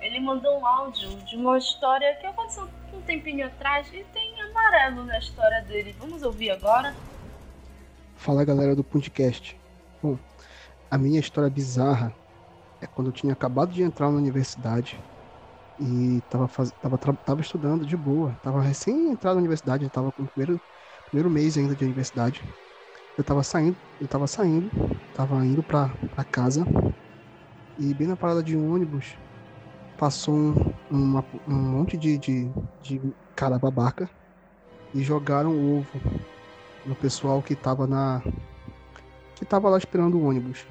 Ele 0.00 0.18
mandou 0.20 0.60
um 0.60 0.66
áudio 0.66 1.10
de 1.24 1.36
uma 1.36 1.58
história 1.58 2.14
que 2.16 2.26
aconteceu 2.26 2.68
um 2.94 3.00
tempinho 3.02 3.46
atrás 3.46 3.86
e 3.92 4.04
tem 4.14 4.40
amarelo 4.40 5.04
na 5.04 5.18
história 5.18 5.60
dele. 5.62 5.94
Vamos 5.98 6.22
ouvir 6.22 6.50
agora? 6.52 6.94
Fala 8.20 8.44
galera 8.44 8.76
do 8.76 8.84
podcast. 8.84 9.58
Bom, 10.02 10.18
a 10.90 10.98
minha 10.98 11.20
história 11.20 11.50
bizarra 11.50 12.14
é 12.80 12.86
quando 12.86 13.08
eu 13.08 13.12
tinha 13.12 13.32
acabado 13.32 13.72
de 13.72 13.82
entrar 13.82 14.10
na 14.10 14.18
universidade 14.18 15.02
e 15.78 16.22
tava, 16.28 16.48
faz... 16.48 16.72
tava, 16.80 16.98
tava 16.98 17.40
estudando 17.40 17.86
de 17.86 17.96
boa. 17.96 18.36
Tava 18.42 18.62
recém 18.62 19.10
entrado 19.10 19.36
na 19.36 19.40
universidade, 19.40 19.84
eu 19.84 19.90
tava 19.90 20.12
com 20.12 20.24
o 20.24 20.26
primeiro, 20.26 20.62
primeiro 21.06 21.30
mês 21.30 21.58
ainda 21.58 21.76
de 21.76 21.84
universidade. 21.84 22.54
Eu 23.16 23.24
tava 23.24 23.42
saindo, 23.42 23.78
eu 24.00 24.08
tava 24.08 24.26
saindo, 24.26 24.70
tava 25.14 25.44
indo 25.46 25.62
pra, 25.64 25.88
pra 26.10 26.24
casa 26.24 26.64
e 27.76 27.94
bem 27.94 28.06
na 28.06 28.16
parada 28.16 28.42
de 28.42 28.56
ônibus 28.56 29.16
passou 29.96 30.34
um, 30.36 30.54
uma- 30.90 31.26
um 31.46 31.54
monte 31.54 31.96
de, 31.98 32.18
de, 32.18 32.52
de 32.80 33.00
cara 33.36 33.58
babaca 33.58 34.10
e 34.94 35.02
jogaram 35.02 35.58
ovo 35.58 36.00
no 36.84 36.94
pessoal 36.94 37.42
que 37.42 37.54
tava 37.54 37.86
na 37.86 38.22
que 39.34 39.44
tava 39.44 39.70
lá 39.70 39.78
esperando 39.78 40.18
o 40.18 40.24
ônibus, 40.24 40.66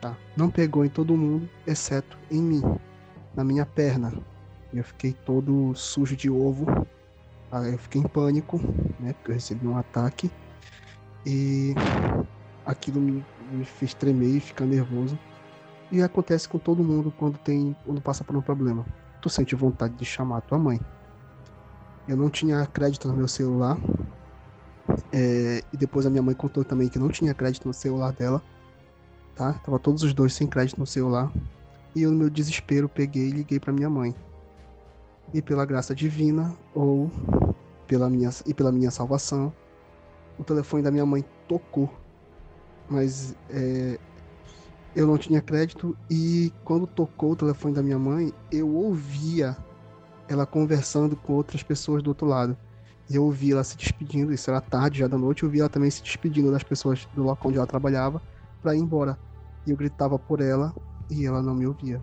tá? 0.00 0.16
Não 0.36 0.50
pegou 0.50 0.84
em 0.84 0.88
todo 0.88 1.16
mundo, 1.16 1.48
exceto 1.66 2.18
em 2.30 2.42
mim, 2.42 2.62
na 3.34 3.44
minha 3.44 3.64
perna. 3.64 4.12
Eu 4.74 4.82
fiquei 4.82 5.12
todo 5.12 5.74
sujo 5.74 6.16
de 6.16 6.28
ovo. 6.28 6.66
Aí 7.52 7.72
eu 7.72 7.78
fiquei 7.78 8.00
em 8.00 8.06
pânico, 8.06 8.58
né? 8.98 9.12
Porque 9.12 9.30
eu 9.30 9.34
recebi 9.34 9.66
um 9.66 9.76
ataque 9.76 10.30
e 11.24 11.74
aquilo 12.64 13.00
me, 13.00 13.24
me 13.50 13.64
fez 13.64 13.94
tremer 13.94 14.36
e 14.36 14.40
ficar 14.40 14.64
nervoso. 14.64 15.18
E 15.90 16.02
acontece 16.02 16.48
com 16.48 16.58
todo 16.58 16.84
mundo 16.84 17.12
quando 17.16 17.38
tem 17.38 17.76
quando 17.84 18.00
passa 18.00 18.22
por 18.22 18.36
um 18.36 18.42
problema. 18.42 18.84
Tu 19.20 19.28
sente 19.28 19.54
vontade 19.54 19.94
de 19.94 20.04
chamar 20.04 20.40
tua 20.42 20.58
mãe. 20.58 20.80
Eu 22.08 22.16
não 22.16 22.30
tinha 22.30 22.64
crédito 22.66 23.06
no 23.08 23.16
meu 23.16 23.28
celular, 23.28 23.76
é, 25.12 25.62
e 25.72 25.76
depois 25.76 26.06
a 26.06 26.10
minha 26.10 26.22
mãe 26.22 26.34
contou 26.34 26.64
também 26.64 26.88
que 26.88 26.98
não 26.98 27.08
tinha 27.08 27.34
crédito 27.34 27.66
no 27.66 27.74
celular 27.74 28.12
dela, 28.12 28.42
tá? 29.34 29.54
Tava 29.54 29.78
todos 29.78 30.02
os 30.02 30.12
dois 30.12 30.32
sem 30.34 30.46
crédito 30.46 30.78
no 30.78 30.86
celular. 30.86 31.32
E 31.94 32.02
eu, 32.02 32.10
no 32.10 32.18
meu 32.18 32.30
desespero, 32.30 32.88
peguei 32.88 33.28
e 33.28 33.32
liguei 33.32 33.58
pra 33.58 33.72
minha 33.72 33.90
mãe. 33.90 34.14
E 35.34 35.42
pela 35.42 35.64
graça 35.64 35.94
divina, 35.94 36.56
ou 36.74 37.10
pela 37.86 38.08
minha, 38.08 38.30
e 38.46 38.54
pela 38.54 38.70
minha 38.70 38.90
salvação, 38.90 39.52
o 40.38 40.44
telefone 40.44 40.82
da 40.82 40.90
minha 40.90 41.06
mãe 41.06 41.24
tocou. 41.48 41.92
Mas 42.88 43.34
é, 43.48 43.98
eu 44.94 45.06
não 45.06 45.16
tinha 45.16 45.40
crédito 45.40 45.96
e 46.10 46.52
quando 46.64 46.86
tocou 46.86 47.32
o 47.32 47.36
telefone 47.36 47.74
da 47.74 47.82
minha 47.82 47.98
mãe, 47.98 48.32
eu 48.50 48.74
ouvia 48.74 49.56
ela 50.28 50.46
conversando 50.46 51.16
com 51.16 51.32
outras 51.34 51.62
pessoas 51.62 52.02
do 52.02 52.08
outro 52.08 52.26
lado. 52.26 52.56
Eu 53.12 53.24
ouvi 53.24 53.50
ela 53.50 53.64
se 53.64 53.76
despedindo, 53.76 54.32
isso 54.32 54.48
era 54.48 54.60
tarde 54.60 55.00
já 55.00 55.08
da 55.08 55.18
noite, 55.18 55.42
eu 55.42 55.48
ouvi 55.48 55.58
ela 55.58 55.68
também 55.68 55.90
se 55.90 56.00
despedindo 56.00 56.52
das 56.52 56.62
pessoas 56.62 57.08
do 57.12 57.24
local 57.24 57.48
onde 57.48 57.58
ela 57.58 57.66
trabalhava 57.66 58.22
para 58.62 58.76
ir 58.76 58.78
embora. 58.78 59.18
E 59.66 59.70
eu 59.72 59.76
gritava 59.76 60.16
por 60.16 60.40
ela 60.40 60.72
e 61.10 61.26
ela 61.26 61.42
não 61.42 61.52
me 61.52 61.66
ouvia. 61.66 62.00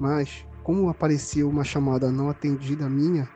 Mas, 0.00 0.44
como 0.64 0.88
apareceu 0.88 1.48
uma 1.48 1.62
chamada 1.62 2.10
não 2.10 2.28
atendida 2.28 2.88
minha, 2.88 3.28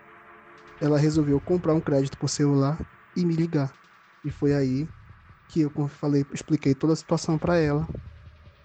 ela 0.80 0.98
resolveu 0.98 1.40
comprar 1.40 1.74
um 1.74 1.80
crédito 1.80 2.18
por 2.18 2.28
celular 2.28 2.76
e 3.16 3.24
me 3.24 3.36
ligar. 3.36 3.72
E 4.24 4.30
foi 4.30 4.52
aí 4.52 4.88
que 5.48 5.60
eu 5.60 5.70
falei, 5.86 6.26
expliquei 6.32 6.74
toda 6.74 6.92
a 6.92 6.96
situação 6.96 7.38
para 7.38 7.56
ela. 7.56 7.86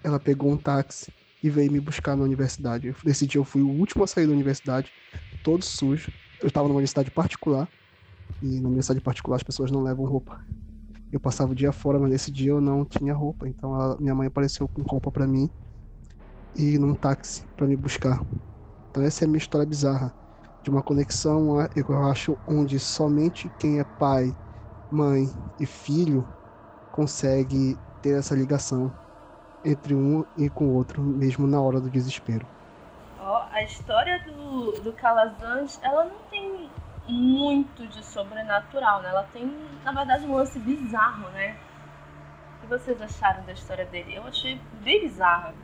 Ela 0.02 0.18
pegou 0.18 0.50
um 0.50 0.56
táxi 0.56 1.12
e 1.42 1.48
veio 1.48 1.70
me 1.70 1.78
buscar 1.78 2.16
na 2.16 2.24
universidade. 2.24 2.92
Nesse 3.04 3.24
dia 3.24 3.38
eu 3.38 3.44
fui 3.44 3.62
o 3.62 3.68
último 3.68 4.02
a 4.02 4.06
sair 4.08 4.26
da 4.26 4.32
universidade, 4.32 4.90
todo 5.44 5.64
sujo. 5.64 6.10
Eu 6.40 6.48
estava 6.48 6.66
numa 6.66 6.78
universidade 6.78 7.10
particular 7.10 7.68
e 8.42 8.60
na 8.60 8.68
universidade 8.68 9.00
particular 9.00 9.36
as 9.36 9.42
pessoas 9.42 9.70
não 9.70 9.82
levam 9.82 10.04
roupa. 10.04 10.40
Eu 11.12 11.20
passava 11.20 11.52
o 11.52 11.54
dia 11.54 11.72
fora, 11.72 11.98
mas 11.98 12.10
nesse 12.10 12.30
dia 12.30 12.50
eu 12.50 12.60
não 12.60 12.84
tinha 12.84 13.14
roupa. 13.14 13.48
Então 13.48 13.96
minha 13.98 14.14
mãe 14.14 14.26
apareceu 14.26 14.68
com 14.68 14.82
roupa 14.82 15.10
para 15.10 15.26
mim 15.26 15.50
e 16.54 16.78
num 16.78 16.94
táxi 16.94 17.44
para 17.56 17.66
me 17.66 17.76
buscar. 17.76 18.20
Então 18.90 19.02
essa 19.02 19.24
é 19.24 19.26
a 19.26 19.28
minha 19.28 19.38
história 19.38 19.66
bizarra 19.66 20.12
de 20.62 20.70
uma 20.70 20.82
conexão, 20.82 21.60
eu 21.76 22.02
acho, 22.06 22.36
onde 22.48 22.76
somente 22.80 23.48
quem 23.56 23.78
é 23.78 23.84
pai, 23.84 24.36
mãe 24.90 25.30
e 25.60 25.64
filho 25.64 26.26
consegue 26.90 27.78
ter 28.02 28.18
essa 28.18 28.34
ligação 28.34 28.92
entre 29.64 29.94
um 29.94 30.24
e 30.36 30.48
com 30.48 30.66
o 30.66 30.74
outro, 30.74 31.00
mesmo 31.00 31.46
na 31.46 31.60
hora 31.60 31.80
do 31.80 31.88
desespero. 31.88 32.44
Oh, 33.20 33.42
a 33.52 33.62
história 33.62 34.24
do, 34.24 34.72
do 34.80 34.92
Calazans, 34.92 35.78
ela 35.84 36.04
não 36.04 36.16
tem 36.30 36.68
muito 37.08 37.86
de 37.86 38.04
sobrenatural, 38.04 39.02
né? 39.02 39.10
Ela 39.10 39.24
tem, 39.32 39.46
na 39.84 39.92
verdade, 39.92 40.24
um 40.24 40.34
lance 40.34 40.58
bizarro, 40.58 41.28
né? 41.30 41.56
O 42.56 42.60
que 42.60 42.66
vocês 42.66 43.00
acharam 43.00 43.44
da 43.44 43.52
história 43.52 43.84
dele? 43.86 44.14
Eu 44.14 44.24
achei 44.24 44.60
bem 44.82 45.02
bizarra. 45.02 45.54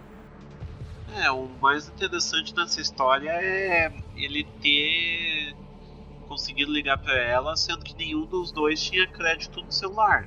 É, 1.15 1.31
o 1.31 1.49
mais 1.61 1.89
interessante 1.89 2.55
dessa 2.55 2.81
história 2.81 3.31
é 3.31 3.93
ele 4.17 4.45
ter 4.63 5.55
conseguido 6.27 6.73
ligar 6.73 6.97
para 6.97 7.15
ela, 7.15 7.57
sendo 7.57 7.85
que 7.85 7.95
nenhum 7.95 8.25
dos 8.25 8.51
dois 8.51 8.83
tinha 8.83 9.07
crédito 9.07 9.61
no 9.61 9.71
celular. 9.71 10.27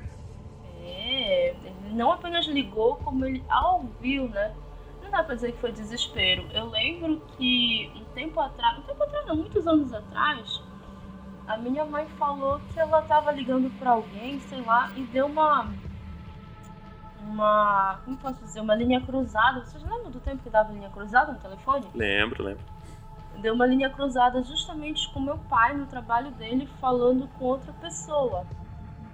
É, 0.84 1.56
ele 1.64 1.94
não 1.96 2.12
apenas 2.12 2.46
ligou, 2.46 2.98
como 2.98 3.26
ele 3.26 3.44
ouviu, 3.50 4.30
né? 4.30 4.54
Não 5.02 5.10
dá 5.10 5.24
pra 5.24 5.34
dizer 5.34 5.54
que 5.54 5.60
foi 5.60 5.72
desespero. 5.72 6.48
Eu 6.54 6.70
lembro 6.70 7.22
que 7.36 7.92
um 7.96 8.04
tempo 8.14 8.40
atrás, 8.40 8.78
um 8.78 8.82
tempo 8.84 9.02
atrás 9.02 9.26
não, 9.26 9.36
muitos 9.36 9.66
anos 9.66 9.92
atrás, 9.92 10.62
a 11.48 11.58
minha 11.58 11.86
mãe 11.86 12.06
falou 12.18 12.60
que 12.74 12.80
ela 12.80 13.02
tava 13.04 13.32
ligando 13.32 13.70
para 13.78 13.92
alguém, 13.92 14.40
sei 14.42 14.62
lá, 14.62 14.92
e 14.96 15.04
deu 15.04 15.28
uma 15.28 15.68
uma. 17.28 18.00
Como 18.06 18.18
posso 18.18 18.40
dizer? 18.42 18.62
Uma 18.62 18.76
linha 18.76 19.02
cruzada. 19.02 19.66
Vocês 19.66 19.84
lembram 19.84 20.12
do 20.12 20.20
tempo 20.20 20.44
que 20.44 20.50
dava 20.50 20.72
linha 20.72 20.90
cruzada 20.90 21.34
no 21.34 21.40
telefone? 21.40 21.86
Lembro, 21.94 22.44
lembro. 22.44 22.64
Deu 23.42 23.54
uma 23.54 23.66
linha 23.66 23.90
cruzada 23.90 24.42
justamente 24.44 25.12
com 25.12 25.20
meu 25.20 25.38
pai 25.50 25.76
no 25.76 25.86
trabalho 25.88 26.32
dele 26.32 26.70
falando 26.80 27.28
com 27.38 27.46
outra 27.46 27.74
pessoa. 27.74 28.46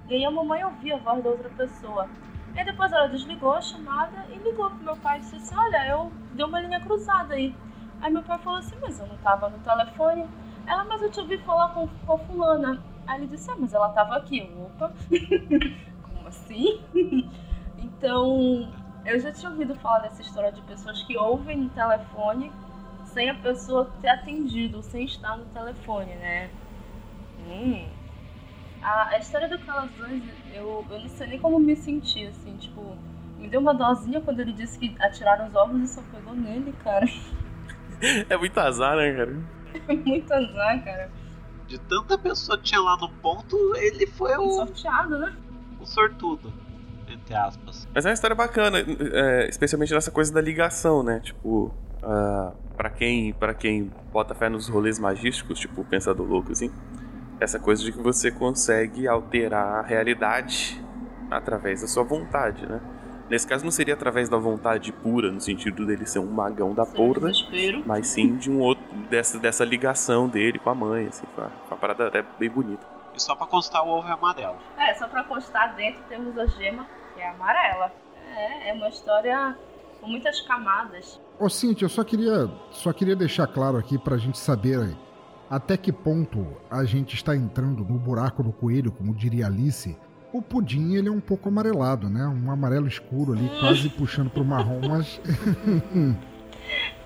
E 0.08 0.16
aí 0.16 0.26
a 0.26 0.32
mamãe 0.32 0.64
ouvia 0.64 0.96
a 0.96 1.00
voz 1.00 1.24
da 1.24 1.30
outra 1.30 1.50
pessoa. 1.50 2.08
E 2.56 2.64
depois 2.64 2.92
ela 2.92 3.08
desligou 3.08 3.54
a 3.54 3.62
chamada 3.62 4.26
e 4.30 4.38
ligou 4.38 4.70
pro 4.70 4.84
meu 4.84 4.98
pai 4.98 5.18
e 5.18 5.22
disse 5.22 5.38
assim: 5.38 5.56
Olha, 5.56 5.88
eu 5.88 6.12
dei 6.34 6.46
uma 6.46 6.60
linha 6.60 6.80
cruzada 6.82 7.34
aí. 7.34 7.56
Aí 8.02 8.12
meu 8.12 8.22
pai 8.24 8.38
falou 8.40 8.60
assim: 8.60 8.76
Mas 8.82 9.00
eu 9.00 9.08
não 9.08 9.18
tava 9.18 9.50
no 9.50 9.58
telefone. 9.60 10.28
Ela, 10.68 10.86
mas 10.86 11.02
eu 11.02 11.12
te 11.12 11.20
ouvi 11.20 11.38
falar 11.40 11.70
com, 11.70 11.88
com 11.88 12.14
a 12.14 12.18
fulana. 12.20 12.82
Aí 13.08 13.20
ele 13.20 13.28
disse: 13.28 13.50
Ah, 13.52 13.56
mas 13.60 13.74
ela 13.74 13.90
tava 13.90 14.16
aqui. 14.16 14.50
Opa, 14.58 14.92
como 16.04 16.28
assim? 16.28 16.82
Então, 17.84 18.72
eu 19.06 19.20
já 19.20 19.32
tinha 19.32 19.52
ouvido 19.52 19.76
falar 19.76 20.00
dessa 20.00 20.22
história 20.22 20.52
de 20.52 20.62
pessoas 20.62 21.02
que 21.04 21.18
ouvem 21.18 21.58
no 21.58 21.70
telefone 21.70 22.52
sem 23.06 23.30
a 23.30 23.36
pessoa 23.36 23.90
ter 24.02 24.08
atendido, 24.10 24.82
sem 24.84 25.06
estar 25.06 25.38
no 25.38 25.46
telefone, 25.46 26.16
né? 26.16 26.50
Hum. 27.40 27.88
A, 28.82 29.10
a 29.10 29.18
história 29.18 29.50
do 29.50 29.60
Calazans, 29.60 30.24
eu, 30.52 30.86
eu 30.90 31.00
não 31.00 31.10
sei 31.10 31.28
nem 31.28 31.40
como 31.40 31.60
me 31.60 31.76
sentir, 31.76 32.28
assim, 32.28 32.56
tipo, 32.58 32.98
me 33.38 33.48
deu 33.48 33.60
uma 33.60 33.74
dosinha 33.74 34.22
quando 34.22 34.40
ele 34.40 34.54
disse 34.54 34.80
que 34.80 34.96
atiraram 35.00 35.48
os 35.48 35.56
ovos 35.56 35.82
e 35.82 35.94
só 35.94 36.02
pegou 36.04 36.34
nele, 36.34 36.74
cara. 36.74 37.06
É 38.30 38.36
muito 38.36 38.58
azar, 38.60 38.96
né, 38.96 39.14
cara? 39.14 39.36
Muito 40.06 40.34
azar, 40.34 40.84
cara. 40.84 41.12
De 41.68 41.80
tanta 41.80 42.18
pessoa 42.18 42.58
que 42.58 42.66
tinha 42.66 42.82
lá 42.82 42.98
no 42.98 43.10
ponto, 43.10 43.56
ele 43.78 44.06
foi 44.08 44.36
o. 44.38 44.52
Sorteado, 44.52 45.18
né? 45.20 45.36
O 45.80 45.86
sortudo 45.86 46.52
entre 47.14 47.36
aspas. 47.36 47.88
Mas 47.94 48.06
é 48.06 48.10
uma 48.10 48.14
história 48.14 48.36
bacana, 48.36 48.78
é, 48.80 49.48
especialmente 49.50 49.94
nessa 49.94 50.12
coisa 50.12 50.34
da 50.34 50.42
ligação, 50.42 51.04
né? 51.04 51.20
Tipo, 51.20 51.74
uh, 52.04 52.56
para 52.76 52.90
quem 52.90 53.34
para 53.34 53.54
quem 53.54 53.92
bota 54.12 54.34
fé 54.34 54.50
nos 54.50 54.68
rolês 54.68 54.98
magísticos, 54.98 55.60
tipo 55.60 55.82
o 55.82 55.86
Pensador 55.86 56.26
Louco, 56.26 56.52
assim, 56.52 56.72
essa 57.40 57.60
coisa 57.60 57.84
de 57.84 57.92
que 57.92 58.02
você 58.02 58.32
consegue 58.32 59.08
alterar 59.08 59.80
a 59.80 59.82
realidade 59.82 60.82
através 61.30 61.82
da 61.82 61.88
sua 61.88 62.04
vontade, 62.04 62.66
né? 62.66 62.82
Nesse 63.32 63.48
caso 63.48 63.64
não 63.64 63.72
seria 63.72 63.94
através 63.94 64.28
da 64.28 64.36
vontade 64.36 64.92
pura, 64.92 65.32
no 65.32 65.40
sentido 65.40 65.86
dele 65.86 66.06
ser 66.06 66.20
um 66.20 66.30
magão 66.30 66.74
da 66.74 66.86
porra, 66.86 67.32
mas 67.86 68.08
sim 68.08 68.36
de 68.36 68.52
um 68.52 68.60
outro 68.60 68.84
dessa, 69.10 69.40
dessa 69.40 69.64
ligação 69.64 70.28
dele 70.28 70.60
com 70.60 70.70
a 70.70 70.76
mãe, 70.76 71.08
assim, 71.08 71.26
uma, 71.38 71.50
uma 71.70 71.78
parada 71.78 72.08
até 72.08 72.26
bem 72.38 72.50
bonita. 72.50 72.86
E 73.16 73.22
só 73.22 73.34
para 73.34 73.48
constar 73.48 73.86
o 73.86 73.88
ovo 73.88 74.06
é 74.06 74.12
amarelo. 74.12 74.58
É, 74.78 74.94
só 74.96 75.08
para 75.08 75.24
constar 75.24 75.74
dentro 75.78 76.02
temos 76.10 76.38
a 76.38 76.46
gema 76.46 76.86
é 77.16 77.30
amarela. 77.30 77.94
É, 78.36 78.72
é 78.72 78.74
uma 78.74 78.90
história 78.90 79.58
com 80.02 80.10
muitas 80.10 80.42
camadas. 80.42 81.18
Ô, 81.40 81.48
Cintia, 81.48 81.86
eu 81.86 81.90
só 81.90 82.04
queria, 82.04 82.52
só 82.70 82.92
queria 82.92 83.16
deixar 83.16 83.48
claro 83.48 83.78
aqui 83.78 83.98
pra 83.98 84.18
gente 84.18 84.38
saber 84.38 84.94
até 85.50 85.78
que 85.78 85.94
ponto 85.94 86.46
a 86.70 86.84
gente 86.84 87.16
está 87.16 87.34
entrando 87.34 87.86
no 87.86 87.98
buraco 87.98 88.44
do 88.44 88.52
coelho, 88.52 88.92
como 88.92 89.16
diria 89.16 89.46
Alice. 89.46 89.98
O 90.34 90.42
pudim, 90.42 90.96
ele 90.96 91.10
é 91.10 91.12
um 91.12 91.20
pouco 91.20 91.50
amarelado, 91.50 92.10
né? 92.10 92.26
Um 92.26 92.50
amarelo 92.50 92.88
escuro 92.88 93.34
ali, 93.34 93.50
quase 93.60 93.90
puxando 93.90 94.30
pro 94.30 94.46
marrom, 94.46 94.80
mas... 94.88 95.20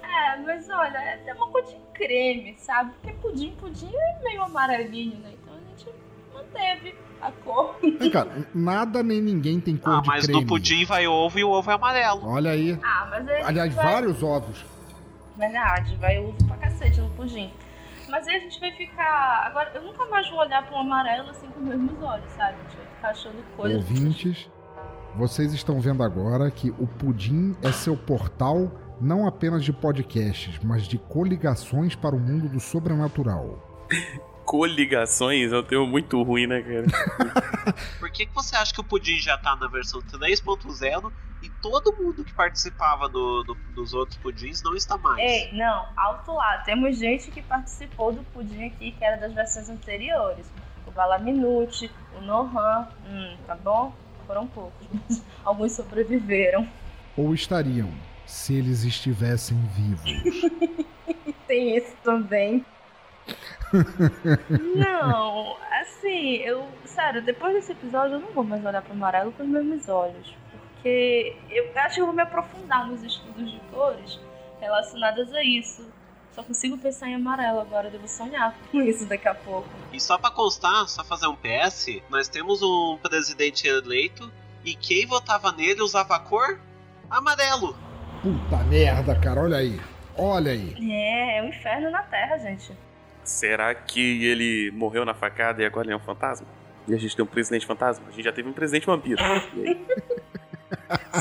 é, 0.03 0.37
mas 0.45 0.69
olha, 0.69 0.97
é 0.97 1.33
uma 1.33 1.47
cor 1.47 1.63
de 1.63 1.75
creme, 1.93 2.55
sabe? 2.57 2.91
Porque 3.01 3.13
pudim, 3.13 3.55
pudim 3.55 3.91
é 3.91 4.23
meio 4.23 4.43
amarelinho, 4.43 5.17
né? 5.19 5.33
Então 5.41 5.55
a 5.55 5.69
gente 5.69 5.89
manteve 6.31 6.95
a 7.19 7.31
cor. 7.31 7.75
Vem 7.81 8.11
cá, 8.11 8.27
nada 8.53 9.01
nem 9.01 9.19
ninguém 9.21 9.59
tem 9.59 9.75
cor 9.75 9.97
ah, 9.97 10.01
de 10.01 10.07
mas 10.07 10.25
creme. 10.25 10.41
no 10.41 10.47
pudim 10.47 10.85
vai 10.85 11.07
ovo 11.07 11.39
e 11.39 11.43
o 11.43 11.49
ovo 11.49 11.71
é 11.71 11.73
amarelo. 11.73 12.27
Olha 12.27 12.51
aí. 12.51 12.77
Ah, 12.83 13.07
mas 13.09 13.27
aí 13.27 13.41
Aliás, 13.41 13.73
vai... 13.73 13.85
vários 13.85 14.21
ovos. 14.21 14.63
Verdade, 15.35 15.95
vai 15.95 16.19
ovo 16.19 16.37
pra 16.47 16.57
cacete 16.57 17.01
no 17.01 17.09
pudim. 17.11 17.51
Mas 18.07 18.27
aí 18.27 18.35
a 18.35 18.39
gente 18.39 18.59
vai 18.59 18.71
ficar. 18.71 19.47
Agora, 19.47 19.71
eu 19.73 19.81
nunca 19.81 20.05
mais 20.05 20.29
vou 20.29 20.39
olhar 20.39 20.63
para 20.65 20.75
um 20.77 20.81
amarelo 20.81 21.29
assim 21.31 21.47
com 21.47 21.59
os 21.59 21.65
mesmos 21.65 22.03
olhos, 22.03 22.29
sabe? 22.33 22.53
A 22.53 22.63
gente 22.63 22.77
vai 22.77 22.85
ficar 23.05 23.09
achando 23.09 23.43
coisas. 23.55 23.77
Ouvintes, 23.77 24.49
vocês 25.15 25.53
estão 25.53 25.79
vendo 25.79 26.03
agora 26.03 26.49
que 26.49 26.71
o 26.71 26.87
Pudim 26.87 27.55
é 27.61 27.71
seu 27.71 27.95
portal 27.95 28.71
não 28.99 29.27
apenas 29.27 29.63
de 29.63 29.73
podcasts, 29.73 30.57
mas 30.63 30.87
de 30.87 30.97
coligações 30.97 31.95
para 31.95 32.15
o 32.15 32.19
mundo 32.19 32.47
do 32.47 32.59
sobrenatural 32.59 33.61
coligações 34.45 35.51
é 35.51 35.57
um 35.57 35.63
termo 35.63 35.87
muito 35.87 36.21
ruim, 36.21 36.45
né, 36.45 36.61
cara? 36.61 36.85
Por 37.99 38.11
que, 38.11 38.27
que 38.27 38.33
você 38.33 38.55
acha 38.55 38.71
que 38.71 38.79
o 38.79 38.83
Pudim 38.83 39.17
já 39.17 39.35
tá 39.37 39.55
na 39.55 39.67
versão 39.67 39.99
3.0 40.01 41.11
e 41.41 41.49
todo 41.61 41.91
mundo 41.93 42.23
que 42.23 42.31
participava 42.33 43.09
do, 43.09 43.43
do, 43.43 43.55
dos 43.73 43.93
outros 43.93 44.17
Pudins 44.17 44.61
não 44.61 44.75
está 44.75 44.97
mais? 44.97 45.19
Ei, 45.19 45.51
não, 45.51 45.87
alto 45.97 46.31
lá. 46.31 46.59
Temos 46.59 46.97
gente 46.97 47.31
que 47.31 47.41
participou 47.41 48.13
do 48.13 48.23
Pudim 48.25 48.65
aqui, 48.67 48.91
que 48.91 49.03
era 49.03 49.17
das 49.17 49.33
versões 49.33 49.67
anteriores. 49.67 50.45
O 50.95 50.97
Balaminuti, 50.97 51.91
o 52.17 52.21
Nohan, 52.21 52.87
hum, 53.05 53.35
tá 53.45 53.53
bom? 53.53 53.93
Foram 54.25 54.47
poucos, 54.47 54.87
alguns 55.43 55.73
sobreviveram. 55.73 56.65
Ou 57.17 57.33
estariam, 57.33 57.89
se 58.25 58.55
eles 58.55 58.85
estivessem 58.85 59.57
vivos. 59.75 60.49
Tem 61.47 61.75
isso 61.75 61.93
também. 62.01 62.65
não, 64.77 65.57
assim, 65.81 66.37
eu. 66.37 66.65
Sério, 66.85 67.21
depois 67.21 67.53
desse 67.53 67.73
episódio 67.73 68.13
eu 68.13 68.19
não 68.21 68.31
vou 68.31 68.45
mais 68.45 68.65
olhar 68.65 68.81
para 68.81 68.93
o 68.93 68.95
amarelo 68.95 69.33
com 69.33 69.43
os 69.43 69.49
mesmos 69.49 69.89
olhos. 69.89 70.33
Porque 70.75 71.35
eu 71.49 71.71
acho 71.75 71.95
que 71.95 72.01
eu 72.01 72.05
vou 72.05 72.15
me 72.15 72.21
aprofundar 72.21 72.87
nos 72.87 73.03
estudos 73.03 73.51
de 73.51 73.59
cores 73.69 74.17
relacionadas 74.61 75.33
a 75.33 75.43
isso. 75.43 75.85
Só 76.35 76.43
consigo 76.43 76.77
pensar 76.77 77.07
em 77.07 77.15
amarelo 77.15 77.61
agora, 77.61 77.89
devo 77.89 78.09
sonhar 78.09 78.53
com 78.69 78.81
isso 78.81 79.05
daqui 79.05 79.25
a 79.25 79.33
pouco. 79.33 79.69
E 79.93 80.01
só 80.01 80.17
para 80.17 80.29
constar, 80.29 80.85
só 80.89 81.01
fazer 81.01 81.27
um 81.27 81.35
PS, 81.35 82.01
nós 82.09 82.27
temos 82.27 82.61
um 82.61 82.97
presidente 83.01 83.65
eleito 83.65 84.29
e 84.65 84.75
quem 84.75 85.05
votava 85.05 85.53
nele 85.53 85.81
usava 85.81 86.17
a 86.17 86.19
cor 86.19 86.59
amarelo. 87.09 87.73
Puta 88.21 88.63
merda, 88.65 89.17
cara, 89.17 89.43
olha 89.43 89.55
aí. 89.55 89.79
Olha 90.17 90.51
aí. 90.51 90.75
É, 90.91 91.37
é 91.37 91.41
um 91.41 91.47
inferno 91.47 91.89
na 91.89 92.03
Terra, 92.03 92.37
gente. 92.37 92.77
Será 93.23 93.73
que 93.73 94.25
ele 94.25 94.71
morreu 94.71 95.05
na 95.05 95.13
facada 95.13 95.63
e 95.63 95.65
agora 95.65 95.85
ele 95.85 95.93
é 95.93 95.97
um 95.97 96.01
fantasma? 96.01 96.47
E 96.85 96.93
a 96.93 96.97
gente 96.97 97.15
tem 97.15 97.23
um 97.23 97.27
presidente 97.27 97.65
fantasma? 97.65 98.05
A 98.09 98.11
gente 98.11 98.25
já 98.25 98.33
teve 98.33 98.49
um 98.49 98.53
presidente 98.53 98.85
vampiro. 98.87 99.23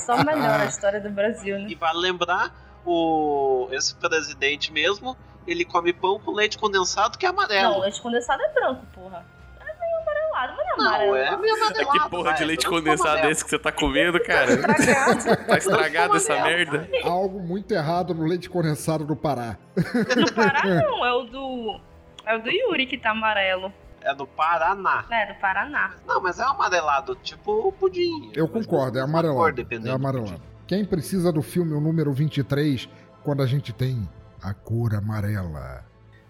Só 0.05 0.23
melhor 0.25 0.61
a 0.61 0.67
história 0.67 1.01
do 1.01 1.11
Brasil, 1.11 1.57
né? 1.59 1.69
E 1.69 1.75
vale 1.77 1.99
lembrar, 1.99 2.53
o 2.87 3.69
esse 3.73 3.95
presidente 3.95 4.73
mesmo, 4.73 5.17
ele 5.47 5.65
come 5.65 5.93
pão 5.93 6.19
com 6.19 6.31
leite 6.33 6.57
condensado 6.59 7.19
que 7.19 7.27
é 7.27 7.33
Não, 7.33 7.39
amarelo. 7.39 7.81
leite 7.81 8.01
condensado 8.01 8.43
é 8.43 8.53
branco, 8.53 8.85
porra. 8.95 9.25
É 9.61 9.65
meio 9.65 10.01
amarelado, 10.03 10.55
mas 10.57 10.67
não 10.67 10.75
é 10.75 10.77
Não, 10.79 10.87
amarelo. 10.87 11.17
é 11.17 11.37
meio 11.37 11.55
amarelado. 11.57 12.01
que 12.01 12.09
porra 12.11 12.33
de 12.33 12.45
leite 12.45 12.65
não 12.65 12.71
condensado 12.73 13.09
amarelo. 13.11 13.33
esse 13.33 13.45
que 13.45 13.51
você 13.51 13.59
tá 13.59 13.73
comendo, 13.73 14.21
cara? 14.23 14.51
Estragado. 14.53 15.45
Tá 15.47 15.59
estragada 15.59 16.17
essa 16.17 16.43
merda. 16.43 16.89
Há 17.05 17.09
algo 17.09 17.41
muito 17.41 17.73
errado 17.73 18.15
no 18.15 18.25
leite 18.27 18.49
condensado 18.49 19.05
do 19.05 19.15
Pará. 19.17 19.57
No 20.17 20.33
Pará 20.33 20.63
não, 20.65 21.05
é 21.05 21.13
o 21.13 21.23
do. 21.25 21.81
É 22.27 22.37
o 22.37 22.43
do 22.43 22.51
Yuri 22.51 22.87
que 22.87 22.97
tá 22.97 23.11
amarelo. 23.11 23.73
É 24.01 24.15
do 24.15 24.27
Paraná. 24.27 25.05
É, 25.11 25.33
do 25.33 25.41
Paraná. 25.41 25.95
Não, 26.07 26.21
mas 26.21 26.39
é 26.39 26.43
amarelado, 26.43 27.15
tipo 27.17 27.69
o 27.69 27.73
pudim. 27.73 28.31
Eu 28.35 28.49
Mas 28.53 28.67
concordo, 28.67 28.99
é 28.99 29.03
amarelado. 29.03 29.39
cor, 29.39 29.49
É 29.71 29.79
do 29.79 29.93
amarelado. 29.93 30.43
Quem 30.67 30.83
precisa 30.85 31.31
do 31.31 31.43
filme 31.43 31.75
o 31.75 31.81
número 31.81 32.11
23 32.13 32.89
quando 33.23 33.43
a 33.43 33.47
gente 33.47 33.73
tem 33.73 34.09
a 34.43 34.55
cor 34.55 34.95
amarela? 34.95 35.85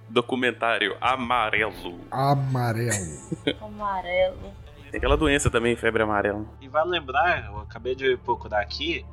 Documentário 0.08 0.96
amarelo. 1.00 2.00
Amarelo. 2.10 3.20
Amarelo. 3.62 4.52
Tem 4.90 4.98
aquela 4.98 5.16
doença 5.16 5.48
também, 5.50 5.76
febre 5.76 6.02
amarela. 6.02 6.44
E 6.60 6.68
vale 6.68 6.90
lembrar, 6.90 7.46
eu 7.46 7.58
acabei 7.58 7.94
de 7.94 8.16
procurar 8.18 8.60
aqui, 8.60 9.06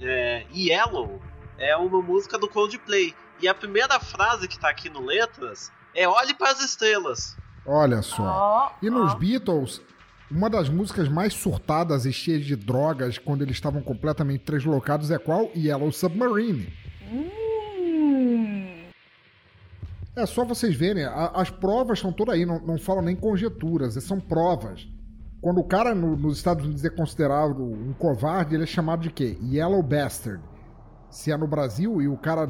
é, 0.00 0.44
Yellow 0.54 1.20
é 1.58 1.76
uma 1.76 2.02
música 2.02 2.36
do 2.38 2.48
Coldplay. 2.48 3.14
E 3.40 3.48
a 3.48 3.54
primeira 3.54 4.00
frase 4.00 4.48
que 4.48 4.58
tá 4.58 4.68
aqui 4.68 4.88
no 4.88 5.00
Letras 5.00 5.70
é 5.94 6.08
Olhe 6.08 6.34
para 6.34 6.50
as 6.50 6.60
estrelas. 6.60 7.36
Olha 7.64 8.02
só. 8.02 8.22
Ó. 8.22 8.70
E 8.82 8.90
nos 8.90 9.12
ó. 9.12 9.16
Beatles, 9.16 9.80
uma 10.30 10.50
das 10.50 10.68
músicas 10.68 11.08
mais 11.08 11.32
surtadas 11.34 12.04
e 12.04 12.12
cheias 12.12 12.44
de 12.44 12.56
drogas 12.56 13.18
quando 13.18 13.42
eles 13.42 13.56
estavam 13.56 13.80
completamente 13.82 14.44
translocados 14.44 15.10
é 15.10 15.18
qual? 15.18 15.50
Yellow 15.56 15.92
Submarine. 15.92 16.68
Hum. 17.12 18.86
É 20.16 20.24
só 20.26 20.44
vocês 20.44 20.74
verem, 20.74 21.04
a- 21.04 21.32
as 21.34 21.50
provas 21.50 21.98
estão 21.98 22.10
todas 22.12 22.34
aí, 22.34 22.46
não, 22.46 22.58
não 22.60 22.78
falam 22.78 23.02
nem 23.02 23.14
conjecturas, 23.14 23.94
são 24.02 24.18
provas. 24.18 24.88
Quando 25.42 25.58
o 25.60 25.64
cara 25.64 25.94
no- 25.94 26.16
nos 26.16 26.38
Estados 26.38 26.64
Unidos 26.64 26.84
é 26.84 26.90
considerado 26.90 27.62
um 27.62 27.92
covarde, 27.92 28.54
ele 28.54 28.64
é 28.64 28.66
chamado 28.66 29.02
de 29.02 29.10
quê? 29.10 29.38
Yellow 29.42 29.82
Bastard. 29.82 30.42
Se 31.10 31.30
é 31.30 31.36
no 31.36 31.46
Brasil 31.46 32.00
e 32.00 32.08
o 32.08 32.16
cara 32.16 32.48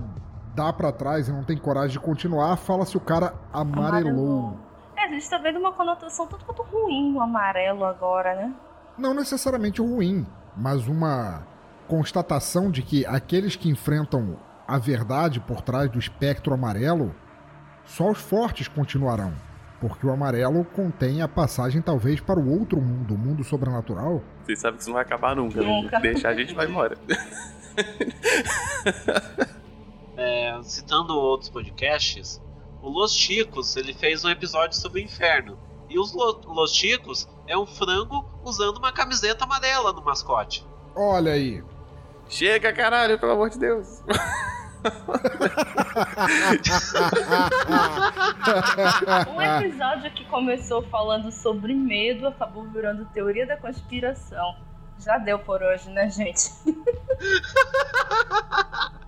dá 0.55 0.73
pra 0.73 0.93
trás 0.93 1.29
e 1.29 1.33
não 1.33 1.43
tem 1.45 1.59
coragem 1.59 1.91
de 1.99 2.01
continuar, 2.01 2.57
fala-se 2.57 2.97
o 2.97 3.01
cara 3.01 3.35
amarelou. 3.53 4.57
É, 4.63 4.66
a 5.07 5.13
gente 5.13 5.31
tá 5.31 5.39
vendo 5.39 5.59
uma 5.59 5.73
conotação 5.73 6.27
tanto 6.27 6.45
quanto 6.45 6.63
ruim 6.63 7.13
no 7.13 7.21
amarelo 7.21 7.85
agora, 7.85 8.35
né? 8.35 8.55
Não 8.99 9.15
necessariamente 9.15 9.81
ruim, 9.81 10.27
mas 10.57 10.87
uma 10.87 11.47
constatação 11.87 12.71
de 12.71 12.83
que 12.83 13.07
aqueles 13.07 13.57
que 13.57 13.69
enfrentam 13.69 14.37
a 14.67 14.79
verdade 14.79 15.41
por 15.41 15.61
trás 15.61 15.91
do 15.91 15.99
espectro 15.99 16.53
amarelo, 16.53 17.15
só 17.85 18.11
os 18.11 18.19
fortes 18.19 18.67
continuarão. 18.67 19.33
Porque 19.81 20.07
o 20.07 20.11
amarelo 20.11 20.65
contém 20.65 21.23
a 21.23 21.29
passagem, 21.29 21.83
talvez, 21.83 22.21
para 22.21 22.41
o 22.41 22.59
outro 22.59 22.81
mundo, 22.81 23.15
o 23.15 23.19
mundo 23.19 23.45
sobrenatural. 23.45 24.23
Vocês 24.43 24.59
sabem 24.59 24.77
que 24.77 24.81
isso 24.81 24.91
não 24.91 24.95
vai 24.95 25.05
acabar 25.05 25.37
nunca. 25.37 25.61
né? 25.61 25.67
Nunca. 25.67 26.01
Deixar 26.01 26.31
a 26.31 26.35
gente 26.35 26.55
vai 26.55 26.67
embora. 26.67 26.97
É, 30.19 30.59
citando 30.63 31.15
outros 31.15 31.51
podcasts, 31.51 32.41
o 32.87 32.91
Los 32.91 33.13
Chicos 33.13 33.77
ele 33.77 33.93
fez 33.93 34.25
um 34.25 34.31
episódio 34.31 34.79
sobre 34.79 35.01
o 35.01 35.05
inferno. 35.05 35.59
E 35.91 35.99
os 35.99 36.13
Lo- 36.15 36.41
Los 36.47 36.73
Chicos 36.73 37.29
é 37.49 37.59
um 37.59 37.67
frango 37.67 38.25
usando 38.45 38.77
uma 38.79 38.93
camiseta 38.93 39.43
amarela 39.45 39.93
no 39.93 40.05
mascote. 40.05 40.65
Olha 40.95 41.33
aí. 41.33 41.65
Chega, 42.29 42.73
caralho, 42.73 43.19
pelo 43.19 43.33
amor 43.33 43.51
de 43.51 43.59
Deus. 43.59 44.03
Um 49.29 49.41
episódio 49.43 50.11
que 50.13 50.25
começou 50.27 50.83
falando 50.89 51.31
sobre 51.33 51.75
medo 51.75 52.29
acabou 52.29 52.65
virando 52.71 53.05
teoria 53.07 53.45
da 53.47 53.57
conspiração. 53.57 54.55
Já 54.99 55.19
deu 55.19 55.39
por 55.39 55.63
hoje, 55.63 55.91
né, 55.91 56.09
gente? 56.09 56.51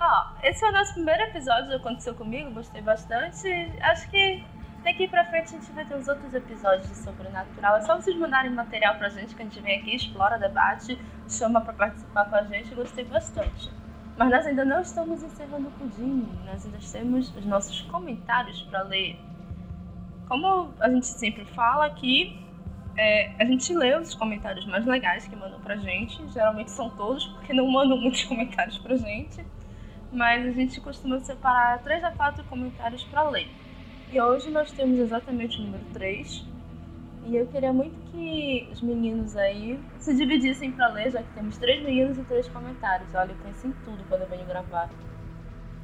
Ó, 0.00 0.26
esse 0.44 0.60
foi 0.60 0.68
o 0.68 0.72
nosso 0.72 0.94
primeiro 0.94 1.22
episódio, 1.22 1.74
aconteceu 1.74 2.14
comigo, 2.14 2.52
gostei 2.52 2.80
bastante. 2.80 3.48
Acho 3.82 4.08
que 4.08 4.44
daqui 4.84 5.08
pra 5.08 5.24
frente 5.24 5.56
a 5.56 5.58
gente 5.58 5.72
vai 5.72 5.84
ter 5.84 5.96
os 5.96 6.06
outros 6.06 6.32
episódios 6.32 6.88
de 6.88 6.94
sobrenatural. 6.94 7.76
É 7.76 7.80
só 7.80 7.96
vocês 7.96 8.16
mandarem 8.16 8.50
material 8.52 8.94
pra 8.96 9.08
gente 9.08 9.34
que 9.34 9.42
a 9.42 9.44
gente 9.44 9.60
vem 9.60 9.80
aqui, 9.80 9.96
explora, 9.96 10.38
debate, 10.38 10.96
chama 11.28 11.60
pra 11.60 11.72
participar 11.72 12.26
com 12.26 12.36
a 12.36 12.42
gente. 12.44 12.72
Gostei 12.76 13.04
bastante. 13.06 13.70
Mas 14.16 14.30
nós 14.30 14.46
ainda 14.46 14.64
não 14.64 14.80
estamos 14.80 15.22
encerrando 15.22 15.68
o 15.68 15.72
pudim, 15.72 16.28
nós 16.44 16.64
ainda 16.64 16.78
temos 16.92 17.36
os 17.36 17.44
nossos 17.44 17.82
comentários 17.82 18.62
para 18.62 18.82
ler. 18.82 19.18
Como 20.28 20.72
a 20.78 20.88
gente 20.90 21.06
sempre 21.06 21.44
fala 21.44 21.86
aqui, 21.86 22.44
é, 22.96 23.32
a 23.38 23.44
gente 23.44 23.72
lê 23.74 23.96
os 23.96 24.14
comentários 24.14 24.66
mais 24.66 24.84
legais 24.86 25.26
que 25.26 25.34
mandam 25.34 25.60
pra 25.60 25.76
gente. 25.76 26.24
Geralmente 26.28 26.70
são 26.70 26.88
todos, 26.90 27.26
porque 27.28 27.52
não 27.52 27.68
mandam 27.68 27.96
muitos 27.96 28.22
comentários 28.26 28.78
pra 28.78 28.96
gente. 28.96 29.44
Mas 30.12 30.46
a 30.46 30.50
gente 30.50 30.80
costuma 30.80 31.20
separar 31.20 31.82
três 31.82 32.02
a 32.02 32.10
quatro 32.10 32.42
comentários 32.44 33.04
para 33.04 33.28
ler. 33.28 33.48
E 34.10 34.20
hoje 34.20 34.50
nós 34.50 34.72
temos 34.72 34.98
exatamente 34.98 35.60
o 35.60 35.64
número 35.64 35.84
3. 35.92 36.46
E 37.26 37.36
eu 37.36 37.46
queria 37.46 37.72
muito 37.72 37.94
que 38.10 38.66
os 38.72 38.80
meninos 38.80 39.36
aí 39.36 39.78
se 39.98 40.14
dividissem 40.14 40.72
para 40.72 40.88
ler, 40.88 41.10
já 41.10 41.22
que 41.22 41.30
temos 41.34 41.58
três 41.58 41.84
meninos 41.84 42.16
e 42.16 42.22
três 42.22 42.48
comentários. 42.48 43.14
Olha, 43.14 43.32
eu 43.32 43.36
penso 43.44 43.66
em 43.66 43.72
tudo 43.84 44.02
quando 44.08 44.22
eu 44.22 44.28
venho 44.28 44.46
gravar. 44.46 44.88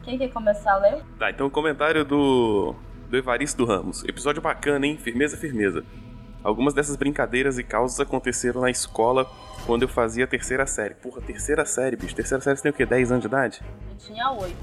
Quem 0.02 0.16
quer 0.16 0.32
começar 0.32 0.72
a 0.72 0.78
ler? 0.78 1.02
Tá, 1.18 1.30
então 1.30 1.46
o 1.46 1.51
comentário 1.51 2.02
do, 2.02 2.74
do 3.10 3.16
Evaristo 3.16 3.64
Ramos. 3.66 4.05
Episódio 4.05 4.40
bacana, 4.40 4.86
hein? 4.86 4.96
Firmeza, 4.96 5.36
firmeza. 5.36 5.84
Algumas 6.44 6.74
dessas 6.74 6.94
brincadeiras 6.94 7.58
e 7.58 7.64
causas 7.64 7.98
aconteceram 7.98 8.60
na 8.60 8.70
escola 8.70 9.26
quando 9.64 9.82
eu 9.82 9.88
fazia 9.88 10.24
a 10.24 10.28
terceira 10.28 10.66
série. 10.66 10.94
Porra, 10.94 11.22
terceira 11.22 11.64
série, 11.64 11.96
bicho. 11.96 12.14
Terceira 12.14 12.42
série 12.44 12.56
você 12.56 12.62
tem 12.64 12.70
o 12.70 12.74
quê? 12.74 12.84
10 12.84 13.12
anos 13.12 13.22
de 13.22 13.28
idade? 13.28 13.62
Eu 13.90 13.96
tinha 13.96 14.30
oito 14.32 14.56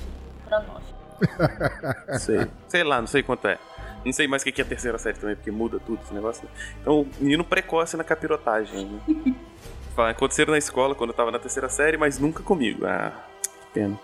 para 0.45 0.59
nove. 0.61 0.85
Sei. 2.19 2.47
sei 2.67 2.83
lá, 2.83 2.99
não 2.99 3.07
sei 3.07 3.23
quanto 3.23 3.47
é. 3.47 3.57
Não 4.05 4.11
sei 4.13 4.27
mais 4.27 4.41
o 4.41 4.45
que 4.45 4.61
é 4.61 4.63
a 4.63 4.67
terceira 4.67 4.97
série 4.97 5.17
também, 5.17 5.35
porque 5.35 5.51
muda 5.51 5.79
tudo 5.79 5.99
esse 6.03 6.13
negócio. 6.13 6.43
né? 6.45 6.51
Então, 6.81 7.05
menino 7.19 7.43
precoce 7.43 7.97
na 7.97 8.03
capirotagem. 8.03 8.85
Né? 8.85 9.35
Fala, 9.95 10.11
Aconteceram 10.11 10.51
na 10.51 10.57
escola 10.57 10.95
quando 10.95 11.11
eu 11.11 11.15
tava 11.15 11.31
na 11.31 11.39
terceira 11.39 11.67
série, 11.69 11.97
mas 11.97 12.17
nunca 12.17 12.41
comigo. 12.43 12.85
Ah, 12.85 13.11
que 13.43 13.73
pena. 13.73 13.99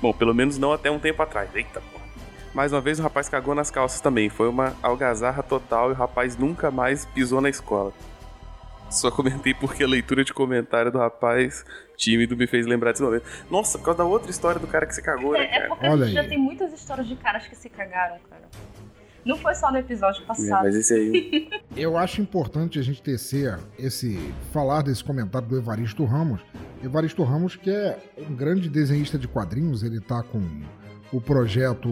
Bom, 0.00 0.12
pelo 0.12 0.34
menos 0.34 0.58
não 0.58 0.72
até 0.72 0.90
um 0.90 0.98
tempo 0.98 1.22
atrás. 1.22 1.50
Eita 1.54 1.80
porra. 1.80 2.04
Mais 2.54 2.72
uma 2.72 2.80
vez 2.80 2.98
o 2.98 3.02
rapaz 3.02 3.28
cagou 3.28 3.54
nas 3.54 3.70
calças 3.70 4.00
também. 4.00 4.28
Foi 4.28 4.48
uma 4.48 4.74
algazarra 4.82 5.42
total 5.42 5.90
e 5.90 5.92
o 5.92 5.96
rapaz 5.96 6.36
nunca 6.36 6.70
mais 6.70 7.04
pisou 7.06 7.40
na 7.40 7.48
escola. 7.48 7.92
Só 8.90 9.08
comentei 9.10 9.54
porque 9.54 9.84
a 9.84 9.86
leitura 9.86 10.24
de 10.24 10.32
comentário 10.34 10.90
do 10.90 10.98
rapaz 10.98 11.64
tímido 11.96 12.36
me 12.36 12.48
fez 12.48 12.66
lembrar 12.66 12.90
desse 12.90 13.02
momento. 13.04 13.24
Nossa, 13.48 13.78
por 13.78 13.84
causa 13.84 13.98
da 13.98 14.04
outra 14.04 14.30
história 14.30 14.58
do 14.60 14.66
cara 14.66 14.84
que 14.84 14.94
se 14.94 15.00
cagou, 15.02 15.32
né, 15.32 15.40
É, 15.40 15.44
é 15.44 15.48
cara? 15.48 15.68
porque 15.68 15.86
a 15.86 15.90
Olha 15.92 16.04
gente 16.06 16.14
já 16.14 16.20
aí. 16.22 16.28
tem 16.28 16.38
muitas 16.38 16.72
histórias 16.72 17.06
de 17.06 17.14
caras 17.14 17.46
que 17.46 17.54
se 17.54 17.68
cagaram, 17.68 18.16
cara. 18.28 18.42
Não 19.24 19.36
foi 19.36 19.54
só 19.54 19.70
no 19.70 19.76
episódio 19.78 20.22
É, 20.22 20.26
passado. 20.26 20.64
mas 20.64 20.74
esse 20.74 20.92
aí. 20.94 21.48
Eu 21.76 21.94
acho 21.98 22.20
importante 22.20 22.80
a 22.80 22.82
gente 22.82 23.00
tecer 23.00 23.56
esse. 23.78 24.18
falar 24.52 24.82
desse 24.82 25.04
comentário 25.04 25.46
do 25.46 25.56
Evaristo 25.56 26.04
Ramos. 26.04 26.40
Evaristo 26.82 27.22
Ramos, 27.22 27.54
que 27.54 27.70
é 27.70 27.96
um 28.28 28.34
grande 28.34 28.68
desenhista 28.68 29.16
de 29.18 29.28
quadrinhos, 29.28 29.84
ele 29.84 30.00
tá 30.00 30.22
com 30.22 30.40
o 31.12 31.20
projeto 31.20 31.88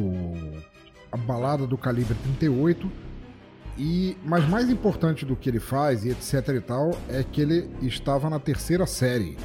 A 1.10 1.16
Balada 1.16 1.66
do 1.66 1.76
Calibre 1.76 2.14
38. 2.14 2.90
E, 3.76 4.16
mas 4.24 4.48
mais 4.48 4.68
importante 4.68 5.24
do 5.24 5.36
que 5.36 5.48
ele 5.48 5.60
faz 5.60 6.04
e 6.04 6.10
etc 6.10 6.48
e 6.48 6.60
tal 6.60 6.90
é 7.08 7.22
que 7.22 7.40
ele 7.40 7.70
estava 7.82 8.28
na 8.28 8.40
terceira 8.40 8.86
série. 8.86 9.36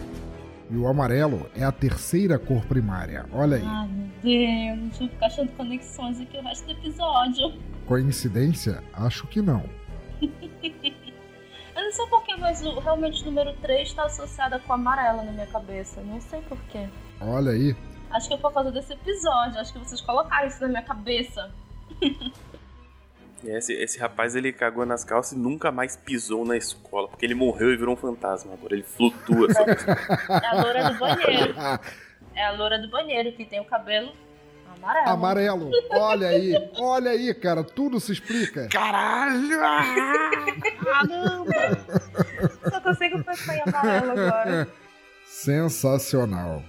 E 0.72 0.76
o 0.76 0.88
amarelo 0.88 1.48
é 1.56 1.64
a 1.64 1.72
terceira 1.72 2.40
cor 2.40 2.66
primária. 2.66 3.26
Olha 3.32 3.58
aí. 3.58 3.64
Ai, 3.64 3.88
meu 3.88 4.08
Deus, 4.24 4.98
vou 4.98 5.10
ficar 5.10 5.28
achando 5.28 5.52
conexões 5.52 6.20
aqui 6.20 6.38
o 6.38 6.42
resto 6.42 6.66
do 6.66 6.72
episódio. 6.72 7.54
Coincidência? 7.86 8.84
Acho 8.94 9.28
que 9.28 9.42
não. 9.42 9.64
Eu 11.76 11.84
não 11.84 11.92
sei 11.92 12.06
porquê, 12.08 12.36
mas 12.36 12.64
o, 12.64 12.80
realmente 12.80 13.24
o 13.24 13.26
número 13.26 13.54
3 13.58 13.88
está 13.88 14.06
associado 14.06 14.60
com 14.60 14.74
amarela 14.74 15.24
na 15.24 15.32
minha 15.32 15.48
cabeça. 15.48 16.02
Não 16.02 16.22
sei 16.22 16.40
porquê. 16.42 16.88
Olha 17.20 17.52
aí. 17.52 17.76
Acho 18.14 18.28
que 18.28 18.34
é 18.34 18.38
por 18.38 18.54
causa 18.54 18.72
desse 18.72 18.94
episódio. 18.94 19.60
Acho 19.60 19.74
que 19.74 19.80
vocês 19.80 20.00
colocaram 20.02 20.48
isso 20.48 20.62
na 20.62 20.68
minha 20.68 20.84
cabeça. 20.84 21.52
Esse, 23.44 23.74
esse 23.74 24.00
rapaz 24.00 24.36
ele 24.36 24.54
cagou 24.54 24.86
nas 24.86 25.04
calças 25.04 25.34
e 25.34 25.38
nunca 25.38 25.70
mais 25.72 25.98
pisou 25.98 26.46
na 26.46 26.56
escola, 26.56 27.10
porque 27.10 27.26
ele 27.26 27.36
morreu 27.36 27.74
e 27.74 27.78
virou 27.78 27.94
um 27.94 27.98
fantasma. 27.98 28.54
Agora 28.54 28.74
ele 28.74 28.84
flutua. 28.84 29.54
sobre- 29.54 29.76
É 30.30 30.46
a 30.48 30.62
loura 30.62 30.90
do 30.94 31.00
banheiro. 31.00 31.56
É 32.36 32.46
a 32.46 32.52
loura 32.52 32.80
do 32.80 32.90
banheiro, 32.90 33.34
que 33.34 33.44
tem 33.46 33.60
o 33.60 33.66
cabelo 33.66 34.14
amarelo. 34.78 35.10
Amarelo. 35.10 35.72
Olha 35.92 36.28
aí, 36.30 36.54
olha 36.78 37.12
aí, 37.12 37.34
cara, 37.34 37.64
tudo 37.66 38.00
se 38.00 38.14
explica. 38.14 38.70
Caralho! 38.70 39.60
Caramba! 40.84 41.52
Só 42.72 42.80
consigo 42.82 43.24
pensar 43.24 43.58
em 43.58 43.62
amarelo 43.68 44.12
agora. 44.12 44.68
Sensacional. 45.26 46.64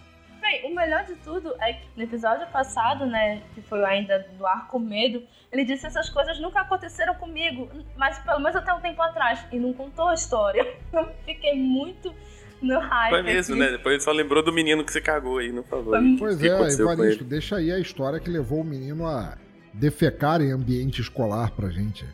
Bem, 0.55 0.71
o 0.71 0.75
melhor 0.75 1.05
de 1.05 1.17
tudo 1.17 1.53
é 1.61 1.73
que 1.73 1.87
no 1.97 2.03
episódio 2.05 2.47
passado, 2.49 3.07
né, 3.07 3.43
que 3.55 3.63
foi 3.63 3.85
ainda 3.85 4.25
do 4.39 4.47
Arco 4.47 4.79
Medo, 4.79 5.23
ele 5.51 5.65
disse 5.65 5.87
essas 5.87 6.09
coisas 6.09 6.39
nunca 6.41 6.61
aconteceram 6.61 7.15
comigo, 7.15 7.69
mas 7.97 8.19
pelo 8.21 8.39
menos 8.39 8.55
até 8.55 8.73
um 8.73 8.81
tempo 8.81 9.03
atrás, 9.03 9.45
e 9.51 9.59
não 9.59 9.73
contou 9.73 10.09
a 10.09 10.15
história. 10.15 10.65
Eu 10.93 11.09
fiquei 11.25 11.55
muito 11.55 12.15
no 12.63 12.79
hype. 12.79 13.11
Foi 13.11 13.23
mesmo, 13.23 13.55
aqui. 13.55 13.65
né? 13.65 13.71
Depois 13.73 14.03
só 14.03 14.13
lembrou 14.13 14.45
do 14.45 14.53
menino 14.53 14.85
que 14.85 14.93
você 14.93 15.01
cagou 15.01 15.39
aí, 15.39 15.51
não 15.51 15.65
falou. 15.65 15.95
Pois 16.19 16.37
que 16.37 16.49
é, 16.49 16.57
com 16.57 16.67
Evaristo, 16.67 17.23
ele? 17.23 17.31
deixa 17.31 17.57
aí 17.57 17.73
a 17.73 17.79
história 17.79 18.21
que 18.21 18.31
levou 18.31 18.61
o 18.61 18.65
menino 18.65 19.07
a 19.09 19.37
defecar 19.73 20.41
em 20.41 20.53
ambiente 20.53 21.01
escolar 21.01 21.51
pra 21.51 21.69
gente. 21.69 22.05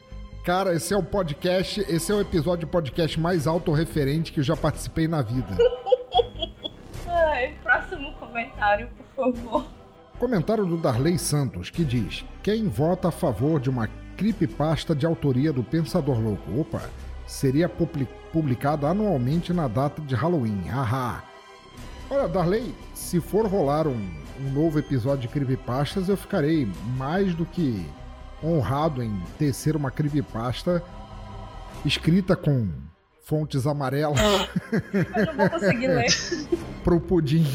Cara, 0.44 0.74
esse 0.74 0.94
é 0.94 0.96
o 0.96 1.02
podcast, 1.02 1.80
esse 1.80 2.10
é 2.10 2.14
o 2.14 2.20
episódio 2.22 2.64
de 2.64 2.72
podcast 2.72 3.20
mais 3.20 3.46
autorreferente 3.46 4.32
que 4.32 4.40
eu 4.40 4.44
já 4.44 4.56
participei 4.56 5.06
na 5.06 5.20
vida. 5.20 5.58
Ai, 7.06 7.54
próximo 7.62 8.09
comentário, 8.30 8.88
por 9.16 9.34
favor. 9.34 9.64
Comentário 10.18 10.66
do 10.66 10.76
Darley 10.76 11.18
Santos, 11.18 11.70
que 11.70 11.84
diz: 11.84 12.24
Quem 12.42 12.68
vota 12.68 13.08
a 13.08 13.12
favor 13.12 13.58
de 13.60 13.70
uma 13.70 13.88
creepypasta 14.16 14.94
de 14.94 15.06
autoria 15.06 15.52
do 15.52 15.62
Pensador 15.62 16.18
Louco? 16.20 16.60
Opa, 16.60 16.82
seria 17.26 17.68
publi- 17.68 18.08
publicado 18.32 18.86
anualmente 18.86 19.52
na 19.52 19.66
data 19.66 20.00
de 20.02 20.14
Halloween. 20.14 20.62
Haha. 20.68 21.22
Olha, 22.10 22.28
Darley, 22.28 22.74
se 22.94 23.20
for 23.20 23.46
rolar 23.46 23.86
um, 23.86 24.10
um 24.40 24.50
novo 24.52 24.78
episódio 24.78 25.22
de 25.22 25.28
creepypastas, 25.28 26.08
eu 26.08 26.16
ficarei 26.16 26.68
mais 26.96 27.34
do 27.34 27.46
que 27.46 27.86
honrado 28.42 29.02
em 29.02 29.16
tecer 29.38 29.76
uma 29.76 29.90
creepypasta 29.90 30.82
escrita 31.84 32.34
com 32.36 32.68
fontes 33.24 33.66
amarelas 33.66 34.18
Eu 35.14 35.26
não 35.26 35.34
vou 35.36 35.50
conseguir 35.50 35.86
ler. 35.88 36.06
pro 36.82 37.00
pudim. 37.00 37.46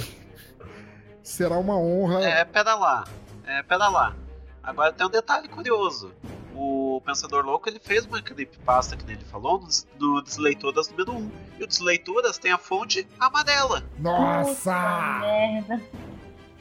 Será 1.26 1.58
uma 1.58 1.76
honra. 1.76 2.24
É, 2.24 2.46
pera 2.46 2.76
lá. 2.76 3.04
É, 3.48 3.64
pera 3.64 3.88
lá. 3.90 4.16
Agora 4.64 4.94
tem 4.94 5.06
um 5.08 5.10
detalhe 5.10 5.48
curioso. 5.48 6.14
O 6.54 7.02
Pensador 7.04 7.44
Louco 7.44 7.68
ele 7.68 7.80
fez 7.80 8.06
uma 8.06 8.22
creepypasta, 8.22 8.96
que 8.96 9.12
ele 9.12 9.24
falou, 9.26 9.60
no, 9.60 9.66
des- 9.68 9.88
no 10.00 10.22
Desleituras 10.22 10.88
número 10.90 11.14
1. 11.14 11.32
E 11.60 11.64
o 11.64 11.68
Desleituras 11.68 12.38
tem 12.38 12.52
a 12.52 12.58
fonte 12.60 13.08
amarela. 13.20 13.82
Puta 13.82 13.92
Nossa! 14.00 15.20
merda. 15.22 15.82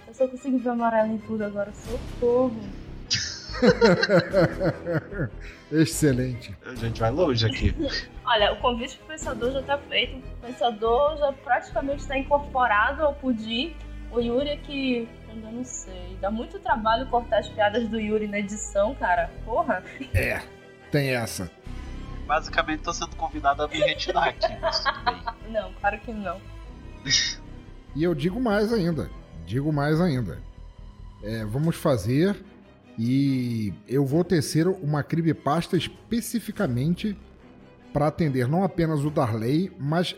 Eu 0.09 0.15
só 0.15 0.27
consigo 0.27 0.59
ver 0.59 0.71
amarelo 0.71 1.13
em 1.13 1.19
tudo 1.19 1.45
agora, 1.45 1.71
socorro. 1.75 2.59
Excelente. 5.71 6.57
A 6.67 6.75
gente 6.75 7.01
vai 7.01 7.11
longe 7.11 7.47
aqui. 7.47 7.75
Olha, 8.25 8.53
o 8.53 8.57
convite 8.57 8.97
pro 8.99 9.09
pensador 9.09 9.53
já 9.53 9.63
tá 9.63 9.79
feito. 9.79 10.17
O 10.17 10.47
pensador 10.47 11.17
já 11.19 11.33
praticamente 11.33 12.01
está 12.03 12.19
incorporado 12.19 13.03
ao 13.05 13.15
pudim. 13.15 13.77
O 14.15 14.21
Yuri 14.21 14.49
é 14.49 14.57
que. 14.57 15.09
Eu 15.27 15.35
ainda 15.35 15.51
não 15.51 15.65
sei. 15.65 16.17
Dá 16.21 16.31
muito 16.31 16.61
trabalho 16.61 17.07
cortar 17.09 17.41
as 17.41 17.49
piadas 17.49 17.89
do 17.89 17.99
Yuri 17.99 18.29
na 18.29 18.39
edição, 18.39 18.95
cara. 18.95 19.29
Porra. 19.45 19.83
É, 20.15 20.41
tem 20.93 21.11
essa. 21.11 21.51
Basicamente 22.25 22.83
tô 22.83 22.93
sendo 22.93 23.17
convidado 23.17 23.65
a 23.65 23.69
me 23.69 23.77
retirar 23.79 24.29
aqui, 24.29 24.57
mas 24.61 24.81
tudo 24.81 25.05
bem. 25.05 25.23
Não, 25.53 25.73
claro 25.75 25.99
que 26.01 26.13
não. 26.13 26.41
E 27.95 28.03
eu 28.03 28.15
digo 28.15 28.41
mais 28.41 28.73
ainda. 28.73 29.11
Digo 29.45 29.73
mais 29.73 30.01
ainda. 30.01 30.39
É, 31.23 31.45
vamos 31.45 31.77
fazer 31.77 32.37
e 32.99 33.75
eu 33.87 34.07
vou 34.07 34.25
tecer 34.25 34.67
uma 34.67 35.03
creepypasta 35.03 35.77
especificamente 35.77 37.17
para 37.93 38.07
atender 38.07 38.49
não 38.49 38.65
apenas 38.65 39.05
o 39.05 39.11
Darley, 39.11 39.71
mas 39.79 40.17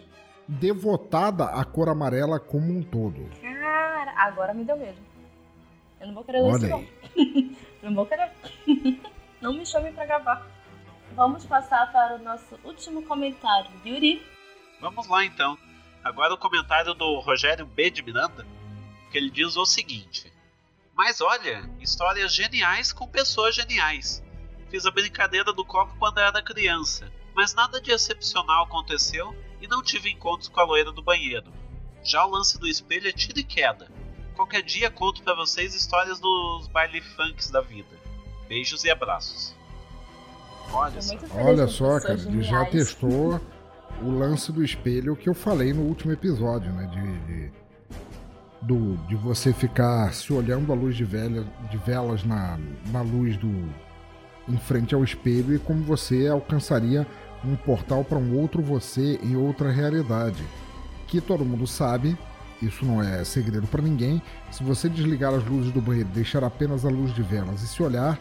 devotada 0.48 1.46
à 1.46 1.64
cor 1.64 1.88
amarela 1.88 2.38
como 2.38 2.72
um 2.72 2.82
todo. 2.82 3.28
Cara, 4.06 4.22
agora 4.22 4.54
me 4.54 4.64
deu 4.64 4.76
medo. 4.76 4.98
Eu 6.00 6.06
não 6.06 6.14
vou 6.14 6.22
querer 6.22 6.40
ler 6.40 6.54
isso, 6.54 6.68
não. 6.68 6.86
Não 7.82 7.94
vou 7.94 8.06
querer. 8.06 8.32
não 9.40 9.52
me 9.52 9.64
chame 9.64 9.92
pra 9.92 10.06
gravar. 10.06 10.44
Vamos 11.14 11.44
passar 11.44 11.92
para 11.92 12.16
o 12.16 12.18
nosso 12.18 12.58
último 12.64 13.02
comentário. 13.02 13.70
Yuri. 13.84 14.24
Vamos 14.80 15.06
lá 15.08 15.24
então. 15.24 15.58
Agora 16.02 16.34
o 16.34 16.38
comentário 16.38 16.94
do 16.94 17.20
Rogério 17.20 17.64
B 17.64 17.90
de 17.90 18.02
Miranda, 18.02 18.46
que 19.10 19.18
ele 19.18 19.30
diz 19.30 19.56
o 19.56 19.64
seguinte: 19.64 20.32
Mas 20.94 21.20
olha, 21.20 21.68
histórias 21.80 22.34
geniais 22.34 22.92
com 22.92 23.06
pessoas 23.06 23.54
geniais. 23.54 24.22
Fiz 24.68 24.84
a 24.84 24.90
brincadeira 24.90 25.52
do 25.52 25.64
copo 25.64 25.94
quando 25.98 26.18
era 26.18 26.42
criança, 26.42 27.12
mas 27.34 27.54
nada 27.54 27.80
de 27.80 27.92
excepcional 27.92 28.64
aconteceu 28.64 29.34
e 29.60 29.68
não 29.68 29.82
tive 29.82 30.10
encontros 30.10 30.48
com 30.48 30.60
a 30.60 30.64
loira 30.64 30.90
do 30.90 31.02
banheiro. 31.02 31.52
Já 32.02 32.24
o 32.24 32.30
lance 32.30 32.58
do 32.58 32.66
espelho 32.66 33.08
é 33.08 33.12
tiro 33.12 33.38
e 33.38 33.44
queda. 33.44 33.95
Qualquer 34.36 34.62
dia 34.62 34.90
conto 34.90 35.22
pra 35.22 35.34
vocês 35.34 35.74
histórias 35.74 36.20
dos 36.20 36.68
baile 36.68 37.00
funks 37.00 37.50
da 37.50 37.62
vida. 37.62 37.88
Beijos 38.46 38.84
e 38.84 38.90
abraços. 38.90 39.54
Olha 40.70 41.00
só. 41.00 41.16
Olha 41.34 41.66
só, 41.66 42.00
cara, 42.00 42.14
ele 42.14 42.42
já 42.42 42.64
testou 42.66 43.40
o 44.02 44.10
lance 44.10 44.52
do 44.52 44.62
espelho 44.62 45.16
que 45.16 45.28
eu 45.28 45.34
falei 45.34 45.72
no 45.72 45.82
último 45.82 46.12
episódio, 46.12 46.70
né? 46.72 46.86
De, 46.86 47.18
de, 47.26 47.52
do, 48.60 48.96
de 49.06 49.14
você 49.16 49.54
ficar 49.54 50.12
se 50.12 50.32
olhando 50.32 50.70
à 50.70 50.76
luz 50.76 50.94
de, 50.94 51.04
velha, 51.04 51.44
de 51.70 51.78
velas 51.78 52.22
na, 52.22 52.58
na 52.90 53.00
luz 53.00 53.38
do. 53.38 53.48
em 54.46 54.58
frente 54.58 54.94
ao 54.94 55.02
espelho 55.02 55.54
e 55.54 55.58
como 55.58 55.82
você 55.82 56.28
alcançaria 56.28 57.06
um 57.42 57.56
portal 57.56 58.04
para 58.04 58.18
um 58.18 58.38
outro 58.38 58.60
você 58.60 59.18
em 59.22 59.34
outra 59.34 59.70
realidade. 59.70 60.44
Que 61.06 61.20
todo 61.20 61.44
mundo 61.44 61.66
sabe, 61.66 62.18
isso 62.62 62.84
não 62.84 63.02
é 63.02 63.24
segredo 63.24 63.66
para 63.66 63.82
ninguém. 63.82 64.22
Se 64.50 64.62
você 64.62 64.88
desligar 64.88 65.34
as 65.34 65.44
luzes 65.44 65.72
do 65.72 65.80
banheiro, 65.80 66.08
deixar 66.10 66.42
apenas 66.42 66.84
a 66.84 66.88
luz 66.88 67.14
de 67.14 67.22
velas 67.22 67.62
e 67.62 67.68
se 67.68 67.82
olhar, 67.82 68.18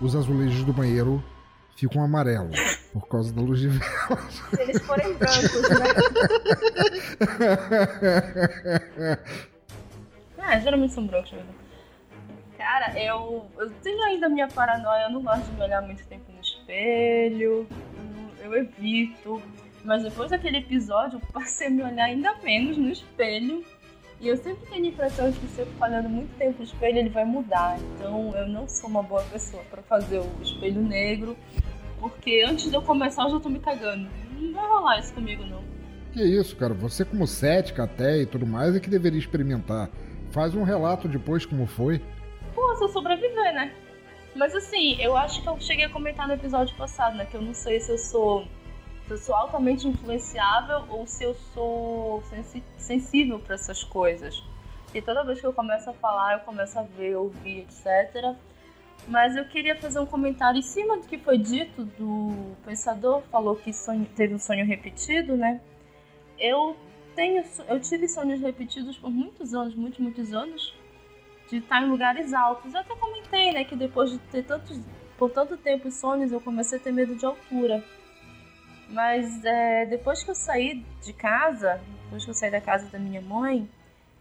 os 0.00 0.14
azulejos 0.14 0.64
do 0.64 0.72
banheiro 0.72 1.22
ficam 1.76 2.02
amarelos 2.02 2.58
por 2.92 3.06
causa 3.08 3.32
da 3.32 3.40
luz 3.40 3.60
de 3.60 3.68
velas. 3.68 4.42
Se 4.50 4.60
eles 4.60 4.82
forem 4.82 5.14
brancos, 5.18 5.62
né? 5.70 5.86
Ah, 10.38 10.58
geralmente 10.58 10.92
são 10.92 11.06
brancos 11.06 11.32
mesmo. 11.32 11.54
Cara, 12.56 12.98
eu, 13.00 13.46
eu 13.58 13.70
tenho 13.82 14.02
ainda 14.02 14.26
a 14.26 14.28
minha 14.28 14.48
paranoia, 14.48 15.04
eu 15.04 15.10
não 15.10 15.22
gosto 15.22 15.44
de 15.44 15.52
me 15.52 15.62
olhar 15.62 15.80
muito 15.80 16.04
tempo 16.06 16.24
no 16.32 16.40
espelho, 16.40 17.66
eu, 18.40 18.44
eu 18.44 18.54
evito. 18.56 19.40
Mas 19.84 20.02
depois 20.02 20.30
daquele 20.30 20.58
episódio, 20.58 21.20
eu 21.22 21.32
passei 21.32 21.68
a 21.68 21.70
me 21.70 21.82
olhar 21.82 22.04
ainda 22.04 22.34
menos 22.42 22.76
no 22.76 22.88
espelho. 22.88 23.64
E 24.20 24.26
eu 24.28 24.36
sempre 24.36 24.66
tenho 24.66 24.84
a 24.84 24.88
impressão 24.88 25.30
de 25.30 25.38
que 25.38 25.46
se 25.46 25.60
eu 25.60 25.66
ficar 25.66 25.88
olhando 25.88 26.08
muito 26.08 26.36
tempo 26.36 26.58
no 26.58 26.64
espelho, 26.64 26.98
ele 26.98 27.08
vai 27.08 27.24
mudar. 27.24 27.78
Então 27.78 28.34
eu 28.36 28.48
não 28.48 28.68
sou 28.68 28.90
uma 28.90 29.02
boa 29.02 29.22
pessoa 29.24 29.62
pra 29.70 29.80
fazer 29.82 30.18
o 30.18 30.42
espelho 30.42 30.82
negro. 30.82 31.36
Porque 32.00 32.44
antes 32.46 32.68
de 32.68 32.74
eu 32.74 32.82
começar, 32.82 33.24
eu 33.24 33.30
já 33.30 33.40
tô 33.40 33.48
me 33.48 33.60
cagando. 33.60 34.08
Não 34.38 34.52
vai 34.52 34.68
rolar 34.68 34.98
isso 34.98 35.12
comigo, 35.14 35.44
não. 35.44 35.62
Que 36.12 36.22
isso, 36.22 36.56
cara? 36.56 36.74
Você 36.74 37.04
como 37.04 37.26
cética 37.26 37.84
até 37.84 38.22
e 38.22 38.26
tudo 38.26 38.46
mais 38.46 38.74
é 38.74 38.80
que 38.80 38.90
deveria 38.90 39.18
experimentar. 39.18 39.88
Faz 40.30 40.54
um 40.54 40.62
relato 40.62 41.08
depois 41.08 41.46
como 41.46 41.66
foi. 41.66 42.02
Pô, 42.54 42.74
se 42.76 42.84
eu 42.84 42.88
sobreviver, 42.88 43.54
né? 43.54 43.72
Mas 44.34 44.54
assim, 44.54 45.00
eu 45.00 45.16
acho 45.16 45.42
que 45.42 45.48
eu 45.48 45.60
cheguei 45.60 45.84
a 45.84 45.90
comentar 45.90 46.26
no 46.26 46.34
episódio 46.34 46.76
passado, 46.76 47.16
né? 47.16 47.24
Que 47.24 47.36
eu 47.36 47.42
não 47.42 47.54
sei 47.54 47.80
se 47.80 47.90
eu 47.90 47.98
sou. 47.98 48.46
Se 49.08 49.14
eu 49.14 49.18
sou 49.18 49.34
altamente 49.34 49.88
influenciável 49.88 50.84
ou 50.90 51.06
se 51.06 51.24
eu 51.24 51.34
sou 51.54 52.22
sensível 52.76 53.40
pra 53.40 53.54
essas 53.54 53.82
coisas. 53.82 54.44
E 54.92 55.00
toda 55.00 55.24
vez 55.24 55.40
que 55.40 55.46
eu 55.46 55.52
começo 55.52 55.88
a 55.88 55.94
falar, 55.94 56.34
eu 56.34 56.40
começo 56.40 56.78
a 56.78 56.82
ver, 56.82 57.16
ouvir, 57.16 57.60
etc. 57.60 58.36
Mas 59.06 59.34
eu 59.34 59.46
queria 59.46 59.74
fazer 59.76 59.98
um 59.98 60.04
comentário 60.04 60.58
em 60.58 60.62
cima 60.62 60.98
do 60.98 61.06
que 61.06 61.16
foi 61.16 61.38
dito 61.38 61.84
do 61.98 62.54
pensador, 62.66 63.22
falou 63.32 63.56
que 63.56 63.72
sonho- 63.72 64.06
teve 64.14 64.34
um 64.34 64.38
sonho 64.38 64.66
repetido, 64.66 65.36
né? 65.36 65.60
Eu 66.38 66.76
tenho, 67.14 67.42
eu 67.66 67.80
tive 67.80 68.06
sonhos 68.08 68.40
repetidos 68.42 68.98
por 68.98 69.10
muitos 69.10 69.54
anos, 69.54 69.74
muitos, 69.74 69.98
muitos 69.98 70.32
anos 70.34 70.74
de 71.48 71.56
estar 71.56 71.82
em 71.82 71.88
lugares 71.88 72.34
altos. 72.34 72.74
Eu 72.74 72.80
até 72.80 72.94
comentei, 72.94 73.52
né, 73.52 73.64
que 73.64 73.74
depois 73.74 74.10
de 74.10 74.18
ter 74.18 74.44
tantos, 74.44 74.78
por 75.16 75.30
tanto 75.30 75.56
tempo 75.56 75.90
sonhos, 75.90 76.30
eu 76.30 76.40
comecei 76.42 76.78
a 76.78 76.82
ter 76.82 76.92
medo 76.92 77.16
de 77.16 77.24
altura. 77.24 77.82
Mas 78.88 79.44
é, 79.44 79.86
depois 79.86 80.22
que 80.22 80.30
eu 80.30 80.34
saí 80.34 80.84
de 81.02 81.12
casa, 81.12 81.80
depois 82.04 82.24
que 82.24 82.30
eu 82.30 82.34
saí 82.34 82.50
da 82.50 82.60
casa 82.60 82.88
da 82.88 82.98
minha 82.98 83.20
mãe, 83.20 83.68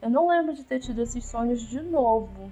eu 0.02 0.10
não 0.10 0.27
lembro 0.27 0.53
de 0.53 0.64
ter 0.64 0.80
tido 0.80 1.02
esses 1.02 1.26
sonhos 1.26 1.61
de 1.61 1.81
novo. 1.81 2.52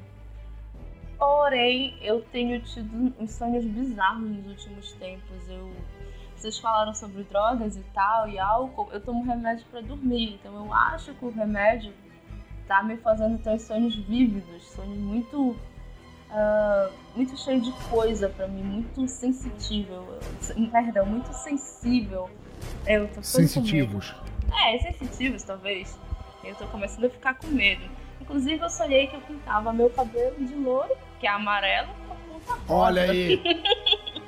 Porém, 1.17 1.97
eu 2.01 2.21
tenho 2.21 2.61
tido 2.61 3.13
uns 3.19 3.31
sonhos 3.31 3.65
bizarros 3.65 4.29
nos 4.29 4.47
últimos 4.47 4.93
tempos. 4.93 5.49
Eu, 5.49 5.71
vocês 6.35 6.57
falaram 6.57 6.93
sobre 6.93 7.23
drogas 7.23 7.75
e 7.75 7.83
tal, 7.93 8.27
e 8.27 8.39
álcool. 8.39 8.89
Eu 8.91 9.01
tomo 9.01 9.23
remédio 9.23 9.65
para 9.69 9.81
dormir, 9.81 10.35
então 10.35 10.55
eu 10.55 10.73
acho 10.73 11.13
que 11.13 11.25
o 11.25 11.31
remédio 11.31 11.93
tá 12.67 12.81
me 12.83 12.97
fazendo 12.97 13.37
ter 13.37 13.59
sonhos 13.59 13.95
vívidos, 13.95 14.63
sonhos 14.71 14.97
muito. 14.97 15.55
Uh, 16.35 16.91
muito 17.15 17.37
cheio 17.37 17.61
de 17.61 17.71
coisa 17.89 18.27
para 18.27 18.45
mim, 18.45 18.61
muito 18.61 19.07
sensível. 19.07 20.19
Perdão, 20.69 21.05
muito 21.05 21.31
sensível. 21.31 22.29
Eu 22.85 23.07
tô 23.07 23.23
Sensitivos. 23.23 24.13
É, 24.65 24.77
sensitivos 24.79 25.43
talvez. 25.43 25.97
Eu 26.43 26.53
tô 26.55 26.67
começando 26.67 27.05
a 27.05 27.09
ficar 27.09 27.35
com 27.35 27.47
medo. 27.47 27.83
Inclusive 28.19 28.61
eu 28.61 28.69
sonhei 28.69 29.07
que 29.07 29.15
eu 29.15 29.21
pintava 29.21 29.71
meu 29.71 29.89
cabelo 29.89 30.35
de 30.37 30.55
louro, 30.55 30.93
que 31.21 31.25
é 31.25 31.29
amarelo, 31.29 31.93
com 32.05 32.33
ponta 32.33 32.53
rosa. 32.67 32.73
Olha 32.73 33.03
aí! 33.03 33.41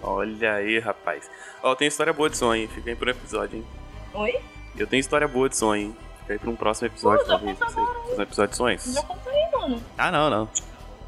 Olha 0.00 0.54
aí, 0.54 0.78
rapaz. 0.78 1.28
Ó, 1.64 1.74
tem 1.74 1.88
história 1.88 2.12
boa 2.12 2.30
de 2.30 2.36
sonho, 2.36 2.62
hein? 2.62 2.68
Fica 2.68 2.90
aí 2.90 2.96
pro 2.96 3.10
episódio, 3.10 3.58
hein? 3.58 3.66
Oi? 4.14 4.38
Eu 4.76 4.86
tenho 4.86 5.00
história 5.00 5.26
boa 5.26 5.48
de 5.48 5.56
sonho, 5.56 5.88
hein? 5.88 5.96
Fica 6.20 6.34
aí 6.34 6.38
pra 6.38 6.50
um 6.50 6.56
próximo 6.56 6.86
episódio, 6.86 7.24
Pô, 7.24 7.30
talvez. 7.32 7.58
Fazer 7.58 7.80
um 7.80 8.22
episódio 8.22 8.50
de 8.50 8.56
sonhos. 8.56 8.94
Já 8.94 9.02
conta 9.02 9.28
aí, 9.30 9.50
mano. 9.50 9.82
Ah, 9.96 10.12
não, 10.12 10.30
não. 10.30 10.48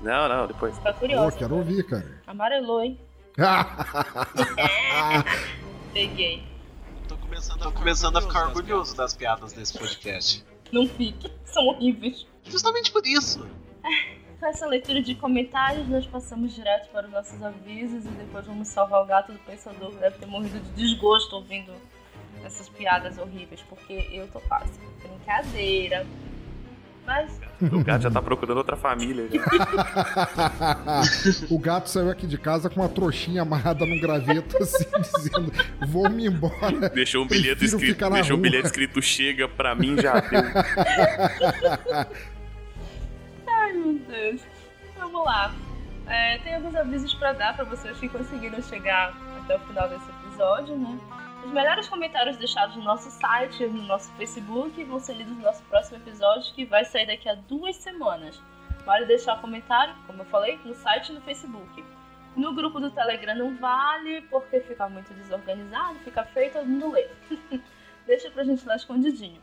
Não, 0.00 0.28
não, 0.28 0.46
depois. 0.46 0.76
Fica 0.76 0.92
Pô, 0.92 1.00
curioso. 1.00 1.36
quero 1.36 1.56
ouvir, 1.56 1.82
cara. 1.84 2.22
Amarelou, 2.26 2.82
hein? 2.82 2.98
Peguei. 5.92 6.42
Tô 7.08 7.16
começando, 7.16 7.58
tô 7.60 7.72
começando 7.72 8.16
a 8.16 8.22
ficar 8.22 8.46
orgulhoso 8.48 8.96
das 8.96 9.14
piadas 9.14 9.52
desse 9.52 9.78
podcast. 9.78 10.44
Não 10.72 10.86
fique. 10.86 11.30
São 11.44 11.66
horríveis. 11.66 12.26
Justamente 12.44 12.90
por 12.92 13.04
isso. 13.06 13.46
Com 14.38 14.46
essa 14.46 14.66
leitura 14.66 15.02
de 15.02 15.14
comentários, 15.14 15.86
nós 15.88 16.06
passamos 16.06 16.54
direto 16.54 16.88
para 16.90 17.06
os 17.06 17.12
nossos 17.12 17.42
avisos 17.42 18.04
e 18.06 18.08
depois 18.08 18.46
vamos 18.46 18.68
salvar 18.68 19.02
o 19.02 19.06
gato 19.06 19.32
do 19.32 19.38
pensador 19.40 19.90
que 19.90 19.96
deve 19.96 20.18
ter 20.18 20.26
morrido 20.26 20.58
de 20.58 20.70
desgosto 20.70 21.36
ouvindo 21.36 21.72
essas 22.44 22.68
piadas 22.68 23.18
horríveis, 23.18 23.60
porque 23.68 24.08
eu 24.10 24.26
tô 24.28 24.40
quase. 24.40 24.72
Brincadeira. 25.02 26.06
Mas 27.10 27.40
O 27.72 27.82
gato 27.82 28.02
já 28.02 28.10
tá 28.10 28.22
procurando 28.22 28.58
outra 28.58 28.76
família. 28.76 29.26
O 31.50 31.58
gato 31.58 31.90
saiu 31.90 32.08
aqui 32.08 32.24
de 32.24 32.38
casa 32.38 32.70
com 32.70 32.78
uma 32.80 32.88
trouxinha 32.88 33.42
amarrada 33.42 33.84
num 33.84 34.00
graveto, 34.00 34.56
assim, 34.62 34.86
dizendo: 35.00 35.52
Vou 35.88 36.08
me 36.08 36.28
embora. 36.28 36.88
Deixou 36.90 37.24
um 37.24 37.26
bilhete 37.26 37.64
escrito. 37.64 38.10
Deixou 38.10 38.36
um 38.36 38.40
bilhete 38.40 38.66
escrito 38.66 39.02
chega 39.02 39.48
pra 39.48 39.74
mim 39.74 39.96
já 40.00 40.20
deu. 40.20 40.40
Ai, 43.48 43.72
meu 43.72 43.98
Deus. 44.08 44.40
Vamos 44.96 45.24
lá. 45.24 45.52
É, 46.06 46.38
tem 46.38 46.54
alguns 46.54 46.76
avisos 46.76 47.12
pra 47.14 47.32
dar 47.32 47.56
pra 47.56 47.64
vocês 47.64 47.98
que 47.98 48.08
conseguiram 48.08 48.62
chegar 48.62 49.12
até 49.42 49.56
o 49.56 49.60
final 49.60 49.88
desse 49.88 50.04
episódio, 50.24 50.78
né? 50.78 50.96
Os 51.44 51.50
melhores 51.52 51.88
comentários 51.88 52.36
deixados 52.36 52.76
no 52.76 52.82
nosso 52.82 53.10
site 53.10 53.66
no 53.66 53.82
nosso 53.82 54.12
Facebook 54.12 54.84
vão 54.84 55.00
ser 55.00 55.14
lidos 55.14 55.36
no 55.36 55.42
nosso 55.42 55.62
próximo 55.64 55.96
episódio, 55.96 56.52
que 56.54 56.64
vai 56.64 56.84
sair 56.84 57.06
daqui 57.06 57.28
a 57.28 57.34
duas 57.34 57.76
semanas. 57.76 58.40
Vale 58.84 59.06
deixar 59.06 59.40
comentário, 59.40 59.94
como 60.06 60.22
eu 60.22 60.26
falei, 60.26 60.58
no 60.64 60.74
site 60.74 61.10
e 61.10 61.14
no 61.14 61.20
Facebook. 61.22 61.84
No 62.36 62.54
grupo 62.54 62.78
do 62.78 62.90
Telegram 62.90 63.34
não 63.34 63.56
vale, 63.56 64.22
porque 64.22 64.60
fica 64.60 64.88
muito 64.88 65.12
desorganizado, 65.14 65.98
fica 66.00 66.24
feio, 66.24 66.52
todo 66.52 66.66
mundo 66.66 66.92
lê. 66.92 67.08
Deixa 68.06 68.30
pra 68.30 68.44
gente 68.44 68.66
lá 68.66 68.76
escondidinho. 68.76 69.40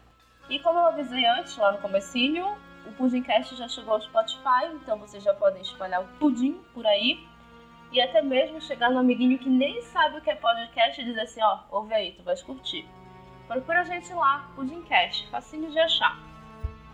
E 0.50 0.60
como 0.60 0.80
eu 0.80 0.86
avisei 0.86 1.26
antes, 1.26 1.58
lá 1.58 1.72
no 1.72 1.80
comecinho, 1.80 2.58
o 2.86 2.92
Pudimcast 2.94 3.56
já 3.56 3.68
chegou 3.68 3.96
ao 3.96 4.02
Spotify, 4.02 4.68
então 4.74 4.98
vocês 4.98 5.24
já 5.24 5.34
podem 5.34 5.62
espalhar 5.62 6.02
o 6.02 6.08
pudim 6.20 6.62
por 6.74 6.86
aí. 6.86 7.28
E 7.92 8.02
até 8.02 8.22
mesmo 8.22 8.60
chegar 8.62 8.90
no 8.90 9.00
amiguinho 9.00 9.40
que 9.40 9.50
nem 9.50 9.82
sabe 9.82 10.18
o 10.18 10.22
que 10.22 10.30
é 10.30 10.36
podcast 10.36 11.00
e 11.00 11.06
dizer 11.06 11.22
assim, 11.22 11.42
ó, 11.42 11.60
ouve 11.70 11.94
aí, 11.94 12.12
tu 12.12 12.24
vais 12.24 12.44
curtir. 12.44 12.88
Procura 13.48 13.80
a 13.80 13.84
gente 13.84 14.12
lá, 14.14 14.50
Pudimcast, 14.56 15.28
facinho 15.30 15.72
de 15.72 15.80
achar. 15.80 16.20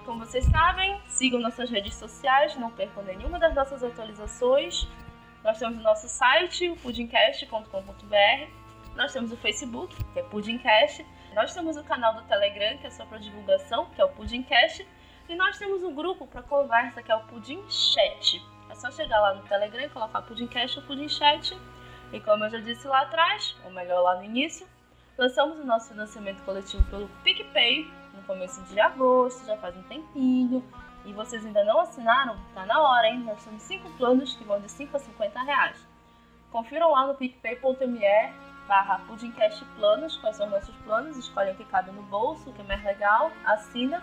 Como 0.05 0.19
vocês 0.19 0.45
sabem, 0.45 1.01
sigam 1.07 1.39
nossas 1.39 1.69
redes 1.69 1.95
sociais, 1.95 2.55
não 2.57 2.69
percam 2.69 3.03
nenhuma 3.03 3.39
das 3.39 3.55
nossas 3.55 3.83
atualizações. 3.83 4.87
Nós 5.43 5.57
temos 5.57 5.79
o 5.79 5.81
nosso 5.81 6.07
site, 6.07 6.69
o 6.69 6.75
pudimcast.com.br. 6.75 8.47
Nós 8.95 9.11
temos 9.11 9.31
o 9.31 9.37
Facebook, 9.37 9.95
que 10.13 10.19
é 10.19 10.23
Pudimcast. 10.23 11.05
Nós 11.33 11.53
temos 11.53 11.75
o 11.75 11.83
canal 11.83 12.13
do 12.13 12.21
Telegram, 12.23 12.77
que 12.77 12.85
é 12.85 12.91
só 12.91 13.05
para 13.05 13.17
divulgação, 13.17 13.87
que 13.95 13.99
é 13.99 14.05
o 14.05 14.09
Pudimcast. 14.09 14.85
E 15.27 15.35
nós 15.35 15.57
temos 15.57 15.81
um 15.83 15.95
grupo 15.95 16.27
para 16.27 16.43
conversa, 16.43 17.01
que 17.01 17.11
é 17.11 17.15
o 17.15 17.23
Pudim 17.23 17.63
Chat. 17.69 18.52
É 18.73 18.75
só 18.75 18.89
chegar 18.89 19.19
lá 19.19 19.35
no 19.35 19.43
Telegram 19.43 19.83
e 19.83 19.89
colocar 19.89 20.23
Pudimcast 20.23 20.79
ou 20.79 20.85
Pudim 20.85 21.07
Chat. 21.07 21.55
E 22.11 22.19
como 22.19 22.43
eu 22.43 22.49
já 22.49 22.57
disse 22.57 22.87
lá 22.87 23.01
atrás, 23.01 23.55
ou 23.63 23.71
melhor 23.71 24.01
lá 24.01 24.15
no 24.15 24.23
início, 24.23 24.67
lançamos 25.15 25.59
o 25.59 25.63
nosso 25.63 25.89
financiamento 25.89 26.43
coletivo 26.43 26.83
pelo 26.89 27.07
PicPay 27.23 27.87
no 28.15 28.23
começo 28.23 28.63
de 28.63 28.79
agosto, 28.79 29.45
já 29.45 29.55
faz 29.57 29.77
um 29.77 29.83
tempinho. 29.83 30.63
E 31.05 31.13
vocês 31.13 31.45
ainda 31.45 31.63
não 31.63 31.81
assinaram? 31.81 32.35
Tá 32.55 32.65
na 32.65 32.81
hora, 32.81 33.09
hein? 33.09 33.19
Nós 33.19 33.45
temos 33.45 33.61
5 33.61 33.91
planos 33.91 34.35
que 34.35 34.43
vão 34.43 34.59
de 34.59 34.71
5 34.71 34.97
a 34.97 34.99
50 34.99 35.43
reais. 35.43 35.87
Confiram 36.51 36.89
lá 36.89 37.05
no 37.05 37.13
picpay.me 37.13 38.33
barra 38.67 39.01
Pudimcast 39.05 39.63
Planos, 39.75 40.17
quais 40.17 40.35
são 40.35 40.47
os 40.47 40.51
nossos 40.51 40.75
planos, 40.77 41.15
escolhem 41.15 41.53
o 41.53 41.57
que 41.57 41.65
cabe 41.65 41.91
no 41.91 42.01
bolso, 42.01 42.49
o 42.49 42.53
que 42.53 42.61
é 42.61 42.65
mais 42.65 42.83
legal, 42.83 43.31
assina. 43.45 44.01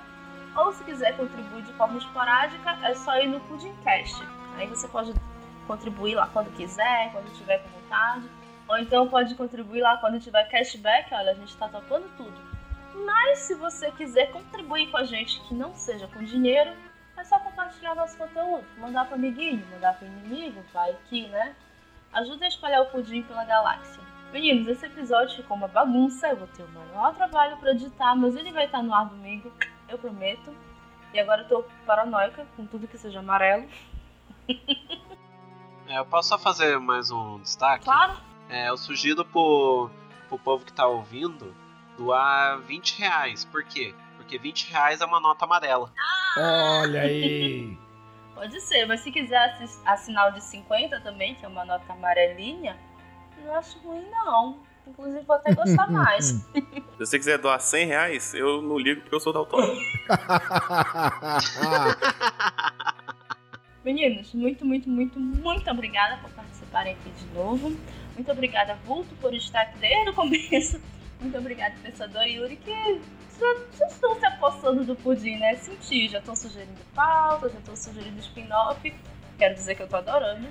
Ou 0.55 0.72
se 0.72 0.84
quiser 0.84 1.16
contribuir 1.16 1.62
de 1.62 1.72
forma 1.72 1.98
esporádica, 1.98 2.78
é 2.84 2.94
só 2.94 3.18
ir 3.18 3.26
no 3.26 3.40
Pudimcast. 3.40 4.40
Aí 4.61 4.66
você 4.66 4.87
pode 4.87 5.15
contribuir 5.66 6.15
lá 6.15 6.27
quando 6.27 6.55
quiser, 6.55 7.11
quando 7.12 7.35
tiver 7.35 7.62
com 7.62 7.70
vontade. 7.70 8.28
Ou 8.69 8.78
então 8.78 9.09
pode 9.09 9.35
contribuir 9.35 9.81
lá 9.81 9.97
quando 9.97 10.20
tiver 10.20 10.45
cashback, 10.51 11.15
olha, 11.15 11.32
a 11.32 11.35
gente 11.35 11.57
tá 11.57 11.66
topando 11.66 12.15
tudo. 12.15 12.39
Mas 13.07 13.39
se 13.39 13.55
você 13.55 13.91
quiser 13.93 14.31
contribuir 14.31 14.91
com 14.91 14.99
a 14.99 15.05
gente 15.05 15.41
que 15.49 15.55
não 15.55 15.74
seja 15.74 16.07
com 16.09 16.23
dinheiro, 16.23 16.73
é 17.16 17.24
só 17.24 17.39
compartilhar 17.39 17.95
nosso 17.95 18.19
conteúdo, 18.19 18.66
mandar 18.77 19.07
para 19.07 19.15
amiguinho, 19.15 19.66
mandar 19.73 19.95
para 19.95 20.07
inimigo, 20.07 20.62
vai 20.74 20.95
que, 21.09 21.27
né? 21.28 21.57
Ajuda 22.12 22.45
a 22.45 22.49
espalhar 22.49 22.82
o 22.82 22.87
pudim 22.91 23.23
pela 23.23 23.45
galáxia. 23.45 24.03
Meninos, 24.31 24.69
esse 24.69 24.85
episódio 24.85 25.37
ficou 25.37 25.57
uma 25.57 25.69
bagunça, 25.69 26.28
eu 26.28 26.37
vou 26.37 26.49
ter 26.49 26.65
o 26.65 26.69
maior 26.69 27.15
trabalho 27.15 27.57
para 27.57 27.70
editar, 27.70 28.15
mas 28.15 28.37
ele 28.37 28.53
vai 28.53 28.66
estar 28.66 28.82
no 28.82 28.93
ar 28.93 29.09
domingo, 29.09 29.51
eu 29.89 29.99
prometo. 29.99 30.55
E 31.15 31.19
agora 31.19 31.43
eu 31.43 31.49
tô 31.49 31.65
paranoica 31.87 32.47
com 32.57 32.66
tudo 32.66 32.87
que 32.87 32.99
seja 32.99 33.20
amarelo. 33.20 33.66
É, 35.89 35.98
eu 35.98 36.05
posso 36.05 36.28
só 36.28 36.39
fazer 36.39 36.78
mais 36.78 37.10
um 37.10 37.40
destaque? 37.40 37.85
Claro, 37.85 38.16
É, 38.48 38.68
eu 38.68 38.77
sugiro 38.77 39.24
pro, 39.24 39.90
pro 40.28 40.39
povo 40.39 40.64
que 40.64 40.72
tá 40.72 40.86
ouvindo 40.86 41.55
doar 41.97 42.60
20 42.60 42.98
reais. 42.98 43.44
Por 43.44 43.64
quê? 43.64 43.94
Porque 44.16 44.39
20 44.39 44.70
reais 44.70 45.01
é 45.01 45.05
uma 45.05 45.20
nota 45.20 45.44
amarela. 45.44 45.93
Olha 46.36 47.02
aí! 47.02 47.77
pode 48.35 48.60
ser, 48.60 48.86
mas 48.86 49.01
se 49.01 49.10
quiser 49.12 49.59
assinar 49.85 50.31
o 50.31 50.32
de 50.32 50.43
50 50.43 51.01
também, 51.01 51.35
que 51.35 51.44
é 51.44 51.48
uma 51.48 51.64
nota 51.64 51.93
amarelinha, 51.93 52.78
não 53.44 53.55
acho 53.55 53.78
ruim 53.81 54.09
não. 54.10 54.59
Inclusive 54.86 55.24
vou 55.24 55.36
até 55.36 55.55
gostar 55.55 55.86
mais. 55.93 56.27
Se 57.01 57.06
você 57.06 57.18
quiser 57.18 57.39
doar 57.39 57.60
100 57.60 57.86
reais, 57.86 58.35
eu 58.35 58.60
não 58.62 58.78
ligo 58.78 59.01
porque 59.01 59.14
eu 59.14 59.20
sou 59.20 59.32
daltônico. 59.32 59.81
Meninos, 63.85 64.35
muito, 64.35 64.65
muito, 64.65 64.89
muito, 64.90 65.19
muito 65.19 65.70
obrigada 65.70 66.19
por 66.19 66.31
participarem 66.32 66.93
aqui 66.93 67.11
de 67.11 67.27
novo. 67.35 67.74
Muito 68.15 68.31
obrigada, 68.31 68.74
Vulto, 68.85 69.15
por 69.16 69.35
estar 69.35 69.62
aqui 69.62 69.78
desde 69.78 70.11
o 70.11 70.15
começo. 70.15 70.81
Muito 71.19 71.39
obrigada, 71.39 71.74
Pensador 71.82 72.24
Yuri, 72.24 72.57
que 72.57 72.70
já, 73.39 73.86
estão 73.86 74.19
se 74.19 74.27
apossando 74.27 74.85
do 74.85 74.94
pudim, 74.97 75.36
né? 75.36 75.57
Senti, 75.57 76.09
já 76.09 76.19
estão 76.19 76.36
sugerindo 76.36 76.81
pauta, 76.94 77.48
já 77.48 77.59
estão 77.59 77.74
sugerindo 77.74 78.19
spin-off. 78.20 78.94
Quero 79.39 79.55
dizer 79.55 79.74
que 79.74 79.82
eu 79.82 79.89
tô 79.89 79.97
adorando. 79.97 80.48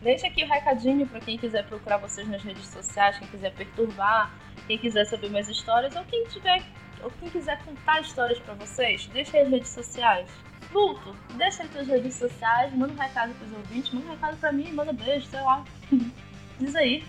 Deixa 0.00 0.26
aqui 0.26 0.44
o 0.44 0.48
recadinho 0.48 1.06
para 1.06 1.20
quem 1.20 1.38
quiser 1.38 1.66
procurar 1.66 1.98
vocês 1.98 2.28
nas 2.28 2.42
redes 2.42 2.66
sociais, 2.66 3.18
quem 3.18 3.28
quiser 3.28 3.54
perturbar, 3.54 4.34
quem 4.66 4.78
quiser 4.78 5.06
saber 5.06 5.30
mais 5.30 5.48
histórias, 5.48 5.96
ou 5.96 6.04
quem 6.04 6.24
tiver, 6.26 6.62
ou 7.02 7.10
quem 7.10 7.30
quiser 7.30 7.62
contar 7.64 8.00
histórias 8.02 8.38
para 8.38 8.54
vocês, 8.54 9.06
deixa 9.08 9.36
aí 9.36 9.44
as 9.44 9.50
redes 9.50 9.70
sociais. 9.70 10.30
Vulto, 10.74 11.14
deixa 11.36 11.62
aí 11.62 11.68
tuas 11.68 11.86
redes 11.86 12.16
sociais, 12.16 12.74
manda 12.74 12.92
um 12.92 12.96
recado 12.96 13.32
pros 13.34 13.52
ouvintes, 13.52 13.92
manda 13.92 14.06
um 14.08 14.10
recado 14.10 14.36
pra 14.38 14.50
mim, 14.50 14.72
manda 14.72 14.92
beijo, 14.92 15.24
sei 15.26 15.40
lá. 15.40 15.64
Diz 16.58 16.74
aí. 16.74 17.04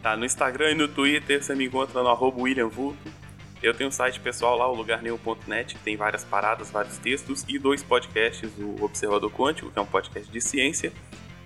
Tá, 0.00 0.16
no 0.16 0.24
Instagram 0.24 0.70
e 0.70 0.74
no 0.74 0.86
Twitter 0.86 1.42
você 1.42 1.56
me 1.56 1.66
encontra 1.66 2.04
no 2.04 2.08
arroba 2.08 2.40
William 2.40 2.68
Vulto. 2.68 3.12
Eu 3.60 3.74
tenho 3.74 3.88
um 3.88 3.92
site 3.92 4.20
pessoal 4.20 4.56
lá, 4.56 4.70
o 4.70 4.84
que 4.84 5.78
tem 5.80 5.96
várias 5.96 6.22
paradas, 6.22 6.70
vários 6.70 6.98
textos, 6.98 7.44
e 7.48 7.58
dois 7.58 7.82
podcasts, 7.82 8.48
o 8.56 8.84
Observador 8.84 9.32
Quântico, 9.32 9.72
que 9.72 9.78
é 9.80 9.82
um 9.82 9.86
podcast 9.86 10.30
de 10.30 10.40
ciência, 10.40 10.92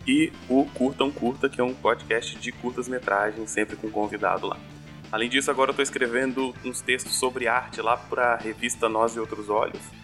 e 0.07 0.31
o 0.51 0.67
Curta 0.67 1.03
um 1.03 1.11
Curta, 1.11 1.49
que 1.49 1.63
é 1.63 1.65
um 1.65 1.75
podcast 1.75 2.39
de 2.39 2.53
curtas-metragens, 2.53 3.51
sempre 3.51 3.75
com 3.75 3.91
convidado 3.91 4.47
lá. 4.47 4.59
Além 5.11 5.31
disso, 5.31 5.51
agora 5.51 5.71
eu 5.71 5.75
tô 5.75 5.81
escrevendo 5.81 6.55
uns 6.63 6.83
textos 6.83 7.15
sobre 7.15 7.49
arte 7.49 7.81
lá 7.81 7.97
pra 7.97 8.37
revista 8.37 8.87
Nós 8.87 9.17
e 9.17 9.19
Outros 9.19 9.49
Olhos. 9.49 10.04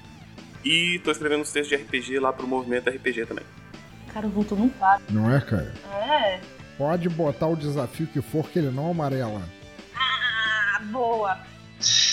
E 0.65 1.01
tô 1.05 1.11
escrevendo 1.11 1.41
uns 1.41 1.53
textos 1.53 1.69
de 1.69 1.83
RPG 1.83 2.19
lá 2.19 2.33
pro 2.33 2.47
movimento 2.47 2.91
RPG 2.91 3.27
também. 3.27 3.45
Cara, 4.13 4.27
o 4.27 4.31
Vulto 4.31 4.57
não 4.57 4.69
para. 4.69 5.01
Não 5.09 5.35
é, 5.35 5.41
cara? 5.41 5.73
É. 5.93 6.41
Pode 6.77 7.09
botar 7.09 7.47
o 7.47 7.57
desafio 7.57 8.07
que 8.07 8.21
for, 8.21 8.49
que 8.49 8.59
ele 8.59 8.71
não 8.71 8.91
amarela. 8.91 9.43
Ah, 9.95 10.81
boa. 10.91 11.39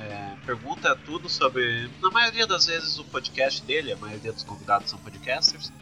é, 0.00 0.34
pergunta 0.44 0.96
tudo 0.96 1.28
sobre. 1.28 1.88
Na 2.02 2.10
maioria 2.10 2.44
das 2.44 2.66
vezes 2.66 2.98
o 2.98 3.04
podcast 3.04 3.62
dele, 3.62 3.92
a 3.92 3.96
maioria 3.96 4.32
dos 4.32 4.42
convidados 4.42 4.90
são 4.90 4.98
podcasters. 4.98 5.72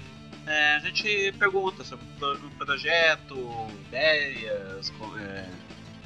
É, 0.47 0.77
a 0.77 0.79
gente 0.81 1.33
pergunta 1.39 1.85
sobre 1.85 2.05
o 2.23 2.51
projeto, 2.51 3.67
ideias, 3.87 4.93
é, 5.19 5.49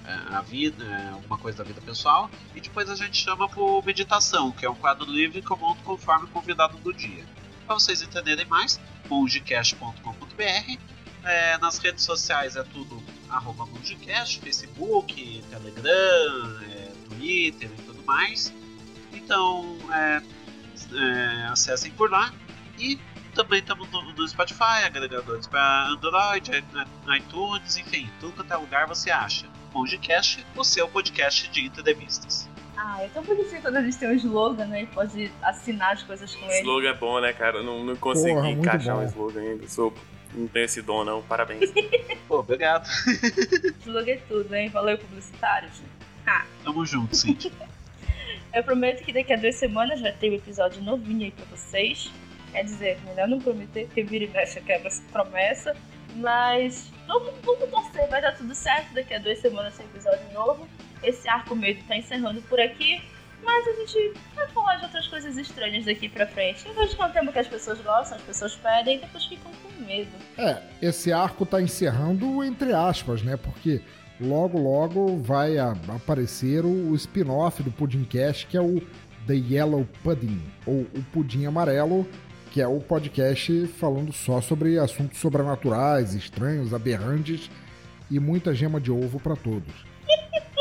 é, 0.04 0.18
a 0.28 0.40
vida, 0.42 0.84
é, 0.84 1.08
alguma 1.08 1.38
coisa 1.38 1.58
da 1.58 1.64
vida 1.64 1.80
pessoal, 1.80 2.30
e 2.54 2.60
depois 2.60 2.88
a 2.88 2.94
gente 2.94 3.16
chama 3.16 3.48
por 3.48 3.84
meditação, 3.84 4.52
que 4.52 4.64
é 4.64 4.70
um 4.70 4.76
quadro 4.76 5.10
livre 5.10 5.42
que 5.42 5.50
eu 5.50 5.56
monto 5.56 5.82
conforme 5.82 6.26
o 6.26 6.28
convidado 6.28 6.76
do 6.78 6.94
dia. 6.94 7.24
Para 7.66 7.74
vocês 7.74 8.00
entenderem 8.00 8.46
mais, 8.46 8.78
mongecast.com.br. 9.08 10.78
É, 11.24 11.58
nas 11.58 11.78
redes 11.78 12.04
sociais 12.04 12.54
é 12.54 12.62
tudo 12.62 13.02
arroba 13.30 13.66
Mongecast, 13.66 14.40
Facebook, 14.40 15.44
Telegram, 15.50 16.60
é, 16.62 16.92
Twitter 17.08 17.70
e 17.70 17.82
tudo 17.82 18.02
mais. 18.04 18.52
Então 19.12 19.76
é, 19.92 20.22
é, 20.94 21.46
acessem 21.48 21.90
por 21.92 22.10
lá 22.10 22.32
e 22.78 22.98
também 23.34 23.58
estamos 23.58 23.90
no, 23.90 24.02
no, 24.14 24.28
Spotify, 24.28 24.84
agregadores 24.84 25.46
para 25.46 25.88
Android, 25.88 26.64
iTunes, 27.16 27.76
enfim, 27.76 28.08
tudo 28.18 28.32
quanto 28.32 28.52
é 28.52 28.56
lugar 28.56 28.86
você 28.86 29.10
acha. 29.10 29.46
Mongecast, 29.74 30.44
o 30.56 30.64
seu 30.64 30.88
podcast 30.88 31.50
de 31.50 31.66
entrevistas. 31.66 32.48
Ah, 32.76 33.02
é 33.02 33.08
tão 33.08 33.22
bonitinho 33.22 33.60
quando 33.60 33.76
a 33.76 33.82
gente 33.82 33.96
tem 33.98 34.08
um 34.08 34.12
slogan, 34.12 34.66
né? 34.66 34.82
E 34.82 34.86
pode 34.86 35.32
assinar 35.42 35.92
as 35.92 36.02
coisas 36.02 36.34
com 36.34 36.44
ele. 36.46 36.60
Slogan 36.60 36.88
é 36.88 36.94
bom, 36.94 37.20
né, 37.20 37.32
cara? 37.32 37.58
Eu 37.58 37.64
não, 37.64 37.84
não 37.84 37.96
consegui 37.96 38.34
Porra, 38.34 38.50
encaixar 38.50 38.96
bom. 38.96 39.02
um 39.02 39.06
slogan 39.06 39.40
ainda. 39.40 39.68
Sou, 39.68 39.92
não 40.36 40.46
tenho 40.48 40.64
esse 40.64 40.82
dom, 40.82 41.04
não. 41.04 41.22
Parabéns. 41.22 41.72
Pô, 42.28 42.40
obrigado. 42.40 42.86
Slogan 43.80 44.12
é 44.12 44.16
tudo, 44.28 44.54
hein? 44.54 44.68
Valeu, 44.68 44.98
publicitários. 44.98 45.82
Ah, 46.26 46.44
Tamo 46.62 46.84
junto, 46.84 47.16
Cintia. 47.16 47.52
eu 48.52 48.62
prometo 48.62 49.02
que 49.02 49.12
daqui 49.12 49.32
a 49.32 49.36
duas 49.36 49.54
semanas 49.56 50.00
vai 50.00 50.12
ter 50.12 50.30
um 50.30 50.34
episódio 50.34 50.82
novinho 50.82 51.24
aí 51.24 51.30
pra 51.30 51.44
vocês. 51.46 52.12
Quer 52.52 52.64
dizer, 52.64 52.98
melhor 53.04 53.28
não 53.28 53.40
prometer, 53.40 53.86
porque 53.86 54.02
vira 54.02 54.24
e 54.24 54.28
mexe 54.28 54.60
quebra 54.60 54.88
essa 54.88 55.02
promessa. 55.10 55.76
Mas 56.16 56.90
vamos, 57.06 57.32
vamos 57.42 57.68
torcer, 57.68 58.08
vai 58.08 58.20
dar 58.20 58.32
tudo 58.32 58.54
certo. 58.54 58.94
Daqui 58.94 59.14
a 59.14 59.18
duas 59.18 59.38
semanas 59.38 59.76
tem 59.76 59.86
episódio 59.86 60.32
novo. 60.32 60.68
Esse 61.02 61.28
arco 61.28 61.54
medo 61.54 61.82
tá 61.86 61.96
encerrando 61.96 62.40
por 62.42 62.60
aqui. 62.60 63.02
Mas 63.46 63.66
a 63.68 63.72
gente 63.80 64.12
vai 64.34 64.48
falar 64.48 64.76
de 64.76 64.84
outras 64.86 65.06
coisas 65.06 65.36
estranhas 65.38 65.84
daqui 65.84 66.08
pra 66.08 66.26
frente. 66.26 66.66
Eu 66.66 66.74
vejo 66.74 66.96
que 66.96 67.00
é 67.02 67.06
um 67.06 67.10
tema 67.12 67.32
que 67.32 67.38
as 67.38 67.46
pessoas 67.46 67.80
gostam, 67.80 68.18
as 68.18 68.22
pessoas 68.24 68.54
pedem 68.56 68.96
e 68.98 69.00
depois 69.00 69.24
ficam 69.24 69.50
com 69.62 69.84
medo. 69.84 70.10
É, 70.36 70.60
esse 70.82 71.12
arco 71.12 71.46
tá 71.46 71.62
encerrando 71.62 72.42
entre 72.42 72.72
aspas, 72.72 73.22
né? 73.22 73.36
Porque 73.36 73.80
logo, 74.20 74.58
logo 74.58 75.16
vai 75.18 75.56
a- 75.58 75.76
aparecer 75.94 76.64
o, 76.64 76.90
o 76.90 76.94
spin-off 76.96 77.62
do 77.62 77.70
Pudimcast, 77.70 78.46
que 78.48 78.56
é 78.56 78.60
o 78.60 78.80
The 79.26 79.34
Yellow 79.34 79.86
Pudding, 80.02 80.42
ou 80.66 80.80
o 80.82 81.02
Pudim 81.12 81.46
Amarelo, 81.46 82.06
que 82.50 82.60
é 82.60 82.66
o 82.66 82.80
podcast 82.80 83.66
falando 83.78 84.12
só 84.12 84.40
sobre 84.40 84.78
assuntos 84.78 85.18
sobrenaturais, 85.18 86.14
estranhos, 86.14 86.74
aberrantes 86.74 87.50
e 88.10 88.18
muita 88.18 88.54
gema 88.54 88.80
de 88.80 88.90
ovo 88.90 89.20
pra 89.20 89.36
todos. 89.36 89.72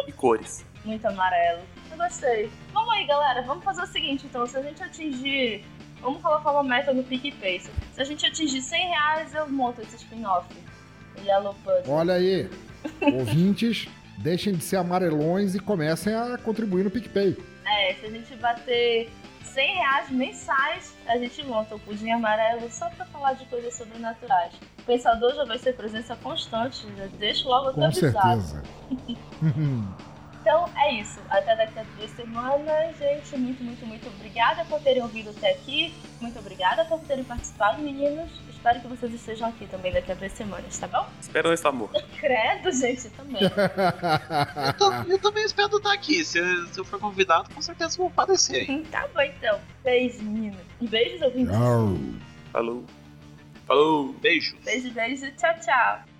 e 0.07 0.11
cores. 0.11 0.63
Muito 0.83 1.05
amarelo. 1.07 1.61
Eu 1.95 1.97
gostei. 1.97 2.51
Vamos 2.73 2.93
aí, 2.93 3.07
galera. 3.07 3.41
Vamos 3.43 3.63
fazer 3.63 3.81
o 3.81 3.87
seguinte, 3.87 4.25
então. 4.25 4.45
Se 4.45 4.57
a 4.57 4.61
gente 4.61 4.83
atingir... 4.83 5.63
Vamos 6.01 6.21
colocar 6.21 6.51
uma 6.51 6.63
meta 6.63 6.93
no 6.93 7.03
PicPay. 7.03 7.61
Se 7.61 8.01
a 8.01 8.03
gente 8.03 8.25
atingir 8.25 8.61
100 8.61 8.87
reais, 8.89 9.33
eu 9.33 9.49
monto 9.49 9.81
esse 9.81 9.95
spin-off. 9.95 10.45
Yellow 11.23 11.55
Pudding. 11.63 11.89
Olha 11.89 12.15
aí, 12.15 12.49
ouvintes, 13.01 13.87
deixem 14.17 14.53
de 14.53 14.63
ser 14.63 14.75
amarelões 14.75 15.55
e 15.55 15.59
comecem 15.59 16.13
a 16.13 16.37
contribuir 16.37 16.83
no 16.83 16.91
PicPay. 16.91 17.35
É, 17.65 17.93
se 17.95 18.05
a 18.05 18.09
gente 18.11 18.35
bater 18.35 19.09
100 19.43 19.75
reais 19.77 20.09
mensais, 20.11 20.93
a 21.07 21.17
gente 21.17 21.43
monta 21.45 21.75
o 21.75 21.79
pudim 21.79 22.11
amarelo 22.11 22.69
só 22.69 22.89
pra 22.89 23.05
falar 23.05 23.33
de 23.33 23.45
coisas 23.45 23.73
sobrenaturais. 23.73 24.53
O 24.79 24.83
pensador 24.83 25.33
já 25.33 25.45
vai 25.45 25.57
ser 25.57 25.73
presença 25.73 26.15
constante, 26.17 26.85
já 26.97 27.07
deixo 27.17 27.47
logo 27.47 27.71
Com 27.73 27.85
avisado. 27.85 28.41
certeza. 28.41 28.63
Então 30.45 30.69
é 30.77 30.93
isso. 30.93 31.19
Até 31.27 31.55
daqui 31.55 31.79
a 31.79 31.83
duas 31.97 32.11
semanas, 32.11 32.95
gente. 32.99 33.35
Muito, 33.35 33.63
muito, 33.63 33.83
muito 33.83 34.07
obrigada 34.09 34.63
por 34.65 34.79
terem 34.79 35.01
ouvido 35.01 35.31
até 35.31 35.53
aqui. 35.53 35.91
Muito 36.21 36.37
obrigada 36.37 36.85
por 36.85 36.99
terem 36.99 37.23
participado, 37.23 37.81
meninos. 37.81 38.29
Espero 38.47 38.79
que 38.79 38.87
vocês 38.87 39.11
estejam 39.11 39.49
aqui 39.49 39.65
também 39.65 39.91
daqui 39.91 40.11
a 40.11 40.15
duas 40.15 40.31
semanas, 40.33 40.77
tá 40.77 40.87
bom? 40.87 41.07
Espero 41.19 41.51
esse 41.51 41.65
amor. 41.67 41.89
Credo, 42.21 42.71
gente, 42.71 43.09
também. 43.09 43.41
Eu, 43.41 44.73
tam- 44.77 45.03
eu 45.07 45.17
também 45.19 45.43
espero 45.45 45.77
estar 45.77 45.93
aqui. 45.93 46.23
Se, 46.23 46.39
se 46.67 46.79
eu 46.79 46.85
for 46.85 46.99
convidado, 46.99 47.49
com 47.53 47.61
certeza 47.63 47.97
vou 47.97 48.07
aparecer. 48.07 48.69
hein? 48.69 48.83
tá 48.91 49.07
bom, 49.15 49.21
então. 49.21 49.59
Beijo, 49.83 50.21
meninos. 50.23 50.61
Beijos, 50.79 51.21
ouvintes. 51.23 51.55
Tchau. 51.55 51.97
Falou. 52.51 52.83
Falou. 53.65 54.13
Beijo. 54.21 54.55
Beijo, 54.63 54.91
beijo. 54.91 55.31
Tchau, 55.37 55.55
tchau. 55.59 56.14